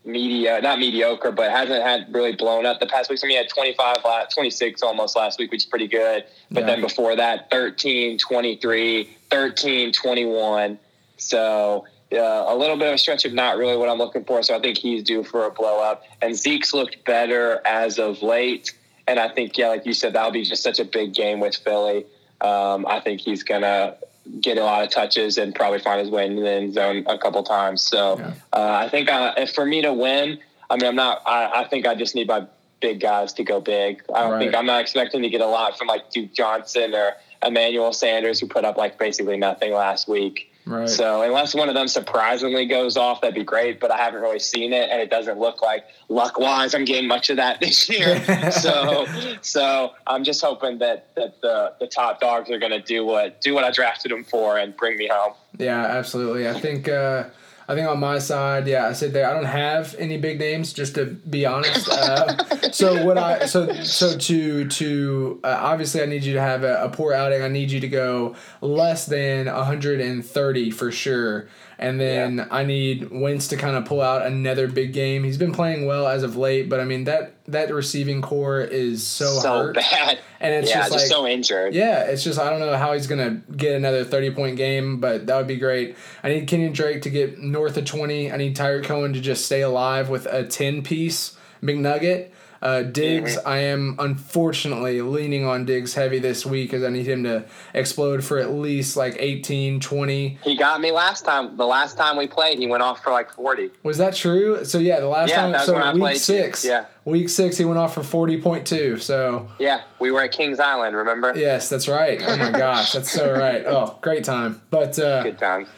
media, 0.04 0.60
not 0.62 0.78
mediocre, 0.78 1.30
but 1.32 1.50
hasn't 1.50 1.82
had 1.82 2.12
really 2.14 2.34
blown 2.34 2.64
up 2.66 2.80
the 2.80 2.86
past 2.86 3.10
weeks. 3.10 3.22
I 3.22 3.26
mean, 3.26 3.36
he 3.36 3.42
had 3.42 3.48
25, 3.48 3.96
last, 4.04 4.34
26 4.34 4.82
almost 4.82 5.16
last 5.16 5.38
week, 5.38 5.50
which 5.50 5.62
is 5.62 5.66
pretty 5.66 5.88
good. 5.88 6.24
But 6.50 6.60
Yeah. 6.60 6.66
then 6.66 6.80
before 6.80 7.14
that, 7.16 7.50
13, 7.50 8.18
23, 8.18 9.10
13, 9.30 9.92
21. 9.92 10.78
So 11.18 11.84
uh, 12.12 12.16
a 12.16 12.56
little 12.56 12.76
bit 12.76 12.88
of 12.88 12.94
a 12.94 12.98
stretch 12.98 13.24
of 13.26 13.34
not 13.34 13.58
really 13.58 13.76
what 13.76 13.88
I'm 13.88 13.98
looking 13.98 14.24
for. 14.24 14.42
So 14.42 14.56
I 14.56 14.60
think 14.60 14.78
he's 14.78 15.02
due 15.02 15.22
for 15.24 15.44
a 15.44 15.50
blow 15.50 15.80
up. 15.82 16.04
And 16.22 16.34
Zeke's 16.34 16.72
looked 16.72 17.04
better 17.04 17.60
as 17.66 17.98
of 17.98 18.22
late. 18.22 18.72
And 19.06 19.18
I 19.18 19.28
think, 19.28 19.58
yeah, 19.58 19.68
like 19.68 19.84
you 19.84 19.92
said, 19.92 20.14
that'll 20.14 20.30
be 20.30 20.44
just 20.44 20.62
such 20.62 20.78
a 20.78 20.84
big 20.84 21.12
game 21.14 21.40
with 21.40 21.56
Philly. 21.56 22.06
Um, 22.40 22.86
I 22.86 23.00
think 23.00 23.20
he's 23.20 23.42
going 23.42 23.62
to 23.62 23.96
get 24.40 24.58
a 24.58 24.64
lot 24.64 24.82
of 24.84 24.90
touches 24.90 25.38
and 25.38 25.54
probably 25.54 25.78
find 25.78 26.00
his 26.00 26.10
way 26.10 26.26
in 26.26 26.36
the 26.36 26.48
end 26.50 26.74
zone 26.74 27.04
a 27.06 27.18
couple 27.18 27.42
times. 27.42 27.82
So 27.82 28.18
Yeah. 28.18 28.34
uh, 28.52 28.72
I 28.84 28.88
think 28.88 29.10
uh, 29.10 29.34
if 29.36 29.52
for 29.52 29.64
me 29.64 29.82
to 29.82 29.92
win, 29.92 30.38
I 30.70 30.76
mean, 30.76 30.86
I'm 30.86 30.96
not, 30.96 31.22
I, 31.26 31.62
I 31.62 31.64
think 31.68 31.86
I 31.86 31.94
just 31.94 32.14
need 32.14 32.28
my 32.28 32.46
big 32.80 33.00
guys 33.00 33.32
to 33.34 33.44
go 33.44 33.60
big. 33.60 34.02
I 34.14 34.20
don't 34.22 34.32
Right. 34.32 34.38
think 34.40 34.54
I'm 34.54 34.66
not 34.66 34.80
expecting 34.80 35.22
to 35.22 35.28
get 35.28 35.40
a 35.40 35.46
lot 35.46 35.76
from 35.78 35.88
like 35.88 36.10
Duke 36.10 36.32
Johnson 36.32 36.94
or 36.94 37.14
Emmanuel 37.44 37.92
Sanders, 37.92 38.38
who 38.40 38.46
put 38.46 38.64
up 38.64 38.76
like 38.76 38.98
basically 38.98 39.36
nothing 39.36 39.72
last 39.72 40.08
week. 40.08 40.52
Right. 40.68 40.88
So 40.88 41.22
unless 41.22 41.54
one 41.54 41.70
of 41.70 41.74
them 41.74 41.88
surprisingly 41.88 42.66
goes 42.66 42.98
off, 42.98 43.22
that'd 43.22 43.34
be 43.34 43.42
great. 43.42 43.80
But 43.80 43.90
I 43.90 43.96
haven't 43.96 44.20
really 44.20 44.38
seen 44.38 44.74
it, 44.74 44.90
and 44.90 45.00
it 45.00 45.08
doesn't 45.08 45.38
look 45.38 45.62
like 45.62 45.86
luck 46.10 46.38
wise 46.38 46.74
I'm 46.74 46.84
getting 46.84 47.08
much 47.08 47.30
of 47.30 47.38
that 47.38 47.60
this 47.60 47.88
year. 47.88 48.22
so 48.52 49.06
so 49.40 49.92
I'm 50.06 50.24
just 50.24 50.42
hoping 50.42 50.78
that 50.78 51.14
that 51.14 51.40
the 51.40 51.72
the 51.80 51.86
top 51.86 52.20
dogs 52.20 52.50
are 52.50 52.58
going 52.58 52.72
to 52.72 52.82
do 52.82 53.04
what 53.04 53.40
do 53.40 53.54
what 53.54 53.64
I 53.64 53.70
drafted 53.70 54.10
them 54.10 54.24
for 54.24 54.58
and 54.58 54.76
bring 54.76 54.96
me 54.98 55.08
home. 55.10 55.32
Yeah, 55.58 55.80
absolutely. 55.80 56.48
I 56.48 56.60
think 56.60 56.88
uh, 56.88 57.24
I 57.70 57.74
think 57.74 57.86
on 57.86 58.00
my 58.00 58.18
side, 58.18 58.66
yeah, 58.66 58.86
I 58.86 58.94
said 58.94 59.12
there. 59.12 59.28
I 59.28 59.34
don't 59.34 59.44
have 59.44 59.94
any 59.98 60.16
big 60.16 60.38
names, 60.38 60.72
just 60.72 60.94
to 60.94 61.04
be 61.04 61.44
honest. 61.44 61.86
Uh, 61.86 62.70
so 62.72 63.04
what 63.04 63.18
I 63.18 63.44
so 63.44 63.70
so 63.82 64.16
to 64.16 64.66
to 64.66 65.40
uh, 65.44 65.58
obviously 65.60 66.02
I 66.02 66.06
need 66.06 66.24
you 66.24 66.32
to 66.32 66.40
have 66.40 66.64
a, 66.64 66.84
a 66.84 66.88
poor 66.88 67.12
outing. 67.12 67.42
I 67.42 67.48
need 67.48 67.70
you 67.70 67.80
to 67.80 67.88
go 67.88 68.34
less 68.62 69.04
than 69.04 69.46
130 69.46 70.70
for 70.70 70.90
sure. 70.90 71.48
And 71.80 72.00
then 72.00 72.48
I 72.50 72.64
need 72.64 73.08
Wentz 73.12 73.46
to 73.48 73.56
kind 73.56 73.76
of 73.76 73.84
pull 73.84 74.00
out 74.00 74.26
another 74.26 74.66
big 74.66 74.92
game. 74.92 75.22
He's 75.22 75.36
been 75.36 75.52
playing 75.52 75.86
well 75.86 76.08
as 76.08 76.24
of 76.24 76.36
late, 76.36 76.68
but 76.68 76.80
I 76.80 76.84
mean 76.84 77.04
that 77.04 77.34
that 77.46 77.72
receiving 77.72 78.20
core 78.20 78.60
is 78.60 79.06
so, 79.06 79.26
So 79.38 79.66
hurt, 79.66 79.74
bad, 79.92 80.18
and 80.40 80.54
it's 80.54 80.70
yeah, 80.70 80.78
just 80.78 80.92
just, 80.92 81.04
like 81.04 81.10
so 81.10 81.26
injured. 81.26 81.74
yeah, 81.74 82.00
it's 82.00 82.24
just 82.24 82.40
I 82.40 82.50
don't 82.50 82.58
know 82.58 82.76
how 82.76 82.94
he's 82.94 83.06
gonna 83.06 83.42
get 83.56 83.76
another 83.76 84.02
thirty 84.04 84.32
point 84.32 84.56
game, 84.56 84.98
but 84.98 85.26
that 85.28 85.36
would 85.36 85.46
be 85.46 85.56
great. 85.56 85.96
I 86.24 86.30
need 86.30 86.48
Kenyan 86.48 86.74
Drake 86.74 87.02
to 87.02 87.10
get 87.10 87.38
north 87.38 87.76
of 87.76 87.84
twenty. 87.84 88.32
I 88.32 88.36
need 88.36 88.56
Tarik 88.56 88.84
Cohen 88.84 89.12
to 89.12 89.20
just 89.20 89.46
stay 89.46 89.60
alive 89.62 90.08
with 90.08 90.26
a 90.26 90.44
ten 90.44 90.82
piece 90.82 91.36
McNugget. 91.62 92.30
Uh, 92.60 92.82
Diggs, 92.82 93.36
Mm-hmm. 93.36 93.48
I 93.48 93.58
am 93.58 93.96
unfortunately 93.98 95.00
leaning 95.02 95.44
on 95.44 95.64
Diggs 95.64 95.94
heavy 95.94 96.18
this 96.18 96.44
week 96.44 96.70
because 96.70 96.82
I 96.84 96.88
need 96.90 97.06
him 97.06 97.22
to 97.24 97.44
explode 97.74 98.24
for 98.24 98.38
at 98.38 98.50
least 98.50 98.96
like 98.96 99.16
18, 99.18 99.80
20. 99.80 100.38
He 100.42 100.56
got 100.56 100.80
me 100.80 100.90
last 100.90 101.24
time. 101.24 101.56
The 101.56 101.66
last 101.66 101.96
time 101.96 102.16
we 102.16 102.26
played, 102.26 102.58
he 102.58 102.66
went 102.66 102.82
off 102.82 103.02
for 103.02 103.10
like 103.12 103.32
40. 103.32 103.70
Was 103.82 103.98
that 103.98 104.14
true? 104.14 104.64
So 104.64 104.78
yeah, 104.78 105.00
the 105.00 105.06
last 105.08 105.30
Yeah, 105.30 105.36
time, 105.42 105.52
that 105.52 105.58
was 105.58 105.66
so 105.66 105.74
when 105.74 105.82
I 105.82 105.92
week 105.92 106.02
played 106.02 106.16
six, 106.18 106.64
Yeah. 106.64 106.86
week 107.04 107.28
six, 107.28 107.56
he 107.56 107.64
went 107.64 107.78
off 107.78 107.94
for 107.94 108.02
forty 108.02 108.40
point 108.40 108.66
two. 108.66 108.98
So 108.98 109.48
Yeah, 109.58 109.82
we 110.00 110.10
were 110.10 110.22
at 110.22 110.32
Kings 110.32 110.58
Island. 110.60 110.96
Remember? 110.96 111.32
yes, 111.36 111.68
that's 111.68 111.88
right. 111.88 112.20
Oh 112.22 112.36
my 112.36 112.50
gosh, 112.50 112.92
that's 112.92 113.10
so 113.10 113.32
right. 113.32 113.64
Oh, 113.66 113.98
great 114.00 114.24
time. 114.24 114.60
But 114.70 114.98
uh, 114.98 115.22
Good 115.22 115.38
times. 115.38 115.68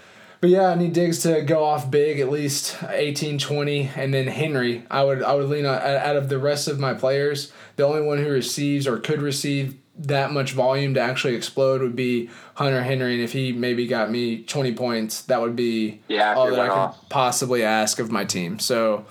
But 0.41 0.49
yeah, 0.51 0.69
I 0.69 0.75
need 0.75 0.95
Diggs 0.95 1.19
to 1.25 1.43
go 1.43 1.65
off 1.65 1.91
big, 1.91 2.19
at 2.19 2.31
least 2.31 2.77
18, 2.89 3.39
20, 3.39 3.91
and 3.95 4.15
then 4.15 4.27
Henry. 4.27 4.85
I 4.91 5.05
would 5.05 5.23
I 5.23 5.35
would 5.35 5.49
lean 5.51 5.67
on 5.67 5.75
out 5.81 6.17
of 6.17 6.29
the 6.31 6.39
rest 6.39 6.67
of 6.67 6.79
my 6.81 6.95
players. 6.95 7.53
The 7.77 7.85
only 7.85 8.01
one 8.03 8.19
who 8.19 8.31
receives 8.31 8.87
or 8.87 8.99
could 8.99 9.21
receive 9.21 9.77
that 9.99 10.33
much 10.33 10.53
volume 10.53 10.95
to 10.95 11.01
actually 11.01 11.35
explode 11.35 11.83
would 11.83 11.95
be 11.95 12.31
Hunter 12.55 12.83
Henry, 12.83 13.13
and 13.15 13.23
if 13.23 13.33
he 13.33 13.53
maybe 13.53 13.87
got 13.87 14.11
me 14.11 14.43
twenty 14.43 14.73
points, 14.73 15.21
that 15.23 15.43
would 15.43 15.57
be 15.57 16.01
Yeah, 16.09 16.33
all 16.35 16.51
that 16.51 16.59
I 16.59 16.69
could 16.69 16.73
off. 16.75 17.09
possibly 17.11 17.63
ask 17.63 17.99
of 17.99 18.11
my 18.11 18.25
team. 18.25 18.59
So 18.59 19.05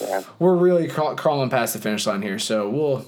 Yeah, 0.00 0.22
we're 0.38 0.54
really 0.54 0.86
craw- 0.86 1.16
crawling 1.16 1.50
past 1.50 1.72
the 1.74 1.80
finish 1.80 2.06
line 2.06 2.22
here. 2.22 2.38
So 2.38 2.68
we'll 2.68 3.06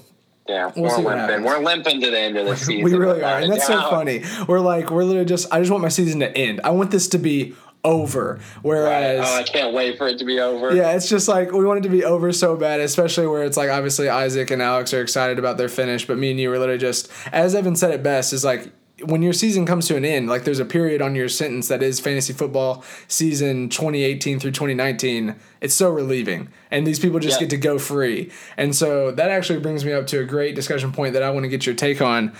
yeah. 0.49 0.71
We'll 0.75 0.85
we're 0.85 0.97
see 0.97 1.01
limping. 1.03 1.43
We're 1.45 1.59
limping 1.63 2.01
to 2.01 2.11
the 2.11 2.19
end 2.19 2.35
of 2.35 2.45
the 2.45 2.55
season. 2.57 2.83
we 2.83 2.93
really 2.93 3.23
are, 3.23 3.39
and 3.39 3.49
that's 3.53 3.67
so 3.67 3.79
funny. 3.89 4.23
We're 4.49 4.59
like 4.59 4.91
we're 4.91 5.05
literally 5.05 5.25
just 5.25 5.47
I 5.53 5.59
just 5.59 5.71
want 5.71 5.81
my 5.81 5.87
season 5.89 6.19
to 6.19 6.37
end. 6.37 6.59
I 6.65 6.71
want 6.71 6.91
this 6.91 7.07
to 7.09 7.17
be 7.17 7.55
over. 7.83 8.39
Whereas 8.61 9.25
Oh, 9.27 9.35
I 9.37 9.43
can't 9.43 9.73
wait 9.73 9.97
for 9.97 10.07
it 10.07 10.17
to 10.19 10.25
be 10.25 10.39
over. 10.39 10.75
Yeah, 10.75 10.91
it's 10.91 11.07
just 11.09 11.27
like 11.27 11.51
we 11.51 11.63
want 11.65 11.79
it 11.79 11.83
to 11.83 11.89
be 11.89 12.03
over 12.03 12.31
so 12.31 12.55
bad, 12.55 12.79
especially 12.81 13.27
where 13.27 13.43
it's 13.43 13.57
like 13.57 13.69
obviously 13.69 14.09
Isaac 14.09 14.51
and 14.51 14.61
Alex 14.61 14.93
are 14.93 15.01
excited 15.01 15.39
about 15.39 15.57
their 15.57 15.69
finish, 15.69 16.05
but 16.05 16.17
me 16.17 16.31
and 16.31 16.39
you 16.39 16.49
were 16.49 16.59
literally 16.59 16.79
just, 16.79 17.09
as 17.31 17.55
Evan 17.55 17.75
said 17.75 17.91
it 17.91 18.03
best, 18.03 18.33
is 18.33 18.43
like 18.43 18.69
when 19.05 19.21
your 19.21 19.31
season 19.31 19.65
comes 19.65 19.87
to 19.87 19.95
an 19.95 20.03
end, 20.03 20.27
like 20.27 20.43
there's 20.43 20.59
a 20.59 20.65
period 20.65 21.01
on 21.01 21.15
your 21.15 21.29
sentence 21.29 21.69
that 21.69 21.81
is 21.81 22.01
fantasy 22.01 22.33
football 22.33 22.83
season 23.07 23.69
2018 23.69 24.41
through 24.41 24.51
2019. 24.51 25.35
It's 25.61 25.73
so 25.73 25.89
relieving, 25.89 26.49
and 26.69 26.85
these 26.85 26.99
people 26.99 27.19
just 27.19 27.37
Yeah. 27.39 27.45
get 27.47 27.49
to 27.51 27.57
go 27.57 27.79
free, 27.79 28.29
and 28.57 28.75
so 28.75 29.11
that 29.11 29.29
actually 29.29 29.59
brings 29.59 29.85
me 29.85 29.93
up 29.93 30.05
to 30.07 30.19
a 30.19 30.25
great 30.25 30.53
discussion 30.53 30.91
point 30.91 31.13
that 31.13 31.23
I 31.23 31.29
want 31.29 31.45
to 31.45 31.47
get 31.49 31.65
your 31.65 31.75
take 31.75 32.01
on. 32.01 32.33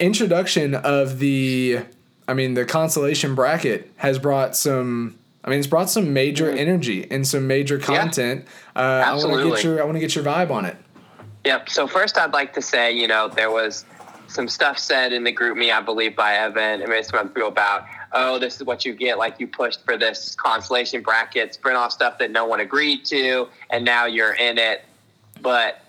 Introduction 0.00 0.74
of 0.74 1.18
the 1.20 1.80
I 2.26 2.34
mean, 2.34 2.54
the 2.54 2.64
consolation 2.64 3.34
bracket 3.34 3.90
has 3.96 4.18
brought 4.18 4.56
some. 4.56 5.18
I 5.44 5.50
mean, 5.50 5.58
it's 5.58 5.68
brought 5.68 5.90
some 5.90 6.14
major 6.14 6.50
energy 6.50 7.06
and 7.10 7.26
some 7.26 7.46
major 7.46 7.78
content. 7.78 8.46
Uh, 8.74 8.78
I 8.78 9.10
want 9.10 9.20
to 9.20 9.26
Absolutely. 9.26 9.50
get 9.50 9.64
your. 9.64 9.82
I 9.82 9.84
want 9.84 9.96
to 9.96 10.00
get 10.00 10.14
your 10.14 10.24
vibe 10.24 10.50
on 10.50 10.64
it. 10.64 10.76
Yep. 11.44 11.68
So 11.68 11.86
first, 11.86 12.16
I'd 12.16 12.32
like 12.32 12.54
to 12.54 12.62
say, 12.62 12.92
you 12.92 13.06
know, 13.06 13.28
there 13.28 13.50
was 13.50 13.84
some 14.28 14.48
stuff 14.48 14.78
said 14.78 15.12
in 15.12 15.24
the 15.24 15.32
GroupMe, 15.32 15.72
I 15.72 15.80
believe, 15.80 16.16
by 16.16 16.34
Evan 16.34 16.80
and 16.80 16.90
other 16.90 17.28
people 17.28 17.48
about, 17.48 17.84
oh, 18.12 18.38
this 18.38 18.56
is 18.56 18.64
what 18.64 18.84
you 18.84 18.94
get, 18.94 19.18
like 19.18 19.38
you 19.38 19.46
pushed 19.46 19.84
for 19.84 19.96
this 19.96 20.34
consolation 20.34 21.02
bracket, 21.02 21.54
sprint 21.54 21.76
off 21.76 21.92
stuff 21.92 22.18
that 22.18 22.30
no 22.30 22.46
one 22.46 22.60
agreed 22.60 23.04
to, 23.06 23.48
and 23.70 23.84
now 23.84 24.06
you're 24.06 24.34
in 24.34 24.58
it. 24.58 24.84
But 25.42 25.82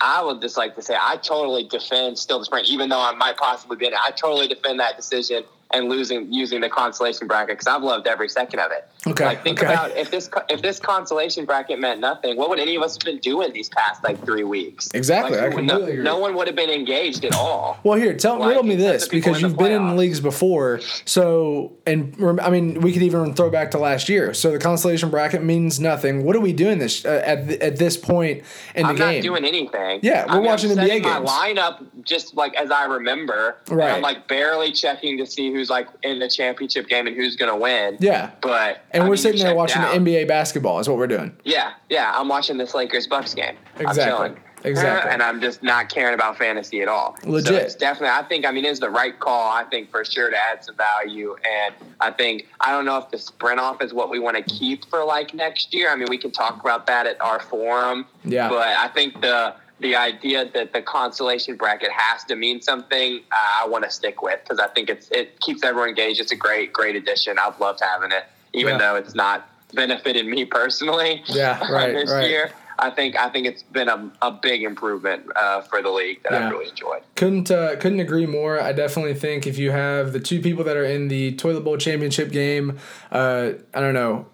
I 0.00 0.22
would 0.22 0.40
just 0.40 0.56
like 0.56 0.74
to 0.76 0.82
say, 0.82 0.96
I 1.00 1.16
totally 1.16 1.64
defend 1.64 2.18
still 2.18 2.38
the 2.38 2.44
sprint, 2.44 2.68
even 2.68 2.88
though 2.88 3.00
I 3.00 3.12
might 3.14 3.36
possibly 3.36 3.76
be 3.76 3.86
in 3.86 3.92
it. 3.92 3.98
I 4.04 4.10
totally 4.10 4.48
defend 4.48 4.80
that 4.80 4.96
decision 4.96 5.44
and 5.72 5.88
losing 5.88 6.32
using 6.32 6.60
the 6.60 6.68
consolation 6.68 7.26
bracket 7.26 7.58
because 7.58 7.66
I've 7.66 7.82
loved 7.82 8.06
every 8.06 8.28
second 8.28 8.60
of 8.60 8.70
it. 8.72 8.88
Okay, 9.04 9.24
Like 9.24 9.42
think 9.42 9.60
okay. 9.60 9.72
about 9.72 9.96
if 9.96 10.10
this 10.12 10.30
if 10.48 10.62
this 10.62 10.78
consolation 10.78 11.44
bracket 11.44 11.80
meant 11.80 11.98
nothing, 11.98 12.36
what 12.36 12.48
would 12.50 12.60
any 12.60 12.76
of 12.76 12.82
us 12.82 12.94
have 12.94 13.02
been 13.04 13.18
doing 13.18 13.52
these 13.52 13.68
past 13.68 14.04
like 14.04 14.24
three 14.24 14.44
weeks? 14.44 14.88
Exactly, 14.94 15.38
I 15.40 15.48
Like, 15.48 15.64
no, 15.64 15.78
no 15.86 16.18
one 16.18 16.34
would 16.36 16.46
have 16.46 16.54
been 16.54 16.70
engaged 16.70 17.24
at 17.24 17.34
all. 17.34 17.80
Well, 17.82 17.98
here, 17.98 18.14
tell 18.14 18.38
Like, 18.38 18.48
riddle 18.50 18.62
me 18.62 18.76
this 18.76 19.08
because 19.08 19.42
you've 19.42 19.56
been 19.58 19.72
in 19.72 19.96
leagues 19.96 20.20
before. 20.20 20.80
So, 21.04 21.72
and 21.84 22.14
I 22.40 22.48
mean, 22.50 22.80
we 22.80 22.92
could 22.92 23.02
even 23.02 23.34
throw 23.34 23.50
back 23.50 23.72
to 23.72 23.78
last 23.78 24.08
year. 24.08 24.34
So 24.34 24.52
the 24.52 24.58
consolation 24.58 25.10
bracket 25.10 25.42
means 25.42 25.80
nothing. 25.80 26.24
What 26.24 26.36
are 26.36 26.40
we 26.40 26.52
doing 26.52 26.78
this 26.78 27.04
uh, 27.04 27.22
at 27.24 27.50
at 27.60 27.76
this 27.78 27.96
point 27.96 28.44
in 28.76 28.86
I'm 28.86 28.94
the 28.96 29.04
game? 29.04 29.14
not 29.16 29.22
doing 29.22 29.44
anything. 29.44 29.98
Yeah, 30.02 30.26
we're 30.26 30.30
I 30.32 30.36
mean, 30.36 30.44
watching 30.44 30.70
I'm 30.70 30.78
NBA 30.78 31.02
games. 31.02 31.04
My 31.04 31.52
lineup 31.54 31.84
just 32.04 32.36
like 32.36 32.54
as 32.54 32.70
I 32.70 32.84
remember. 32.84 33.56
Right. 33.68 33.92
I'm 33.94 34.02
like 34.02 34.28
barely 34.28 34.70
checking 34.70 35.18
to 35.18 35.26
see 35.26 35.52
who's 35.52 35.70
like 35.70 35.88
in 36.04 36.20
the 36.20 36.28
championship 36.28 36.88
game 36.88 37.08
and 37.08 37.16
who's 37.16 37.34
gonna 37.34 37.56
win. 37.56 37.96
yeah, 38.00 38.30
But 38.40 38.84
and 38.92 39.02
I 39.02 39.06
we're 39.06 39.12
mean, 39.12 39.16
sitting 39.18 39.42
there 39.42 39.54
watching 39.54 39.82
out. 39.82 39.92
the 39.92 39.98
NBA 40.00 40.28
basketball. 40.28 40.78
Is 40.78 40.88
what 40.88 40.98
we're 40.98 41.06
doing. 41.06 41.36
Yeah, 41.44 41.72
yeah. 41.88 42.12
I'm 42.14 42.28
watching 42.28 42.58
this 42.58 42.74
Lakers 42.74 43.06
Bucks 43.06 43.34
game. 43.34 43.56
I'm 43.78 43.86
Exactly. 43.86 44.36
Exactly. 44.64 45.10
And 45.10 45.22
I'm 45.22 45.40
just 45.40 45.62
not 45.62 45.88
caring 45.88 46.14
about 46.14 46.38
fantasy 46.38 46.82
at 46.82 46.88
all. 46.88 47.16
So 47.22 47.30
Legit. 47.30 47.54
it's 47.54 47.74
definitely, 47.74 48.16
I 48.16 48.22
think, 48.22 48.46
I 48.46 48.52
mean, 48.52 48.64
it's 48.64 48.80
the 48.80 48.90
right 48.90 49.18
call, 49.18 49.50
I 49.50 49.64
think, 49.64 49.90
for 49.90 50.04
sure 50.04 50.30
to 50.30 50.36
add 50.36 50.64
some 50.64 50.76
value. 50.76 51.34
And 51.44 51.74
I 52.00 52.10
think, 52.12 52.46
I 52.60 52.70
don't 52.70 52.84
know 52.84 52.98
if 52.98 53.10
the 53.10 53.18
sprint 53.18 53.58
off 53.58 53.82
is 53.82 53.92
what 53.92 54.10
we 54.10 54.18
want 54.18 54.36
to 54.36 54.42
keep 54.42 54.84
for 54.88 55.04
like 55.04 55.34
next 55.34 55.74
year. 55.74 55.90
I 55.90 55.96
mean, 55.96 56.06
we 56.08 56.18
can 56.18 56.30
talk 56.30 56.60
about 56.60 56.86
that 56.86 57.06
at 57.06 57.20
our 57.20 57.40
forum. 57.40 58.06
Yeah. 58.24 58.48
But 58.48 58.68
I 58.68 58.88
think 58.88 59.20
the, 59.20 59.54
the 59.80 59.96
idea 59.96 60.48
that 60.54 60.72
the 60.72 60.80
consolation 60.80 61.56
bracket 61.56 61.90
has 61.90 62.22
to 62.24 62.36
mean 62.36 62.62
something, 62.62 63.20
uh, 63.32 63.64
I 63.64 63.66
want 63.68 63.84
to 63.84 63.90
stick 63.90 64.22
with 64.22 64.40
because 64.44 64.60
I 64.60 64.68
think 64.68 64.88
it's 64.88 65.08
it 65.10 65.40
keeps 65.40 65.64
everyone 65.64 65.88
engaged. 65.88 66.20
It's 66.20 66.30
a 66.30 66.36
great, 66.36 66.72
great 66.72 66.94
addition. 66.94 67.36
I've 67.36 67.58
loved 67.58 67.80
having 67.82 68.12
it, 68.12 68.24
even 68.54 68.72
Yeah. 68.74 68.78
though 68.78 68.96
it's 68.96 69.14
not 69.14 69.48
benefited 69.74 70.26
me 70.26 70.44
personally. 70.44 71.22
Yeah, 71.28 71.58
right, 71.72 71.92
this 71.94 72.10
right. 72.10 72.28
year. 72.28 72.50
I 72.78 72.90
think 72.90 73.16
I 73.16 73.28
think 73.28 73.46
it's 73.46 73.62
been 73.62 73.88
a, 73.88 74.10
a 74.22 74.30
big 74.32 74.62
improvement 74.62 75.24
uh, 75.36 75.60
for 75.60 75.82
the 75.82 75.90
league 75.90 76.22
that 76.24 76.32
Yeah. 76.32 76.46
I've 76.46 76.50
really 76.52 76.68
enjoyed. 76.68 77.02
Couldn't 77.16 77.50
uh, 77.50 77.76
couldn't 77.76 78.00
agree 78.00 78.26
more. 78.26 78.60
I 78.60 78.72
definitely 78.72 79.14
think 79.14 79.46
if 79.46 79.56
you 79.58 79.70
have 79.70 80.12
the 80.12 80.20
two 80.20 80.40
people 80.40 80.64
that 80.64 80.76
are 80.76 80.84
in 80.84 81.08
the 81.08 81.32
toilet 81.36 81.60
bowl 81.64 81.76
championship 81.76 82.32
game, 82.32 82.78
uh, 83.12 83.50
I 83.72 83.80
don't 83.80 83.94
know, 83.94 84.26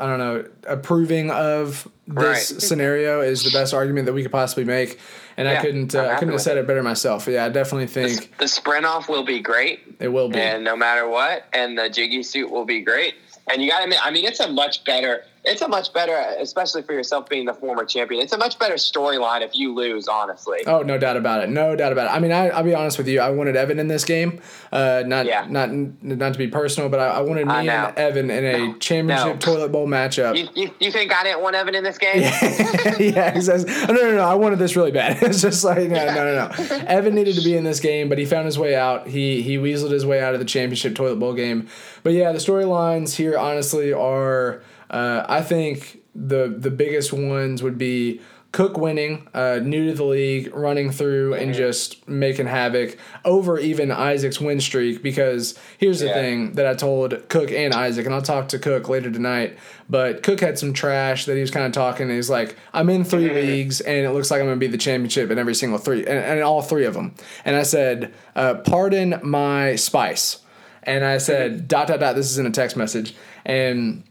I 0.00 0.06
don't 0.06 0.18
know, 0.18 0.44
approving 0.66 1.30
of 1.30 1.86
this 2.06 2.16
Right. 2.16 2.62
scenario 2.62 3.20
is 3.20 3.42
the 3.42 3.50
best 3.50 3.74
argument 3.74 4.06
that 4.06 4.12
we 4.14 4.22
could 4.22 4.32
possibly 4.32 4.64
make. 4.64 4.98
And 5.36 5.46
I 5.48 5.60
couldn't 5.60 5.94
uh, 5.94 6.06
I 6.06 6.14
couldn't 6.18 6.32
have 6.32 6.40
said 6.40 6.56
it 6.56 6.66
better 6.66 6.82
myself. 6.82 7.26
Yeah, 7.28 7.44
I 7.44 7.48
definitely 7.50 7.88
think 7.88 8.36
the 8.38 8.48
sprint 8.48 8.86
off 8.86 9.08
will 9.08 9.24
be 9.24 9.40
great, 9.40 9.80
it 10.00 10.08
will 10.08 10.28
be. 10.28 10.38
and 10.38 10.64
no 10.64 10.76
matter 10.76 11.06
what, 11.08 11.44
and 11.52 11.76
the 11.76 11.90
jiggy 11.90 12.22
suit 12.22 12.50
will 12.50 12.64
be 12.64 12.80
great. 12.80 13.14
And 13.50 13.62
you 13.62 13.70
got 13.70 13.78
to 13.78 13.84
admit, 13.84 13.98
I 14.02 14.10
mean, 14.10 14.24
it's 14.24 14.40
a 14.40 14.50
much 14.50 14.82
better. 14.84 15.24
It's 15.46 15.62
a 15.62 15.68
much 15.68 15.92
better, 15.92 16.16
especially 16.38 16.82
for 16.82 16.92
yourself 16.92 17.28
being 17.28 17.46
the 17.46 17.54
former 17.54 17.84
champion. 17.84 18.20
It's 18.20 18.32
a 18.32 18.38
much 18.38 18.58
better 18.58 18.74
storyline 18.74 19.42
if 19.42 19.54
you 19.54 19.72
lose, 19.74 20.08
honestly. 20.08 20.58
Oh, 20.66 20.82
no 20.82 20.98
doubt 20.98 21.16
about 21.16 21.42
it. 21.44 21.48
No 21.48 21.76
doubt 21.76 21.92
about 21.92 22.08
it. 22.10 22.14
I 22.14 22.18
mean, 22.18 22.32
I, 22.32 22.48
I'll 22.48 22.64
be 22.64 22.74
honest 22.74 22.98
with 22.98 23.06
you. 23.08 23.20
I 23.20 23.30
wanted 23.30 23.54
Evan 23.56 23.78
in 23.78 23.88
this 23.88 24.04
game. 24.04 24.40
Uh, 24.72 25.04
not 25.06 25.26
Yeah. 25.26 25.46
not 25.48 25.70
not 25.72 26.32
to 26.32 26.38
be 26.38 26.48
personal, 26.48 26.88
but 26.88 26.98
I, 27.00 27.06
I 27.06 27.20
wanted 27.20 27.46
me 27.46 27.52
I 27.54 27.62
and 27.86 27.96
Evan 27.96 28.30
in 28.30 28.44
a 28.44 28.78
championship 28.78 29.34
No. 29.34 29.36
toilet 29.38 29.70
bowl 29.72 29.86
matchup. 29.86 30.36
You, 30.36 30.48
you, 30.54 30.70
you 30.80 30.90
think 30.90 31.14
I 31.14 31.22
didn't 31.22 31.42
want 31.42 31.54
Evan 31.56 31.74
in 31.74 31.84
this 31.84 31.98
game? 31.98 32.20
yeah, 32.98 33.34
exactly. 33.34 33.72
Oh, 33.88 33.92
no, 33.92 34.02
no, 34.02 34.16
no. 34.16 34.24
I 34.24 34.34
wanted 34.34 34.58
this 34.58 34.76
really 34.76 34.92
bad. 34.92 35.22
It's 35.26 35.40
just 35.42 35.64
like 35.64 35.88
no, 35.88 36.06
no, 36.06 36.14
no, 36.14 36.48
no. 36.48 36.76
Evan 36.86 37.14
needed 37.14 37.34
to 37.36 37.42
be 37.42 37.56
in 37.56 37.64
this 37.64 37.80
game, 37.80 38.08
but 38.08 38.18
he 38.18 38.24
found 38.24 38.46
his 38.46 38.58
way 38.58 38.74
out. 38.74 39.06
He 39.06 39.42
he 39.42 39.58
weaseled 39.58 39.90
his 39.90 40.04
way 40.06 40.20
out 40.20 40.34
of 40.34 40.40
the 40.40 40.46
championship 40.46 40.94
toilet 40.94 41.16
bowl 41.18 41.34
game. 41.34 41.68
But 42.02 42.12
yeah, 42.14 42.32
the 42.32 42.38
storylines 42.38 43.14
here 43.14 43.36
honestly 43.38 43.92
are. 43.92 44.62
Uh, 44.90 45.24
I 45.28 45.42
think 45.42 45.98
the 46.14 46.54
the 46.56 46.70
biggest 46.70 47.12
ones 47.12 47.62
would 47.62 47.78
be 47.78 48.20
Cook 48.52 48.78
winning, 48.78 49.28
uh, 49.34 49.58
new 49.62 49.90
to 49.90 49.94
the 49.94 50.04
league, 50.04 50.54
running 50.54 50.90
through 50.90 51.34
and 51.34 51.52
just 51.52 52.08
making 52.08 52.46
havoc 52.46 52.96
over 53.22 53.58
even 53.58 53.90
Isaac's 53.90 54.40
win 54.40 54.60
streak. 54.62 55.02
Because 55.02 55.58
here's 55.76 56.00
the 56.00 56.06
Yeah. 56.06 56.14
thing 56.14 56.52
that 56.52 56.66
I 56.66 56.72
told 56.72 57.28
Cook 57.28 57.50
and 57.52 57.74
Isaac, 57.74 58.06
and 58.06 58.14
I'll 58.14 58.22
talk 58.22 58.48
to 58.50 58.58
Cook 58.58 58.88
later 58.88 59.10
tonight. 59.10 59.58
But 59.90 60.22
Cook 60.22 60.40
had 60.40 60.58
some 60.58 60.72
trash 60.72 61.26
that 61.26 61.34
he 61.34 61.42
was 61.42 61.50
kind 61.50 61.66
of 61.66 61.72
talking. 61.72 62.06
And 62.06 62.14
he's 62.16 62.30
like, 62.30 62.56
"I'm 62.72 62.88
in 62.88 63.04
3 63.04 63.28
leagues, 63.28 63.82
and 63.82 64.06
it 64.06 64.10
looks 64.12 64.30
like 64.30 64.40
I'm 64.40 64.46
going 64.46 64.56
to 64.58 64.66
be 64.66 64.68
the 64.72 64.78
championship 64.78 65.30
in 65.30 65.38
every 65.38 65.54
single 65.54 65.78
three, 65.78 65.98
and, 66.06 66.18
and 66.18 66.40
all 66.42 66.62
three 66.62 66.86
of 66.86 66.94
them." 66.94 67.12
And 67.44 67.56
I 67.56 67.62
said, 67.62 68.12
uh, 68.36 68.54
"Pardon 68.54 69.20
my 69.22 69.74
spice," 69.76 70.38
and 70.82 71.04
I 71.04 71.18
said, 71.18 71.68
"Dot 71.68 71.88
dot 71.88 72.00
dot." 72.00 72.14
This 72.16 72.30
is 72.30 72.38
in 72.38 72.46
a 72.46 72.50
text 72.50 72.74
message, 72.74 73.14
and 73.44 74.02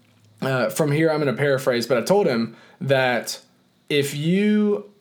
uh, 0.46 0.70
from 0.70 0.92
here 0.92 1.10
I'm 1.10 1.22
going 1.22 1.34
to 1.34 1.40
paraphrase, 1.40 1.88
but 1.88 1.98
I 1.98 2.02
told 2.02 2.28
him 2.28 2.56
that 2.82 3.42
if 3.90 4.16
you 4.16 4.92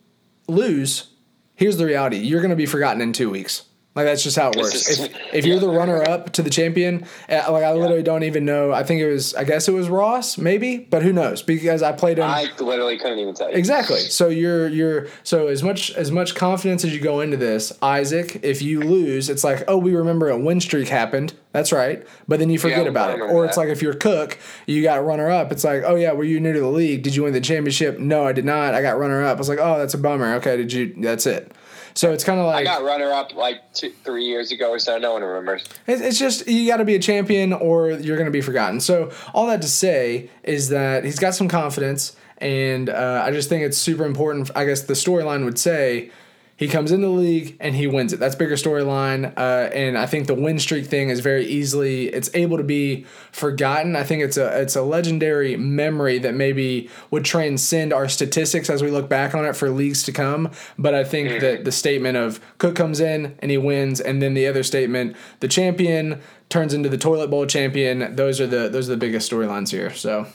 lose, 0.47 1.07
here's 1.55 1.77
the 1.77 1.85
reality: 1.85 2.17
you're 2.17 2.41
going 2.41 2.49
to 2.51 2.55
be 2.55 2.65
forgotten 2.65 3.01
in 3.01 3.13
two 3.13 3.29
weeks. 3.29 3.63
Like 3.95 4.05
that's 4.07 4.23
just 4.23 4.35
how 4.35 4.49
it 4.49 4.57
works. 4.57 4.89
is- 4.89 4.99
If, 4.99 5.13
if 5.33 5.45
you're 5.45 5.59
the 5.59 5.69
runner 5.69 6.01
up 6.03 6.33
to 6.33 6.41
the 6.41 6.49
champion, 6.49 7.05
uh, 7.29 7.45
like 7.49 7.63
I 7.63 7.71
literally 7.71 8.03
don't 8.03 8.23
even 8.23 8.43
know. 8.43 8.73
I 8.73 8.83
think 8.83 8.99
it 8.99 9.09
was, 9.09 9.33
I 9.35 9.45
guess 9.45 9.69
it 9.69 9.71
was 9.71 9.87
Ross, 9.87 10.37
maybe, 10.37 10.77
but 10.79 11.01
who 11.01 11.13
knows? 11.13 11.41
Because 11.41 11.81
I 11.81 11.93
played 11.93 12.17
him. 12.17 12.25
I 12.25 12.49
literally 12.59 12.97
couldn't 12.97 13.19
even 13.19 13.33
tell 13.33 13.49
you. 13.49 13.55
Exactly. 13.55 13.99
So 13.99 14.27
you're 14.27 14.67
you're 14.67 15.07
so 15.23 15.47
as 15.47 15.63
much 15.63 15.91
as 15.91 16.11
much 16.11 16.35
confidence 16.35 16.83
as 16.83 16.93
you 16.93 16.99
go 16.99 17.21
into 17.21 17.37
this, 17.37 17.71
Isaac. 17.81 18.41
If 18.43 18.61
you 18.61 18.81
lose, 18.81 19.29
it's 19.29 19.45
like 19.45 19.63
oh 19.69 19.77
we 19.77 19.95
remember 19.95 20.27
a 20.29 20.37
win 20.37 20.59
streak 20.59 20.89
happened. 20.89 21.33
That's 21.53 21.71
right. 21.71 22.05
But 22.27 22.39
then 22.39 22.49
you 22.49 22.59
forget 22.59 22.83
Yeah, 22.83 22.89
about 22.89 23.17
it. 23.17 23.21
Or 23.21 23.45
it's 23.45 23.55
like 23.55 23.69
if 23.69 23.81
you're 23.81 23.93
Cook, 23.93 24.37
you 24.65 24.83
got 24.83 25.05
runner 25.05 25.29
up. 25.31 25.53
It's 25.53 25.63
like 25.63 25.83
oh 25.85 25.95
yeah, 25.95 26.11
were 26.11 26.25
you 26.25 26.41
new 26.41 26.51
to 26.51 26.59
the 26.59 26.67
league? 26.67 27.01
Did 27.01 27.15
you 27.15 27.23
win 27.23 27.31
the 27.31 27.39
championship? 27.39 27.97
No, 27.97 28.25
I 28.27 28.33
did 28.33 28.43
not. 28.43 28.73
I 28.75 28.81
got 28.81 28.99
runner 28.99 29.23
up. 29.23 29.37
I 29.37 29.39
was 29.39 29.47
like 29.47 29.59
oh 29.61 29.77
that's 29.79 29.93
a 29.93 29.97
bummer. 29.97 30.33
Okay, 30.35 30.57
did 30.57 30.73
you? 30.73 30.93
That's 30.97 31.25
it. 31.25 31.53
So 31.95 32.11
it's 32.11 32.25
kind 32.25 32.41
of 32.41 32.45
like 32.45 32.57
I 32.57 32.63
got 32.63 32.83
runner 32.83 33.11
up 33.11 33.33
like 33.33 33.73
two, 33.73 33.89
three 34.03 34.25
years 34.25 34.51
ago 34.51 34.69
or 34.69 34.79
so. 34.79 34.97
No 34.97 35.13
one 35.13 35.23
remembers. 35.23 35.63
it's, 35.87 36.01
it's 36.01 36.19
just 36.19 36.45
you 36.45 36.67
got 36.67 36.77
to 36.77 36.85
be 36.85 36.95
a 36.95 36.99
champion 36.99 37.53
or 37.53 37.91
you're 37.91 38.17
going 38.17 38.25
to 38.25 38.31
be 38.31 38.41
forgotten. 38.41 38.81
So 38.81 39.11
all 39.33 39.47
that 39.47 39.61
to 39.61 39.67
say 39.69 40.29
is 40.43 40.69
that 40.69 41.05
he's 41.05 41.19
got 41.19 41.35
some 41.35 41.47
confidence, 41.47 42.15
and 42.39 42.89
uh, 42.89 43.23
I 43.25 43.31
just 43.31 43.47
think 43.47 43.63
it's 43.63 43.77
super 43.77 44.03
important. 44.03 44.51
I 44.55 44.65
guess 44.65 44.81
the 44.83 44.93
storyline 44.93 45.45
would 45.45 45.57
say 45.57 46.11
he 46.57 46.69
comes 46.69 46.91
into 46.93 47.07
the 47.07 47.11
league 47.13 47.57
and 47.59 47.75
he 47.75 47.85
wins 47.85 48.13
it. 48.13 48.19
That's 48.19 48.35
bigger 48.35 48.55
storyline, 48.55 49.33
uh, 49.37 49.69
and 49.73 49.97
I 49.97 50.05
think 50.05 50.27
the 50.27 50.33
win 50.33 50.57
streak 50.57 50.85
thing 50.85 51.09
is 51.09 51.19
very 51.19 51.45
easily 51.45 52.07
it's 52.07 52.29
able 52.33 52.55
to 52.57 52.63
be 52.63 53.05
forgotten. 53.31 53.95
I 53.95 54.03
think 54.03 54.23
it's 54.23 54.37
a 54.37 54.61
it's 54.61 54.75
a 54.75 54.81
legendary 54.81 55.57
memory 55.57 56.17
that 56.19 56.33
maybe 56.33 56.89
would 57.11 57.25
transcend 57.25 57.91
our 57.91 58.07
statistics 58.07 58.69
as 58.69 58.81
we 58.81 58.89
look 58.89 59.09
back 59.09 59.35
on 59.35 59.45
it 59.45 59.55
for 59.55 59.69
leagues 59.69 60.03
to 60.03 60.13
come. 60.13 60.49
But 60.77 60.95
I 60.95 61.03
think 61.03 61.41
that 61.41 61.65
the 61.65 61.71
statement 61.73 62.15
of 62.17 62.39
Cook 62.57 62.75
comes 62.75 63.01
in 63.01 63.35
and 63.39 63.51
he 63.51 63.57
wins, 63.57 63.99
and 63.99 64.21
then 64.21 64.33
the 64.33 64.47
other 64.47 64.63
statement, 64.63 65.17
the 65.41 65.49
champion 65.49 66.21
turns 66.47 66.73
into 66.73 66.87
the 66.87 66.97
toilet 66.97 67.29
bowl 67.29 67.45
champion. 67.47 68.15
Those 68.15 68.39
are 68.39 68.47
the 68.47 68.69
those 68.69 68.87
are 68.87 68.93
the 68.93 68.97
biggest 68.97 69.29
storylines 69.29 69.71
here. 69.71 69.93
So 69.93 70.27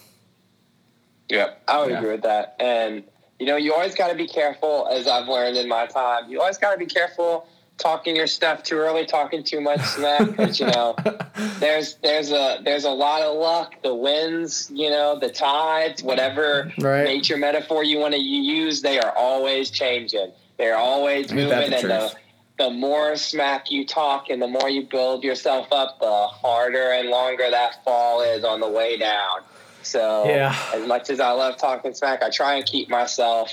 Yeah, 1.30 1.51
I 1.66 1.78
would 1.80 1.90
Yeah. 1.90 1.98
agree 1.98 2.10
with 2.12 2.22
that. 2.22 2.56
And 2.59 3.05
you 3.40 3.46
know, 3.46 3.56
you 3.56 3.72
always 3.72 3.94
got 3.94 4.08
to 4.08 4.14
be 4.14 4.28
careful, 4.28 4.86
as 4.92 5.08
I've 5.08 5.26
learned 5.26 5.56
in 5.56 5.66
my 5.66 5.86
time. 5.86 6.30
You 6.30 6.40
always 6.40 6.58
got 6.58 6.72
to 6.72 6.78
be 6.78 6.84
careful 6.86 7.46
talking 7.78 8.14
your 8.14 8.26
stuff 8.26 8.62
too 8.62 8.76
early, 8.76 9.06
talking 9.06 9.42
too 9.42 9.62
much 9.62 9.80
smack, 9.80 10.26
because 10.26 10.60
you 10.60 10.66
know, 10.66 10.94
there's 11.58 11.96
there's 12.02 12.30
a 12.30 12.60
there's 12.62 12.84
a 12.84 12.90
lot 12.90 13.22
of 13.22 13.38
luck. 13.38 13.76
The 13.82 13.94
winds, 13.94 14.70
you 14.72 14.90
know, 14.90 15.18
the 15.18 15.30
tides, 15.30 16.02
whatever 16.02 16.70
Right. 16.78 17.04
nature 17.04 17.38
metaphor 17.38 17.82
you 17.82 17.98
want 17.98 18.12
to 18.12 18.20
use, 18.20 18.82
they 18.82 19.00
are 19.00 19.16
always 19.16 19.70
changing. 19.70 20.32
They're 20.58 20.76
always 20.76 21.32
moving, 21.32 21.70
the 21.70 21.76
and 21.78 21.90
the 21.90 22.12
the 22.58 22.68
more 22.68 23.16
smack 23.16 23.70
you 23.70 23.86
talk 23.86 24.28
and 24.28 24.42
the 24.42 24.46
more 24.46 24.68
you 24.68 24.82
build 24.82 25.24
yourself 25.24 25.72
up, 25.72 25.98
the 25.98 26.26
harder 26.26 26.92
and 26.92 27.08
longer 27.08 27.50
that 27.50 27.82
fall 27.84 28.20
is 28.20 28.44
on 28.44 28.60
the 28.60 28.68
way 28.68 28.98
down. 28.98 29.40
So, 29.82 30.27
Yeah. 30.28 30.55
as 30.74 30.86
much 30.86 31.11
as 31.11 31.20
I 31.20 31.31
love 31.32 31.57
talking 31.57 31.94
smack, 31.94 32.23
I 32.23 32.31
try 32.31 32.55
and 32.55 32.65
keep 32.66 32.89
myself 32.89 33.52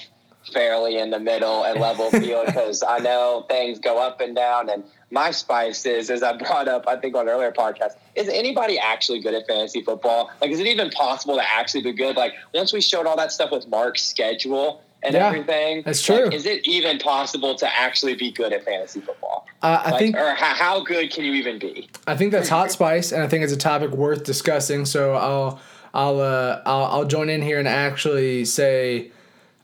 fairly 0.53 0.97
in 0.97 1.09
the 1.09 1.19
middle 1.19 1.63
and 1.63 1.79
level 1.79 2.09
field 2.11 2.45
because 2.53 2.81
I 2.87 2.99
know 2.99 3.45
things 3.49 3.79
go 3.79 3.97
up 3.99 4.21
and 4.21 4.35
down. 4.35 4.69
And 4.69 4.83
my 5.11 5.31
spice 5.31 5.85
is, 5.85 6.09
as 6.09 6.23
I 6.23 6.37
brought 6.37 6.67
up, 6.67 6.85
I 6.87 6.95
think 6.97 7.15
on 7.15 7.27
an 7.27 7.33
earlier 7.33 7.51
podcast, 7.51 7.91
is 8.15 8.29
anybody 8.29 8.79
actually 8.79 9.21
good 9.21 9.33
at 9.33 9.45
fantasy 9.47 9.81
football? 9.81 10.29
Like, 10.41 10.51
is 10.51 10.59
it 10.59 10.67
even 10.67 10.89
possible 10.91 11.35
to 11.35 11.43
actually 11.49 11.83
be 11.83 11.91
good? 11.93 12.15
Like, 12.15 12.33
once 12.53 12.71
we 12.71 12.81
showed 12.81 13.05
all 13.07 13.17
that 13.17 13.31
stuff 13.31 13.51
with 13.51 13.67
Mark's 13.67 14.03
schedule 14.03 14.81
and 15.03 15.13
Yeah, 15.13 15.27
everything, 15.27 15.83
that's 15.85 16.07
like, 16.09 16.19
true. 16.21 16.29
is 16.31 16.45
it 16.45 16.65
even 16.65 16.97
possible 16.97 17.55
to 17.55 17.77
actually 17.77 18.15
be 18.15 18.31
good 18.31 18.51
at 18.53 18.63
fantasy 18.65 19.01
football? 19.01 19.45
uh, 19.61 19.81
I 19.85 19.91
Like, 19.91 19.99
think 19.99 20.15
or 20.17 20.33
how, 20.35 20.53
how 20.55 20.79
good 20.83 21.11
can 21.11 21.23
you 21.25 21.33
even 21.33 21.59
be? 21.59 21.89
I 22.05 22.15
think 22.15 22.31
that's 22.31 22.49
hot 22.49 22.71
spice, 22.71 23.11
and 23.11 23.21
I 23.21 23.27
think 23.27 23.43
it's 23.43 23.53
a 23.53 23.57
topic 23.57 23.91
worth 23.91 24.23
discussing. 24.23 24.85
So 24.85 25.13
I'll 25.13 25.59
I'll 25.93 26.19
uh, 26.19 26.61
I'll, 26.65 26.85
I'll 26.85 27.05
join 27.05 27.29
in 27.29 27.41
here 27.41 27.59
and 27.59 27.67
actually 27.67 28.45
say 28.45 29.11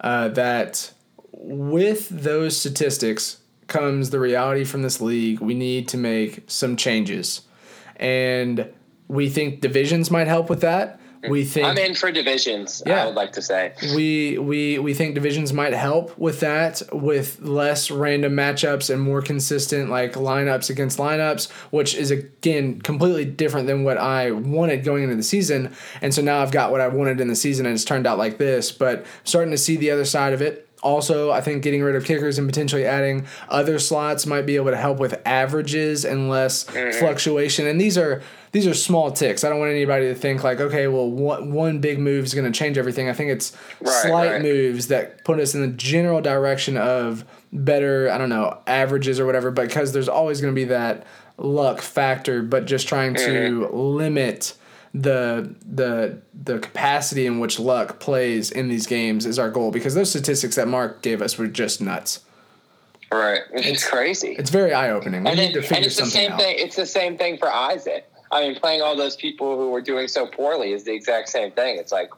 uh, 0.02 0.30
that 0.30 0.92
with 1.32 2.10
those 2.10 2.58
statistics 2.58 3.40
comes 3.68 4.10
the 4.10 4.20
reality 4.20 4.64
from 4.64 4.82
this 4.82 5.02
league. 5.02 5.40
We 5.40 5.54
need 5.54 5.88
to 5.90 5.98
make 5.98 6.44
some 6.48 6.76
changes, 6.76 7.42
and 7.96 8.72
we 9.08 9.30
think 9.30 9.62
divisions 9.62 10.10
might 10.12 10.28
help 10.28 10.50
with 10.50 10.62
that. 10.62 11.00
We 11.30 11.46
think 11.46 11.68
I'm 11.68 11.78
in 11.78 11.96
for 11.96 12.12
divisions. 12.12 12.84
Yeah. 12.86 13.04
I 13.04 13.06
would 13.06 13.16
like 13.16 13.34
to 13.34 13.42
say. 13.42 13.74
we 13.96 14.38
we 14.38 14.80
we 14.80 14.94
think 14.94 15.16
divisions 15.16 15.54
might 15.54 15.74
help 15.74 16.18
with 16.18 16.40
that 16.42 16.82
with 16.92 17.42
less 17.42 17.90
random 17.90 18.34
matchups 18.34 18.94
and 18.94 19.02
more 19.02 19.22
consistent 19.22 19.90
like 19.90 20.14
lineups 20.14 20.70
against 20.70 20.98
lineups 20.98 21.52
which 21.72 21.96
is 21.96 22.12
again 22.12 22.82
completely 22.82 23.26
different 23.26 23.68
than 23.68 23.84
what 23.84 23.98
I 23.98 24.32
wanted 24.32 24.84
going 24.84 25.04
into 25.04 25.16
the 25.16 25.24
season 25.24 25.74
and 26.02 26.14
so 26.14 26.22
now 26.22 26.42
I've 26.42 26.52
got 26.52 26.72
what 26.72 26.82
I 26.82 26.88
wanted 26.88 27.22
in 27.22 27.28
the 27.28 27.36
season 27.36 27.66
and 27.66 27.76
it's 27.76 27.86
turned 27.86 28.08
out 28.08 28.18
like 28.18 28.38
this 28.38 28.72
but 28.72 29.06
starting 29.24 29.52
to 29.52 29.58
see 29.58 29.78
the 29.78 29.92
other 29.92 30.06
side 30.06 30.34
of 30.34 30.42
it 30.42 30.68
also, 30.84 31.32
I 31.32 31.40
think 31.40 31.64
getting 31.64 31.82
rid 31.82 31.96
of 31.96 32.04
kickers 32.04 32.38
and 32.38 32.48
potentially 32.48 32.86
adding 32.86 33.26
other 33.48 33.80
slots 33.80 34.26
might 34.26 34.46
be 34.46 34.58
able 34.58 34.72
to 34.72 34.78
help 34.78 35.00
with 35.00 35.20
averages 35.26 36.04
and 36.04 36.30
less 36.30 36.66
mm-hmm. 36.66 37.00
fluctuation. 37.00 37.66
And 37.66 37.80
these 37.80 37.98
are 37.98 38.22
these 38.54 38.68
are 38.68 38.74
small 38.76 39.12
ticks. 39.12 39.44
I 39.44 39.50
don't 39.50 39.60
want 39.60 39.72
anybody 39.72 40.06
to 40.06 40.16
think 40.16 40.44
like, 40.44 40.62
okay, 40.62 40.88
well, 40.88 41.10
one, 41.10 41.52
one 41.52 41.80
big 41.80 41.98
move 41.98 42.24
is 42.24 42.36
going 42.36 42.50
to 42.50 42.58
change 42.58 42.78
everything. 42.78 43.10
I 43.10 43.14
think 43.14 43.32
it's 43.32 43.52
Right, 43.82 44.02
slight 44.04 44.32
right. 44.34 44.42
moves 44.44 44.88
that 44.88 45.26
put 45.26 45.40
us 45.40 45.56
in 45.56 45.62
the 45.62 45.76
general 45.76 46.22
direction 46.22 46.78
of 46.78 47.26
better, 47.52 48.12
I 48.12 48.20
don't 48.20 48.30
know, 48.30 48.60
averages 48.68 49.20
or 49.20 49.26
whatever. 49.26 49.50
Because 49.50 49.92
there's 49.92 50.08
always 50.08 50.40
going 50.40 50.54
to 50.54 50.56
be 50.56 50.66
that 50.66 51.06
luck 51.38 51.82
factor, 51.82 52.44
but 52.44 52.66
just 52.66 52.88
trying 52.88 53.16
to 53.16 53.22
mm-hmm. 53.68 53.76
limit 53.76 54.54
the 54.94 55.56
the 55.66 56.20
the 56.44 56.60
capacity 56.60 57.26
in 57.26 57.40
which 57.40 57.60
luck 57.60 58.00
plays 58.00 58.52
in 58.52 58.68
these 58.68 58.86
games 58.86 59.26
is 59.26 59.40
our 59.40 59.50
goal 59.50 59.72
because 59.72 59.96
those 59.96 60.12
statistics 60.12 60.56
that 60.56 60.68
Mark 60.68 61.02
gave 61.02 61.20
us 61.20 61.40
were 61.40 61.48
just 61.48 61.82
nuts. 61.82 62.20
Right. 63.12 63.42
It's, 63.52 63.88
crazy. 63.88 64.36
It's 64.38 64.50
very 64.50 64.74
eye 64.74 64.92
opening. 64.92 65.24
We 65.24 65.32
and, 65.32 65.40
need 65.40 65.50
it- 65.50 65.54
to 65.54 65.60
and 65.60 65.68
figure 65.68 65.86
it's 65.86 65.96
the 65.96 66.02
something 66.06 66.22
same 66.22 66.32
out. 66.34 66.40
thing. 66.40 66.56
It's 66.60 66.76
the 66.76 66.86
same 66.86 67.18
thing 67.18 67.38
for 67.38 67.52
Isaac. 67.52 68.08
I 68.34 68.42
mean, 68.42 68.56
playing 68.56 68.82
all 68.82 68.98
those 68.98 69.16
people 69.16 69.58
who 69.58 69.70
were 69.70 69.82
doing 69.82 70.08
so 70.08 70.26
poorly 70.26 70.74
is 70.74 70.84
the 70.84 70.94
exact 70.94 71.30
same 71.30 71.52
thing. 71.52 71.78
It's 71.78 71.92
like, 71.92 72.10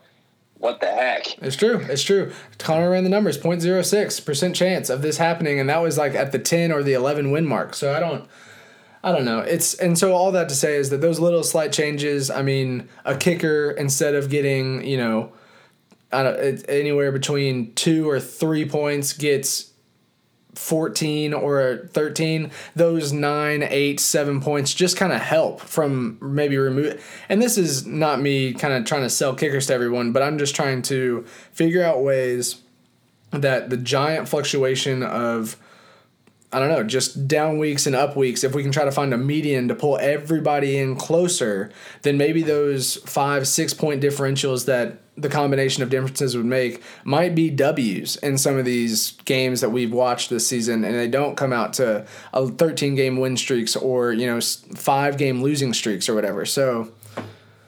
what 0.57 0.79
the 0.79 0.87
heck? 0.87 1.37
It's 1.43 1.57
true. 1.57 1.79
It's 1.89 2.03
true. 2.03 2.31
Connor 2.57 2.91
ran 2.91 3.03
the 3.03 3.09
numbers 3.09 3.37
0.06 3.37 4.25
percent 4.25 4.55
chance 4.55 4.89
of 4.89 5.01
this 5.01 5.17
happening, 5.17 5.59
and 5.59 5.69
that 5.69 5.81
was 5.81 5.97
like 5.97 6.15
at 6.15 6.31
the 6.31 6.39
ten 6.39 6.71
or 6.71 6.81
the 6.81 6.93
eleven 6.93 7.31
win 7.31 7.45
mark. 7.45 7.75
So 7.75 7.93
I 7.93 7.99
don't. 7.99 8.27
I 9.03 9.11
don't 9.11 9.25
know. 9.25 9.39
It's 9.39 9.75
and 9.75 9.99
so 9.99 10.13
all 10.13 10.31
that 10.31 10.49
to 10.49 10.55
say 10.55 10.77
is 10.77 10.89
that 10.89 10.99
those 10.99 11.19
little 11.19 11.43
slight 11.43 11.71
changes. 11.71 12.31
I 12.31 12.41
mean, 12.41 12.89
a 13.03 13.15
kicker 13.15 13.69
instead 13.71 14.15
of 14.15 14.31
getting 14.31 14.83
you 14.83 14.97
know, 14.97 15.31
anywhere 16.11 17.11
between 17.11 17.73
two 17.75 18.09
or 18.09 18.19
three 18.19 18.67
points 18.67 19.13
gets 19.13 19.71
14 20.55 21.33
or 21.33 21.89
13 21.91 22.51
those 22.75 23.11
nine 23.11 23.63
eight 23.63 23.99
seven 23.99 24.41
points 24.41 24.73
just 24.73 24.97
kind 24.97 25.13
of 25.13 25.21
help 25.21 25.61
from 25.61 26.17
maybe 26.21 26.57
remove 26.57 27.03
and 27.29 27.41
this 27.41 27.57
is 27.57 27.85
not 27.85 28.21
me 28.21 28.53
kind 28.53 28.73
of 28.73 28.85
trying 28.85 29.01
to 29.03 29.09
sell 29.09 29.35
kickers 29.35 29.67
to 29.67 29.73
everyone 29.73 30.11
but 30.11 30.23
i'm 30.23 30.37
just 30.37 30.55
trying 30.55 30.81
to 30.81 31.23
figure 31.51 31.83
out 31.83 32.01
ways 32.01 32.61
that 33.31 33.69
the 33.69 33.77
giant 33.77 34.27
fluctuation 34.27 35.03
of 35.03 35.57
I 36.55 36.59
don't 36.59 36.69
know, 36.69 36.83
just 36.83 37.27
down 37.27 37.57
weeks 37.57 37.85
and 37.85 37.93
up 37.93 38.15
weeks, 38.15 38.45
if 38.45 38.55
we 38.55 38.63
can 38.63 38.71
try 38.71 38.85
to 38.85 38.91
find 38.91 39.13
a 39.13 39.17
median 39.17 39.67
to 39.67 39.75
pull 39.75 39.97
everybody 39.97 40.77
in 40.77 40.95
closer, 40.95 41.69
then 42.03 42.17
maybe 42.17 42.43
those 42.43 42.95
five, 42.95 43.45
six 43.45 43.73
point 43.73 44.01
differentials 44.01 44.65
that 44.65 45.01
the 45.17 45.29
combination 45.29 45.81
of 45.81 45.89
differences 45.89 46.35
would 46.35 46.45
make 46.45 46.81
might 47.05 47.33
be 47.35 47.49
W's 47.49 48.17
in 48.17 48.37
some 48.37 48.57
of 48.57 48.65
these 48.65 49.11
games 49.25 49.61
that 49.61 49.69
we've 49.69 49.91
watched 49.93 50.29
this 50.29 50.45
season, 50.47 50.83
and 50.83 50.93
they 50.95 51.07
don't 51.07 51.35
come 51.37 51.53
out 51.53 51.73
to 51.75 52.05
a 52.33 52.47
13 52.47 52.95
game 52.95 53.17
win 53.17 53.37
streaks 53.37 53.75
or, 53.77 54.11
you 54.11 54.27
know, 54.27 54.41
five 54.41 55.17
game 55.17 55.41
losing 55.41 55.73
streaks 55.73 56.09
or 56.09 56.15
whatever. 56.15 56.45
So, 56.45 56.89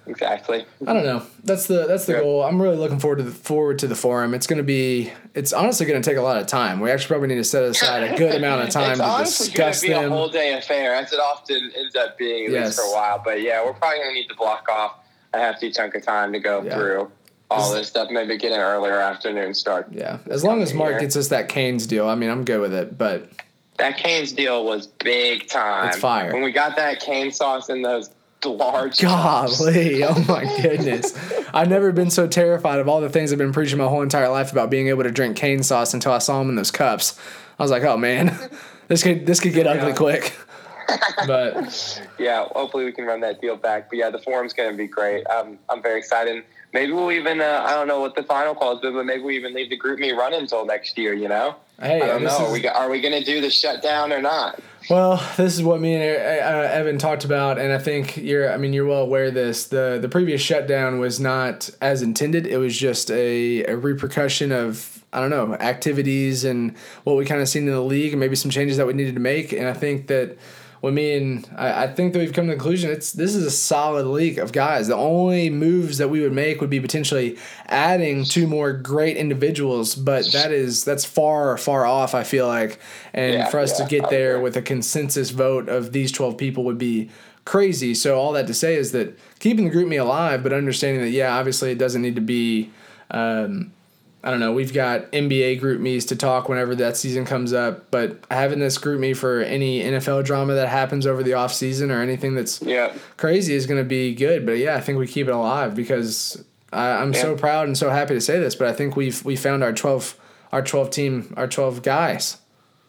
Exactly. 0.06 0.66
I 0.86 0.94
don't 0.94 1.04
know. 1.04 1.22
That's 1.44 1.68
the 1.68 1.86
that's 1.86 2.06
the 2.06 2.14
Yeah. 2.14 2.20
goal. 2.22 2.42
I'm 2.44 2.62
really 2.62 2.78
looking 2.78 2.98
forward 2.98 3.18
to 3.18 3.24
the 3.24 3.32
forward 3.32 3.80
to 3.80 3.88
the 3.88 3.96
forum. 3.96 4.34
It's 4.34 4.48
going 4.48 4.56
to 4.58 4.64
be. 4.64 5.12
It's 5.36 5.52
honestly 5.52 5.86
going 5.86 6.02
to 6.02 6.10
take 6.10 6.18
a 6.18 6.22
lot 6.22 6.38
of 6.38 6.48
time. 6.48 6.80
We 6.80 6.90
actually 6.92 7.10
probably 7.10 7.28
need 7.28 7.36
to 7.36 7.44
set 7.44 7.64
aside 7.64 8.04
a 8.14 8.18
good 8.18 8.34
amount 8.36 8.64
of 8.64 8.70
time 8.74 9.02
it's 9.02 9.38
to 9.40 9.44
discuss 9.46 9.82
them. 9.82 10.06
a 10.06 10.16
whole 10.16 10.30
day 10.30 10.54
affair, 10.54 10.96
as 10.96 11.12
it 11.12 11.20
often 11.20 11.72
ends 11.78 11.94
up 11.98 12.18
being, 12.18 12.46
at 12.46 12.52
Yes. 12.54 12.66
least 12.68 12.80
for 12.80 12.86
a 12.86 12.92
while. 12.94 13.22
But 13.24 13.42
yeah, 13.42 13.62
we're 13.66 13.74
probably 13.74 13.98
going 13.98 14.10
to 14.12 14.14
need 14.14 14.30
to 14.30 14.36
block 14.36 14.66
off 14.70 14.94
a 15.34 15.40
hefty 15.40 15.72
chunk 15.72 15.94
of 15.96 16.04
time 16.04 16.32
to 16.32 16.40
go 16.40 16.62
Yeah. 16.64 16.74
through 16.76 17.12
all 17.50 17.72
this 17.74 17.88
stuff. 17.88 18.10
Maybe 18.12 18.38
get 18.38 18.52
an 18.52 18.60
earlier 18.60 19.00
afternoon 19.00 19.54
start. 19.54 19.88
yeah, 19.92 20.18
as 20.30 20.44
long 20.44 20.62
as 20.62 20.74
Mark 20.74 20.94
Yeah. 20.94 21.00
gets 21.02 21.16
us 21.16 21.28
that 21.30 21.50
Canes 21.50 21.88
deal, 21.88 22.08
I 22.08 22.16
mean, 22.16 22.30
I'm 22.30 22.44
good 22.46 22.60
with 22.62 22.74
it. 22.74 22.98
But 22.98 23.30
That 23.78 23.98
Canes 23.98 24.32
deal 24.34 24.66
was 24.66 24.88
big 24.88 25.48
time. 25.48 25.90
It's 25.90 25.98
fire. 26.00 26.34
When 26.34 26.42
we 26.44 26.52
got 26.52 26.76
that 26.78 27.00
cane 27.00 27.32
sauce 27.32 27.70
in 27.70 27.82
those 27.84 28.10
large. 28.46 29.00
golly, 29.02 30.04
oh 30.04 30.24
my 30.28 30.44
goodness, 30.62 31.14
I've 31.54 31.70
never 31.70 31.92
been 31.92 32.10
so 32.10 32.28
terrified 32.28 32.80
of 32.80 32.88
all 32.88 33.02
the 33.02 33.10
things 33.10 33.32
I've 33.32 33.38
been 33.38 33.52
preaching 33.52 33.78
my 33.78 33.88
whole 33.88 34.02
entire 34.02 34.30
life 34.30 34.52
about 34.52 34.70
being 34.70 34.88
able 34.88 35.04
to 35.04 35.12
drink 35.12 35.36
cane 35.36 35.64
sauce 35.64 35.94
until 35.94 36.14
I 36.14 36.20
saw 36.20 36.40
them 36.40 36.50
in 36.50 36.56
those 36.56 36.72
cups. 36.72 37.20
I 37.60 37.64
was 37.64 37.72
like, 37.72 37.84
oh 37.84 37.98
man, 37.98 38.38
this 38.88 39.04
could 39.04 39.26
this 39.26 39.40
could 39.40 39.54
get 39.54 39.68
ugly 39.68 39.94
quick. 39.94 40.34
But 41.26 42.02
Yeah, 42.20 42.46
hopefully 42.52 42.86
we 42.86 42.92
can 42.92 43.06
run 43.06 43.20
that 43.22 43.42
deal 43.42 43.56
back. 43.58 43.90
But 43.90 43.98
yeah, 43.98 44.10
the 44.10 44.20
forum's 44.20 44.54
going 44.54 44.72
to 44.72 44.78
be 44.78 44.88
great. 44.88 45.26
I'm 45.30 45.60
I'm 45.70 45.82
very 45.82 46.00
excited. 46.00 46.44
Maybe 46.74 46.92
we'll 46.92 47.12
even 47.12 47.40
uh, 47.42 47.64
I 47.66 47.72
don't 47.74 47.88
know 47.88 48.02
what 48.02 48.16
the 48.16 48.24
final 48.24 48.54
call 48.54 48.74
has 48.76 48.82
been, 48.82 48.94
but 48.94 49.06
maybe 49.06 49.24
we 49.24 49.36
even 49.38 49.54
leave 49.54 49.70
the 49.70 49.80
GroupMe 49.80 50.16
running 50.16 50.42
until 50.42 50.66
next 50.66 50.98
year. 50.98 51.14
You 51.14 51.28
know, 51.30 51.56
hey, 51.82 52.02
I 52.02 52.08
don't 52.08 52.24
know. 52.24 52.30
is- 52.30 52.40
Are 52.40 52.52
we 52.52 52.68
are 52.68 52.90
we 52.90 53.02
going 53.02 53.14
to 53.14 53.24
do 53.24 53.40
the 53.42 53.50
shutdown 53.50 54.12
or 54.12 54.22
not? 54.22 54.60
Well, 54.90 55.18
this 55.36 55.54
is 55.56 55.64
what 55.64 55.82
me 55.82 55.96
and 55.96 56.04
uh, 56.04 56.70
Evan 56.74 56.98
talked 56.98 57.26
about, 57.26 57.58
and 57.58 57.74
I 57.74 57.78
think 57.78 58.16
you're. 58.18 58.52
I 58.52 58.58
mean, 58.58 58.74
you're 58.74 58.86
well 58.86 59.02
aware 59.02 59.26
of 59.26 59.34
this. 59.34 59.66
the 59.68 59.98
The 60.02 60.08
previous 60.10 60.42
shutdown 60.42 61.00
was 61.00 61.20
not 61.20 61.70
as 61.82 62.02
intended. 62.02 62.46
It 62.48 62.58
was 62.58 62.78
just 62.78 63.10
a, 63.12 63.64
a 63.66 63.76
repercussion 63.76 64.52
of 64.52 65.04
I 65.14 65.20
don't 65.22 65.30
know 65.30 65.56
activities 65.56 66.44
and 66.44 66.76
what 67.06 67.16
we 67.18 67.26
kind 67.26 67.42
of 67.42 67.48
seen 67.50 67.68
in 67.68 67.74
the 67.74 67.82
league, 67.82 68.12
and 68.14 68.20
maybe 68.20 68.36
some 68.36 68.52
changes 68.52 68.78
that 68.78 68.86
we 68.88 68.94
needed 68.94 69.16
to 69.16 69.22
make. 69.22 69.52
And 69.54 69.68
I 69.68 69.74
think 69.74 70.08
that 70.08 70.38
when 70.82 70.94
me 70.94 71.16
and 71.18 71.50
I, 71.58 71.84
I 71.84 71.88
think 71.88 72.14
that 72.14 72.20
we've 72.20 72.34
come 72.34 72.46
to 72.46 72.52
the 72.52 72.56
conclusion 72.58 72.92
it's 72.92 73.12
this 73.12 73.34
is 73.36 73.46
a 73.46 73.52
solid 73.52 74.06
league 74.06 74.38
of 74.38 74.52
guys. 74.52 74.88
The 74.88 74.96
only 74.96 75.50
moves 75.50 75.98
that 75.98 76.10
we 76.10 76.22
would 76.22 76.34
make 76.34 76.62
would 76.62 76.70
be 76.70 76.80
potentially 76.80 77.38
adding 77.68 78.24
two 78.24 78.48
more 78.48 78.74
great 78.74 79.18
individuals, 79.18 79.96
but 79.96 80.32
that 80.34 80.52
is 80.52 80.84
that's 80.84 81.06
far 81.06 81.58
far 81.58 81.86
off. 81.86 82.14
I 82.14 82.24
feel 82.24 82.48
like, 82.48 82.80
and 83.14 83.34
Yeah, 83.34 83.50
for 83.50 83.60
us 83.60 83.80
yeah, 83.80 83.86
to 83.86 83.90
get 83.90 84.10
there 84.10 84.34
agree. 84.36 84.44
with 84.44 84.58
a 84.58 84.62
consensus 84.62 85.32
vote 85.32 85.68
of 85.70 85.92
these 85.94 86.12
12 86.12 86.38
people 86.38 86.64
would 86.66 86.78
be 86.78 87.10
crazy. 87.46 87.94
So 87.96 88.20
all 88.20 88.34
that 88.34 88.46
to 88.48 88.54
say 88.54 88.76
is 88.76 88.92
that 88.92 89.18
keeping 89.40 89.70
the 89.70 89.76
GroupMe 89.76 90.00
alive, 90.02 90.44
but 90.44 90.54
understanding 90.54 91.02
that 91.02 91.12
yeah, 91.12 91.38
obviously 91.38 91.72
it 91.72 91.78
doesn't 91.78 92.02
need 92.02 92.16
to 92.16 92.22
be. 92.22 92.72
Um, 93.10 93.72
I 94.28 94.30
don't 94.30 94.42
know. 94.42 94.52
We've 94.52 94.74
got 94.74 95.10
NBA 95.14 95.62
GroupMe's 95.62 96.04
to 96.08 96.18
talk 96.18 96.50
whenever 96.50 96.76
that 96.76 96.98
season 96.98 97.24
comes 97.24 97.54
up, 97.54 97.90
but 97.92 98.18
having 98.30 98.60
this 98.60 98.78
GroupMe 98.78 99.16
for 99.16 99.40
any 99.40 99.82
NFL 99.82 100.26
drama 100.26 100.54
that 100.56 100.68
happens 100.68 101.08
over 101.08 101.24
the 101.24 101.32
off 101.34 101.54
season 101.54 101.92
or 101.92 102.02
anything 102.02 102.36
that's 102.36 102.62
Yeah. 102.62 102.92
crazy 103.16 103.54
is 103.54 103.66
going 103.68 103.80
to 103.80 103.88
be 103.88 104.14
good. 104.14 104.46
But 104.46 104.58
yeah, 104.58 104.76
I 104.76 104.82
think 104.82 105.00
we 105.00 105.08
keep 105.08 105.30
it 105.30 105.32
alive 105.32 105.76
because 105.76 106.44
I, 106.74 106.90
I'm 107.02 107.14
so 107.14 107.38
proud 107.38 107.68
and 107.68 107.78
so 107.78 107.90
happy 107.90 108.16
to 108.16 108.20
say 108.20 108.38
this. 108.38 108.54
But 108.54 108.68
I 108.68 108.74
think 108.74 108.98
we've 108.98 109.24
we 109.24 109.38
found 109.38 109.64
our 109.64 109.72
12 109.72 110.18
our 110.52 110.62
12 110.62 110.90
team 110.90 111.34
our 111.38 111.48
12 111.48 111.82
guys. 111.82 112.36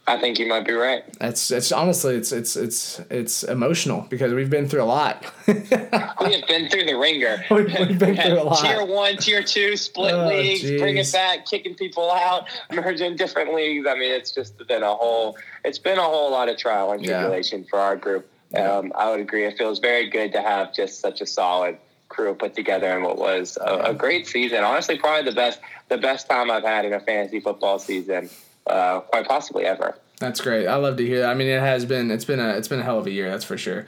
I 0.09 0.18
think 0.18 0.39
you 0.39 0.47
might 0.47 0.66
be 0.66 0.72
right. 0.72 1.05
It's 1.20 1.51
it's 1.51 1.70
honestly 1.70 2.14
it's 2.16 2.32
it's 2.32 2.56
it's 2.56 3.01
it's 3.10 3.43
emotional 3.43 4.06
because 4.09 4.32
we've 4.32 4.48
been 4.51 4.68
through 4.68 4.82
a 4.82 4.85
lot. 4.85 5.24
We 5.47 6.35
have 6.35 6.47
been 6.48 6.68
through 6.68 6.85
the 6.85 6.94
ringer. 6.94 7.44
We've- 7.51 7.74
we've 7.78 7.98
been 7.98 8.16
through 8.16 8.40
a 8.40 8.43
lot. 8.51 8.60
Tier 8.64 8.85
one, 8.85 9.16
tier 9.18 9.43
two, 9.43 9.76
split 9.76 10.12
Oh, 10.14 10.26
leagues, 10.28 10.62
bring 10.80 10.97
it 10.97 11.10
back, 11.12 11.47
kicking 11.47 11.74
people 11.74 12.10
out, 12.10 12.48
merging 12.72 13.16
different 13.16 13.55
leagues. 13.55 13.86
I 13.89 13.94
mean, 13.94 14.10
it's 14.12 14.30
just 14.32 14.59
been 14.66 14.82
a 14.82 14.94
whole. 14.94 15.36
It's 15.64 15.78
been 15.78 15.98
a 15.98 16.02
whole 16.02 16.30
lot 16.30 16.48
of 16.48 16.56
trial 16.59 16.93
and 16.93 17.05
Yeah. 17.05 17.20
tribulation 17.20 17.64
for 17.64 17.78
our 17.78 17.97
group. 17.97 18.28
Um, 18.55 18.93
I 18.97 19.10
would 19.10 19.20
agree. 19.20 19.44
It 19.44 19.56
feels 19.59 19.78
very 19.78 20.09
good 20.09 20.32
to 20.32 20.40
have 20.43 20.74
just 20.74 21.01
such 21.01 21.20
a 21.20 21.26
solid 21.26 21.76
crew 22.09 22.35
put 22.35 22.55
together 22.55 22.90
in 22.97 23.02
what 23.02 23.18
was 23.18 23.59
a, 23.60 23.90
a 23.90 23.94
great 23.94 24.26
season. 24.26 24.64
Honestly, 24.64 24.97
probably 24.98 25.28
the 25.30 25.36
best 25.36 25.60
the 25.89 25.98
best 25.98 26.28
time 26.28 26.51
I've 26.51 26.64
had 26.64 26.85
in 26.85 26.93
a 26.94 27.01
fantasy 27.01 27.40
football 27.40 27.78
season, 27.78 28.28
uh, 28.68 29.00
quite 29.00 29.26
possibly 29.26 29.64
ever. 29.64 29.96
That's 30.18 30.40
great. 30.40 30.66
I 30.66 30.76
love 30.76 30.96
to 30.96 31.06
hear 31.06 31.20
that. 31.20 31.30
I 31.30 31.34
mean, 31.34 31.48
it 31.48 31.60
has 31.60 31.84
been 31.84 32.10
it's 32.10 32.24
been 32.24 32.40
a 32.40 32.50
it's 32.50 32.68
been 32.68 32.80
a 32.80 32.82
hell 32.82 32.98
of 32.98 33.06
a 33.06 33.10
year. 33.10 33.30
That's 33.30 33.44
for 33.44 33.56
sure. 33.56 33.86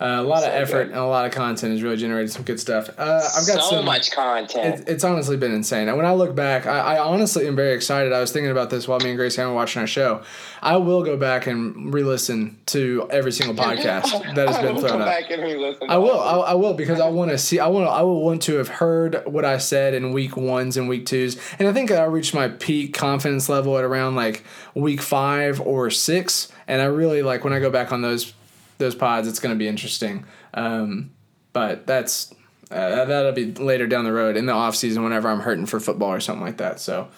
Uh, 0.00 0.16
a 0.18 0.22
lot 0.22 0.42
of 0.42 0.48
effort 0.48 0.84
good. 0.84 0.92
and 0.92 0.96
a 0.96 1.04
lot 1.04 1.26
of 1.26 1.32
content 1.32 1.72
has 1.72 1.82
really 1.82 1.98
generated 1.98 2.32
some 2.32 2.42
good 2.42 2.58
stuff. 2.58 2.88
Uh, 2.96 3.20
I've 3.36 3.46
got 3.46 3.62
so 3.62 3.76
some, 3.76 3.84
much 3.84 4.10
content. 4.10 4.80
It, 4.80 4.88
it's 4.88 5.04
honestly 5.04 5.36
been 5.36 5.52
insane. 5.52 5.88
And 5.88 5.96
when 5.98 6.06
I 6.06 6.14
look 6.14 6.34
back, 6.34 6.64
I, 6.64 6.96
I 6.96 6.98
honestly 6.98 7.46
am 7.46 7.54
very 7.54 7.74
excited. 7.74 8.10
I 8.10 8.18
was 8.18 8.32
thinking 8.32 8.50
about 8.50 8.70
this 8.70 8.88
while 8.88 8.98
me 8.98 9.10
and 9.10 9.18
Grace 9.18 9.36
were 9.36 9.52
watching 9.52 9.80
our 9.80 9.86
show. 9.86 10.22
I 10.62 10.78
will 10.78 11.02
go 11.02 11.18
back 11.18 11.46
and 11.46 11.92
re-listen 11.92 12.56
to 12.66 13.08
every 13.10 13.30
single 13.30 13.54
podcast 13.64 14.34
that 14.34 14.48
has 14.48 14.56
been 14.56 14.78
thrown 14.78 15.02
up. 15.02 15.06
back 15.06 15.30
and 15.30 15.42
re-listen. 15.42 15.88
to 15.88 15.92
I 15.92 15.98
will. 15.98 16.18
I, 16.18 16.36
I 16.36 16.54
will 16.54 16.72
because 16.72 16.98
I 16.98 17.08
want 17.10 17.30
to 17.32 17.36
see. 17.38 17.58
I 17.58 17.66
want. 17.66 17.86
I 17.86 18.00
will 18.00 18.24
want 18.24 18.40
to 18.42 18.56
have 18.56 18.68
heard 18.68 19.22
what 19.26 19.44
I 19.44 19.58
said 19.58 19.92
in 19.92 20.12
week 20.12 20.34
ones 20.34 20.78
and 20.78 20.88
week 20.88 21.04
twos, 21.04 21.38
and 21.58 21.68
I 21.68 21.74
think 21.74 21.90
I 21.90 22.04
reached 22.04 22.32
my 22.32 22.48
peak 22.48 22.94
confidence 22.94 23.50
level 23.50 23.76
at 23.76 23.84
around 23.84 24.14
like 24.14 24.44
week 24.74 25.02
five 25.02 25.60
or 25.60 25.90
six. 25.90 26.50
And 26.66 26.80
I 26.80 26.84
really 26.84 27.22
like 27.22 27.44
when 27.44 27.52
I 27.52 27.58
go 27.58 27.68
back 27.68 27.92
on 27.92 28.00
those 28.00 28.32
those 28.80 28.96
pods. 28.96 29.28
It's 29.28 29.38
going 29.38 29.54
to 29.54 29.58
be 29.58 29.68
interesting. 29.68 30.24
Um, 30.54 31.12
but 31.52 31.86
that's 31.86 32.34
uh, 32.70 33.04
that'll 33.04 33.32
be 33.32 33.52
later 33.54 33.86
down 33.86 34.04
the 34.04 34.12
road 34.12 34.36
in 34.36 34.46
the 34.46 34.52
off 34.52 34.74
season 34.76 35.02
whenever 35.04 35.28
I'm 35.28 35.40
hurting 35.40 35.66
for 35.66 35.78
football 35.80 36.12
or 36.12 36.20
something 36.20 36.44
like 36.44 36.56
that. 36.58 36.80
So 36.80 37.08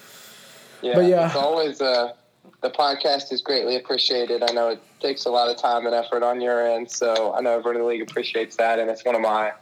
Yeah, 0.82 0.94
But 0.94 1.06
yeah. 1.06 1.26
it's 1.26 1.36
always 1.36 1.80
uh, 1.80 2.12
the 2.62 2.70
podcast 2.70 3.32
is 3.32 3.40
greatly 3.43 3.76
appreciated. 3.76 4.43
I 4.43 4.52
know 4.52 4.68
it 4.68 4.80
takes 5.01 5.24
a 5.26 5.30
lot 5.30 5.48
of 5.51 5.56
time 5.56 5.84
and 5.86 5.94
effort 5.94 6.22
on 6.22 6.40
your 6.40 6.66
end, 6.66 6.90
so 6.90 7.34
I 7.34 7.40
know 7.40 7.51
everyone 7.59 7.76
in 7.76 7.82
the 7.82 7.89
league 7.89 8.02
appreciates 8.02 8.56
that, 8.56 8.78
and 8.78 8.89
it's 8.90 9.05
one 9.05 9.14
of 9.14 9.20
my 9.20 9.52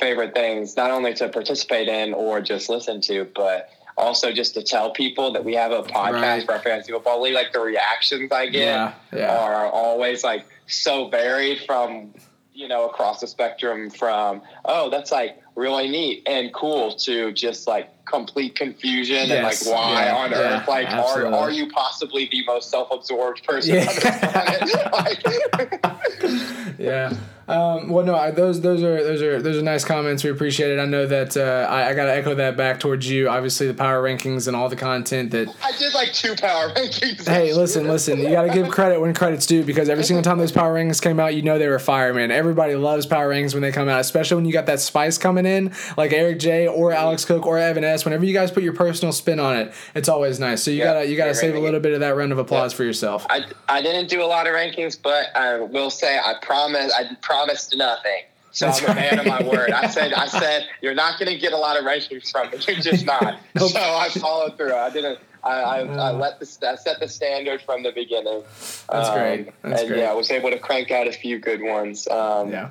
favorite 0.00 0.34
things, 0.34 0.76
not 0.76 0.90
only 0.90 1.14
to 1.14 1.28
participate 1.28 1.88
in 1.88 2.12
or 2.14 2.40
just 2.40 2.68
listen 2.68 3.00
to, 3.02 3.26
but 3.34 3.70
also 3.96 4.32
just 4.32 4.52
to 4.54 4.62
tell 4.62 4.90
people 4.90 5.32
that 5.32 5.44
we 5.44 5.54
have 5.54 5.70
a 5.72 5.82
podcast 5.82 6.12
Right. 6.12 6.44
for 6.44 6.52
our 6.52 6.58
fantasy 6.58 6.92
football 6.92 7.22
league. 7.22 7.32
Like 7.34 7.52
the 7.52 7.60
reactions 7.60 8.30
I 8.32 8.46
get 8.46 8.62
Yeah, 8.66 8.92
yeah. 9.14 9.38
are 9.38 9.66
always 9.66 10.22
like 10.24 10.44
so 10.66 11.08
varied 11.08 11.60
from 11.66 12.12
you 12.52 12.68
know 12.68 12.86
across 12.88 13.20
the 13.20 13.26
spectrum 13.26 13.90
from 13.90 14.40
oh 14.64 14.88
that's 14.90 15.12
like 15.12 15.40
really 15.56 15.88
neat 15.88 16.22
and 16.26 16.52
cool 16.54 16.94
to 16.94 17.32
just 17.32 17.66
like 17.66 17.90
complete 18.06 18.54
confusion 18.54 19.28
Yes, 19.28 19.30
and 19.30 19.42
like 19.42 19.78
why 19.78 20.04
yeah, 20.04 20.16
on 20.16 20.30
yeah, 20.30 20.36
earth 20.60 20.68
like 20.68 20.88
are, 20.88 21.26
are 21.26 21.50
you 21.50 21.68
possibly 21.70 22.28
the 22.30 22.44
most 22.46 22.70
self-absorbed 22.70 23.44
person 23.48 23.74
Yeah. 23.74 23.80
on 23.80 23.94
the 23.94 24.80
planet? 24.92 25.82
like, 26.72 26.78
yeah. 26.78 27.12
Um, 27.48 27.90
well, 27.90 28.04
no, 28.04 28.16
I, 28.16 28.32
those 28.32 28.60
those 28.60 28.82
are 28.82 29.02
those 29.04 29.22
are 29.22 29.40
those 29.40 29.56
are 29.56 29.62
nice 29.62 29.84
comments. 29.84 30.24
We 30.24 30.30
appreciate 30.30 30.70
it. 30.72 30.80
I 30.80 30.84
know 30.84 31.06
that 31.06 31.36
uh, 31.36 31.66
I, 31.70 31.90
I 31.90 31.94
got 31.94 32.06
to 32.06 32.12
echo 32.14 32.34
that 32.34 32.56
back 32.56 32.80
towards 32.80 33.08
you. 33.08 33.28
Obviously, 33.28 33.68
the 33.68 33.74
power 33.74 34.02
rankings 34.02 34.48
and 34.48 34.56
all 34.56 34.68
the 34.68 34.74
content 34.74 35.30
that 35.30 35.48
I 35.62 35.70
did 35.78 35.94
like 35.94 36.12
two 36.12 36.34
power 36.34 36.70
rankings. 36.70 37.26
Hey, 37.28 37.52
listen, 37.52 37.86
listen. 37.86 38.18
You 38.18 38.30
got 38.30 38.42
to 38.42 38.52
give 38.52 38.68
credit 38.68 39.00
when 39.00 39.14
credit's 39.14 39.46
due 39.46 39.62
because 39.62 39.88
every 39.88 40.02
single 40.02 40.24
time 40.24 40.38
those 40.38 40.50
power 40.50 40.74
rankings 40.74 41.00
came 41.00 41.20
out, 41.20 41.34
you 41.36 41.42
know 41.42 41.56
they 41.56 41.68
were 41.68 41.78
fire, 41.78 42.12
man. 42.12 42.32
Everybody 42.32 42.74
loves 42.74 43.06
power 43.06 43.30
rankings 43.32 43.54
when 43.54 43.62
they 43.62 43.70
come 43.70 43.88
out, 43.88 44.00
especially 44.00 44.34
when 44.36 44.44
you 44.44 44.52
got 44.52 44.66
that 44.66 44.80
spice 44.80 45.16
coming 45.16 45.46
in, 45.46 45.72
like 45.96 46.12
Eric 46.12 46.40
J 46.40 46.66
or 46.66 46.92
Alex 46.92 47.24
Cook 47.24 47.46
or 47.46 47.58
Evan 47.58 47.84
S. 47.84 48.04
Whenever 48.04 48.24
you 48.24 48.32
guys 48.32 48.50
put 48.50 48.64
your 48.64 48.72
personal 48.74 49.12
spin 49.12 49.38
on 49.38 49.56
it, 49.56 49.72
it's 49.94 50.08
always 50.08 50.40
nice. 50.40 50.64
So 50.64 50.72
you 50.72 50.78
Yeah, 50.78 50.84
gotta 50.94 51.06
you 51.06 51.16
gotta 51.16 51.30
yeah, 51.30 51.34
save 51.34 51.54
a 51.54 51.60
little 51.60 51.80
bit 51.80 51.92
of 51.92 52.00
that 52.00 52.16
round 52.16 52.32
of 52.32 52.38
applause 52.38 52.72
for 52.72 52.82
yourself. 52.82 53.24
I, 53.30 53.44
I 53.68 53.82
didn't 53.82 54.08
do 54.08 54.20
a 54.20 54.26
lot 54.26 54.48
of 54.48 54.52
rankings, 54.54 54.98
but 55.00 55.26
I 55.36 55.60
will 55.60 55.90
say 55.90 56.18
I 56.18 56.34
promise 56.42 56.92
I 56.92 57.14
promised 57.36 57.76
nothing. 57.76 58.22
So 58.52 58.66
That's 58.66 58.82
I'm 58.84 58.90
a 58.92 58.94
man 58.94 59.18
of 59.18 59.26
my 59.26 59.42
word. 59.42 59.70
I 59.70 59.86
said 59.88 60.12
I 60.14 60.26
said 60.28 60.66
you're 60.80 60.94
not 60.94 61.18
going 61.18 61.30
to 61.30 61.38
get 61.38 61.52
a 61.52 61.56
lot 61.58 61.78
of 61.78 61.84
rankings 61.84 62.30
from 62.30 62.50
me. 62.50 62.58
You're 62.66 62.80
just 62.80 63.04
not. 63.04 63.38
Nope. 63.54 63.70
So 63.70 63.78
I 63.80 64.08
followed 64.08 64.56
through. 64.56 64.74
I 64.74 64.88
didn't 64.90 65.18
I, 65.44 65.50
I, 65.60 65.78
I 65.80 66.10
let 66.12 66.40
the 66.40 66.46
I 66.66 66.74
set 66.76 66.98
the 66.98 67.08
standard 67.08 67.60
from 67.62 67.82
the 67.82 67.92
beginning. 67.92 68.42
That's 68.88 69.08
Um, 69.08 69.14
great. 69.14 69.62
That's 69.62 69.80
and 69.82 69.88
great. 69.90 70.00
yeah, 70.00 70.10
I 70.10 70.14
was 70.14 70.30
able 70.30 70.50
to 70.50 70.58
crank 70.58 70.90
out 70.90 71.06
a 71.06 71.12
few 71.12 71.38
good 71.38 71.60
ones. 71.62 72.08
Um, 72.08 72.50
Yeah. 72.50 72.70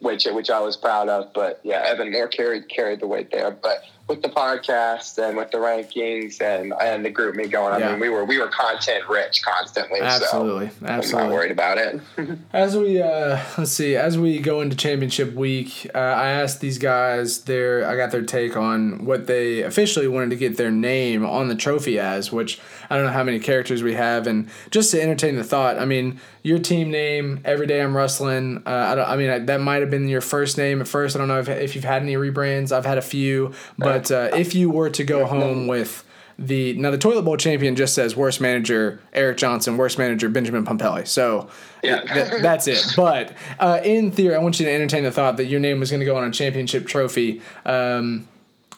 which 0.00 0.26
which 0.26 0.50
I 0.50 0.60
was 0.60 0.76
proud 0.76 1.08
of. 1.08 1.32
But 1.32 1.60
yeah, 1.64 1.82
Evan 1.86 2.12
Moore 2.12 2.28
carried 2.28 2.68
carried 2.68 3.00
the 3.00 3.06
weight 3.06 3.30
there. 3.30 3.50
But 3.50 3.78
with 4.08 4.22
the 4.22 4.28
podcast 4.28 5.18
and 5.18 5.36
with 5.36 5.50
the 5.50 5.58
rankings 5.58 6.40
and 6.40 6.72
and 6.80 7.04
the 7.04 7.10
GroupMe 7.10 7.50
going, 7.50 7.74
I 7.74 7.78
Yeah. 7.78 7.90
mean, 7.90 8.00
we 8.00 8.08
were 8.08 8.24
we 8.24 8.38
were 8.38 8.46
content 8.48 9.08
rich 9.08 9.42
constantly. 9.42 10.00
Absolutely. 10.00 10.68
so 10.68 10.74
I'm 10.82 10.86
not 10.86 10.98
Absolutely. 10.98 11.32
worried 11.32 11.50
about 11.50 11.78
it. 11.78 12.00
As 12.52 12.76
we 12.76 13.02
uh, 13.02 13.40
let's 13.58 13.72
see, 13.72 13.96
as 13.96 14.16
we 14.16 14.38
go 14.38 14.60
into 14.60 14.76
championship 14.76 15.34
week, 15.34 15.90
uh, 15.94 15.98
I 15.98 16.28
asked 16.30 16.60
these 16.60 16.78
guys 16.78 17.42
their 17.44 17.86
I 17.88 17.96
got 17.96 18.10
their 18.12 18.22
take 18.22 18.56
on 18.56 19.04
what 19.04 19.26
they 19.26 19.62
officially 19.62 20.06
wanted 20.08 20.30
to 20.30 20.36
get 20.36 20.56
their 20.56 20.70
name 20.70 21.24
on 21.26 21.48
the 21.48 21.56
trophy 21.56 21.98
as, 21.98 22.30
which 22.30 22.60
I 22.88 22.96
don't 22.96 23.06
know 23.06 23.12
how 23.12 23.24
many 23.24 23.40
characters 23.40 23.82
we 23.82 23.94
have, 23.94 24.26
and 24.28 24.48
just 24.70 24.92
to 24.92 25.02
entertain 25.02 25.34
the 25.36 25.44
thought, 25.44 25.78
I 25.78 25.84
mean, 25.84 26.20
your 26.46 26.60
team 26.60 26.90
name 26.92 27.40
every 27.44 27.66
day 27.66 27.80
I'm 27.82 27.96
wrestling 27.96 28.62
Uh, 28.64 28.70
I 28.70 28.94
don't, 28.94 29.08
I 29.08 29.16
mean 29.16 29.30
I, 29.30 29.38
that 29.40 29.60
might 29.60 29.80
have 29.82 29.90
been 29.90 30.06
your 30.08 30.20
first 30.20 30.56
name 30.56 30.80
at 30.80 30.86
first. 30.86 31.16
I 31.16 31.18
don't 31.18 31.28
know 31.28 31.40
if 31.40 31.48
if 31.48 31.74
you've 31.74 31.84
had 31.84 32.02
any 32.02 32.14
rebrands. 32.14 32.70
I've 32.70 32.86
had 32.86 32.98
a 32.98 33.02
few, 33.02 33.52
but 33.76 34.10
uh, 34.12 34.30
if 34.34 34.54
you 34.54 34.70
were 34.70 34.90
to 34.90 35.02
go 35.04 35.26
home 35.26 35.66
with 35.66 36.04
the 36.38 36.74
now 36.74 36.90
the 36.90 36.98
toilet 36.98 37.22
bowl 37.22 37.36
champion 37.36 37.74
just 37.76 37.94
says 37.94 38.14
worst 38.14 38.40
manager 38.40 39.00
Eric 39.12 39.38
Johnson, 39.38 39.76
worst 39.76 39.98
manager 39.98 40.28
Benjamin 40.28 40.64
Pompelli. 40.64 41.06
So 41.08 41.48
Yeah. 41.82 42.00
th- 42.02 42.42
that's 42.42 42.68
it. 42.68 42.84
But 42.94 43.32
uh, 43.58 43.80
in 43.82 44.10
theory, 44.12 44.34
I 44.34 44.38
want 44.38 44.60
you 44.60 44.66
to 44.66 44.72
entertain 44.72 45.02
the 45.04 45.10
thought 45.10 45.38
that 45.38 45.46
your 45.46 45.60
name 45.60 45.80
was 45.80 45.90
going 45.90 46.00
to 46.00 46.06
go 46.06 46.16
on 46.16 46.24
a 46.24 46.30
championship 46.30 46.86
trophy. 46.86 47.40
Um, 47.64 48.28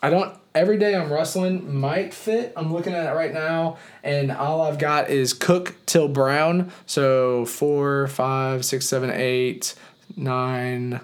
I 0.02 0.10
don't. 0.10 0.32
Every 0.58 0.76
day 0.76 0.96
I'm 0.96 1.08
rustling 1.08 1.72
might 1.78 2.12
fit. 2.12 2.52
I'm 2.56 2.72
looking 2.72 2.92
at 2.92 3.06
it 3.06 3.14
right 3.14 3.32
now, 3.32 3.78
and 4.02 4.32
all 4.32 4.60
I've 4.60 4.80
got 4.80 5.08
is 5.08 5.32
Cook 5.32 5.76
till 5.86 6.08
Brown. 6.08 6.72
So 6.84 7.44
four, 7.44 8.08
five, 8.08 8.64
six, 8.64 8.84
seven, 8.84 9.10
eight, 9.12 9.76
nine. 10.16 11.00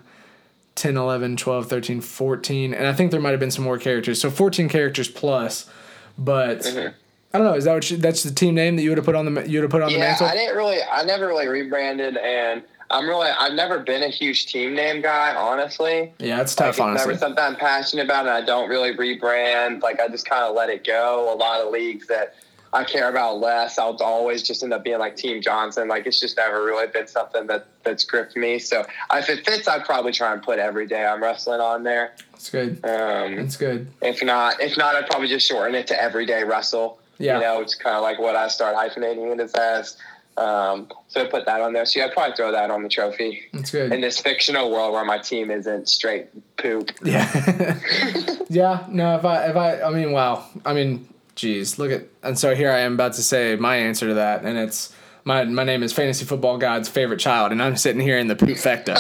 10, 0.75 0.97
11, 0.97 1.37
12, 1.37 1.69
13, 1.69 2.01
14. 2.01 2.75
And 2.75 2.89
I 2.89 2.93
think 2.93 3.13
there 3.13 3.21
might 3.21 3.31
have 3.31 3.39
been 3.39 3.53
some 3.53 3.63
more 3.63 3.79
characters. 3.79 4.21
So 4.21 4.29
14 4.29 4.69
characters 4.69 5.07
plus. 5.07 5.71
But 6.19 6.63
mm-hmm. 6.63 6.89
I 7.33 7.39
don't 7.39 7.47
know. 7.47 7.55
Is 7.55 7.63
that 7.63 7.75
what 7.75 7.89
you, 7.89 7.97
that's 7.97 8.25
the 8.25 8.35
team 8.35 8.57
name 8.57 8.75
that 8.75 8.83
you 8.83 8.89
would 8.89 8.99
have 8.99 9.05
put 9.05 9.15
on 9.15 9.33
the 9.33 9.49
you 9.49 9.61
would 9.61 9.65
have 9.65 9.71
put 9.71 9.83
on 9.83 9.93
the 9.93 9.99
yeah, 9.99 10.07
mantle? 10.07 10.27
I 10.27 10.35
didn't 10.35 10.57
really. 10.57 10.79
I 10.83 11.05
never 11.05 11.29
really 11.29 11.47
rebranded, 11.47 12.17
and 12.17 12.65
I'm 12.95 13.09
really. 13.09 13.29
I've 13.29 13.55
never 13.55 13.79
been 13.81 14.03
a 14.03 14.09
huge 14.09 14.47
team 14.47 14.75
name 14.75 15.03
guy, 15.03 15.35
honestly. 15.35 16.13
yeah, 16.19 16.41
it's 16.41 16.59
Like, 16.59 16.67
tough, 16.69 16.75
it's 16.77 16.81
honestly. 16.81 17.09
never 17.09 17.19
something 17.19 17.45
I'm 17.45 17.57
passionate 17.57 18.05
about, 18.05 18.27
and 18.27 18.31
I 18.35 18.41
don't 18.43 18.69
really 18.69 18.95
rebrand. 18.97 19.83
Like 19.83 20.01
I 20.01 20.09
just 20.09 20.29
kind 20.29 20.45
of 20.45 20.55
let 20.55 20.71
it 20.71 20.87
go. 20.87 21.33
A 21.33 21.37
lot 21.37 21.61
of 21.61 21.73
leagues 21.73 22.07
that 22.07 22.35
I 22.73 22.83
care 22.85 23.09
about 23.09 23.39
less, 23.39 23.79
I'll 23.79 23.97
always 24.03 24.43
just 24.43 24.63
end 24.63 24.73
up 24.73 24.83
being 24.85 24.99
like 24.99 25.17
Team 25.17 25.41
Johnson. 25.43 25.87
Like 25.89 26.07
it's 26.07 26.21
just 26.21 26.37
never 26.37 26.65
really 26.65 26.87
been 26.89 27.07
something 27.07 27.47
that 27.49 27.67
that's 27.85 28.05
gripped 28.05 28.37
me. 28.37 28.59
So 28.59 28.85
if 29.13 29.29
it 29.29 29.45
fits, 29.45 29.69
I'd 29.69 29.85
probably 29.85 30.13
try 30.13 30.33
and 30.33 30.43
put 30.43 30.59
every 30.59 30.87
day 30.87 31.05
I'm 31.05 31.23
wrestling 31.23 31.61
on 31.61 31.83
there. 31.85 32.15
It's 32.35 32.51
good. 32.51 32.85
Um, 32.85 33.39
It's 33.39 33.57
good. 33.57 33.87
if 34.03 34.23
not, 34.25 34.61
if 34.61 34.77
not, 34.77 34.95
I'd 34.97 35.07
probably 35.09 35.29
just 35.29 35.47
shorten 35.49 35.75
it 35.75 35.87
to 35.89 36.01
everyday 36.01 36.45
wrestle. 36.45 36.99
Yeah. 37.19 37.37
You 37.37 37.43
know, 37.45 37.61
it's 37.61 37.77
kind 37.77 37.95
of 37.97 38.03
like 38.03 38.19
what 38.19 38.35
I 38.35 38.49
start 38.49 38.75
hyphenating 38.75 39.39
it 39.39 39.57
as. 39.57 39.97
Um, 40.37 40.89
so 41.09 41.23
I 41.23 41.27
put 41.27 41.47
that 41.47 41.61
on 41.61 41.73
there. 41.73 41.87
So 41.87 42.01
yeah, 42.01 42.07
I'd 42.07 42.13
probably 42.13 42.35
throw 42.35 42.51
that 42.51 42.71
on 42.71 42.83
the 42.83 42.89
trophy 42.89 43.43
It's 43.53 43.71
good. 43.71 43.93
in 43.93 44.01
this 44.01 44.21
fictional 44.21 44.71
world 44.71 44.93
where 44.93 45.05
my 45.05 45.19
team 45.19 45.51
isn't 45.51 45.89
straight 45.89 46.27
poop. 46.57 46.91
Yeah. 47.05 47.31
yeah. 48.49 48.85
No, 48.89 49.17
if 49.17 49.25
I 49.25 49.47
if 49.47 49.57
I 49.57 49.83
I 49.83 49.91
mean 49.91 50.13
wow. 50.13 50.45
I 50.65 50.73
mean, 50.75 51.09
geez, 51.37 51.79
look 51.79 51.93
at 51.93 52.05
and 52.23 52.39
so 52.39 52.55
here 52.55 52.71
I 52.73 52.81
am 52.81 52.95
about 52.95 53.13
to 53.15 53.23
say 53.23 53.55
my 53.57 53.77
answer 53.77 54.09
to 54.09 54.15
that, 54.15 54.45
and 54.45 54.59
it's 54.59 54.93
my 55.25 55.45
my 55.45 55.65
name 55.65 55.83
is 55.83 55.93
Fantasy 55.93 56.25
Football 56.25 56.59
God's 56.59 56.89
favorite 56.89 57.19
child, 57.21 57.51
and 57.53 57.63
I'm 57.63 57.77
sitting 57.77 58.01
here 58.01 58.19
in 58.19 58.27
the 58.29 58.37
poofecta. 58.37 58.95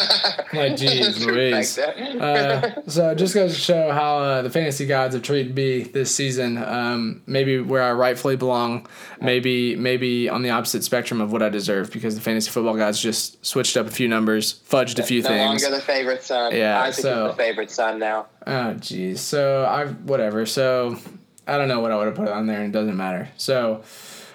like, 0.54 0.76
geez, 0.76 1.24
Louise. 1.24 1.78
Uh, 1.78 2.80
so 2.86 3.10
it 3.10 3.16
just 3.16 3.34
goes 3.34 3.54
to 3.54 3.60
show 3.60 3.90
how 3.92 4.18
uh, 4.18 4.42
the 4.42 4.48
fantasy 4.50 4.86
gods 4.86 5.14
have 5.14 5.22
treated 5.22 5.54
me 5.54 5.82
this 5.82 6.14
season. 6.14 6.56
Um, 6.56 7.22
maybe 7.26 7.58
where 7.60 7.82
I 7.82 7.92
rightfully 7.92 8.36
belong, 8.36 8.86
maybe 9.20 9.76
maybe 9.76 10.28
on 10.28 10.42
the 10.42 10.50
opposite 10.50 10.82
spectrum 10.84 11.20
of 11.20 11.30
what 11.32 11.42
I 11.42 11.48
deserve 11.50 11.90
because 11.92 12.14
the 12.14 12.20
fantasy 12.22 12.50
football 12.50 12.76
gods 12.76 13.00
just 13.00 13.44
switched 13.44 13.76
up 13.76 13.86
a 13.86 13.90
few 13.90 14.08
numbers, 14.08 14.60
fudged 14.68 14.98
a 14.98 15.02
few 15.02 15.22
no 15.22 15.28
things. 15.28 15.62
longer 15.62 15.76
the 15.76 15.82
favorite 15.82 16.22
son. 16.22 16.54
Yeah, 16.54 16.80
Isaac 16.80 17.02
so- 17.02 17.26
is 17.26 17.32
the 17.36 17.42
favorite 17.42 17.70
son 17.70 17.98
now. 17.98 18.26
Oh, 18.46 18.74
geez. 18.74 19.20
So 19.20 19.66
I've 19.66 20.04
whatever. 20.04 20.46
So 20.46 20.96
I 21.46 21.58
don't 21.58 21.68
know 21.68 21.80
what 21.80 21.90
I 21.90 21.96
would 21.96 22.06
have 22.06 22.14
put 22.16 22.28
on 22.28 22.46
there, 22.46 22.60
and 22.62 22.74
it 22.74 22.78
doesn't 22.78 22.96
matter. 22.96 23.28
So 23.36 23.82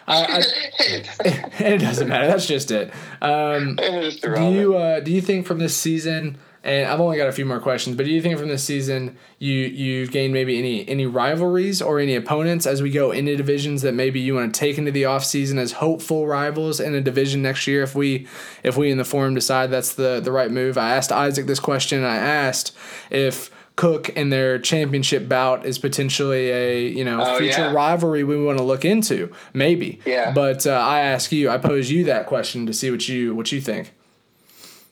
I, 0.10 0.23
I 0.23 0.40
it 1.60 1.77
doesn't 1.80 2.07
matter. 2.07 2.27
That's 2.27 2.48
just 2.48 2.72
it. 2.72 2.91
Um, 3.22 3.76
do 3.76 4.52
you 4.52 4.76
uh, 4.76 4.99
do 4.99 5.11
you 5.11 5.22
think 5.22 5.45
from 5.45 5.60
this 5.60 5.76
season? 5.76 6.38
And 6.61 6.88
I've 6.88 6.99
only 6.99 7.15
got 7.15 7.30
a 7.30 7.31
few 7.31 7.45
more 7.45 7.61
questions, 7.61 7.95
but 7.95 8.06
do 8.06 8.11
you 8.11 8.22
think 8.22 8.38
from 8.38 8.49
this 8.49 8.65
season 8.65 9.18
you 9.38 9.53
you've 9.53 10.11
gained 10.11 10.34
maybe 10.34 10.57
any 10.57 10.88
any 10.90 11.06
rivalries 11.06 11.81
or 11.81 11.99
any 11.99 12.15
opponents 12.15 12.68
as 12.68 12.81
we 12.81 12.91
go 12.91 13.11
into 13.11 13.38
divisions 13.38 13.81
that 13.84 13.94
maybe 13.94 14.19
you 14.19 14.36
want 14.36 14.53
to 14.53 14.60
take 14.60 14.77
into 14.77 14.91
the 14.91 15.03
offseason 15.03 15.57
as 15.57 15.73
hopeful 15.73 16.27
rivals 16.27 16.81
in 16.81 16.94
a 16.95 17.02
division 17.02 17.41
next 17.41 17.65
year 17.65 17.81
if 17.81 17.95
we 17.95 18.27
if 18.61 18.76
we 18.76 18.91
in 18.91 18.98
the 18.98 19.06
forum 19.06 19.36
decide 19.36 19.72
that's 19.72 19.94
the 19.94 20.19
the 20.19 20.34
right 20.34 20.52
move? 20.52 20.77
I 20.77 20.95
asked 20.95 21.14
Isaac 21.14 21.45
this 21.45 21.61
question. 21.61 22.03
I 22.03 22.18
asked 22.18 22.76
if 23.10 23.49
Cook 23.80 24.10
and 24.18 24.30
their 24.30 24.60
championship 24.60 25.30
bout 25.30 25.65
is 25.65 25.80
potentially 25.80 26.49
a 26.51 26.88
you 26.89 27.06
know 27.06 27.23
Oh, 27.26 27.38
future 27.38 27.61
yeah. 27.61 27.72
rivalry 27.72 28.26
we 28.26 28.35
want 28.43 28.57
to 28.57 28.64
look 28.65 28.84
into 28.84 29.31
maybe 29.53 30.01
Yeah. 30.06 30.31
but 30.34 30.68
uh, 30.68 30.72
I 30.72 30.99
ask 30.99 31.31
you 31.31 31.49
I 31.49 31.57
pose 31.57 31.89
you 31.89 32.03
that 32.03 32.26
question 32.26 32.65
to 32.65 32.73
see 32.73 32.91
what 32.91 33.07
you 33.07 33.34
what 33.34 33.53
you 33.53 33.61
think 33.61 33.93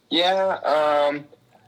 Yeah, 0.09 0.53
um, 0.63 1.25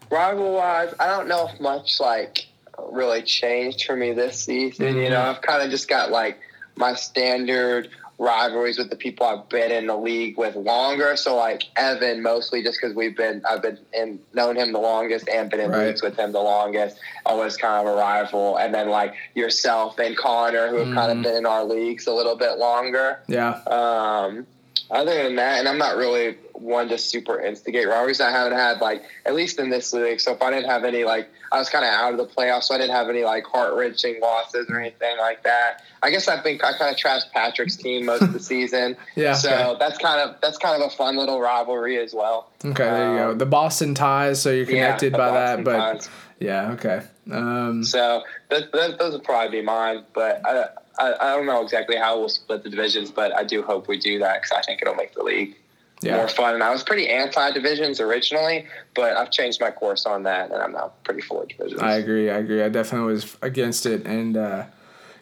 rival 0.10 0.54
wise, 0.54 0.94
I 0.98 1.08
don't 1.08 1.28
know 1.28 1.50
if 1.50 1.60
much 1.60 2.00
like 2.00 2.48
really 2.90 3.22
changed 3.22 3.84
for 3.86 3.98
me 3.98 4.14
this 4.14 4.40
season. 4.46 4.96
You 4.96 5.10
know, 5.10 5.22
I've 5.22 5.41
kind 5.41 5.62
of 5.62 5.70
just 5.70 5.90
got 5.90 6.12
like 6.12 6.40
my 6.78 6.94
standard 6.96 7.90
rivalries 8.20 8.78
with 8.78 8.90
the 8.90 8.96
people 8.98 9.26
I've 9.26 9.48
been 9.48 9.72
in 9.72 9.88
the 9.88 9.96
league 9.98 10.38
with 10.38 10.56
longer. 10.56 11.16
So 11.16 11.36
like 11.38 11.64
Evan, 11.78 12.22
mostly 12.22 12.62
just 12.62 12.80
because 12.80 12.94
we've 12.96 13.16
been 13.16 13.41
I've 13.50 13.62
been 13.62 13.80
in 13.94 14.20
known 14.34 14.58
him 14.58 14.74
the 14.74 14.80
longest 14.80 15.30
and 15.30 15.50
been 15.50 15.62
in 15.62 15.72
Right. 15.72 15.88
leagues 15.88 16.02
with 16.02 16.18
him 16.18 16.34
the 16.34 16.41
longest. 16.41 17.00
Always 17.26 17.56
kind 17.56 17.88
of 17.88 17.94
a 17.94 17.98
rival, 17.98 18.58
and 18.58 18.74
then 18.74 18.90
like 18.90 19.14
yourself 19.36 19.98
and 20.00 20.18
Connor, 20.18 20.68
who 20.68 20.78
have 20.86 20.94
kind 20.94 21.12
of 21.12 21.24
been 21.24 21.38
in 21.38 21.46
our 21.46 21.64
leagues 21.64 22.08
a 22.08 22.14
little 22.14 22.36
bit 22.36 22.58
longer. 22.58 23.20
yeah 23.28 23.62
Um, 23.68 24.46
other 24.91 25.24
than 25.24 25.36
that, 25.38 25.60
and 25.60 25.68
I'm 25.70 25.78
not 25.78 25.96
really 25.96 26.36
one 26.54 26.90
to 26.90 26.98
super 26.98 27.40
instigate 27.40 27.88
rivalries. 27.88 28.20
I 28.20 28.32
haven't 28.32 28.58
had 28.58 28.82
like 28.82 29.02
at 29.26 29.34
least 29.34 29.60
in 29.60 29.70
this 29.70 29.94
league. 29.94 30.20
So 30.20 30.34
if 30.34 30.41
I 30.41 30.52
didn't 30.52 30.70
have 30.70 30.84
any 30.84 31.06
like, 31.06 31.30
I 31.52 31.58
was 31.60 31.70
kind 31.70 31.84
of 31.86 31.92
out 31.92 32.12
of 32.12 32.18
the 32.18 32.26
playoffs, 32.26 32.64
so 32.64 32.76
I 32.76 32.78
didn't 32.78 32.96
have 32.96 33.10
any 33.10 33.24
like 33.24 33.46
heart 33.46 33.74
wrenching 33.76 34.20
losses 34.22 34.68
or 34.70 34.80
anything 34.80 35.18
like 35.18 35.44
that. 35.44 35.84
I 36.04 36.12
guess 36.12 36.28
I've 36.28 36.44
been 36.44 36.60
I 36.64 36.74
kind 36.78 36.94
of 36.94 36.98
trashed 37.02 37.32
Patrick's 37.34 37.76
team 37.76 38.06
most 38.06 38.22
of 38.22 38.34
the 38.34 38.40
season. 38.40 38.96
Yeah, 39.16 39.34
So 39.34 39.50
okay. 39.50 39.76
that's 39.80 39.98
kind 39.98 40.22
of 40.22 40.40
that's 40.42 40.58
kind 40.58 40.82
of 40.82 40.92
a 40.92 40.96
fun 40.96 41.18
little 41.18 41.40
rivalry 41.42 41.98
as 42.00 42.14
well. 42.14 42.52
Okay, 42.64 42.84
there 42.84 43.12
you 43.14 43.18
go. 43.18 43.32
Um, 43.32 43.38
The 43.38 43.46
Boston 43.46 43.96
ties, 43.96 44.42
so 44.42 44.52
you're 44.52 44.66
connected 44.66 45.14
the 45.14 45.18
by 45.18 45.32
that, 45.32 45.64
but 45.64 45.78
Times. 45.78 46.10
yeah, 46.40 46.72
okay. 46.74 47.02
Um, 47.32 47.84
So 47.84 48.24
th- 48.50 48.72
th- 48.72 48.98
those 48.98 49.14
would 49.14 49.24
probably 49.24 49.60
be 49.60 49.66
mine, 49.66 50.04
but 50.14 50.42
I, 50.46 50.66
I 51.00 51.14
I 51.22 51.36
don't 51.36 51.46
know 51.46 51.64
exactly 51.64 51.96
how 51.96 52.20
we'll 52.20 52.30
split 52.30 52.64
the 52.64 52.70
divisions, 52.70 53.10
but 53.12 53.34
I 53.36 53.44
do 53.44 53.62
hope 53.64 53.88
we 53.88 53.98
do 53.98 54.20
that 54.20 54.42
because 54.42 54.58
I 54.58 54.62
think 54.62 54.82
it'll 54.82 54.96
make 54.96 55.14
the 55.16 55.24
league 55.24 55.56
yeah, 56.02 56.18
more 56.18 56.28
fun. 56.28 56.54
And 56.54 56.64
I 56.64 56.72
was 56.72 56.84
pretty 56.84 57.10
anti 57.10 57.52
divisions 57.52 58.00
originally, 58.00 58.66
but 58.96 59.18
I've 59.18 59.32
changed 59.32 59.60
my 59.62 59.72
course 59.72 60.06
on 60.06 60.24
that, 60.24 60.52
and 60.52 60.62
I'm 60.62 60.72
now 60.72 60.94
pretty 61.04 61.22
for 61.22 61.46
divisions. 61.46 61.82
I 61.82 61.96
agree. 61.96 62.30
I 62.30 62.38
agree. 62.38 62.64
I 62.64 62.70
definitely 62.70 63.14
was 63.14 63.38
against 63.42 63.86
it, 63.86 64.06
and 64.06 64.38
uh, 64.38 64.66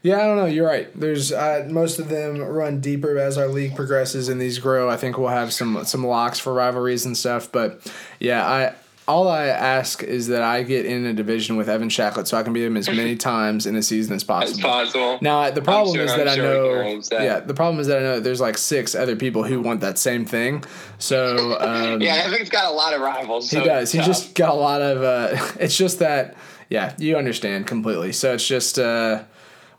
yeah, 0.04 0.22
I 0.22 0.26
don't 0.26 0.38
know. 0.38 0.46
You're 0.46 0.68
right. 0.68 0.88
There's 0.98 1.32
uh, 1.32 1.68
most 1.70 2.00
of 2.00 2.10
them 2.10 2.40
run 2.40 2.80
deeper 2.80 3.18
as 3.18 3.38
our 3.38 3.48
league 3.48 3.76
progresses 3.76 4.30
and 4.30 4.40
these 4.40 4.60
grow. 4.60 4.90
I 4.90 4.98
think 4.98 5.18
we'll 5.18 5.30
have 5.30 5.52
some 5.52 5.84
some 5.86 6.06
locks 6.06 6.40
for 6.40 6.54
rivalries 6.54 7.06
and 7.06 7.18
stuff. 7.18 7.52
But 7.52 7.92
yeah, 8.20 8.48
I. 8.48 8.76
All 9.08 9.30
I 9.30 9.48
ask 9.48 10.04
is 10.04 10.28
that 10.28 10.42
I 10.42 10.64
get 10.64 10.86
in 10.86 11.06
a 11.06 11.14
division 11.14 11.56
with 11.56 11.70
Evan 11.70 11.88
Shacklet 11.88 12.28
so 12.28 12.36
I 12.38 12.44
can 12.44 12.52
beat 12.52 12.66
him 12.66 12.76
as 12.76 12.90
many 12.90 13.16
times 13.16 13.66
in 13.66 13.78
a 13.78 13.82
season 13.82 14.14
as 14.14 14.26
possible. 14.26 14.62
possible. 14.62 15.18
Now 15.22 15.50
the 15.50 15.62
problem 15.62 15.96
sure- 15.96 16.04
is 16.04 16.12
that 16.16 16.28
I 16.28 16.36
sure 16.36 16.84
can 16.84 16.96
know, 16.96 17.02
that. 17.12 17.22
yeah, 17.22 17.40
the 17.40 17.54
problem 17.54 17.80
is 17.80 17.88
that 17.88 18.00
I 18.00 18.02
know 18.02 18.16
that 18.16 18.26
there's 18.26 18.42
like 18.42 18.58
six 18.58 18.96
other 18.96 19.16
people 19.16 19.44
who 19.44 19.62
want 19.62 19.80
that 19.80 19.98
same 19.98 20.26
thing. 20.26 20.64
So 20.98 21.58
um, 21.62 22.02
yeah, 22.02 22.16
Evan's 22.26 22.50
got 22.50 22.66
a 22.66 22.76
lot 22.76 22.94
of 22.94 23.00
rivals. 23.00 23.50
he 23.50 23.62
does. 23.64 23.94
He 23.94 24.00
just 24.00 24.36
got 24.36 24.50
a 24.50 24.54
lot 24.60 24.82
of. 24.82 25.02
Uh, 25.02 25.52
it's 25.60 25.78
just 25.78 26.00
that, 26.00 26.36
yeah, 26.70 26.94
you 26.98 27.16
understand 27.16 27.66
completely. 27.66 28.12
So 28.12 28.34
it's 28.34 28.46
just. 28.46 28.78
Uh, 28.78 29.24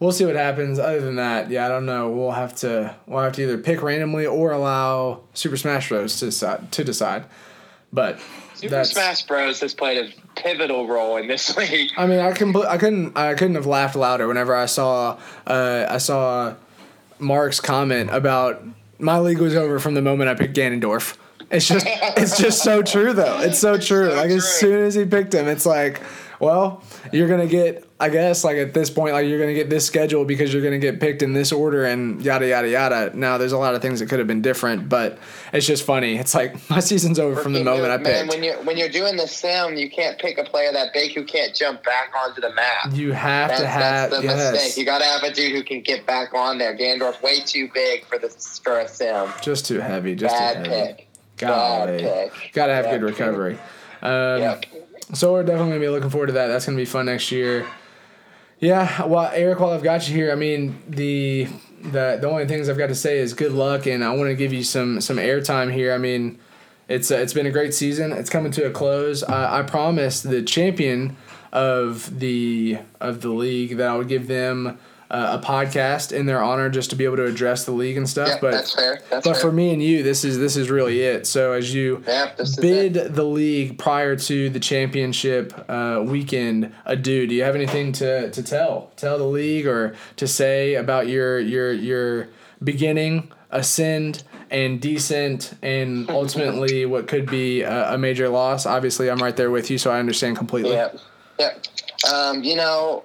we'll 0.01 0.13
see 0.13 0.25
what 0.25 0.37
happens. 0.37 0.79
Other 0.79 1.01
than 1.03 1.17
that, 1.17 1.51
yeah, 1.51 1.67
I 1.67 1.69
don't 1.69 1.85
know. 1.85 2.09
We'll 2.09 2.31
have 2.31 2.55
to. 2.57 2.97
We'll 3.07 3.23
have 3.23 3.35
to 3.35 3.43
either 3.43 3.59
pick 3.59 3.83
randomly 3.83 4.25
or 4.25 4.53
allow 4.53 5.25
Super 5.35 5.59
Smash 5.59 5.91
Bros 5.91 6.19
to 6.21 6.25
decide. 6.27 6.73
To 6.73 6.83
decide. 6.83 7.27
But 7.93 8.21
Super 8.59 8.71
that's. 8.71 8.91
Smash 8.91 9.23
Bros 9.23 9.61
has 9.61 9.73
played 9.73 9.99
a 9.99 10.41
pivotal 10.41 10.89
role 10.89 11.17
in 11.17 11.29
this 11.29 11.57
league. 11.57 11.91
I 11.97 12.07
mean, 12.07 12.19
I 12.19 12.33
can. 12.33 12.55
I 12.57 12.77
couldn't. 12.77 13.17
I 13.17 13.35
couldn't 13.35 13.55
have 13.55 13.67
laughed 13.67 13.95
louder 13.95 14.27
whenever 14.27 14.55
I 14.55 14.67
saw. 14.67 15.19
Uh, 15.47 15.87
I 15.89 15.99
saw. 15.99 16.55
Mark's 17.21 17.59
comment 17.61 18.11
about 18.11 18.63
my 19.01 19.19
league 19.19 19.39
was 19.39 19.57
over 19.57 19.79
from 19.81 19.95
the 19.95 20.03
moment 20.03 20.31
I 20.31 20.35
picked 20.35 20.57
Ganondorf. 20.57 21.17
It's 21.51 21.67
just 21.67 21.87
it's 21.89 22.37
just 22.39 22.63
so 22.63 22.83
true 22.83 23.13
though. 23.13 23.41
It's 23.41 23.59
so 23.59 23.79
true. 23.79 24.11
so 24.11 24.17
like 24.17 24.31
as 24.31 24.45
soon 24.45 24.85
as 24.85 24.95
he 24.95 25.05
picked 25.07 25.33
him, 25.35 25.49
it's 25.49 25.65
like, 25.65 26.03
well, 26.41 26.83
you're 27.13 27.29
gonna 27.29 27.47
get 27.47 27.85
I 28.01 28.11
guess 28.11 28.45
like 28.45 28.59
at 28.59 28.75
this 28.75 28.91
point, 28.91 29.15
like 29.15 29.27
you're 29.27 29.41
gonna 29.41 29.55
get 29.55 29.71
this 29.71 29.85
schedule 29.87 30.25
because 30.25 30.53
you're 30.53 30.63
gonna 30.63 30.79
get 30.79 31.01
picked 31.01 31.23
in 31.23 31.33
this 31.33 31.51
order 31.51 31.85
and 31.85 32.23
yada 32.23 32.47
yada 32.47 32.69
yada. 32.69 33.11
Now 33.15 33.39
there's 33.39 33.53
a 33.53 33.59
lot 33.59 33.75
of 33.75 33.83
things 33.83 33.99
that 34.01 34.09
could 34.11 34.19
have 34.19 34.29
been 34.29 34.43
different, 34.43 34.89
but 34.91 35.19
it's 35.53 35.67
just 35.67 35.85
funny. 35.85 36.17
It's 36.19 36.35
like 36.35 36.55
my 36.71 36.81
season's 36.81 37.19
over 37.19 37.41
from 37.43 37.55
the 37.55 37.65
moment 37.65 37.93
I 37.93 37.97
Man, 37.97 38.05
picked. 38.05 38.29
when 38.35 38.45
you're 38.45 38.63
when 38.65 38.77
you're 38.77 38.89
doing 38.91 39.17
the 39.17 39.27
sim, 39.27 39.77
you 39.77 39.91
can't 39.91 40.19
pick 40.19 40.37
a 40.39 40.45
player 40.45 40.71
that 40.73 40.93
big 40.93 41.15
who 41.15 41.25
can't 41.25 41.55
jump 41.55 41.83
back 41.83 42.13
onto 42.15 42.41
the 42.43 42.53
map. 42.55 42.91
You 42.93 43.13
have 43.13 43.49
That's, 43.49 43.63
to 43.63 43.67
have 43.67 44.11
that's 44.11 44.23
the 44.23 44.29
yes. 44.29 44.53
mistake. 44.53 44.77
You 44.77 44.85
got 44.85 44.99
to 44.99 45.05
have 45.05 45.23
a 45.23 45.33
dude 45.33 45.53
who 45.53 45.65
can 45.65 45.81
get 45.81 46.07
back 46.07 46.35
on 46.35 46.59
there. 46.59 46.77
Ganondorf 46.77 47.21
way 47.23 47.41
too 47.41 47.69
big 47.73 48.05
for 48.05 48.19
the 48.19 48.29
for 48.63 48.79
a 48.81 48.87
sim. 48.87 49.29
just 49.41 49.67
too 49.67 49.81
heavy. 49.81 50.15
Just 50.15 50.35
Bad 50.37 50.65
too 50.65 50.71
heavy. 50.71 50.93
pick. 50.95 51.08
Bad. 51.47 52.31
Gotta 52.53 52.75
have 52.75 52.85
Bad 52.87 53.01
good 53.01 53.07
recovery. 53.07 53.59
Um, 54.03 54.41
Yep. 54.41 54.65
So 55.15 55.33
we're 55.33 55.43
definitely 55.43 55.71
gonna 55.71 55.81
be 55.81 55.89
looking 55.89 56.11
forward 56.11 56.27
to 56.27 56.33
that. 56.35 56.49
That's 56.49 56.67
gonna 56.67 56.77
be 56.77 56.85
fun 56.85 57.07
next 57.07 57.33
year. 57.33 57.67
Yeah, 58.61 59.05
well, 59.05 59.31
Eric, 59.33 59.61
while 59.61 59.71
I've 59.71 59.83
got 59.83 60.09
you 60.09 60.15
here, 60.15 60.33
I 60.33 60.35
mean 60.35 60.83
the 60.89 61.49
the 61.83 62.19
the 62.21 62.29
only 62.29 62.47
things 62.47 62.69
I've 62.69 62.79
got 62.79 62.89
to 62.89 62.95
say 62.95 63.19
is 63.19 63.33
good 63.33 63.53
luck, 63.53 63.87
and 63.87 64.05
I 64.05 64.15
want 64.15 64.29
to 64.29 64.35
give 64.35 64.53
you 64.53 64.65
some 64.65 65.01
some 65.01 65.17
airtime 65.17 65.73
here. 65.73 65.95
I 65.95 65.99
mean, 65.99 66.39
it's 66.89 67.11
uh, 67.11 67.17
it's 67.17 67.33
been 67.33 67.47
a 67.47 67.51
great 67.53 67.73
season. 67.73 68.13
It's 68.13 68.31
coming 68.31 68.51
to 68.53 68.67
a 68.67 68.71
close. 68.71 69.23
I, 69.23 69.61
I 69.61 69.63
promised 69.63 70.29
the 70.29 70.43
champion 70.43 71.17
of 71.53 72.19
the 72.19 72.79
of 73.01 73.21
the 73.21 73.31
league 73.31 73.77
that 73.77 73.89
I 73.89 73.97
would 73.97 74.09
give 74.09 74.27
them 74.27 74.79
uh, 75.11 75.39
a 75.41 75.45
podcast 75.45 76.13
in 76.13 76.27
their 76.27 76.43
honor, 76.43 76.69
just 76.69 76.91
to 76.91 76.97
be 76.97 77.05
able 77.05 77.17
to 77.17 77.25
address 77.25 77.65
the 77.65 77.73
league 77.73 77.97
and 77.97 78.09
stuff. 78.09 78.29
Yeah, 78.29 78.39
but 78.41 78.51
that's 78.53 78.75
fair. 78.75 79.01
That's 79.09 79.27
but 79.27 79.35
fair. 79.35 79.41
for 79.41 79.53
me 79.53 79.73
and 79.73 79.83
you, 79.83 80.03
this 80.03 80.25
is 80.25 80.39
this 80.39 80.57
is 80.57 80.71
really 80.71 81.01
it. 81.01 81.27
So 81.27 81.53
as 81.53 81.73
you 81.73 82.03
is 82.39 82.57
bid 82.57 82.95
the 82.95 83.25
league 83.25 83.79
prior 83.79 84.17
to 84.17 84.51
the 84.51 84.61
championship 84.61 85.53
uh, 85.69 86.03
weekend 86.05 86.73
adieu, 86.85 87.27
do 87.27 87.35
you 87.35 87.43
have 87.43 87.55
anything 87.55 87.93
to, 87.93 88.31
to 88.31 88.43
tell 88.43 88.93
tell 88.97 89.19
the 89.19 89.25
league 89.25 89.67
or 89.67 89.97
to 90.17 90.29
say 90.29 90.75
about 90.75 91.09
your 91.09 91.41
your 91.41 91.73
your 91.73 92.29
beginning, 92.63 93.31
ascend, 93.51 94.23
and 94.51 94.81
descent, 94.81 95.55
and 95.63 96.11
ultimately 96.11 96.85
what 96.87 97.09
could 97.09 97.31
be 97.31 97.63
a, 97.63 97.95
a 97.95 97.99
major 97.99 98.29
loss? 98.29 98.67
Obviously, 98.67 99.11
I'm 99.11 99.23
right 99.23 99.37
there 99.37 99.51
with 99.51 99.71
you, 99.71 99.79
so 99.79 99.91
I 99.91 99.99
understand 99.99 100.37
completely. 100.37 100.73
Yep. 100.73 100.99
Yep. 101.39 101.67
Um, 102.13 102.43
you 102.43 102.57
know, 102.57 103.05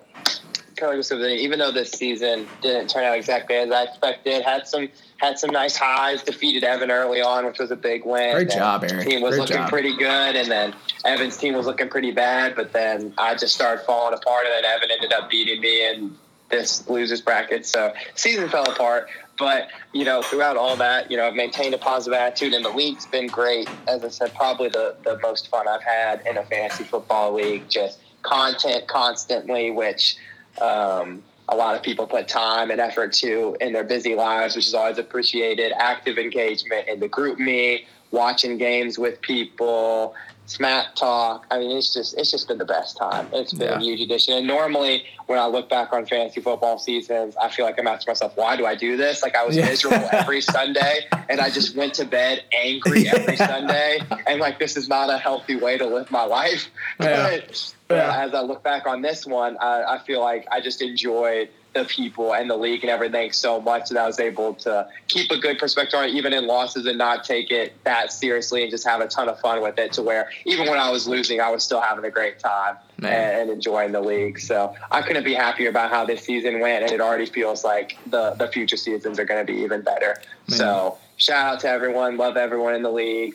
kind 0.76 0.92
of 0.92 0.98
like 0.98 1.06
said, 1.06 1.22
even 1.40 1.60
though 1.60 1.72
this 1.72 1.92
season 1.92 2.48
didn't 2.62 2.90
turn 2.90 3.04
out 3.04 3.16
exactly 3.18 3.56
as 3.56 3.72
I 3.72 3.84
expected, 3.84 4.44
had 4.44 4.68
some 4.68 4.90
had 5.18 5.40
some 5.40 5.52
nice 5.52 5.76
highs. 5.76 6.24
Defeated 6.24 6.64
Evan 6.64 6.92
early 6.92 7.22
on, 7.22 7.46
which 7.46 7.60
was 7.60 7.72
a 7.72 7.76
big 7.76 8.06
win. 8.06 8.36
Great 8.36 8.50
job, 8.50 8.84
Eric. 8.84 9.08
Team 9.08 9.22
was 9.22 9.36
Great 9.36 9.42
looking 9.42 9.58
job. 9.58 9.70
pretty 9.70 9.96
good, 9.98 10.36
and 10.36 10.50
then 10.50 10.76
Evan's 11.06 11.38
team 11.38 11.56
was 11.56 11.66
looking 11.66 11.90
pretty 11.90 12.12
bad. 12.12 12.56
But 12.56 12.74
then 12.74 13.14
I 13.18 13.36
just 13.36 13.56
started 13.56 13.86
falling 13.86 14.14
apart, 14.14 14.46
and 14.46 14.54
then 14.54 14.66
Evan 14.72 14.92
ended 14.92 15.14
up 15.14 15.30
beating 15.30 15.62
me 15.62 15.88
in 15.90 16.16
this 16.50 16.88
losers 16.88 17.22
bracket. 17.22 17.66
So 17.66 17.94
season 18.16 18.50
fell 18.50 18.70
apart. 18.70 19.10
But 19.40 19.70
you 19.94 20.06
know, 20.06 20.22
throughout 20.22 20.58
all 20.58 20.76
that, 20.78 21.10
you 21.10 21.18
know, 21.18 21.26
I've 21.26 21.34
maintained 21.34 21.74
a 21.74 21.78
positive 21.78 22.18
attitude, 22.18 22.54
and 22.54 22.64
the 22.64 22.70
league's 22.70 23.06
been 23.08 23.28
great. 23.28 23.68
As 23.88 24.04
I 24.04 24.10
said, 24.10 24.34
probably 24.36 24.70
the 24.70 24.96
the 25.04 25.18
most 25.20 25.50
fun 25.50 25.68
I've 25.68 25.82
had 25.84 26.22
in 26.28 26.38
a 26.38 26.44
fantasy 26.44 26.84
football 26.84 27.34
league. 27.34 27.68
Just 27.70 28.00
content 28.22 28.88
constantly, 28.88 29.72
which 29.72 30.18
um, 30.62 31.24
a 31.50 31.56
lot 31.56 31.76
of 31.76 31.84
people 31.84 32.08
put 32.08 32.28
time 32.28 32.72
and 32.72 32.80
effort 32.80 33.12
to 33.14 33.58
in 33.60 33.74
their 33.74 33.84
busy 33.84 34.16
lives, 34.16 34.56
which 34.56 34.68
is 34.68 34.74
always 34.74 34.98
appreciated. 34.98 35.74
Active 35.78 36.18
engagement 36.18 36.88
in 36.88 37.00
the 37.00 37.10
GroupMe, 37.10 37.86
watching 38.12 38.58
games 38.58 38.98
with 38.98 39.20
people, 39.22 40.16
smack 40.46 40.96
talk. 40.96 41.46
I 41.52 41.60
mean, 41.60 41.78
it's 41.78 41.94
just 41.94 42.18
it's 42.18 42.32
just 42.32 42.48
been 42.48 42.58
the 42.58 42.66
best 42.66 42.98
time. 42.98 43.28
It's 43.34 43.54
been 43.54 43.68
Yeah. 43.70 43.78
a 43.78 43.80
huge 43.80 44.02
addition. 44.02 44.36
And 44.36 44.48
normally, 44.48 45.04
when 45.28 45.38
I 45.40 45.46
look 45.48 45.70
back 45.70 45.92
on 45.94 46.06
fantasy 46.06 46.40
football 46.42 46.78
seasons, 46.80 47.36
I 47.42 47.50
feel 47.50 47.66
like 47.66 47.78
I'm 47.80 47.88
asking 47.88 48.12
myself, 48.12 48.34
why 48.36 48.56
do 48.56 48.66
I 48.66 48.76
do 48.76 48.96
this? 48.98 49.22
Like 49.22 49.36
I 49.36 49.46
was 49.46 49.56
Yeah. 49.58 49.66
miserable 49.66 50.08
every 50.14 50.42
Sunday, 50.42 51.00
and 51.30 51.40
I 51.42 51.50
just 51.50 51.76
went 51.76 51.94
to 51.96 52.06
bed 52.06 52.44
angry 52.58 53.08
every 53.10 53.36
Sunday, 53.36 54.00
and 54.28 54.40
like 54.40 54.60
this 54.60 54.78
is 54.78 54.88
not 54.88 55.10
a 55.10 55.18
healthy 55.18 55.56
way 55.58 55.78
to 55.78 55.86
live 55.86 56.10
my 56.10 56.24
life. 56.24 56.70
Yeah. 57.02 57.40
But, 57.48 57.74
but 57.94 58.00
Yeah. 58.00 58.26
as 58.26 58.34
I 58.34 58.42
look 58.42 58.64
back 58.64 58.88
on 58.88 59.02
this 59.02 59.26
one, 59.26 59.58
I, 59.60 59.84
I 59.84 59.98
feel 60.00 60.20
like 60.20 60.48
I 60.52 60.62
just 60.62 60.82
enjoyed 60.82 61.50
the 61.74 61.86
people 61.86 62.34
and 62.36 62.48
the 62.50 62.56
league 62.56 62.84
and 62.84 62.92
everything 62.92 63.32
so 63.32 63.60
much 63.60 63.90
that 63.90 63.98
I 64.00 64.06
was 64.06 64.20
able 64.20 64.54
to 64.56 64.88
keep 65.08 65.32
a 65.32 65.38
good 65.38 65.58
perspective 65.58 65.98
on 66.00 66.08
it, 66.10 66.12
even 66.12 66.32
in 66.32 66.46
losses, 66.46 66.86
and 66.86 66.98
not 66.98 67.24
take 67.24 67.50
it 67.50 67.74
that 67.84 68.12
seriously 68.12 68.62
and 68.62 68.70
just 68.70 68.86
have 68.86 69.02
a 69.02 69.08
ton 69.08 69.28
of 69.28 69.40
fun 69.40 69.62
with 69.62 69.80
it. 69.80 69.94
To 69.94 70.04
where 70.04 70.30
even 70.46 70.68
when 70.70 70.80
I 70.80 70.92
was 70.92 71.08
losing, 71.08 71.42
I 71.42 71.50
was 71.50 71.64
still 71.64 71.82
having 71.82 72.06
a 72.06 72.12
great 72.12 72.38
time 72.40 72.78
and, 73.00 73.06
and 73.10 73.50
enjoying 73.50 73.92
the 73.92 74.02
league. 74.02 74.40
So 74.40 74.76
I 74.92 75.02
couldn't 75.02 75.24
be 75.24 75.34
happier 75.34 75.70
about 75.70 75.90
how 75.90 76.06
this 76.06 76.24
season 76.24 76.60
went, 76.60 76.84
and 76.84 76.92
it 76.92 77.02
already 77.02 77.26
feels 77.26 77.64
like 77.64 77.98
the 78.08 78.32
the 78.32 78.48
future 78.50 78.78
seasons 78.78 79.18
are 79.20 79.26
going 79.26 79.44
to 79.46 79.52
be 79.52 79.60
even 79.62 79.82
better. 79.82 80.22
Man. 80.50 80.58
So 80.60 80.98
shout 81.18 81.56
out 81.56 81.60
to 81.62 81.70
everyone, 81.70 82.18
love 82.18 82.38
everyone 82.38 82.76
in 82.76 82.84
the 82.84 82.92
league. 82.92 83.34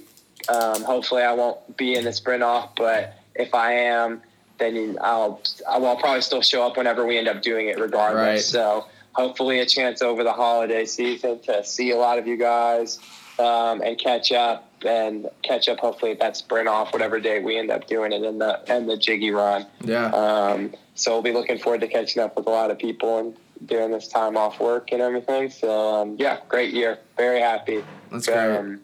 Um, 0.49 0.85
hopefully, 0.85 1.23
I 1.23 1.33
won't 1.33 1.77
be 1.77 1.97
in 1.97 2.05
the 2.05 2.13
sprint 2.13 2.45
off, 2.45 2.77
but 2.77 3.15
if 3.35 3.53
I 3.53 3.73
am, 3.73 4.23
then 4.59 4.99
I'll 5.01 5.41
I'll 5.69 5.97
probably 5.97 6.21
still 6.21 6.43
show 6.43 6.67
up 6.67 6.77
whenever 6.77 7.07
we 7.07 7.19
end 7.19 7.29
up 7.29 7.43
doing 7.43 7.69
it, 7.69 7.79
regardless. 7.79 8.27
Right. 8.27 8.41
So 8.41 8.87
hopefully, 9.13 9.61
a 9.61 9.67
chance 9.67 10.03
over 10.03 10.25
the 10.25 10.33
holiday 10.33 10.85
season 10.85 11.41
to 11.41 11.65
see 11.65 11.91
a 11.91 11.97
lot 11.97 12.19
of 12.19 12.27
you 12.27 12.37
guys 12.37 12.99
um, 13.39 13.81
and 13.83 13.99
catch 13.99 14.33
up 14.33 14.71
and 14.85 15.29
catch 15.43 15.69
up. 15.69 15.79
Hopefully, 15.79 16.13
at 16.13 16.21
that 16.21 16.37
sprint 16.37 16.69
off, 16.69 16.93
whatever 16.93 17.21
day 17.21 17.41
we 17.41 17.57
end 17.57 17.71
up 17.71 17.87
doing 17.87 18.13
it 18.13 18.23
in 18.23 18.39
the 18.39 18.61
and 18.73 18.89
the 18.89 18.97
jiggy 18.97 19.31
run. 19.31 19.67
Yeah. 19.81 20.07
Um, 20.07 20.75
so 20.95 21.13
we'll 21.13 21.23
be 21.23 21.33
looking 21.33 21.59
forward 21.59 21.81
to 21.83 21.89
catching 21.89 22.23
up 22.23 22.37
with 22.37 22.47
a 22.47 22.51
lot 22.51 22.71
of 22.71 22.79
people 22.79 23.19
and 23.19 23.37
during 23.67 23.91
this 23.91 24.09
time 24.09 24.37
off 24.37 24.61
work 24.61 24.93
and 24.93 25.01
everything. 25.01 25.51
So 25.51 26.03
um, 26.03 26.17
yeah, 26.19 26.39
great 26.49 26.73
year. 26.73 26.99
Very 27.17 27.41
happy. 27.41 27.85
That's 28.11 28.27
great. 28.27 28.79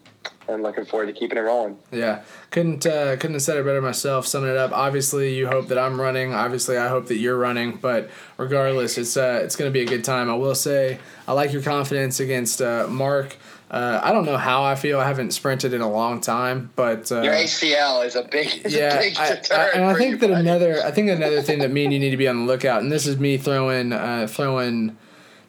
And 0.47 0.62
looking 0.62 0.85
forward 0.85 1.07
to 1.07 1.12
keeping 1.12 1.39
it 1.39 1.43
rolling. 1.43 1.79
Yeah, 1.91 2.23
couldn't 2.51 2.85
uh, 2.85 3.16
couldn't 3.16 3.33
have 3.33 3.43
said 3.43 3.57
it 3.57 3.65
better 3.65 3.81
myself. 3.81 4.27
Summing 4.27 4.51
it 4.51 4.57
up, 4.57 4.73
obviously 4.73 5.35
you 5.35 5.47
hope 5.47 5.69
that 5.69 5.79
I'm 5.79 5.99
running. 6.01 6.35
Obviously, 6.35 6.77
I 6.77 6.89
hope 6.89 7.07
that 7.07 7.16
you're 7.16 7.39
running. 7.39 7.77
But 7.77 8.11
regardless, 8.37 8.99
it's 8.99 9.16
uh, 9.16 9.41
it's 9.43 9.57
going 9.57 9.71
to 9.71 9.73
be 9.73 9.81
a 9.81 9.87
good 9.87 10.05
time. 10.05 10.29
I 10.31 10.35
will 10.35 10.55
say 10.55 10.99
I 11.27 11.33
like 11.33 11.53
your 11.53 11.62
confidence 11.62 12.21
against 12.21 12.61
uh, 12.61 12.87
Mark. 12.89 13.37
Uh, 13.71 13.99
I 14.05 14.12
don't 14.12 14.25
know 14.27 14.37
how 14.37 14.62
I 14.62 14.77
feel. 14.77 15.01
I 15.01 15.07
haven't 15.07 15.33
sprinted 15.33 15.73
in 15.73 15.81
a 15.81 15.91
long 15.91 16.21
time, 16.21 16.71
but 16.77 17.11
uh, 17.11 17.23
Your 17.23 17.33
ACL 17.33 18.07
is 18.07 18.15
a 18.15 18.23
big, 18.23 18.65
is 18.65 18.73
yeah, 18.75 18.95
a 18.95 18.99
big 19.01 19.16
I, 19.19 19.25
I, 19.25 19.35
deterrent. 19.35 19.75
and 19.75 19.85
I 19.85 19.95
think 19.95 20.21
that 20.21 20.29
buddy. 20.29 20.41
another, 20.41 20.83
I 20.85 20.93
think 20.93 21.09
another 21.11 21.43
thing 21.43 21.59
that 21.59 21.73
me 21.73 21.85
and 21.85 21.93
you 21.93 21.99
need 21.99 22.11
to 22.11 22.16
be 22.16 22.29
on 22.29 22.37
the 22.37 22.45
lookout, 22.53 22.83
and 22.83 22.93
this 22.93 23.07
is 23.07 23.19
me 23.19 23.37
throwing, 23.37 23.93
uh, 23.93 24.29
throwing, 24.31 24.97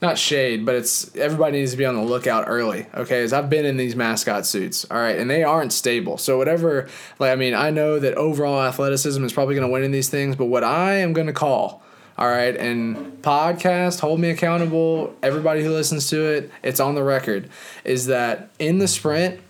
not 0.01 0.17
shade, 0.17 0.65
but 0.65 0.75
it's 0.75 1.15
everybody 1.15 1.59
needs 1.59 1.71
to 1.71 1.77
be 1.77 1.85
on 1.85 1.95
the 1.95 2.01
lookout 2.01 2.45
early. 2.47 2.85
Okay, 2.93 3.23
as 3.23 3.33
I've 3.33 3.49
been 3.49 3.65
in 3.65 3.77
these 3.77 3.95
mascot 3.95 4.45
suits, 4.45 4.85
all 4.91 4.97
right, 4.97 5.17
and 5.17 5.29
they 5.29 5.43
aren't 5.43 5.73
stable. 5.73 6.17
So 6.17 6.37
whatever, 6.37 6.87
like 7.19 7.31
I 7.31 7.35
mean, 7.35 7.53
I 7.53 7.69
know 7.69 7.99
that 7.99 8.15
overall 8.15 8.61
athleticism 8.61 9.23
is 9.23 9.33
probably 9.33 9.55
going 9.55 9.67
to 9.67 9.71
win 9.71 9.83
in 9.83 9.91
these 9.91 10.09
things, 10.09 10.35
but 10.35 10.45
what 10.45 10.63
I 10.63 10.95
am 10.95 11.13
going 11.13 11.27
to 11.27 11.33
call. 11.33 11.81
All 12.17 12.29
right, 12.29 12.55
and 12.55 13.21
podcast, 13.21 13.99
hold 13.99 14.21
me 14.21 14.29
accountable. 14.29 15.13
Everybody 15.21 15.65
who 15.65 15.71
listens 15.73 16.09
to 16.11 16.23
it, 16.23 16.49
it's 16.63 16.79
on 16.79 16.95
the 16.95 17.03
record. 17.03 17.49
Is 17.83 18.05
that 18.05 18.51
in 18.57 18.79
the 18.79 18.87
sprint, 18.87 19.41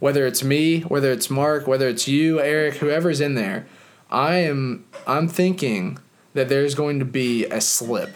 whether 0.00 0.26
it's 0.26 0.42
me, 0.42 0.80
whether 0.80 1.12
it's 1.12 1.30
Mark, 1.30 1.68
whether 1.68 1.88
it's 1.88 2.08
you, 2.08 2.40
Eric, 2.40 2.76
whoever's 2.76 3.20
in 3.20 3.36
there, 3.36 3.68
I 4.10 4.36
am 4.36 4.84
I'm 5.06 5.28
thinking 5.28 5.98
that 6.34 6.48
there's 6.48 6.74
going 6.74 6.98
to 6.98 7.04
be 7.04 7.44
a 7.46 7.60
slip. 7.60 8.10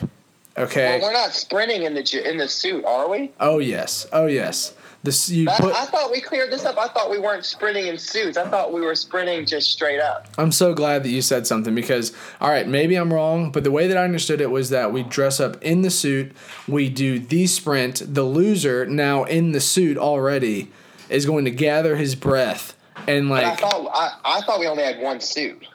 Okay. 0.57 0.99
Well, 1.01 1.09
we're 1.09 1.13
not 1.15 1.33
sprinting 1.33 1.83
in 1.83 1.95
the 1.95 2.29
in 2.31 2.37
the 2.37 2.49
suit, 2.49 2.85
are 2.85 3.09
we? 3.09 3.31
oh 3.41 3.59
yes. 3.59 4.07
Oh 4.13 4.27
yes. 4.27 4.75
This 5.05 5.29
you 5.29 5.47
That, 5.47 5.61
put 5.61 5.75
I 5.75 5.87
thought 5.87 6.13
we 6.13 6.21
cleared 6.21 6.53
this 6.53 6.65
up. 6.65 6.79
I 6.79 6.87
thought 6.87 7.11
we 7.11 7.19
weren't 7.19 7.45
sprinting 7.45 7.89
in 7.89 7.99
suits. 7.99 8.37
I 8.37 8.49
thought 8.49 8.73
we 8.73 8.83
were 8.83 8.95
sprinting 8.95 9.45
just 9.47 9.71
straight 9.73 9.99
up. 9.99 10.29
I'm 10.39 10.53
so 10.53 10.75
glad 10.75 11.03
that 11.03 11.09
you 11.09 11.23
said 11.23 11.45
something 11.45 11.75
because, 11.75 12.13
all 12.41 12.51
right, 12.51 12.69
maybe 12.69 12.95
I'm 12.95 13.13
wrong, 13.13 13.51
but 13.51 13.65
the 13.65 13.73
way 13.73 13.89
that 13.89 13.97
I 13.97 14.05
understood 14.05 14.41
it 14.41 14.51
was 14.53 14.71
that 14.71 14.93
we 14.93 15.03
dress 15.03 15.41
up 15.41 15.61
in 15.61 15.83
the 15.83 15.91
suit, 15.91 16.31
we 16.69 16.89
do 16.89 17.19
the 17.19 17.49
sprint, 17.49 18.15
the 18.15 18.23
loser, 18.23 18.87
now 18.87 19.25
in 19.25 19.51
the 19.51 19.61
suit 19.61 19.99
already, 19.99 20.71
is 21.09 21.27
going 21.27 21.47
to 21.47 21.51
gather 21.51 21.97
his 21.97 22.15
breath 22.15 22.77
and 23.09 23.29
But 23.29 23.43
I 23.43 23.49
like. 23.51 23.59
thought 23.59 23.91
I, 23.93 24.39
I 24.39 24.41
thought 24.43 24.61
we 24.61 24.69
only 24.69 24.85
had 24.85 25.01
one 25.01 25.21
suit. 25.21 25.67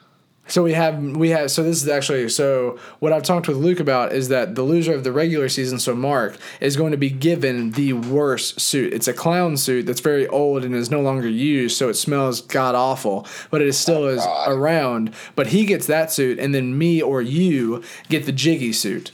So 0.48 0.62
we 0.62 0.72
have 0.72 0.98
we 0.98 1.28
have 1.30 1.50
so 1.50 1.62
this 1.62 1.82
is 1.82 1.88
actually 1.88 2.28
so 2.30 2.78
what 3.00 3.12
I've 3.12 3.22
talked 3.22 3.48
with 3.48 3.58
Luke 3.58 3.80
about 3.80 4.12
is 4.12 4.28
that 4.28 4.54
the 4.54 4.62
loser 4.62 4.94
of 4.94 5.04
the 5.04 5.12
regular 5.12 5.48
season, 5.48 5.78
so 5.78 5.94
Mark, 5.94 6.38
is 6.60 6.74
going 6.76 6.90
to 6.92 6.96
be 6.96 7.10
given 7.10 7.72
the 7.72 7.92
worst 7.92 8.58
suit. 8.60 8.92
It's 8.94 9.06
a 9.08 9.12
clown 9.12 9.56
suit 9.58 9.84
that's 9.86 10.00
very 10.00 10.26
old 10.28 10.64
and 10.64 10.74
is 10.74 10.90
no 10.90 11.00
longer 11.02 11.28
used, 11.28 11.76
so 11.76 11.88
it 11.90 11.94
smells 11.94 12.40
god 12.40 12.74
awful, 12.74 13.26
but 13.50 13.60
it 13.60 13.68
is 13.68 13.78
still 13.78 14.04
oh, 14.04 14.08
is 14.08 14.24
God. 14.24 14.50
around. 14.50 15.14
But 15.36 15.48
he 15.48 15.66
gets 15.66 15.86
that 15.86 16.10
suit, 16.10 16.38
and 16.38 16.54
then 16.54 16.78
me 16.78 17.02
or 17.02 17.20
you 17.20 17.82
get 18.08 18.24
the 18.26 18.32
jiggy 18.32 18.72
suit. 18.72 19.12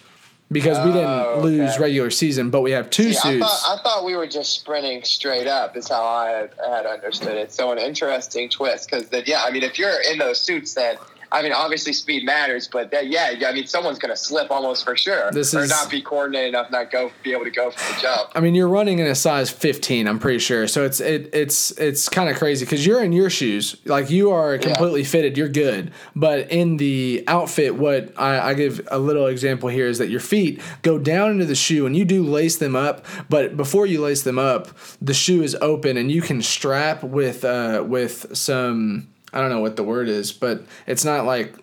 because 0.53 0.79
we 0.87 0.93
didn't 0.93 1.09
Oh, 1.11 1.41
lose 1.43 1.71
okay. 1.73 1.83
regular 1.83 2.11
season, 2.11 2.51
but 2.51 2.61
we 2.61 2.71
have 2.71 2.89
two 2.91 3.13
See, 3.13 3.19
I 3.19 3.33
suits. 3.33 3.45
thought, 3.45 3.79
I 3.79 3.83
thought 3.83 4.05
we 4.05 4.15
were 4.15 4.27
just 4.29 4.53
sprinting 4.55 5.03
straight 5.03 5.49
up. 5.49 5.77
Is 5.77 5.89
how 5.89 6.05
I 6.05 6.29
had, 6.31 6.51
had 6.65 6.87
understood 6.87 7.37
it. 7.37 7.53
So 7.53 7.73
an 7.73 7.79
interesting 7.79 8.49
twist 8.51 8.89
because 8.89 9.09
then 9.09 9.25
yeah, 9.27 9.43
I 9.45 9.51
mean 9.51 9.65
if 9.65 9.79
you're 9.81 10.01
in 10.13 10.19
those 10.19 10.41
suits, 10.41 10.75
then 10.75 10.97
I 11.35 11.43
mean 11.43 11.53
obviously 11.53 11.93
speed 11.93 12.25
matters, 12.25 12.69
but 12.69 12.93
then, 12.93 13.11
yeah, 13.11 13.35
I 13.47 13.53
mean 13.53 13.67
someone's 13.67 13.99
going 13.99 14.13
to 14.13 14.17
slip 14.17 14.51
almost 14.53 14.85
for 14.85 14.97
sure, 14.97 15.31
This 15.33 15.53
or 15.53 15.63
is- 15.65 15.71
not 15.71 15.91
be 15.91 16.01
coordinated 16.01 16.51
enough, 16.51 16.71
not 16.71 16.91
go 16.93 17.11
be 17.25 17.33
able 17.33 17.45
to 17.45 17.51
go 17.51 17.73
for 17.73 17.93
the 17.95 18.01
jump. 18.01 18.31
I 18.37 18.41
mean, 18.41 18.55
you're 18.55 18.69
running 18.69 19.01
in 19.01 19.07
a 19.07 19.15
size 19.17 19.51
15. 19.51 20.07
I'm 20.07 20.21
pretty 20.21 20.39
sure. 20.39 20.69
So 20.69 20.85
it's 20.85 21.01
it 21.01 21.31
it's 21.35 21.73
it's 21.73 22.09
kind 22.09 22.31
of 22.31 22.37
crazy 22.37 22.65
because 22.65 22.87
you're 22.87 23.03
in 23.03 23.13
your 23.13 23.31
shoes, 23.31 23.77
like 23.85 24.11
you 24.11 24.31
are 24.31 24.57
completely 24.59 25.03
fitted. 25.05 25.37
You're 25.37 25.49
good, 25.49 25.91
but 26.15 26.51
in 26.53 26.77
the 26.77 27.25
outfit, 27.27 27.75
what 27.75 28.13
I, 28.17 28.51
I 28.51 28.55
give 28.55 28.87
a 28.93 28.99
little 29.01 29.27
example 29.27 29.69
here 29.69 29.89
is 29.89 29.99
that 29.99 30.11
your 30.11 30.21
feet 30.21 30.63
go 30.83 30.99
down 30.99 31.33
into 31.33 31.47
the 31.47 31.57
shoe 31.57 31.85
and 31.85 31.97
you 31.97 32.05
do 32.05 32.23
lace 32.23 32.59
them 32.59 32.77
up, 32.77 33.05
but 33.29 33.57
before 33.57 33.87
you 33.87 34.01
lace 34.01 34.23
them 34.23 34.39
up, 34.39 34.69
the 35.03 35.15
shoe 35.15 35.43
is 35.43 35.57
open 35.61 35.97
and 35.97 36.13
you 36.13 36.23
can 36.23 36.41
strap 36.43 37.03
with 37.03 37.45
uh 37.45 37.83
with 37.85 38.37
some 38.37 39.09
I 39.35 39.41
don't 39.41 39.51
know 39.51 39.61
what 39.61 39.77
the 39.77 39.85
word 39.85 40.09
is, 40.09 40.33
but 40.33 40.63
it's 40.87 41.05
not 41.05 41.27
like 41.27 41.55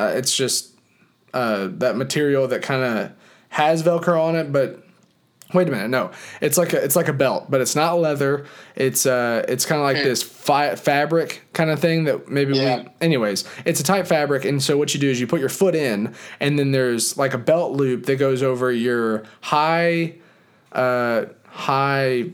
uh, 0.00 0.12
it's 0.16 0.34
just 0.36 0.72
uh, 1.32 1.68
that 1.72 1.96
material 1.96 2.48
that 2.48 2.62
kind 2.62 2.82
of 2.82 3.12
has 3.50 3.82
Velcro 3.84 4.20
on 4.20 4.34
it, 4.34 4.50
but 4.52 4.80
wait 5.52 5.68
a 5.68 5.70
minute, 5.70 5.88
no, 5.90 6.10
it's 6.40 6.58
like 6.58 6.72
a 6.72 6.82
it's 6.82 6.96
like 6.96 7.06
a 7.06 7.12
belt, 7.12 7.48
but 7.50 7.60
it's 7.60 7.76
not 7.76 7.94
leather. 8.00 8.46
It's 8.74 9.06
uh 9.06 9.44
it's 9.46 9.64
kind 9.64 9.80
of 9.80 9.84
like 9.84 10.02
this 10.02 10.22
fi- 10.22 10.74
fabric 10.74 11.42
kind 11.52 11.70
of 11.70 11.78
thing 11.78 12.04
that 12.04 12.28
maybe 12.28 12.54
Yeah. 12.56 12.82
we. 12.82 12.88
Anyways, 13.00 13.44
it's 13.64 13.78
a 13.78 13.84
tight 13.84 14.08
fabric, 14.08 14.44
and 14.44 14.60
so 14.60 14.76
what 14.76 14.94
you 14.94 14.98
do 15.00 15.08
is 15.10 15.20
you 15.20 15.26
put 15.28 15.38
your 15.40 15.48
foot 15.50 15.74
in, 15.76 16.14
and 16.40 16.58
then 16.58 16.72
there's 16.72 17.16
like 17.16 17.34
a 17.34 17.38
belt 17.38 17.72
loop 17.72 18.06
that 18.06 18.16
goes 18.16 18.42
over 18.42 18.72
your 18.72 19.24
high, 19.42 20.14
uh, 20.72 21.26
high. 21.46 22.30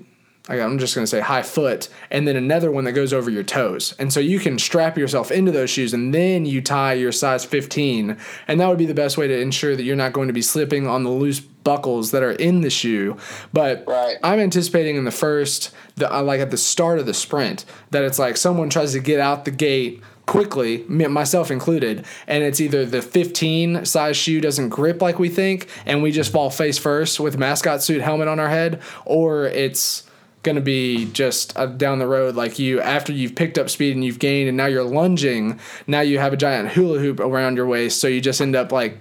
I'm 0.48 0.78
just 0.78 0.94
going 0.94 1.04
to 1.04 1.10
say 1.10 1.20
high 1.20 1.42
foot, 1.42 1.88
and 2.10 2.26
then 2.26 2.34
another 2.34 2.70
one 2.70 2.84
that 2.84 2.92
goes 2.92 3.12
over 3.12 3.30
your 3.30 3.42
toes. 3.42 3.94
And 3.98 4.12
so 4.12 4.20
you 4.20 4.40
can 4.40 4.58
strap 4.58 4.96
yourself 4.96 5.30
into 5.30 5.52
those 5.52 5.70
shoes, 5.70 5.92
and 5.92 6.14
then 6.14 6.46
you 6.46 6.62
tie 6.62 6.94
your 6.94 7.12
size 7.12 7.44
15. 7.44 8.16
And 8.48 8.60
that 8.60 8.68
would 8.68 8.78
be 8.78 8.86
the 8.86 8.94
best 8.94 9.18
way 9.18 9.28
to 9.28 9.38
ensure 9.38 9.76
that 9.76 9.82
you're 9.82 9.96
not 9.96 10.12
going 10.12 10.28
to 10.28 10.34
be 10.34 10.42
slipping 10.42 10.86
on 10.86 11.04
the 11.04 11.10
loose 11.10 11.40
buckles 11.40 12.10
that 12.12 12.22
are 12.22 12.32
in 12.32 12.62
the 12.62 12.70
shoe. 12.70 13.16
But 13.52 13.84
Right. 13.86 14.16
I'm 14.22 14.40
anticipating 14.40 14.96
in 14.96 15.04
the 15.04 15.10
first, 15.10 15.72
the, 15.96 16.12
uh, 16.12 16.22
like 16.22 16.40
at 16.40 16.50
the 16.50 16.56
start 16.56 16.98
of 16.98 17.06
the 17.06 17.14
sprint, 17.14 17.64
that 17.90 18.02
it's 18.02 18.18
like 18.18 18.36
someone 18.36 18.70
tries 18.70 18.92
to 18.92 19.00
get 19.00 19.20
out 19.20 19.44
the 19.44 19.50
gate 19.50 20.02
quickly, 20.26 20.84
myself 20.88 21.50
included, 21.50 22.04
and 22.28 22.44
it's 22.44 22.60
either 22.60 22.86
the 22.86 23.02
15 23.02 23.84
size 23.84 24.16
shoe 24.16 24.40
doesn't 24.40 24.68
grip 24.68 25.02
like 25.02 25.18
we 25.18 25.28
think, 25.28 25.68
and 25.86 26.02
we 26.02 26.12
just 26.12 26.30
fall 26.32 26.50
face 26.50 26.78
first 26.78 27.18
with 27.18 27.36
mascot 27.36 27.82
suit 27.82 28.00
helmet 28.00 28.28
on 28.28 28.38
our 28.38 28.48
head, 28.48 28.80
or 29.04 29.46
it's 29.46 30.04
going 30.42 30.56
to 30.56 30.62
be 30.62 31.04
just 31.12 31.56
uh, 31.58 31.66
down 31.66 31.98
the 31.98 32.06
road 32.06 32.34
like 32.34 32.58
you 32.58 32.80
after 32.80 33.12
you've 33.12 33.34
picked 33.34 33.58
up 33.58 33.68
speed 33.68 33.94
and 33.94 34.04
you've 34.04 34.18
gained 34.18 34.48
and 34.48 34.56
now 34.56 34.66
you're 34.66 34.82
lunging 34.84 35.60
now 35.86 36.00
you 36.00 36.18
have 36.18 36.32
a 36.32 36.36
giant 36.36 36.68
hula 36.70 36.98
hoop 36.98 37.20
around 37.20 37.56
your 37.56 37.66
waist 37.66 38.00
so 38.00 38.08
you 38.08 38.20
just 38.20 38.40
end 38.40 38.56
up 38.56 38.72
like 38.72 38.98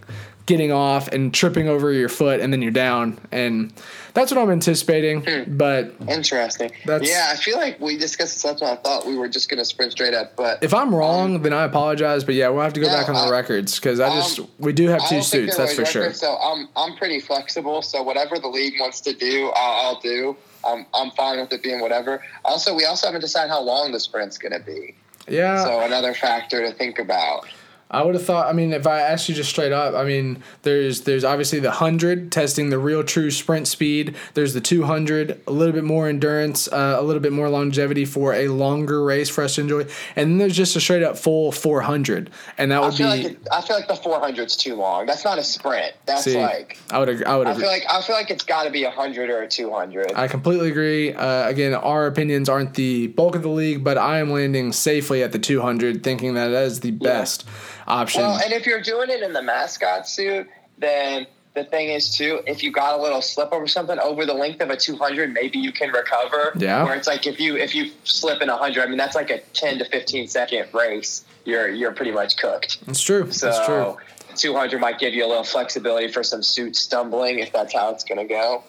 getting 0.48 0.72
off 0.72 1.08
and 1.10 1.32
tripping 1.34 1.70
over 1.70 1.94
your 1.94 2.10
foot 2.10 2.40
and 2.40 2.52
then 2.52 2.60
you're 2.62 2.72
down 2.72 3.18
and 3.32 3.72
that's 4.16 4.32
what 4.34 4.42
i'm 4.42 4.50
anticipating 4.50 5.24
but 5.56 5.94
Interesting. 6.10 6.72
That's- 6.86 7.08
yeah, 7.08 7.30
I 7.32 7.36
feel 7.36 7.56
like 7.58 7.80
we 7.80 7.98
discussed 7.98 8.34
this 8.34 8.44
last 8.44 8.60
time. 8.60 8.74
I 8.74 8.76
thought 8.82 9.06
we 9.06 9.16
were 9.16 9.30
just 9.30 9.48
going 9.48 9.60
to 9.60 9.66
sprint 9.66 9.92
straight 9.92 10.16
up, 10.16 10.36
but 10.36 10.62
if 10.64 10.74
i'm 10.74 10.94
wrong 10.94 11.42
then 11.44 11.54
i 11.54 11.64
apologize 11.64 12.24
but 12.24 12.34
yeah 12.36 12.50
we'll 12.50 12.64
have 12.64 12.74
to 12.74 12.80
go 12.82 12.88
No, 12.88 12.94
back 12.94 13.08
on 13.10 13.28
the 13.28 13.32
records 13.32 13.76
because 13.80 14.00
i 14.00 14.10
just 14.16 14.40
um, 14.40 14.48
we 14.58 14.74
do 14.74 14.88
have 14.90 15.08
two 15.08 15.22
suits 15.22 15.56
that's 15.56 15.76
for 15.76 15.84
right 15.84 15.92
sure 15.92 16.12
So 16.14 16.36
I'm 16.36 16.68
I'm 16.76 16.98
pretty 16.98 17.20
flexible. 17.22 17.82
So 17.84 18.02
whatever 18.04 18.40
the 18.40 18.48
league 18.50 18.74
wants 18.80 19.00
to 19.02 19.14
do, 19.14 19.52
I'll, 19.56 19.86
I'll 19.86 20.00
do. 20.02 20.36
I'm 20.66 20.86
I'm 20.94 21.12
fine 21.12 21.40
with 21.40 21.52
it 21.54 21.64
being 21.64 21.82
whatever. 21.82 22.22
Also, 22.46 22.76
we 22.76 22.86
also 22.86 23.08
haven't 23.08 23.22
decided 23.22 23.50
how 23.50 23.62
long 23.62 23.92
the 23.92 24.00
sprint's 24.00 24.38
going 24.38 24.54
to 24.54 24.60
be. 24.60 24.96
yeah 25.28 25.64
So 25.64 25.82
another 25.82 26.14
factor 26.14 26.62
to 26.62 26.74
think 26.74 27.00
about. 27.00 27.48
I 27.92 28.04
would 28.04 28.14
have 28.14 28.24
thought. 28.24 28.48
I 28.48 28.54
mean, 28.54 28.72
if 28.72 28.86
I 28.86 29.00
asked 29.02 29.28
you 29.30 29.36
just 29.36 29.50
straight 29.50 29.72
up, 29.72 29.96
I 29.96 30.04
mean, 30.04 30.44
there's 30.62 31.02
there's 31.02 31.24
obviously 31.24 31.60
the 31.60 31.72
hundred 31.72 32.32
testing 32.32 32.70
the 32.70 32.78
real 32.78 33.04
true 33.04 33.32
sprint 33.32 33.68
speed. 33.68 34.16
There's 34.36 34.54
the 34.54 34.62
two 34.62 34.84
hundred, 34.84 35.42
a 35.48 35.52
little 35.52 35.74
bit 35.74 35.84
more 35.84 36.08
endurance, 36.08 36.68
uh, 36.68 36.98
a 37.00 37.02
little 37.02 37.22
bit 37.22 37.32
more 37.32 37.50
longevity 37.50 38.06
for 38.06 38.34
a 38.34 38.48
longer 38.48 39.04
race 39.04 39.28
for 39.28 39.44
us 39.44 39.56
to 39.56 39.62
enjoy, 39.62 39.82
and 40.16 40.32
then 40.32 40.38
there's 40.38 40.56
just 40.56 40.76
a 40.76 40.82
straight 40.82 41.02
up 41.02 41.18
full 41.18 41.52
four 41.52 41.82
hundred, 41.82 42.30
and 42.60 42.72
that 42.72 42.84
I 42.84 42.86
would 42.86 42.94
feel 42.94 43.12
be. 43.12 43.24
like 43.24 43.32
it, 43.34 43.48
I 43.52 43.62
feel 43.62 43.76
like 43.76 43.88
the 43.88 43.96
400's 43.96 44.56
too 44.56 44.76
long. 44.76 45.08
That's 45.08 45.26
not 45.26 45.40
a 45.40 45.44
sprint. 45.44 45.94
That's 46.06 46.26
see, 46.26 46.40
like 46.40 46.78
I 46.92 47.00
would 47.00 47.10
ag- 47.10 47.24
I 47.24 47.38
would 47.38 47.48
I 47.48 47.52
agree. 47.52 47.64
feel 47.64 47.72
like 47.72 47.84
I 47.90 48.02
feel 48.04 48.16
like 48.16 48.30
it's 48.30 48.44
got 48.44 48.66
to 48.66 48.70
be 48.70 48.84
a 48.84 48.90
100 48.90 49.32
or 49.32 49.42
a 49.42 49.48
200. 49.48 50.14
I 50.14 50.28
completely 50.28 50.70
agree. 50.70 51.14
Uh, 51.14 51.48
again, 51.48 51.74
our 51.74 52.06
opinions 52.06 52.50
aren't 52.50 52.76
the 52.76 53.08
bulk 53.08 53.36
of 53.36 53.42
the 53.42 53.50
league, 53.50 53.84
but 53.84 53.98
I 53.98 54.20
am 54.20 54.30
landing 54.30 54.74
safely 54.74 55.24
at 55.24 55.32
the 55.32 55.40
200, 55.40 56.04
thinking 56.04 56.36
that 56.36 56.50
that 56.50 56.64
is 56.66 56.82
the 56.82 56.92
best 56.92 57.46
option. 57.90 58.22
Well, 58.22 58.40
and 58.44 58.54
if 58.54 58.66
you're 58.66 58.82
doing 58.82 59.10
it 59.10 59.22
in 59.22 59.34
the 59.34 59.42
mascot 59.42 60.08
suit, 60.08 60.48
then 60.78 61.28
the 61.56 61.64
thing 61.64 61.90
is 61.90 62.16
too, 62.16 62.42
if 62.48 62.64
you 62.64 62.72
got 62.72 62.98
a 62.98 63.02
little 63.02 63.22
slip 63.22 63.52
over 63.52 63.68
something 63.68 63.98
over 64.00 64.26
the 64.26 64.34
length 64.34 64.62
of 64.62 64.70
a 64.70 64.78
200, 64.78 65.34
maybe 65.34 65.58
you 65.58 65.72
can 65.74 65.92
recover. 65.92 66.54
Yeah. 66.56 66.84
Where 66.84 66.96
it's 66.96 67.08
like 67.08 67.26
if 67.28 67.40
you 67.40 67.58
if 67.58 67.74
you 67.76 67.92
slip 68.04 68.42
in 68.42 68.50
a 68.50 68.54
100, 68.54 68.82
I 68.84 68.88
mean 68.88 68.98
that's 68.98 69.16
like 69.16 69.30
a 69.32 69.40
10 69.54 69.80
to 69.80 69.86
15 69.86 70.28
second 70.28 70.68
race. 70.74 71.26
You're 71.46 71.70
you're 71.70 71.92
pretty 71.92 72.12
much 72.12 72.38
cooked. 72.38 72.86
That's 72.86 73.02
true. 73.02 73.32
So 73.32 73.50
it's 73.50 73.66
true. 73.66 73.98
200 74.36 74.80
might 74.80 75.00
give 75.00 75.14
you 75.14 75.26
a 75.26 75.28
little 75.28 75.44
flexibility 75.44 76.08
for 76.08 76.24
some 76.24 76.42
suit 76.44 76.76
stumbling 76.76 77.40
if 77.40 77.52
that's 77.52 77.74
how 77.74 77.90
it's 77.92 78.04
going 78.06 78.20
to 78.20 78.32
go. 78.32 78.64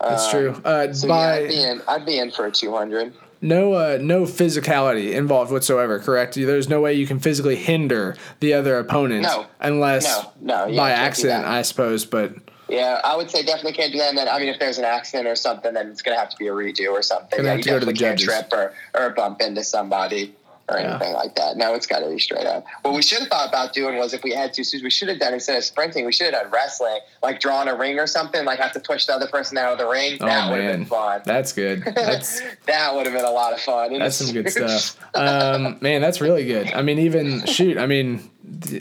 That's 0.00 0.24
Um, 0.26 0.30
true. 0.30 0.62
Uh, 0.64 0.92
So 0.94 1.08
by 1.08 1.40
yeah, 1.40 1.44
I'd 1.44 1.48
be 1.48 1.62
in. 1.62 1.82
I'd 1.88 2.06
be 2.06 2.18
in 2.18 2.30
for 2.30 2.46
a 2.46 2.50
200. 2.50 3.12
No 3.40 3.72
uh, 3.74 3.98
no 4.00 4.22
physicality 4.22 5.12
involved 5.12 5.50
whatsoever. 5.52 5.98
Correct? 5.98 6.34
There's 6.34 6.68
no 6.68 6.80
way 6.80 6.94
you 6.94 7.06
can 7.06 7.18
physically 7.18 7.56
hinder 7.56 8.16
the 8.40 8.54
other 8.54 8.78
opponent 8.78 9.22
No. 9.22 9.46
unless 9.60 10.04
No, 10.40 10.66
no, 10.68 10.76
by 10.76 10.90
accident. 10.90 11.44
I 11.46 11.62
suppose. 11.62 12.04
But 12.04 12.34
Yeah, 12.68 13.00
I 13.02 13.16
would 13.16 13.30
say 13.30 13.42
definitely 13.42 13.72
can't 13.72 13.92
do 13.92 13.98
that. 13.98 14.10
And 14.10 14.18
then, 14.18 14.28
I 14.28 14.38
mean, 14.38 14.48
if 14.48 14.58
there's 14.58 14.78
an 14.78 14.84
accident 14.84 15.26
or 15.28 15.34
something, 15.34 15.72
then 15.74 15.88
it's 15.88 16.02
going 16.02 16.14
to 16.14 16.20
have 16.20 16.30
to 16.30 16.36
be 16.36 16.46
a 16.46 16.52
redo 16.52 16.90
or 16.92 17.02
something. 17.02 17.36
Gonna 17.38 17.44
yeah, 17.44 17.50
have 17.50 17.58
you 17.58 17.64
to 17.64 17.70
go 17.70 17.78
to 17.80 17.86
the 17.86 17.92
can't 17.92 18.18
judges. 18.18 18.26
trip 18.26 18.52
or, 18.52 18.72
or 18.94 19.10
bump 19.10 19.40
into 19.40 19.64
somebody 19.64 20.34
or 20.70 20.78
Yeah. 20.80 20.90
anything 20.96 21.12
like 21.14 21.34
that. 21.36 21.56
No, 21.56 21.74
it's 21.74 21.86
got 21.86 22.00
to 22.00 22.08
be 22.08 22.18
straight 22.18 22.46
up. 22.46 22.64
What 22.82 22.94
we 22.94 23.02
should 23.02 23.18
have 23.20 23.28
thought 23.28 23.48
about 23.48 23.72
doing 23.72 23.96
was 23.98 24.14
if 24.14 24.22
we 24.22 24.32
had 24.32 24.52
two 24.54 24.64
suits, 24.64 24.82
we 24.82 24.90
should 24.90 25.08
have 25.08 25.18
done 25.18 25.34
instead 25.34 25.56
of 25.56 25.64
sprinting, 25.64 26.06
we 26.06 26.12
should 26.12 26.32
have 26.32 26.42
done 26.42 26.50
wrestling, 26.52 26.98
like 27.22 27.40
drawing 27.40 27.68
a 27.68 27.74
ring 27.76 27.98
or 27.98 28.06
something, 28.06 28.44
like 28.44 28.58
have 28.58 28.72
to 28.72 28.80
push 28.80 29.06
the 29.06 29.14
other 29.14 29.26
person 29.28 29.58
out 29.58 29.72
of 29.72 29.78
the 29.78 29.86
ring. 29.88 30.18
oh 30.20 30.26
that 30.26 30.50
would 30.50 30.60
have 30.60 30.72
been 30.72 30.84
fun. 30.86 31.20
that's 31.24 31.52
good. 31.52 31.82
That's 31.94 32.40
that 32.66 32.94
would 32.94 33.06
have 33.06 33.14
been 33.14 33.24
a 33.24 33.30
lot 33.30 33.52
of 33.52 33.60
fun. 33.60 33.98
that's 33.98 34.16
some 34.16 34.32
good 34.32 34.50
stuff. 34.50 34.98
Um, 35.14 35.78
man, 35.80 36.00
that's 36.00 36.20
really 36.20 36.44
good. 36.46 36.72
I 36.72 36.82
mean, 36.82 36.98
even 36.98 37.44
shoot. 37.46 37.76
I 37.78 37.86
mean, 37.86 38.30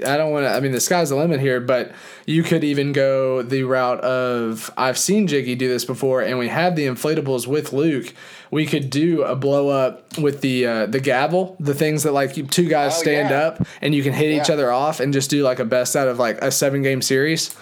I 0.06 0.18
don't 0.18 0.32
want 0.32 0.46
to. 0.46 0.50
I 0.50 0.60
mean, 0.60 0.72
the 0.72 0.80
sky's 0.80 1.10
the 1.10 1.16
limit 1.16 1.40
here, 1.40 1.60
but 1.60 1.92
you 2.26 2.44
could 2.44 2.64
even 2.64 2.92
go 2.94 3.42
the 3.42 3.64
route 3.64 4.00
of 4.02 4.72
I've 4.78 4.98
seen 4.98 5.28
Jiggy 5.28 5.56
do 5.56 5.68
this 5.68 5.86
before, 5.86 6.22
and 6.22 6.38
we 6.40 6.48
had 6.48 6.76
the 6.76 6.86
inflatables 6.88 7.46
with 7.48 7.74
Luke. 7.74 8.14
We 8.52 8.66
could 8.66 8.90
do 8.90 9.24
a 9.24 9.36
blow 9.36 9.70
up 9.70 10.18
with 10.18 10.42
the 10.42 10.66
uh, 10.66 10.86
the 10.88 11.00
gavel, 11.00 11.56
the 11.60 11.74
things 11.76 12.04
that 12.04 12.14
like 12.14 12.34
two 12.50 12.68
guys 12.68 12.94
Oh, 12.96 13.02
stand 13.02 13.30
yeah. 13.30 13.40
up 13.42 13.68
and 13.82 13.94
you 13.94 14.02
can 14.04 14.14
hit 14.14 14.32
each 14.42 14.50
other 14.50 14.72
off 14.72 15.00
and 15.00 15.14
just 15.14 15.30
do 15.30 15.44
like 15.44 15.60
a 15.60 15.66
best 15.66 15.96
out 15.96 16.08
of 16.08 16.18
like 16.18 16.38
a 16.42 16.52
seven 16.52 16.82
game 16.82 17.02
series 17.02 17.56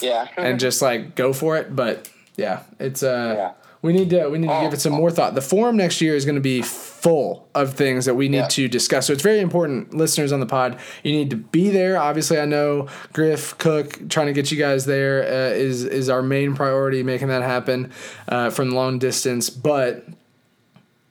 yeah. 0.00 0.28
and 0.36 0.60
just 0.60 0.80
like 0.80 1.14
go 1.16 1.32
for 1.32 1.56
it. 1.56 1.74
But 1.74 2.08
yeah, 2.36 2.62
it's 2.78 3.02
uh 3.02 3.34
Yeah. 3.36 3.50
we 3.82 3.92
need 3.92 4.10
to 4.10 4.28
we 4.28 4.38
need 4.38 4.46
to 4.46 4.52
Oh, 4.58 4.62
give 4.62 4.72
it 4.74 4.80
some 4.80 4.92
more 4.92 5.10
thought. 5.10 5.34
The 5.34 5.42
forum 5.42 5.76
next 5.76 6.00
year 6.00 6.14
is 6.14 6.24
going 6.24 6.36
to 6.36 6.40
be 6.40 6.62
full 6.62 7.48
of 7.56 7.74
things 7.74 8.04
that 8.04 8.14
we 8.14 8.28
need 8.28 8.38
Yeah. 8.38 8.46
to 8.48 8.68
discuss. 8.68 9.06
So 9.08 9.12
it's 9.12 9.22
very 9.22 9.40
important, 9.40 9.92
listeners 9.94 10.30
on 10.30 10.38
the 10.38 10.46
pod. 10.46 10.78
You 11.02 11.10
need 11.12 11.30
to 11.30 11.36
be 11.36 11.70
there. 11.70 11.98
Obviously, 11.98 12.38
I 12.38 12.44
know 12.44 12.86
Griff 13.12 13.58
Cook 13.58 14.08
trying 14.08 14.26
to 14.28 14.32
get 14.32 14.52
you 14.52 14.58
guys 14.58 14.84
there 14.86 15.22
uh, 15.24 15.52
is 15.54 15.82
is 15.84 16.08
our 16.08 16.22
main 16.22 16.54
priority, 16.54 17.02
making 17.02 17.26
that 17.28 17.42
happen 17.42 17.90
uh, 18.28 18.50
from 18.50 18.70
long 18.70 19.00
distance, 19.00 19.50
but. 19.50 20.04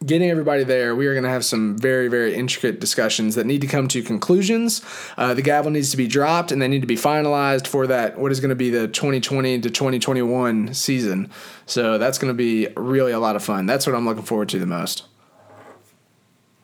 Getting 0.05 0.29
everybody 0.29 0.63
there, 0.63 0.95
we 0.95 1.07
are 1.07 1.13
going 1.13 1.23
to 1.23 1.29
have 1.29 1.43
some 1.43 1.75
very, 1.75 2.07
very 2.07 2.35
intricate 2.35 2.79
discussions 2.79 3.33
that 3.33 3.47
need 3.47 3.61
to 3.61 3.67
come 3.67 3.87
to 3.87 4.03
conclusions. 4.03 4.83
Uh, 5.17 5.33
the 5.33 5.41
gavel 5.41 5.71
needs 5.71 5.89
to 5.89 5.97
be 5.97 6.07
dropped, 6.07 6.51
and 6.51 6.61
they 6.61 6.67
need 6.67 6.81
to 6.81 6.87
be 6.87 6.95
finalized 6.95 7.65
for 7.65 7.87
that. 7.87 8.17
What 8.19 8.31
is 8.31 8.39
going 8.39 8.49
to 8.49 8.55
be 8.55 8.69
the 8.69 8.87
2020 8.87 9.59
to 9.61 9.69
2021 9.71 10.75
season? 10.75 11.31
So 11.65 11.97
that's 11.97 12.19
going 12.19 12.29
to 12.31 12.37
be 12.37 12.67
really 12.77 13.11
a 13.11 13.19
lot 13.19 13.35
of 13.35 13.43
fun. 13.43 13.65
That's 13.65 13.87
what 13.87 13.95
I'm 13.95 14.05
looking 14.05 14.21
forward 14.21 14.49
to 14.49 14.59
the 14.59 14.67
most. 14.67 15.05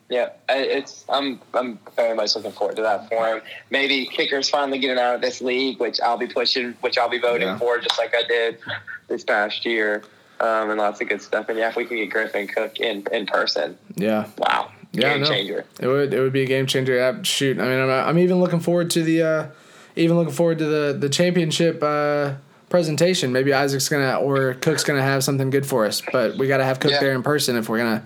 Yeah, 0.09 0.29
I- 0.47 0.57
it's 0.57 1.03
I'm 1.09 1.41
I'm 1.55 1.79
very 1.95 2.15
much 2.15 2.35
looking 2.35 2.51
forward 2.51 2.75
to 2.75 2.83
that 2.83 3.09
for 3.09 3.27
him. 3.27 3.41
Maybe 3.71 4.05
kickers 4.05 4.47
finally 4.47 4.77
getting 4.77 4.99
out 4.99 5.15
of 5.15 5.21
this 5.21 5.41
league, 5.41 5.79
which 5.79 5.99
I'll 6.01 6.17
be 6.17 6.27
pushing, 6.27 6.73
which 6.81 6.99
I'll 6.99 7.09
be 7.09 7.17
voting 7.17 7.47
Yeah. 7.47 7.57
for, 7.57 7.79
just 7.79 7.97
like 7.97 8.13
I 8.13 8.21
did 8.27 8.59
this 9.07 9.23
past 9.23 9.65
year, 9.65 10.03
um, 10.43 10.69
and 10.69 10.77
lots 10.79 10.99
of 11.01 11.07
good 11.09 11.21
stuff. 11.21 11.49
And 11.49 11.57
yeah, 11.57 11.69
if 11.69 11.75
we 11.75 11.85
can 11.85 11.97
get 11.97 12.09
Griffin 12.09 12.47
Cook 12.47 12.79
in 12.79 13.05
in 13.11 13.25
person, 13.25 13.77
Yeah, 13.95 14.27
wow, 14.37 14.71
yeah, 14.91 15.13
game 15.13 15.21
no. 15.21 15.27
changer. 15.27 15.65
It 15.79 15.87
would 15.87 16.13
it 16.13 16.19
would 16.19 16.33
be 16.33 16.43
a 16.43 16.45
game 16.47 16.65
changer. 16.67 16.95
Yeah, 16.95 17.21
shoot, 17.23 17.59
I 17.59 17.63
mean, 17.63 17.79
I'm, 17.79 17.89
I'm 17.89 18.19
even 18.19 18.39
looking 18.39 18.59
forward 18.59 18.89
to 18.91 19.03
the 19.03 19.21
uh, 19.23 19.47
even 19.95 20.17
looking 20.17 20.33
forward 20.33 20.57
to 20.59 20.65
the 20.65 20.97
the 20.99 21.09
championship 21.09 21.81
uh, 21.81 22.33
presentation. 22.69 23.31
Maybe 23.31 23.53
Isaac's 23.53 23.89
gonna 23.89 24.17
or 24.19 24.53
Cook's 24.55 24.83
gonna 24.83 25.01
have 25.01 25.23
something 25.23 25.49
good 25.49 25.65
for 25.65 25.85
us. 25.85 26.01
But 26.11 26.37
we 26.37 26.47
got 26.47 26.57
to 26.57 26.65
have 26.65 26.79
Cook 26.79 26.91
Yeah. 26.91 26.99
there 26.99 27.13
in 27.13 27.23
person 27.23 27.55
if 27.55 27.69
we're 27.69 27.77
gonna 27.79 28.03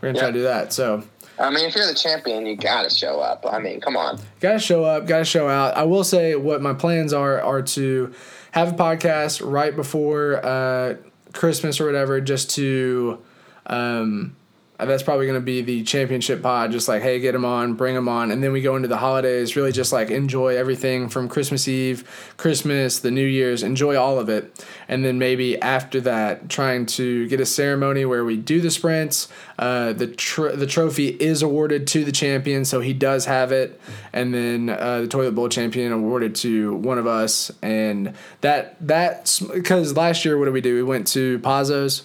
we're 0.00 0.08
gonna 0.08 0.18
try 0.18 0.28
to 0.28 0.32
do 0.38 0.42
that. 0.42 0.72
So 0.72 1.04
I 1.38 1.50
mean, 1.50 1.64
if 1.64 1.74
you're 1.74 1.86
the 1.86 1.94
champion, 1.94 2.44
you 2.46 2.56
gotta 2.56 2.90
show 2.90 3.18
up. 3.20 3.44
I 3.50 3.58
mean, 3.58 3.80
come 3.80 3.96
on. 3.96 4.18
gotta 4.40 4.58
show 4.58 4.84
up, 4.84 5.06
gotta 5.06 5.24
show 5.24 5.48
out. 5.48 5.76
I 5.76 5.84
will 5.84 6.04
say 6.04 6.34
what 6.36 6.60
my 6.60 6.74
plans 6.74 7.12
are 7.12 7.40
are 7.40 7.62
to 7.62 8.12
have 8.50 8.72
a 8.72 8.76
podcast 8.76 9.40
right 9.48 9.74
before 9.74 10.44
uh, 10.44 10.94
Christmas 11.32 11.80
or 11.80 11.86
whatever, 11.86 12.20
just 12.20 12.50
to. 12.56 13.22
Um, 13.66 14.36
that's 14.84 15.02
probably 15.02 15.26
going 15.26 15.40
to 15.40 15.44
be 15.44 15.62
the 15.62 15.82
championship 15.82 16.42
pod. 16.42 16.72
Just 16.72 16.88
like, 16.88 17.02
hey, 17.02 17.20
get 17.20 17.32
them 17.32 17.44
on, 17.44 17.74
bring 17.74 17.94
them 17.94 18.08
on, 18.08 18.30
and 18.30 18.42
then 18.42 18.52
we 18.52 18.60
go 18.60 18.76
into 18.76 18.88
the 18.88 18.96
holidays. 18.96 19.56
Really, 19.56 19.72
just 19.72 19.92
like 19.92 20.10
enjoy 20.10 20.56
everything 20.56 21.08
from 21.08 21.28
Christmas 21.28 21.68
Eve, 21.68 22.32
Christmas, 22.36 22.98
the 22.98 23.10
New 23.10 23.26
Year's. 23.26 23.62
Enjoy 23.62 23.96
all 23.96 24.18
of 24.18 24.28
it, 24.28 24.64
and 24.88 25.04
then 25.04 25.18
maybe 25.18 25.60
after 25.60 26.00
that, 26.02 26.48
trying 26.48 26.86
to 26.86 27.28
get 27.28 27.40
a 27.40 27.46
ceremony 27.46 28.04
where 28.04 28.24
we 28.24 28.36
do 28.36 28.60
the 28.60 28.70
sprints. 28.70 29.28
Uh, 29.58 29.92
the 29.92 30.06
tr- 30.06 30.48
the 30.48 30.66
trophy 30.66 31.08
is 31.08 31.42
awarded 31.42 31.86
to 31.88 32.04
the 32.04 32.12
champion, 32.12 32.64
so 32.64 32.80
he 32.80 32.92
does 32.92 33.26
have 33.26 33.52
it, 33.52 33.80
and 34.12 34.34
then 34.34 34.68
uh, 34.68 35.00
the 35.00 35.08
toilet 35.08 35.32
bowl 35.32 35.48
champion 35.48 35.92
awarded 35.92 36.34
to 36.34 36.74
one 36.76 36.98
of 36.98 37.06
us, 37.06 37.50
and 37.62 38.14
that 38.40 38.76
that 38.86 39.40
because 39.52 39.96
last 39.96 40.24
year 40.24 40.38
what 40.38 40.46
did 40.46 40.54
we 40.54 40.60
do? 40.60 40.74
We 40.74 40.82
went 40.82 41.06
to 41.08 41.38
Pazos. 41.40 42.02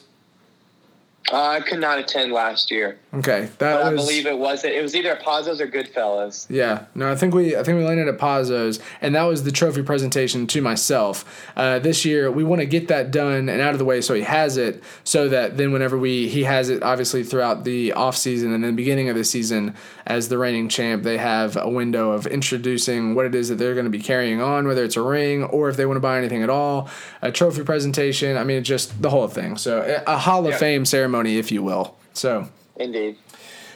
Uh, 1.31 1.45
I 1.45 1.59
could 1.59 1.79
not 1.79 1.99
attend 1.99 2.31
last 2.31 2.71
year, 2.71 2.97
Okay, 3.18 3.49
that 3.57 3.60
but 3.60 3.84
I 3.84 3.95
believe 3.95 4.26
it 4.26 4.38
was 4.38 4.64
it 4.64 4.81
was 4.81 4.95
either 4.95 5.15
Pazos 5.15 5.60
or 5.60 5.68
Goodfellas. 5.68 6.45
Yeah, 6.49 6.85
no, 6.94 7.11
I 7.11 7.15
think 7.15 7.34
we 7.34 7.56
I 7.56 7.64
think 7.64 7.77
we 7.80 7.85
landed 7.85 8.07
at 8.07 8.18
Pazos, 8.18 8.80
and 9.02 9.15
that 9.15 9.23
was 9.23 9.44
the 9.44 9.52
trophy 9.52 9.81
presentation 9.81 10.45
to 10.48 10.61
myself. 10.61 11.26
Uh, 11.56 11.80
this 11.80 12.06
year, 12.06 12.30
we 12.30 12.44
want 12.44 12.60
to 12.61 12.65
get 12.65 12.89
that 12.89 13.11
done 13.11 13.49
and 13.49 13.61
out 13.61 13.73
of 13.73 13.80
the 13.80 13.85
way, 13.85 14.02
so 14.02 14.14
he 14.14 14.22
has 14.23 14.57
it, 14.57 14.84
so 15.03 15.30
that 15.30 15.57
then 15.57 15.72
whenever 15.72 15.98
we 15.98 16.27
he 16.27 16.44
has 16.44 16.69
it, 16.69 16.84
obviously 16.84 17.23
throughout 17.23 17.64
the 17.64 17.94
off 17.94 18.15
season 18.15 18.53
and 18.53 18.64
then 18.64 18.76
beginning 18.76 19.10
of 19.10 19.15
the 19.15 19.23
season 19.23 19.73
as 20.06 20.30
the 20.30 20.38
reigning 20.38 20.69
champ, 20.69 21.03
they 21.03 21.18
have 21.18 21.57
a 21.57 21.69
window 21.69 22.11
of 22.11 22.27
introducing 22.27 23.15
what 23.15 23.26
it 23.26 23.34
is 23.34 23.49
that 23.49 23.56
they're 23.56 23.73
going 23.73 23.85
to 23.85 23.89
be 23.89 23.99
carrying 23.99 24.41
on, 24.41 24.68
whether 24.68 24.84
it's 24.84 24.95
a 24.98 25.02
ring 25.02 25.44
or 25.44 25.69
if 25.69 25.77
they 25.77 25.85
want 25.85 25.98
to 25.98 26.02
buy 26.02 26.18
anything 26.18 26.44
at 26.44 26.49
all, 26.49 26.89
a 27.22 27.31
trophy 27.31 27.64
presentation. 27.64 28.38
I 28.38 28.44
mean, 28.44 28.64
just 28.64 29.02
the 29.02 29.10
whole 29.10 29.27
thing. 29.27 29.57
So 29.57 29.81
a 30.06 30.14
a 30.14 30.18
Hall 30.18 30.45
of 30.45 30.52
Yeah. 30.52 30.57
Fame 30.57 30.85
ceremony, 30.85 31.38
if 31.38 31.52
you 31.52 31.64
will. 31.64 31.95
So. 32.14 32.49
Indeed. 32.79 33.17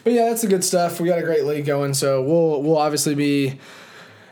But 0.03 0.13
yeah, 0.13 0.29
that's 0.29 0.41
the 0.41 0.47
good 0.47 0.63
stuff. 0.63 0.99
We 0.99 1.07
got 1.07 1.19
a 1.19 1.23
great 1.23 1.45
league 1.45 1.65
going, 1.65 1.93
so 1.93 2.21
we'll 2.21 2.61
we'll 2.63 2.77
obviously 2.77 3.15
be 3.15 3.59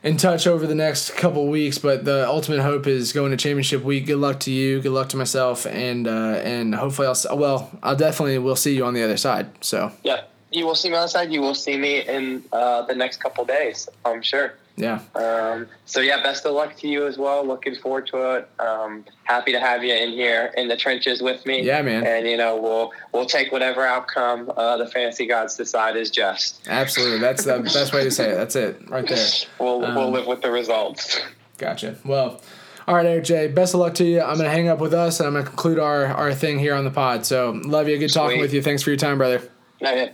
in 0.02 0.18
touch 0.18 0.48
over 0.48 0.66
the 0.66 0.76
next 0.76 1.12
couple 1.12 1.48
weeks. 1.48 1.78
But 1.78 2.06
the 2.06 2.28
ultimate 2.28 2.62
hope 2.62 2.88
is 2.88 3.14
going 3.14 3.32
to 3.32 3.38
championship 3.38 3.84
week. 3.84 4.08
Good 4.08 4.18
luck 4.18 4.40
to 4.42 4.52
you. 4.52 4.82
Good 4.82 4.92
luck 4.92 5.10
to 5.10 5.18
myself, 5.18 5.68
and 5.68 6.08
uh, 6.08 6.42
and 6.44 6.74
hopefully 6.74 7.08
I'll 7.08 7.38
well 7.38 7.72
I'll 7.84 7.96
definitely 7.96 8.38
will 8.40 8.56
see 8.56 8.76
you 8.76 8.86
on 8.86 8.94
the 8.94 9.04
other 9.04 9.18
side. 9.18 9.50
So 9.64 9.92
Yeah, 10.04 10.22
you 10.52 10.66
will 10.66 10.76
see 10.76 10.90
me 10.90 10.96
on 10.96 11.04
the 11.04 11.08
side. 11.08 11.32
You 11.32 11.42
will 11.42 11.56
see 11.56 11.78
me 11.78 12.02
in 12.02 12.44
uh, 12.52 12.84
the 12.84 12.96
next 12.96 13.18
couple 13.18 13.46
days. 13.46 13.88
I'm 14.06 14.22
sure. 14.22 14.54
Yeah, 14.80 15.02
Um, 15.14 15.68
so 15.86 16.00
yeah, 16.00 16.24
best 16.24 16.46
of 16.46 16.54
luck 16.54 16.76
to 16.78 16.88
you 16.88 17.06
as 17.06 17.18
well. 17.18 17.46
Looking 17.46 17.76
forward 17.76 18.08
to 18.08 18.38
it. 18.38 18.50
Um, 18.60 19.04
happy 19.24 19.52
to 19.52 19.60
have 19.60 19.84
you 19.84 19.94
in 19.94 20.12
here 20.12 20.54
in 20.56 20.68
the 20.70 20.78
trenches 20.78 21.22
with 21.22 21.46
me. 21.46 21.62
Yeah, 21.62 21.82
man. 21.82 22.08
And 22.08 22.28
you 22.28 22.38
know 22.38 22.56
we'll 22.56 22.92
we'll 23.14 23.26
take 23.26 23.52
whatever 23.52 23.86
outcome 23.86 24.52
uh, 24.56 24.78
the 24.78 24.88
fantasy 24.88 25.28
gods 25.28 25.56
decide 25.58 25.96
is 25.98 26.10
just. 26.10 26.68
absolutely. 26.68 27.20
That's 27.20 27.44
the 27.44 27.60
best 27.60 27.94
way 27.94 28.04
to 28.06 28.12
say 28.12 28.32
it. 28.32 28.36
That's 28.36 28.56
it 28.56 28.90
right 28.90 29.06
there. 29.08 29.18
We'll 29.60 29.84
Um, 29.86 29.96
we'll 29.96 30.12
live 30.12 30.26
with 30.26 30.42
the 30.42 30.52
results. 30.52 31.20
Gotcha. 31.58 31.98
Well. 32.06 32.42
All 32.88 32.96
right, 32.96 33.06
Eric 33.06 33.24
J. 33.26 33.48
Best 33.50 33.76
of 33.76 33.82
luck 33.82 33.94
to 33.96 34.04
you. 34.04 34.20
I'm 34.20 34.38
gonna 34.38 34.50
hang 34.50 34.68
up 34.68 34.80
with 34.80 34.96
us, 34.96 35.20
and 35.20 35.28
I'm 35.28 35.34
gonna 35.34 35.46
conclude 35.46 35.78
our, 35.78 36.06
our 36.08 36.34
thing 36.34 36.58
here 36.58 36.74
on 36.74 36.86
the 36.86 36.90
pod. 36.90 37.24
So, 37.24 37.52
love 37.64 37.88
you. 37.88 37.96
Good 38.00 38.12
talking 38.12 38.38
Sweet. 38.38 38.42
with 38.42 38.54
you. 38.56 38.64
Thanks 38.64 38.82
for 38.82 38.90
your 38.90 38.98
time, 38.98 39.20
brother. 39.20 39.44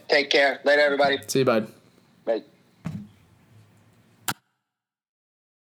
Take 0.09 0.29
care. 0.29 0.59
Later, 0.65 0.81
everybody. 0.81 1.19
See 1.27 1.39
you, 1.39 1.45
bud. 1.45 1.71